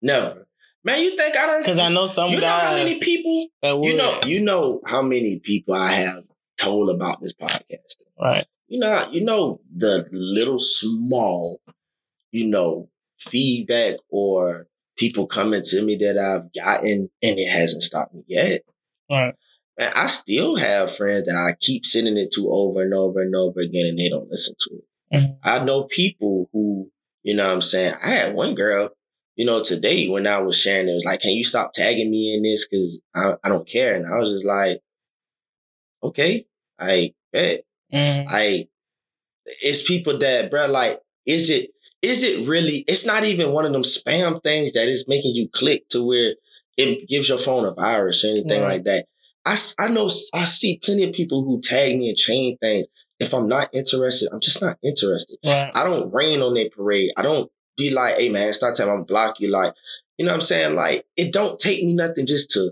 never. 0.03 0.47
Man, 0.84 1.01
you 1.01 1.15
think 1.17 1.35
I 1.35 1.45
don't? 1.47 1.61
Because 1.61 1.80
I 1.80 1.89
know 1.89 2.05
some 2.05 2.30
you 2.30 2.41
know 2.41 2.47
how 2.47 2.73
many 2.75 2.99
people? 2.99 3.45
that. 3.61 3.77
You 3.81 3.95
know, 3.95 4.19
you 4.25 4.41
know 4.41 4.81
how 4.85 5.01
many 5.01 5.39
people 5.39 5.73
I 5.73 5.89
have 5.91 6.23
told 6.57 6.89
about 6.91 7.21
this 7.21 7.34
podcast. 7.34 7.95
right? 8.19 8.45
You 8.67 8.80
know, 8.80 8.89
how- 8.93 9.11
you 9.11 9.21
know 9.21 9.61
the 9.75 10.07
little 10.11 10.59
small, 10.59 11.59
you 12.31 12.47
know, 12.47 12.89
feedback 13.19 13.95
or 14.09 14.67
people 14.97 15.25
coming 15.25 15.61
to 15.63 15.81
me 15.81 15.95
that 15.97 16.17
I've 16.17 16.53
gotten, 16.53 17.09
and 17.21 17.39
it 17.39 17.49
hasn't 17.49 17.84
stopped 17.84 18.13
me 18.13 18.23
yet. 18.27 18.61
Right. 19.09 19.34
Man, 19.80 19.91
I 19.95 20.07
still 20.07 20.55
have 20.57 20.95
friends 20.95 21.25
that 21.25 21.35
I 21.35 21.55
keep 21.59 21.85
sending 21.85 22.17
it 22.17 22.31
to 22.34 22.47
over 22.49 22.81
and 22.84 22.93
over 22.93 23.21
and 23.21 23.35
over 23.35 23.59
again, 23.61 23.85
and 23.88 23.97
they 23.97 24.09
don't 24.09 24.30
listen 24.30 24.53
to 24.59 24.75
it. 24.75 25.15
Mhm. 25.17 25.38
I 25.43 25.63
know 25.63 25.85
people 25.85 26.49
who, 26.53 26.91
you 27.23 27.35
know 27.35 27.47
what 27.47 27.53
I'm 27.55 27.61
saying? 27.61 27.95
I 28.03 28.09
had 28.09 28.35
one 28.35 28.53
girl, 28.53 28.91
you 29.35 29.45
know, 29.45 29.64
today 29.64 30.07
when 30.10 30.27
I 30.27 30.39
was 30.39 30.57
sharing, 30.57 30.88
it 30.88 30.93
was 30.93 31.05
like, 31.05 31.22
can 31.22 31.31
you 31.31 31.43
stop 31.43 31.73
tagging 31.73 32.11
me 32.11 32.35
in 32.35 32.43
this? 32.43 32.68
Cause 32.68 33.01
I, 33.15 33.35
I 33.43 33.49
don't 33.49 33.68
care. 33.68 33.95
And 33.95 34.05
I 34.05 34.19
was 34.19 34.31
just 34.31 34.45
like, 34.45 34.80
okay, 36.03 36.45
I 36.80 37.14
bet. 37.31 37.64
Mhm. 37.91 38.26
I, 38.30 38.68
it's 39.61 39.84
people 39.88 40.18
that, 40.19 40.51
bruh, 40.51 40.69
like, 40.69 40.99
is 41.26 41.49
it, 41.49 41.72
is 42.01 42.23
it 42.23 42.47
really, 42.47 42.84
it's 42.88 43.05
not 43.05 43.23
even 43.23 43.51
one 43.53 43.65
of 43.65 43.73
them 43.73 43.84
spam 43.84 44.41
things 44.43 44.73
that 44.73 44.88
is 44.88 45.05
making 45.07 45.35
you 45.35 45.49
click 45.53 45.88
to 45.89 46.03
where 46.05 46.34
it 46.77 47.07
gives 47.07 47.30
your 47.30 47.38
phone 47.38 47.65
a 47.65 47.73
virus 47.73 48.23
or 48.23 48.30
anything 48.30 48.61
Right. 48.61 48.73
like 48.76 48.84
that. 48.85 49.05
I, 49.45 49.57
I 49.80 49.88
know, 49.89 50.10
I 50.34 50.45
see 50.45 50.80
plenty 50.84 51.03
of 51.03 51.14
people 51.14 51.43
who 51.43 51.61
tag 51.61 51.97
me 51.97 52.10
and 52.10 52.18
change 52.18 52.57
things. 52.61 52.88
If 53.19 53.34
I'm 53.34 53.47
not 53.47 53.69
interested, 53.73 54.30
I'm 54.34 54.39
just 54.39 54.61
not 54.61 54.77
interested. 54.84 55.38
I 55.76 55.84
don't 55.84 56.14
rain 56.14 56.41
on 56.41 56.53
their 56.55 56.69
parade. 56.69 57.11
I 57.15 57.22
don't 57.22 57.49
be 57.77 57.89
like, 57.91 58.17
hey 58.17 58.29
man, 58.29 58.53
start 58.53 58.75
telling 58.75 58.93
me 58.93 58.99
I'm 58.99 59.05
block 59.05 59.39
you. 59.39 59.49
Like, 59.49 59.73
you 60.17 60.25
know 60.25 60.31
what 60.31 60.35
I'm 60.37 60.41
saying? 60.41 60.75
Like, 60.75 61.05
it 61.17 61.31
don't 61.33 61.59
take 61.59 61.83
me 61.83 61.95
nothing 61.95 62.25
just 62.25 62.49
to 62.51 62.71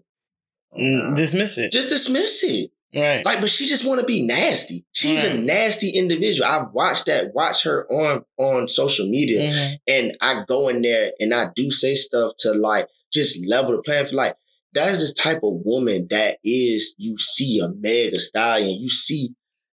Mm, 0.78 1.18
Dismiss 1.18 1.58
it. 1.58 1.72
just 1.72 1.90
dismiss 1.90 2.44
it. 2.46 2.72
Right. 2.96 3.26
Like, 3.26 3.42
but 3.42 3.50
she 3.50 3.68
just 3.68 3.86
want 3.86 4.00
to 4.02 4.06
be 4.06 4.26
nasty. 4.26 4.86
She's 4.94 5.24
a 5.24 5.38
nasty 5.42 5.90
individual. 5.92 6.50
I've 6.50 6.72
watched 6.72 7.06
that, 7.08 7.34
watch 7.34 7.64
her 7.64 7.86
on 7.92 8.24
on 8.38 8.68
social 8.70 9.08
media, 9.08 9.42
Mhm. 9.44 9.78
and 9.88 10.18
I 10.22 10.44
go 10.48 10.70
in 10.70 10.82
there 10.82 11.12
and 11.20 11.34
I 11.34 11.48
do 11.56 11.72
say 11.72 11.94
stuff 11.96 12.34
to 12.40 12.54
like 12.54 12.88
just 13.12 13.46
level 13.48 13.72
the 13.76 13.82
playing 13.82 14.06
for 14.08 14.16
like 14.16 14.36
that 14.74 14.94
is 14.94 15.10
the 15.10 15.14
type 15.14 15.38
of 15.44 15.60
woman 15.66 16.08
that 16.10 16.38
is 16.44 16.96
you 16.98 17.18
see 17.18 17.60
a 17.60 17.68
Megan 17.82 18.20
Stallion, 18.20 18.80
you 18.82 18.90
see 18.90 19.32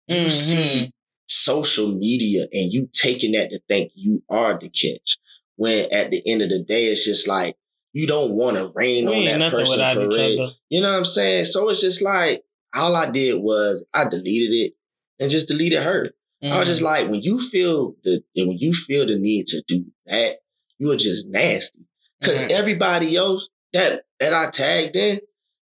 you 0.08 0.16
Mhm. 0.16 0.30
see 0.30 0.92
social 1.26 1.88
media 1.88 2.42
and 2.52 2.72
you 2.72 2.88
taking 2.92 3.32
that 3.32 3.50
to 3.50 3.60
think 3.68 3.92
you 3.94 4.22
are 4.30 4.58
the 4.58 4.68
catch. 4.68 5.18
When 5.56 5.92
at 5.92 6.10
the 6.10 6.22
end 6.26 6.42
of 6.42 6.50
the 6.50 6.62
day, 6.62 6.86
it's 6.86 7.04
just 7.04 7.26
like 7.26 7.56
you 7.92 8.06
don't 8.06 8.36
want 8.36 8.56
to 8.56 8.72
rain 8.74 9.08
We 9.08 9.30
on 9.30 9.40
that 9.40 9.50
person 9.50 9.86
parade. 9.94 10.38
You 10.68 10.82
know 10.82 10.90
what 10.90 10.98
I'm 10.98 11.04
saying? 11.04 11.46
So 11.46 11.68
it's 11.70 11.80
just 11.80 12.02
like 12.02 12.44
all 12.74 12.94
I 12.94 13.10
did 13.10 13.40
was 13.40 13.86
I 13.94 14.08
deleted 14.08 14.52
it 14.52 14.74
and 15.18 15.30
just 15.30 15.48
deleted 15.48 15.82
her. 15.82 16.04
I 16.42 16.60
was 16.60 16.68
just 16.68 16.82
Mhm. 16.82 16.84
like, 16.84 17.08
when 17.08 17.22
you 17.22 17.40
feel 17.40 17.96
the 18.04 18.22
when 18.36 18.58
you 18.58 18.72
feel 18.74 19.06
the 19.06 19.18
need 19.18 19.46
to 19.48 19.62
do 19.66 19.86
that, 20.04 20.40
you 20.78 20.90
are 20.92 20.96
just 20.96 21.28
nasty. 21.28 21.88
Because 22.20 22.42
Mhm. 22.42 22.50
everybody 22.50 23.16
else 23.16 23.48
that 23.72 24.04
that 24.20 24.34
I 24.34 24.50
tagged 24.50 24.96
in, 24.96 25.20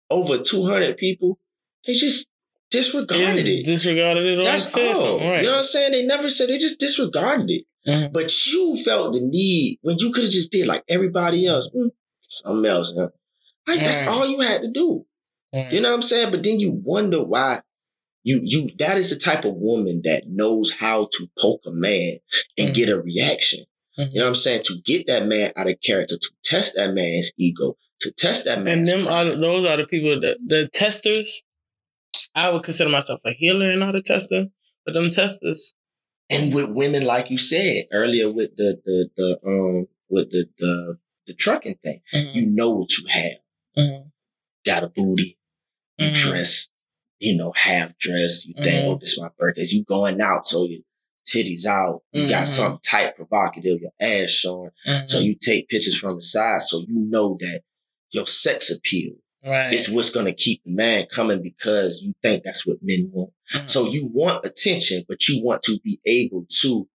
over 0.09 0.37
200 0.37 0.97
people, 0.97 1.39
they 1.85 1.93
just 1.93 2.27
disregarded 2.71 3.47
it. 3.47 3.65
disregarded 3.65 4.27
it 4.27 4.43
That's 4.43 4.75
all. 4.75 5.19
You 5.19 5.43
know 5.43 5.51
what 5.51 5.57
I'm 5.57 5.63
saying? 5.63 5.91
They 5.91 6.05
never 6.05 6.29
said 6.29 6.49
they 6.49 6.57
just 6.57 6.79
disregarded 6.79 7.51
it. 7.51 7.65
Mhm. 7.87 8.13
But 8.13 8.31
you 8.47 8.77
felt 8.83 9.13
the 9.13 9.21
need 9.21 9.79
when 9.81 9.97
you 9.99 10.11
could 10.11 10.23
have 10.23 10.31
just 10.33 10.51
did 10.51 10.67
like 10.67 10.83
everybody 10.87 11.47
else. 11.47 11.69
Mm, 11.75 11.89
something 12.27 12.69
else. 12.69 12.93
Huh? 12.97 13.09
Like 13.67 13.79
that's 13.79 14.07
all 14.07 14.25
you 14.27 14.39
had 14.41 14.61
to 14.61 14.71
do. 14.71 15.05
Right. 15.53 15.71
You 15.73 15.81
know 15.81 15.89
what 15.89 15.95
I'm 15.95 16.01
saying? 16.01 16.31
But 16.31 16.43
then 16.43 16.59
you 16.59 16.79
wonder 16.83 17.23
why 17.23 17.61
you 18.23 18.39
you 18.43 18.69
that 18.79 18.97
is 18.97 19.09
the 19.09 19.15
type 19.15 19.45
of 19.45 19.55
woman 19.55 20.01
that 20.05 20.23
knows 20.27 20.75
how 20.75 21.09
to 21.11 21.27
poke 21.39 21.61
a 21.65 21.71
man 21.71 22.17
and 22.57 22.69
Mhm. 22.69 22.73
get 22.75 22.89
a 22.89 23.01
reaction. 23.01 23.65
Mhm. 23.97 24.09
You 24.13 24.19
know 24.19 24.21
what 24.23 24.29
I'm 24.29 24.35
saying? 24.35 24.63
To 24.65 24.77
get 24.85 25.07
that 25.07 25.25
man 25.27 25.51
out 25.55 25.67
of 25.69 25.81
character, 25.81 26.17
to 26.17 26.29
test 26.43 26.75
that 26.75 26.93
man's 26.93 27.31
ego, 27.37 27.77
to 28.01 28.11
test 28.11 28.45
that 28.45 28.61
man. 28.61 28.79
And 28.79 28.87
them 28.87 29.03
pride. 29.05 29.27
are 29.27 29.35
those 29.35 29.65
are 29.65 29.77
the 29.77 29.85
people 29.85 30.19
that 30.21 30.37
the 30.45 30.69
testers. 30.71 31.43
I 32.35 32.49
would 32.49 32.63
consider 32.63 32.89
myself 32.89 33.21
a 33.25 33.31
healer 33.33 33.69
and 33.69 33.79
not 33.79 33.95
a 33.95 34.01
tester, 34.01 34.45
but 34.85 34.93
them 34.93 35.09
testers. 35.09 35.73
and 36.29 36.53
with 36.55 36.69
women, 36.69 37.03
like 37.05 37.29
you 37.29 37.37
said 37.37 37.83
earlier, 37.91 38.31
with 38.31 38.55
the 38.55 38.81
the 38.85 39.09
the 39.17 39.39
um 39.45 39.87
with 40.09 40.31
the 40.31 40.45
the 40.57 40.97
the 41.27 41.33
trucking 41.33 41.75
thing, 41.83 41.99
Mhm. 42.13 42.35
you 42.35 42.45
know 42.47 42.69
what 42.69 42.89
you 42.97 43.05
have. 43.09 43.37
Mhm. 43.77 44.11
Got 44.65 44.83
a 44.83 44.87
booty, 44.89 45.37
you 45.97 46.07
Mhm. 46.09 46.15
dress, 46.15 46.69
you 47.19 47.35
know, 47.35 47.51
half 47.55 47.97
dress. 47.97 48.45
You 48.45 48.53
think, 48.55 48.85
Mhm. 48.85 48.87
oh, 48.87 48.97
this 48.97 49.13
is 49.13 49.19
my 49.19 49.29
birthday. 49.37 49.65
You 49.67 49.83
going 49.83 50.21
out, 50.21 50.47
so 50.47 50.65
your 50.67 50.81
titties 51.27 51.65
out. 51.65 52.03
You 52.13 52.27
got 52.29 52.47
Mhm. 52.47 52.55
something 52.55 52.79
tight, 52.83 53.15
provocative, 53.17 53.81
your 53.81 53.91
ass 53.99 54.29
showing. 54.29 54.71
So 55.07 55.19
you 55.19 55.35
take 55.35 55.67
pictures 55.69 55.97
from 55.97 56.15
the 56.15 56.21
side, 56.21 56.61
so 56.61 56.79
you 56.79 56.87
know 56.95 57.37
that 57.41 57.61
your 58.11 58.25
sex 58.27 58.69
appeal 58.71 59.15
right. 59.45 59.73
is 59.73 59.89
what's 59.89 60.11
gonna 60.11 60.33
keep 60.33 60.61
the 60.65 60.73
man 60.73 61.05
coming 61.11 61.41
because 61.41 62.01
you 62.03 62.13
think 62.23 62.43
that's 62.43 62.65
what 62.65 62.77
men 62.81 63.09
want. 63.13 63.33
Mhm. 63.53 63.69
So 63.69 63.87
you 63.87 64.09
want 64.13 64.45
attention, 64.45 65.03
but 65.07 65.27
you 65.27 65.41
want 65.43 65.63
to 65.63 65.79
be 65.83 65.99
able 66.05 66.45
to 66.61 66.87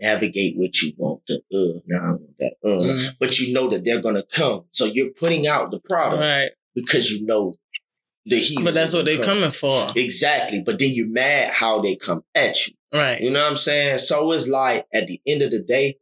navigate 0.00 0.56
what 0.56 0.80
you 0.82 0.92
want. 0.98 1.22
The 1.26 1.36
uh, 1.36 1.80
want 1.88 2.20
that 2.38 2.54
uh, 2.64 2.68
Mhm. 2.68 3.16
but 3.18 3.38
you 3.38 3.52
know 3.52 3.68
that 3.70 3.84
they're 3.84 4.02
gonna 4.02 4.24
come. 4.30 4.66
So 4.70 4.84
you're 4.84 5.10
putting 5.10 5.46
out 5.46 5.70
the 5.70 5.80
product 5.80 6.20
right. 6.20 6.50
because 6.74 7.10
you 7.10 7.24
know 7.26 7.54
the 8.26 8.36
heat. 8.36 8.58
But 8.62 8.74
that's 8.74 8.92
what 8.92 9.04
gonna 9.04 9.16
they 9.18 9.24
come. 9.24 9.38
coming 9.38 9.50
for. 9.50 9.92
Exactly. 9.96 10.60
But 10.60 10.78
then 10.78 10.90
you're 10.92 11.08
mad 11.08 11.50
how 11.52 11.80
they 11.80 11.96
come 11.96 12.22
at 12.34 12.66
you. 12.66 12.74
Right. 12.92 13.20
You 13.20 13.30
know 13.30 13.42
what 13.42 13.50
I'm 13.50 13.56
saying? 13.56 13.98
So 13.98 14.32
it's 14.32 14.48
like 14.48 14.86
at 14.92 15.06
the 15.06 15.20
end 15.26 15.42
of 15.42 15.50
the 15.50 15.60
day, 15.62 15.96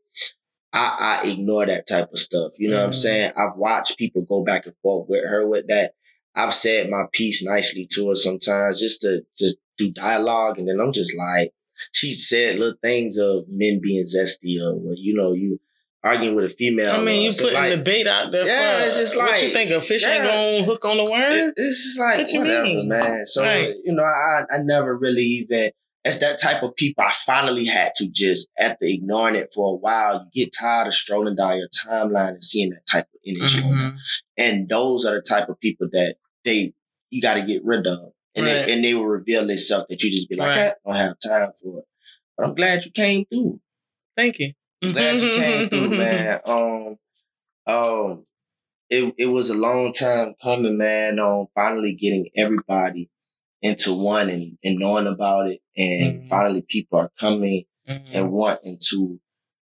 I, 0.75 1.21
I 1.25 1.29
ignore 1.31 1.65
that 1.67 1.87
type 1.87 2.09
of 2.13 2.19
stuff. 2.19 2.53
You 2.59 2.69
know 2.71 2.79
what 2.79 2.85
I'm 2.87 2.91
Mhm. 2.91 2.95
saying? 2.95 3.33
I've 3.37 3.57
watched 3.57 3.97
people 3.97 4.23
go 4.23 4.43
back 4.45 4.67
and 4.67 4.75
forth 4.83 5.07
with 5.09 5.25
her 5.25 5.47
with 5.47 5.67
that. 5.69 5.93
I've 6.35 6.53
said 6.53 6.91
my 6.91 7.05
piece 7.13 7.45
nicely 7.47 7.87
to 7.93 8.09
her 8.09 8.17
sometimes 8.17 8.81
just 8.81 9.01
to 9.03 9.23
just 9.39 9.57
do 9.79 9.91
dialogue. 9.93 10.59
And 10.59 10.67
then 10.69 10.81
I'm 10.81 10.93
just 10.93 11.17
like, 11.17 11.53
she 11.93 12.15
said 12.15 12.59
little 12.59 12.79
things 12.83 13.17
of 13.19 13.45
men 13.49 13.81
being 13.83 14.05
zesty 14.05 14.57
or, 14.61 14.95
you 14.97 15.15
know, 15.15 15.33
you, 15.33 15.61
arguing 16.03 16.35
with 16.37 16.45
a 16.45 16.49
female. 16.51 16.93
I 16.93 17.03
mean, 17.03 17.23
you 17.23 17.33
so 17.33 17.45
putting 17.45 17.59
like, 17.59 17.71
the 17.71 17.79
bait 17.79 18.07
out 18.07 18.31
there. 18.31 18.45
Yeah, 18.47 18.81
for, 18.81 18.87
it's 18.89 18.99
just 18.99 19.17
what 19.17 19.43
you 19.43 19.49
think 19.51 19.71
a 19.71 19.81
fish 19.81 20.05
ain't 20.07 20.25
gonna 20.25 20.63
hook 20.65 20.85
on 20.85 20.99
the 20.99 21.05
worm? 21.11 21.33
it- 21.33 21.55
it's 21.57 21.83
just 21.83 21.99
like 22.01 22.19
What 22.19 22.33
you 22.33 22.41
whatever, 22.41 22.65
mean? 22.65 22.89
man. 22.89 23.25
So 23.25 23.43
Right. 23.43 23.75
you 23.83 23.93
know, 23.95 24.03
I 24.03 24.43
I 24.51 24.59
never 24.59 24.95
really 24.99 25.23
even 25.23 25.71
as 26.05 26.19
that 26.21 26.41
type 26.41 26.63
of 26.63 26.77
people. 26.77 27.05
I 27.05 27.13
finally 27.25 27.65
had 27.65 27.93
to 27.97 28.09
just 28.11 28.49
after 28.59 28.79
ignoring 28.85 29.37
it 29.37 29.53
for 29.55 29.73
a 29.73 29.77
while. 29.77 30.29
You 30.33 30.45
get 30.45 30.55
tired 30.59 30.89
of 30.89 30.95
strolling 30.95 31.35
down 31.37 31.59
your 31.59 31.69
timeline 31.69 32.31
and 32.31 32.45
seeing 32.45 32.71
that 32.71 32.87
type 32.91 33.07
of 33.15 33.21
energy. 33.27 33.61
Mhm. 33.61 33.97
and 34.37 34.69
those 34.69 35.05
are 35.07 35.15
the 35.15 35.23
type 35.23 35.49
of 35.49 35.59
people 35.61 35.89
that 35.93 36.17
they 36.45 36.73
you 37.11 37.23
got 37.23 37.35
to 37.35 37.43
get 37.43 37.65
rid 37.65 37.87
of, 37.87 38.13
and 38.35 38.45
Right. 38.45 38.67
they, 38.67 38.73
and 38.73 38.85
they 38.85 38.95
will 38.95 39.07
reveal 39.07 39.47
themselves 39.47 39.87
that 39.89 40.03
you 40.03 40.11
just 40.11 40.29
be 40.29 40.35
like, 40.37 40.49
Right. 40.49 40.73
I 40.73 40.75
don't 40.85 40.97
have 40.97 41.17
time 41.25 41.51
for 41.63 41.79
it. 41.81 41.85
But 42.37 42.47
I'm 42.49 42.55
glad 42.57 42.85
you 42.85 42.91
came 42.91 43.25
through. 43.27 43.61
Thank 44.17 44.41
you. 44.41 44.53
I'm 44.83 44.93
glad 44.93 45.23
you 45.23 45.31
came 45.37 45.69
through, 45.69 45.89
man. 45.97 46.41
Um, 46.45 46.99
um, 47.67 48.27
it 48.91 49.15
it 49.17 49.27
was 49.27 49.49
a 49.51 49.57
long 49.57 49.93
time 49.93 50.35
coming, 50.43 50.77
man. 50.77 51.19
On 51.19 51.47
finally 51.55 51.95
getting 51.95 52.29
everybody 52.37 53.09
into 53.65 53.95
one 53.95 54.29
and, 54.29 54.59
and 54.63 54.79
knowing 54.79 55.07
about 55.07 55.49
it, 55.51 55.61
and 55.77 56.23
Mhm. 56.25 56.29
finally 56.29 56.63
people 56.69 56.99
are 56.99 57.11
coming 57.19 57.65
Mhm. 57.89 58.03
and 58.13 58.31
wanting 58.31 58.79
to 58.91 59.19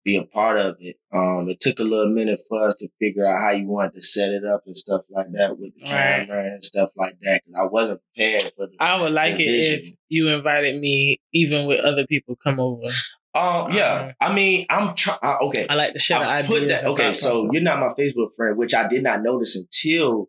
be 0.04 0.16
a 0.16 0.24
part 0.24 0.58
of 0.58 0.76
it. 0.80 0.96
Um, 1.12 1.50
it 1.50 1.58
took 1.60 1.80
a 1.80 1.82
little 1.82 2.10
minute 2.14 2.40
for 2.48 2.66
us 2.66 2.74
to 2.76 2.88
figure 3.00 3.26
out 3.26 3.40
how 3.42 3.50
you 3.50 3.66
wanted 3.66 3.94
to 3.96 4.02
set 4.02 4.32
it 4.32 4.44
up 4.44 4.62
and 4.66 4.76
stuff 4.76 5.02
like 5.10 5.26
that 5.32 5.58
with 5.58 5.74
the 5.74 5.82
Right. 5.82 6.26
camera 6.26 6.44
and 6.46 6.64
stuff 6.64 6.90
like 6.96 7.16
that. 7.22 7.42
Cause 7.44 7.54
I 7.58 7.66
wasn't 7.66 8.00
prepared 8.14 8.42
for 8.56 8.66
the. 8.68 8.76
I 8.80 9.00
would 9.02 9.12
like 9.12 9.36
the 9.36 9.44
it 9.44 9.80
if 9.80 9.92
you 10.08 10.28
invited 10.28 10.80
me, 10.80 11.18
even 11.34 11.66
with 11.66 11.80
other 11.80 12.06
people, 12.06 12.36
come 12.36 12.60
over. 12.60 12.86
Um, 13.34 13.72
yeah. 13.72 14.12
I 14.20 14.34
mean, 14.34 14.64
I'm 14.70 14.94
trying. 14.94 15.18
Okay, 15.42 15.66
I 15.68 15.74
like 15.74 15.92
to 15.92 15.98
share 15.98 16.20
the 16.20 16.24
I 16.24 16.36
ideas. 16.38 16.48
put 16.50 16.68
that. 16.68 16.84
Okay, 16.86 17.12
so 17.12 17.30
process. 17.30 17.48
you're 17.52 17.62
not 17.62 17.78
my 17.80 17.92
Facebook 17.98 18.34
friend, 18.36 18.56
which 18.56 18.74
I 18.74 18.88
did 18.88 19.02
not 19.02 19.22
notice 19.22 19.56
until 19.56 20.28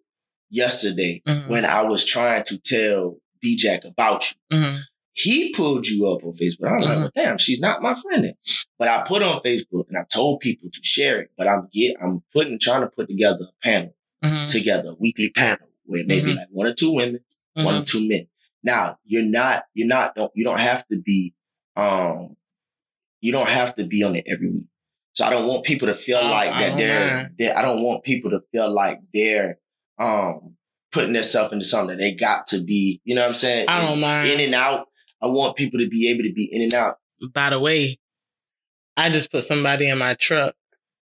yesterday 0.50 1.22
Mhm. 1.28 1.48
when 1.48 1.64
I 1.66 1.84
was 1.84 2.04
trying 2.06 2.44
to 2.46 2.58
tell 2.58 3.18
B 3.42 3.56
Jack 3.56 3.86
about 3.86 4.32
you. 4.52 4.58
Mhm. 4.58 4.82
he 5.14 5.52
pulled 5.54 5.86
you 5.86 6.08
up 6.08 6.24
on 6.24 6.32
Facebook. 6.32 6.68
I'm 6.72 6.82
like, 6.82 6.98
Mhm. 6.98 7.02
well, 7.02 7.12
damn, 7.14 7.38
she's 7.38 7.60
not 7.60 7.82
my 7.82 7.94
friend. 7.94 8.24
Then. 8.24 8.34
But 8.78 8.88
I 8.88 9.02
put 9.02 9.22
on 9.22 9.42
Facebook 9.42 9.86
and 9.90 9.98
I 9.98 10.06
told 10.14 10.40
people 10.40 10.70
to 10.72 10.80
share 10.82 11.20
it. 11.20 11.32
But 11.38 11.48
I'm 11.48 11.68
get 11.74 11.98
I'm 12.02 12.22
putting 12.34 12.58
trying 12.60 12.82
to 12.82 12.88
put 12.88 13.10
together 13.10 13.46
a 13.50 13.68
panel 13.68 13.96
Mhm. 14.24 14.50
together, 14.50 14.90
a 14.92 14.96
weekly 14.96 15.30
panel 15.32 15.68
where 15.84 16.06
maybe 16.06 16.32
Mhm. 16.32 16.38
like 16.38 16.48
one 16.52 16.68
or 16.68 16.74
two 16.74 16.94
women, 16.94 17.20
one 17.56 17.76
or 17.76 17.82
Mhm. 17.82 17.86
two 17.88 18.08
men. 18.08 18.28
Now 18.64 18.98
you're 19.06 19.24
not 19.24 19.66
you're 19.74 19.88
not 19.88 20.16
don't 20.16 20.32
you 20.36 20.46
don't 20.46 20.60
have 20.60 20.88
to 20.88 21.00
be 21.02 21.34
um 21.76 22.38
you 23.20 23.32
don't 23.34 23.50
have 23.50 23.76
to 23.76 23.86
be 23.86 24.04
on 24.04 24.16
it 24.16 24.24
every 24.28 24.50
week. 24.50 24.68
So 25.14 25.26
I 25.26 25.32
don't 25.32 25.48
want 25.48 25.66
people 25.66 25.88
to 25.90 25.96
feel 25.96 26.20
I- 26.20 26.30
like 26.32 26.60
that 26.62 26.78
they're, 26.78 27.32
they're 27.38 27.58
I 27.58 27.62
don't 27.62 27.84
want 27.84 28.04
people 28.06 28.32
to 28.32 28.40
feel 28.54 28.72
like 28.72 29.02
they're 29.14 29.60
um 29.98 30.56
putting 30.92 31.14
themselves 31.14 31.54
into 31.54 31.66
something 31.66 31.98
that 31.98 32.02
they 32.04 32.14
got 32.14 32.48
to 32.48 32.64
be, 32.64 33.02
you 33.04 33.16
know 33.16 33.22
what 33.22 33.30
I'm 33.30 33.34
saying? 33.36 33.66
I 33.70 33.86
don't 33.86 34.00
mind. 34.02 34.28
in 34.28 34.40
and 34.40 34.56
out. 34.56 34.88
I 35.22 35.28
want 35.28 35.58
people 35.58 35.80
to 35.80 35.88
be 35.88 36.10
able 36.10 36.24
to 36.24 36.34
be 36.34 36.50
in 36.52 36.62
and 36.64 36.74
out. 36.74 36.98
By 37.34 37.50
the 37.50 37.60
way, 37.60 38.00
I 38.98 39.10
just 39.10 39.32
put 39.32 39.44
somebody 39.44 39.88
in 39.90 39.98
my 39.98 40.14
truck, 40.14 40.56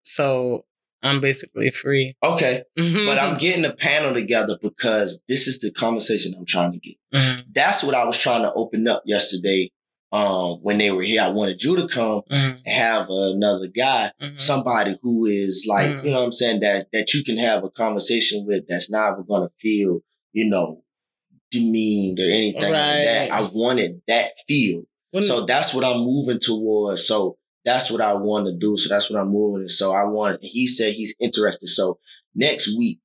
so 0.03 0.65
I'm 1.03 1.21
basically 1.21 1.71
free. 1.71 2.15
Okay. 2.23 2.63
Mhm. 2.79 3.07
But 3.07 3.19
I'm 3.19 3.37
getting 3.39 3.65
a 3.65 3.73
panel 3.75 4.15
together 4.15 4.57
because 4.61 5.21
this 5.29 5.47
is 5.47 5.59
the 5.61 5.71
conversation 5.73 6.35
I'm 6.39 6.47
trying 6.47 6.73
to 6.73 6.79
get. 6.79 6.95
Mhm. 7.13 7.45
That's 7.53 7.83
what 7.83 7.95
I 7.95 8.05
was 8.05 8.19
trying 8.19 8.43
to 8.43 8.53
open 8.53 8.87
up 8.87 9.03
yesterday. 9.07 9.71
Um, 10.13 10.59
when 10.63 10.77
they 10.79 10.91
were 10.91 11.03
here, 11.03 11.23
I 11.23 11.29
wanted 11.31 11.63
you 11.63 11.75
to 11.77 11.89
come 11.89 12.21
Mhm. 12.31 12.59
and 12.65 12.69
have 12.69 13.07
another 13.09 13.67
guy, 13.69 14.13
Mhm. 14.21 14.39
somebody 14.39 14.97
who 15.03 15.25
is 15.25 15.65
like, 15.67 15.89
Mhm. 15.91 16.05
you 16.05 16.11
know 16.11 16.19
what 16.19 16.27
I'm 16.27 16.33
saying, 16.33 16.61
that 16.61 16.87
that 16.93 17.15
you 17.15 17.25
can 17.25 17.39
have 17.39 17.65
a 17.65 17.71
conversation 17.71 18.45
with 18.47 18.67
that's 18.69 18.91
not 18.91 19.27
gonna 19.27 19.51
feel, 19.59 20.01
you 20.35 20.47
know, 20.51 20.85
demeaned 21.51 22.21
or 22.21 22.25
anything 22.29 22.61
like 22.63 23.05
that. 23.05 23.31
I 23.33 23.51
wanted 23.53 24.03
that 24.07 24.33
feel. 24.47 24.83
When- 25.13 25.23
So 25.23 25.45
that's 25.47 25.73
what 25.75 25.85
I'm 25.85 26.01
moving 26.05 26.39
towards. 26.39 27.07
So 27.07 27.37
that's 27.65 27.91
what 27.91 28.01
I 28.01 28.15
want 28.15 28.47
to 28.47 28.53
do. 28.57 28.77
So 28.77 28.89
that's 28.89 29.09
what 29.11 29.21
I'm 29.21 29.29
moving. 29.29 29.63
And 29.63 29.71
so 29.71 29.93
I 29.93 30.05
want, 30.05 30.43
he 30.43 30.67
said 30.67 30.95
he's 30.95 31.15
interested. 31.21 31.69
So 31.69 31.99
next 32.35 32.77
week, 32.77 32.99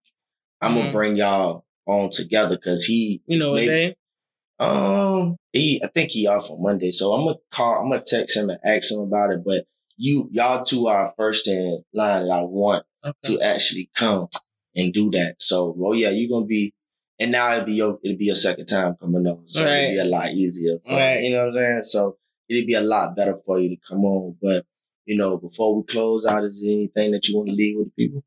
I'm 0.61 0.73
going 0.73 0.85
Mhm. 0.87 0.89
to 0.89 0.93
bring 0.97 1.15
y'all 1.17 1.65
on 1.87 2.09
together 2.09 2.55
because 2.55 2.85
he, 2.85 3.21
you 3.27 3.37
know 3.37 3.51
what 3.51 3.65
maybe-? 3.65 3.95
Um, 4.59 5.37
he, 5.53 5.81
I 5.83 5.87
think 5.87 6.11
he 6.11 6.27
off 6.27 6.49
on 6.49 6.61
Monday. 6.61 6.91
So 6.91 7.13
I'm 7.13 7.27
to 7.27 7.39
call, 7.51 7.83
I'm 7.83 7.91
to 7.91 8.03
text 8.05 8.35
him 8.37 8.49
and 8.49 8.59
ask 8.65 8.91
him 8.91 8.99
about 8.99 9.31
it. 9.31 9.43
But 9.45 9.65
you, 9.97 10.29
y'all 10.31 10.63
two 10.63 10.87
are 10.87 11.13
first 11.17 11.47
in 11.47 11.83
line 11.93 12.25
that 12.27 12.31
I 12.31 12.41
want 12.41 12.85
Okay. 13.05 13.35
to 13.35 13.41
actually 13.41 13.89
come 13.95 14.27
and 14.75 14.91
do 14.91 15.09
that. 15.11 15.35
So, 15.39 15.73
well, 15.77 15.95
yeah, 15.95 16.09
you're 16.09 16.29
to 16.43 16.45
be, 16.47 16.73
and 17.19 17.31
now 17.31 17.53
it'll 17.53 17.65
be 17.65 17.75
your, 17.75 17.99
it'll 18.03 18.17
be 18.17 18.25
your 18.25 18.35
second 18.35 18.65
time 18.65 18.95
coming 18.99 19.25
on. 19.27 19.47
So 19.47 19.63
Right. 19.63 19.71
it'll 19.93 20.03
be 20.03 20.09
a 20.09 20.11
lot 20.11 20.31
easier. 20.31 20.77
For, 20.85 20.93
Right. 20.93 21.23
You 21.23 21.31
know 21.31 21.47
what 21.47 21.57
I'm 21.57 21.63
saying? 21.63 21.83
So 21.83 22.17
it'll 22.49 22.65
be 22.67 22.73
a 22.73 22.81
lot 22.81 23.15
better 23.15 23.37
for 23.45 23.59
you 23.59 23.69
to 23.69 23.77
come 23.87 24.03
on. 24.03 24.37
But, 24.41 24.65
you 25.05 25.15
know, 25.17 25.37
before 25.37 25.75
we 25.75 25.83
close 25.83 26.25
out, 26.25 26.43
is 26.43 26.61
there 26.61 26.71
anything 26.73 27.11
that 27.11 27.27
you 27.27 27.37
want 27.37 27.49
to 27.49 27.55
leave 27.55 27.77
with 27.77 27.91
the 27.95 28.07
people? 28.07 28.23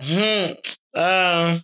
Hmm. 0.00 0.52
Um, 0.98 1.62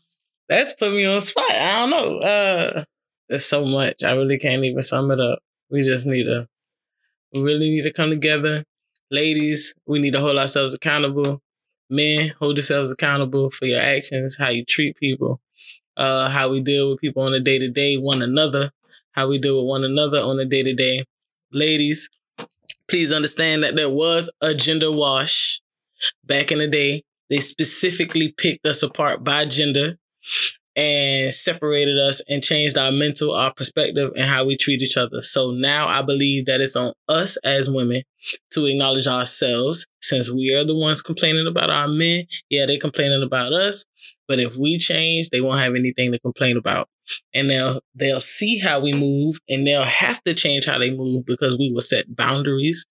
that's 0.49 0.75
put 0.75 0.93
me 0.93 1.05
on 1.05 1.21
spot. 1.21 1.45
I 1.51 1.89
don't 1.89 1.91
know. 1.91 2.19
Uh, 2.19 2.85
there's 3.29 3.45
so 3.45 3.65
much. 3.65 4.03
I 4.03 4.13
really 4.13 4.39
can't 4.39 4.65
even 4.65 4.83
sum 4.83 5.11
it 5.11 5.21
up. 5.21 5.41
We 5.71 5.83
just 5.83 6.07
need 6.07 6.25
to. 6.25 6.49
We 7.33 7.43
really 7.43 7.71
need 7.71 7.83
to 7.83 7.93
come 7.93 8.11
together, 8.11 8.65
ladies. 9.11 9.75
We 9.87 9.99
need 9.99 10.13
to 10.13 10.21
hold 10.21 10.39
ourselves 10.39 10.75
accountable. 10.75 11.43
Men, 11.91 12.33
hold 12.41 12.57
yourselves 12.57 12.91
accountable 12.91 13.51
for 13.51 13.67
your 13.67 13.81
actions, 13.81 14.37
how 14.39 14.49
you 14.49 14.65
treat 14.65 14.97
people, 14.97 15.41
uh, 15.97 16.29
how 16.31 16.49
we 16.51 16.61
deal 16.61 16.91
with 16.91 17.01
people 17.01 17.23
on 17.23 17.35
a 17.35 17.41
day 17.41 17.59
to 17.61 17.69
day, 17.69 17.97
one 17.97 18.23
another, 18.23 18.71
how 19.13 19.29
we 19.29 19.39
deal 19.39 19.57
with 19.59 19.69
one 19.69 19.85
another 19.85 20.19
on 20.19 20.41
a 20.41 20.45
day 20.45 20.65
to 20.65 20.75
day. 20.75 21.05
Ladies, 21.53 22.11
please 22.89 23.13
understand 23.13 23.63
that 23.63 23.77
there 23.77 23.91
was 23.91 24.31
a 24.41 24.53
gender 24.53 24.91
wash 24.91 25.61
back 26.25 26.51
in 26.51 26.59
the 26.59 26.67
day. 26.69 27.05
They 27.31 27.39
specifically 27.39 28.33
picked 28.37 28.67
us 28.67 28.83
apart 28.83 29.23
by 29.23 29.45
gender 29.45 29.99
and 30.77 31.33
separated 31.33 31.99
us 31.99 32.21
and 32.29 32.43
changed 32.43 32.77
our 32.77 32.93
mental, 32.93 33.35
our 33.35 33.53
perspective, 33.53 34.13
and 34.15 34.27
how 34.27 34.45
we 34.45 34.57
treat 34.57 34.83
each 34.83 34.99
other. 34.99 35.23
So 35.23 35.51
now 35.51 35.89
I 35.89 36.03
believe 36.03 36.45
that 36.45 36.61
it's 36.61 36.77
on 36.77 36.93
us 37.09 37.39
as 37.39 37.71
women 37.71 38.03
to 38.53 38.67
acknowledge 38.67 39.07
ourselves 39.07 39.87
since 40.03 40.31
we 40.31 40.53
are 40.53 40.65
the 40.65 40.77
ones 40.77 41.01
complaining 41.01 41.47
about 41.47 41.71
our 41.71 41.89
men. 41.89 42.25
Yeah, 42.51 42.67
they're 42.67 42.79
complaining 42.79 43.23
about 43.25 43.55
us. 43.55 43.85
But 44.29 44.39
if 44.39 44.57
we 44.57 44.77
change, 44.77 45.31
they 45.31 45.41
won't 45.41 45.61
have 45.61 45.75
anything 45.75 46.13
to 46.13 46.19
complain 46.19 46.59
about. 46.59 46.89
And 47.33 47.49
they'll 47.49 47.81
they'll 47.95 48.21
see 48.21 48.59
how 48.59 48.81
we 48.81 48.93
move 48.93 49.37
and 49.49 49.67
they'll 49.67 49.85
have 49.85 50.23
to 50.25 50.35
change 50.35 50.67
how 50.67 50.79
they 50.79 50.91
move 50.91 51.25
because 51.25 51.57
we 51.57 51.71
will 51.73 51.81
set 51.81 52.17
boundaries 52.17 52.85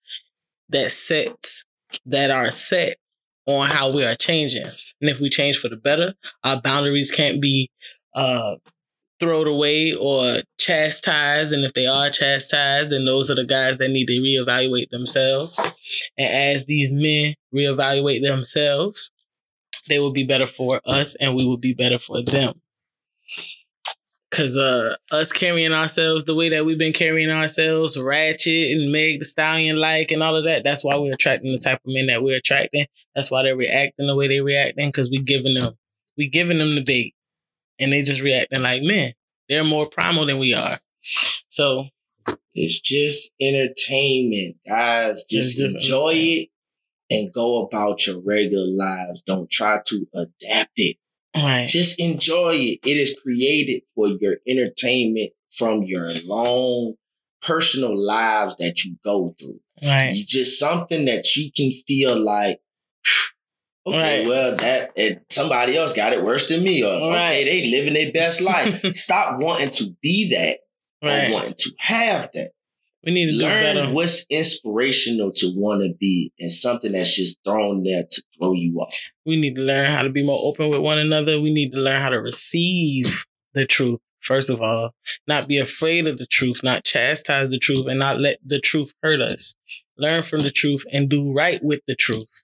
that 0.69 0.91
sets 0.91 1.65
that 2.05 2.31
are 2.31 2.49
set 2.49 2.95
on 3.47 3.69
how 3.69 3.91
we 3.91 4.03
are 4.03 4.15
changing. 4.15 4.65
And 5.01 5.09
if 5.09 5.19
we 5.19 5.29
change 5.29 5.57
for 5.57 5.69
the 5.69 5.75
better, 5.75 6.13
our 6.43 6.61
boundaries 6.61 7.11
can't 7.11 7.41
be 7.41 7.69
uh 8.13 8.55
thrown 9.19 9.47
away 9.47 9.93
or 9.93 10.41
chastised. 10.57 11.53
And 11.53 11.63
if 11.63 11.73
they 11.73 11.87
are 11.87 12.09
chastised, 12.09 12.89
then 12.89 13.05
those 13.05 13.31
are 13.31 13.35
the 13.35 13.45
guys 13.45 13.77
that 13.77 13.89
need 13.89 14.07
to 14.07 14.19
reevaluate 14.19 14.89
themselves. 14.89 15.59
And 16.17 16.27
as 16.27 16.65
these 16.65 16.93
men 16.93 17.33
reevaluate 17.53 18.21
themselves, 18.21 19.11
they 19.87 19.99
will 19.99 20.11
be 20.11 20.25
better 20.25 20.45
for 20.45 20.81
us 20.85 21.15
and 21.15 21.35
we 21.35 21.45
will 21.45 21.57
be 21.57 21.73
better 21.73 21.99
for 21.99 22.21
them. 22.21 22.61
Cause 24.35 24.57
uh 24.57 24.97
us 25.11 25.31
carrying 25.31 25.71
ourselves 25.71 26.25
the 26.25 26.35
way 26.35 26.49
that 26.49 26.65
we've 26.65 26.77
been 26.77 26.91
carrying 26.91 27.29
ourselves, 27.29 27.97
ratchet 27.97 28.71
and 28.71 28.91
Meg 28.91 29.19
the 29.19 29.25
Stallion 29.25 29.77
like 29.77 30.11
and 30.11 30.21
all 30.21 30.35
of 30.35 30.43
that, 30.43 30.63
that's 30.63 30.83
why 30.83 30.97
we're 30.97 31.13
attracting 31.13 31.53
the 31.53 31.57
type 31.57 31.79
of 31.85 31.93
men 31.93 32.07
that 32.07 32.21
we're 32.21 32.37
attracting. 32.37 32.85
That's 33.15 33.31
why 33.31 33.43
they're 33.43 33.55
reacting 33.55 34.07
the 34.07 34.15
way 34.15 34.27
they're 34.27 34.43
reacting, 34.43 34.89
because 34.89 35.09
we 35.09 35.19
giving 35.19 35.53
them 35.53 35.77
we 36.17 36.27
giving 36.27 36.57
them 36.57 36.75
the 36.75 36.83
bait. 36.83 37.13
And 37.79 37.93
they 37.93 38.03
just 38.03 38.21
reacting 38.21 38.61
like 38.61 38.83
men. 38.83 39.13
They're 39.47 39.63
more 39.63 39.89
primal 39.89 40.25
than 40.25 40.39
we 40.39 40.53
are. 40.53 40.77
So 41.47 41.87
It's 42.55 42.79
just 42.79 43.31
entertainment, 43.41 44.57
guys. 44.65 45.25
Just, 45.29 45.57
just 45.57 45.75
enjoy 45.75 46.13
it 46.13 46.49
and 47.09 47.31
go 47.33 47.61
about 47.65 48.07
your 48.07 48.21
regular 48.21 48.65
lives. 48.65 49.21
Don't 49.27 49.49
try 49.49 49.79
to 49.85 50.07
adapt 50.15 50.71
it. 50.77 50.97
Right. 51.35 51.67
Just 51.67 51.99
enjoy 51.99 52.55
it. 52.55 52.79
It 52.85 52.97
is 52.97 53.17
created 53.21 53.81
for 53.93 54.07
your 54.07 54.37
entertainment 54.47 55.31
from 55.51 55.83
your 55.83 56.13
long 56.25 56.95
personal 57.41 57.95
lives 57.97 58.55
that 58.57 58.83
you 58.83 58.97
go 59.03 59.35
through. 59.39 59.59
Right. 59.83 60.13
You 60.13 60.25
just 60.25 60.57
something 60.59 61.05
that 61.05 61.35
you 61.35 61.51
can 61.55 61.71
feel 61.87 62.17
like, 62.17 62.59
okay, 63.87 64.19
Right. 64.19 64.27
well, 64.27 64.55
that 64.55 64.91
and 64.97 65.21
somebody 65.29 65.77
else 65.77 65.93
got 65.93 66.13
it 66.13 66.23
worse 66.23 66.47
than 66.47 66.63
me, 66.63 66.83
or 66.83 66.87
okay, 66.87 67.09
Right. 67.09 67.45
they 67.45 67.65
living 67.67 67.93
their 67.93 68.11
best 68.11 68.41
life. 68.41 68.81
Stop 68.95 69.41
wanting 69.43 69.69
to 69.71 69.95
be 70.01 70.29
that 70.31 70.59
or 71.01 71.09
Right. 71.09 71.31
wanting 71.31 71.53
to 71.57 71.71
have 71.79 72.29
that. 72.33 72.51
We 73.05 73.11
need 73.11 73.27
to 73.27 73.33
Learn 73.33 73.75
better. 73.75 73.93
what's 73.93 74.25
inspirational 74.31 75.31
to 75.33 75.51
want 75.55 75.83
to 75.83 75.93
be 75.99 76.33
and 76.39 76.51
something 76.51 76.93
that's 76.93 77.15
just 77.15 77.37
thrown 77.45 77.83
there 77.83 78.03
to 78.09 78.23
throw 78.37 78.53
you 78.53 78.79
off. 78.79 78.97
We 79.25 79.35
need 79.39 79.55
to 79.55 79.61
learn 79.61 79.91
how 79.91 80.01
to 80.01 80.09
be 80.09 80.25
more 80.25 80.39
open 80.41 80.69
with 80.69 80.79
one 80.79 80.97
another. 80.97 81.39
We 81.39 81.53
need 81.53 81.71
to 81.73 81.77
learn 81.77 82.01
how 82.01 82.09
to 82.09 82.19
receive 82.19 83.25
the 83.53 83.65
truth. 83.67 83.99
First 84.21 84.49
of 84.49 84.59
all, 84.59 84.95
not 85.27 85.47
be 85.47 85.59
afraid 85.59 86.07
of 86.07 86.17
the 86.17 86.25
truth, 86.25 86.61
not 86.63 86.83
chastise 86.83 87.51
the 87.51 87.59
truth, 87.59 87.85
and 87.87 87.99
not 87.99 88.19
let 88.19 88.39
the 88.43 88.59
truth 88.59 88.93
hurt 89.03 89.21
us. 89.21 89.53
Learn 89.99 90.23
from 90.23 90.39
the 90.39 90.49
truth 90.49 90.83
and 90.91 91.07
do 91.07 91.31
right 91.31 91.63
with 91.63 91.81
the 91.85 91.95
truth. 91.95 92.43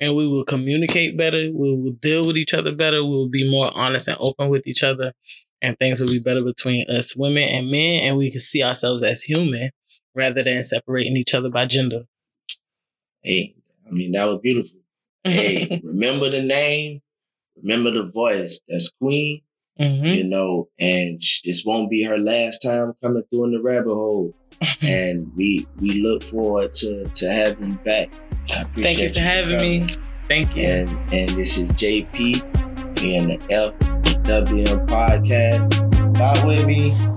And 0.00 0.16
we 0.16 0.26
will 0.26 0.44
communicate 0.44 1.16
better. 1.16 1.48
We 1.54 1.76
will 1.76 1.92
deal 1.92 2.26
with 2.26 2.36
each 2.36 2.52
other 2.52 2.74
better. 2.74 3.04
We 3.04 3.10
will 3.10 3.28
be 3.28 3.48
more 3.48 3.70
honest 3.72 4.08
and 4.08 4.16
open 4.18 4.48
with 4.48 4.66
each 4.66 4.82
other. 4.82 5.12
And 5.62 5.78
things 5.78 6.00
will 6.00 6.08
be 6.08 6.18
better 6.18 6.42
between 6.42 6.84
us 6.88 7.16
women 7.16 7.44
and 7.44 7.70
men. 7.70 8.00
And 8.04 8.16
we 8.18 8.30
can 8.30 8.40
see 8.40 8.62
ourselves 8.62 9.02
as 9.02 9.22
human 9.22 9.70
rather 10.14 10.42
than 10.42 10.62
separating 10.62 11.16
each 11.16 11.34
other 11.34 11.48
by 11.48 11.64
gender. 11.66 12.04
Hey, 13.22 13.54
I 13.86 13.90
mean, 13.92 14.12
that 14.12 14.24
was 14.26 14.40
beautiful. 14.42 14.78
Hey, 15.24 15.80
remember 15.84 16.30
the 16.30 16.42
name, 16.42 17.00
remember 17.62 17.90
the 17.90 18.04
voice. 18.10 18.60
That's 18.68 18.90
Queen, 19.00 19.40
Mhm. 19.80 20.14
you 20.16 20.24
know, 20.24 20.68
and 20.78 21.22
sh- 21.22 21.40
this 21.44 21.64
won't 21.64 21.90
be 21.90 22.02
her 22.04 22.18
last 22.18 22.58
time 22.62 22.92
coming 23.02 23.22
through 23.30 23.44
in 23.46 23.52
the 23.52 23.60
rabbit 23.62 23.92
hole. 23.94 24.34
and 24.80 25.30
we 25.36 25.66
we 25.80 26.00
look 26.00 26.22
forward 26.22 26.72
to 26.74 27.06
to 27.08 27.30
having 27.30 27.72
you 27.72 27.78
back. 27.78 28.08
I 28.56 28.62
appreciate 28.62 28.84
Thank 28.84 28.98
you 29.00 29.08
for 29.14 29.20
having 29.20 29.58
coming. 29.58 29.80
me. 29.86 29.92
Thank 30.28 30.56
you. 30.56 30.62
And 30.62 30.90
and 31.12 31.30
this 31.30 31.58
is 31.58 31.70
JP 31.72 32.42
in 33.02 33.28
the 33.28 33.38
FWM 34.26 34.86
podcast. 34.88 36.18
Bye 36.18 36.44
with 36.44 36.66
me. 36.66 37.15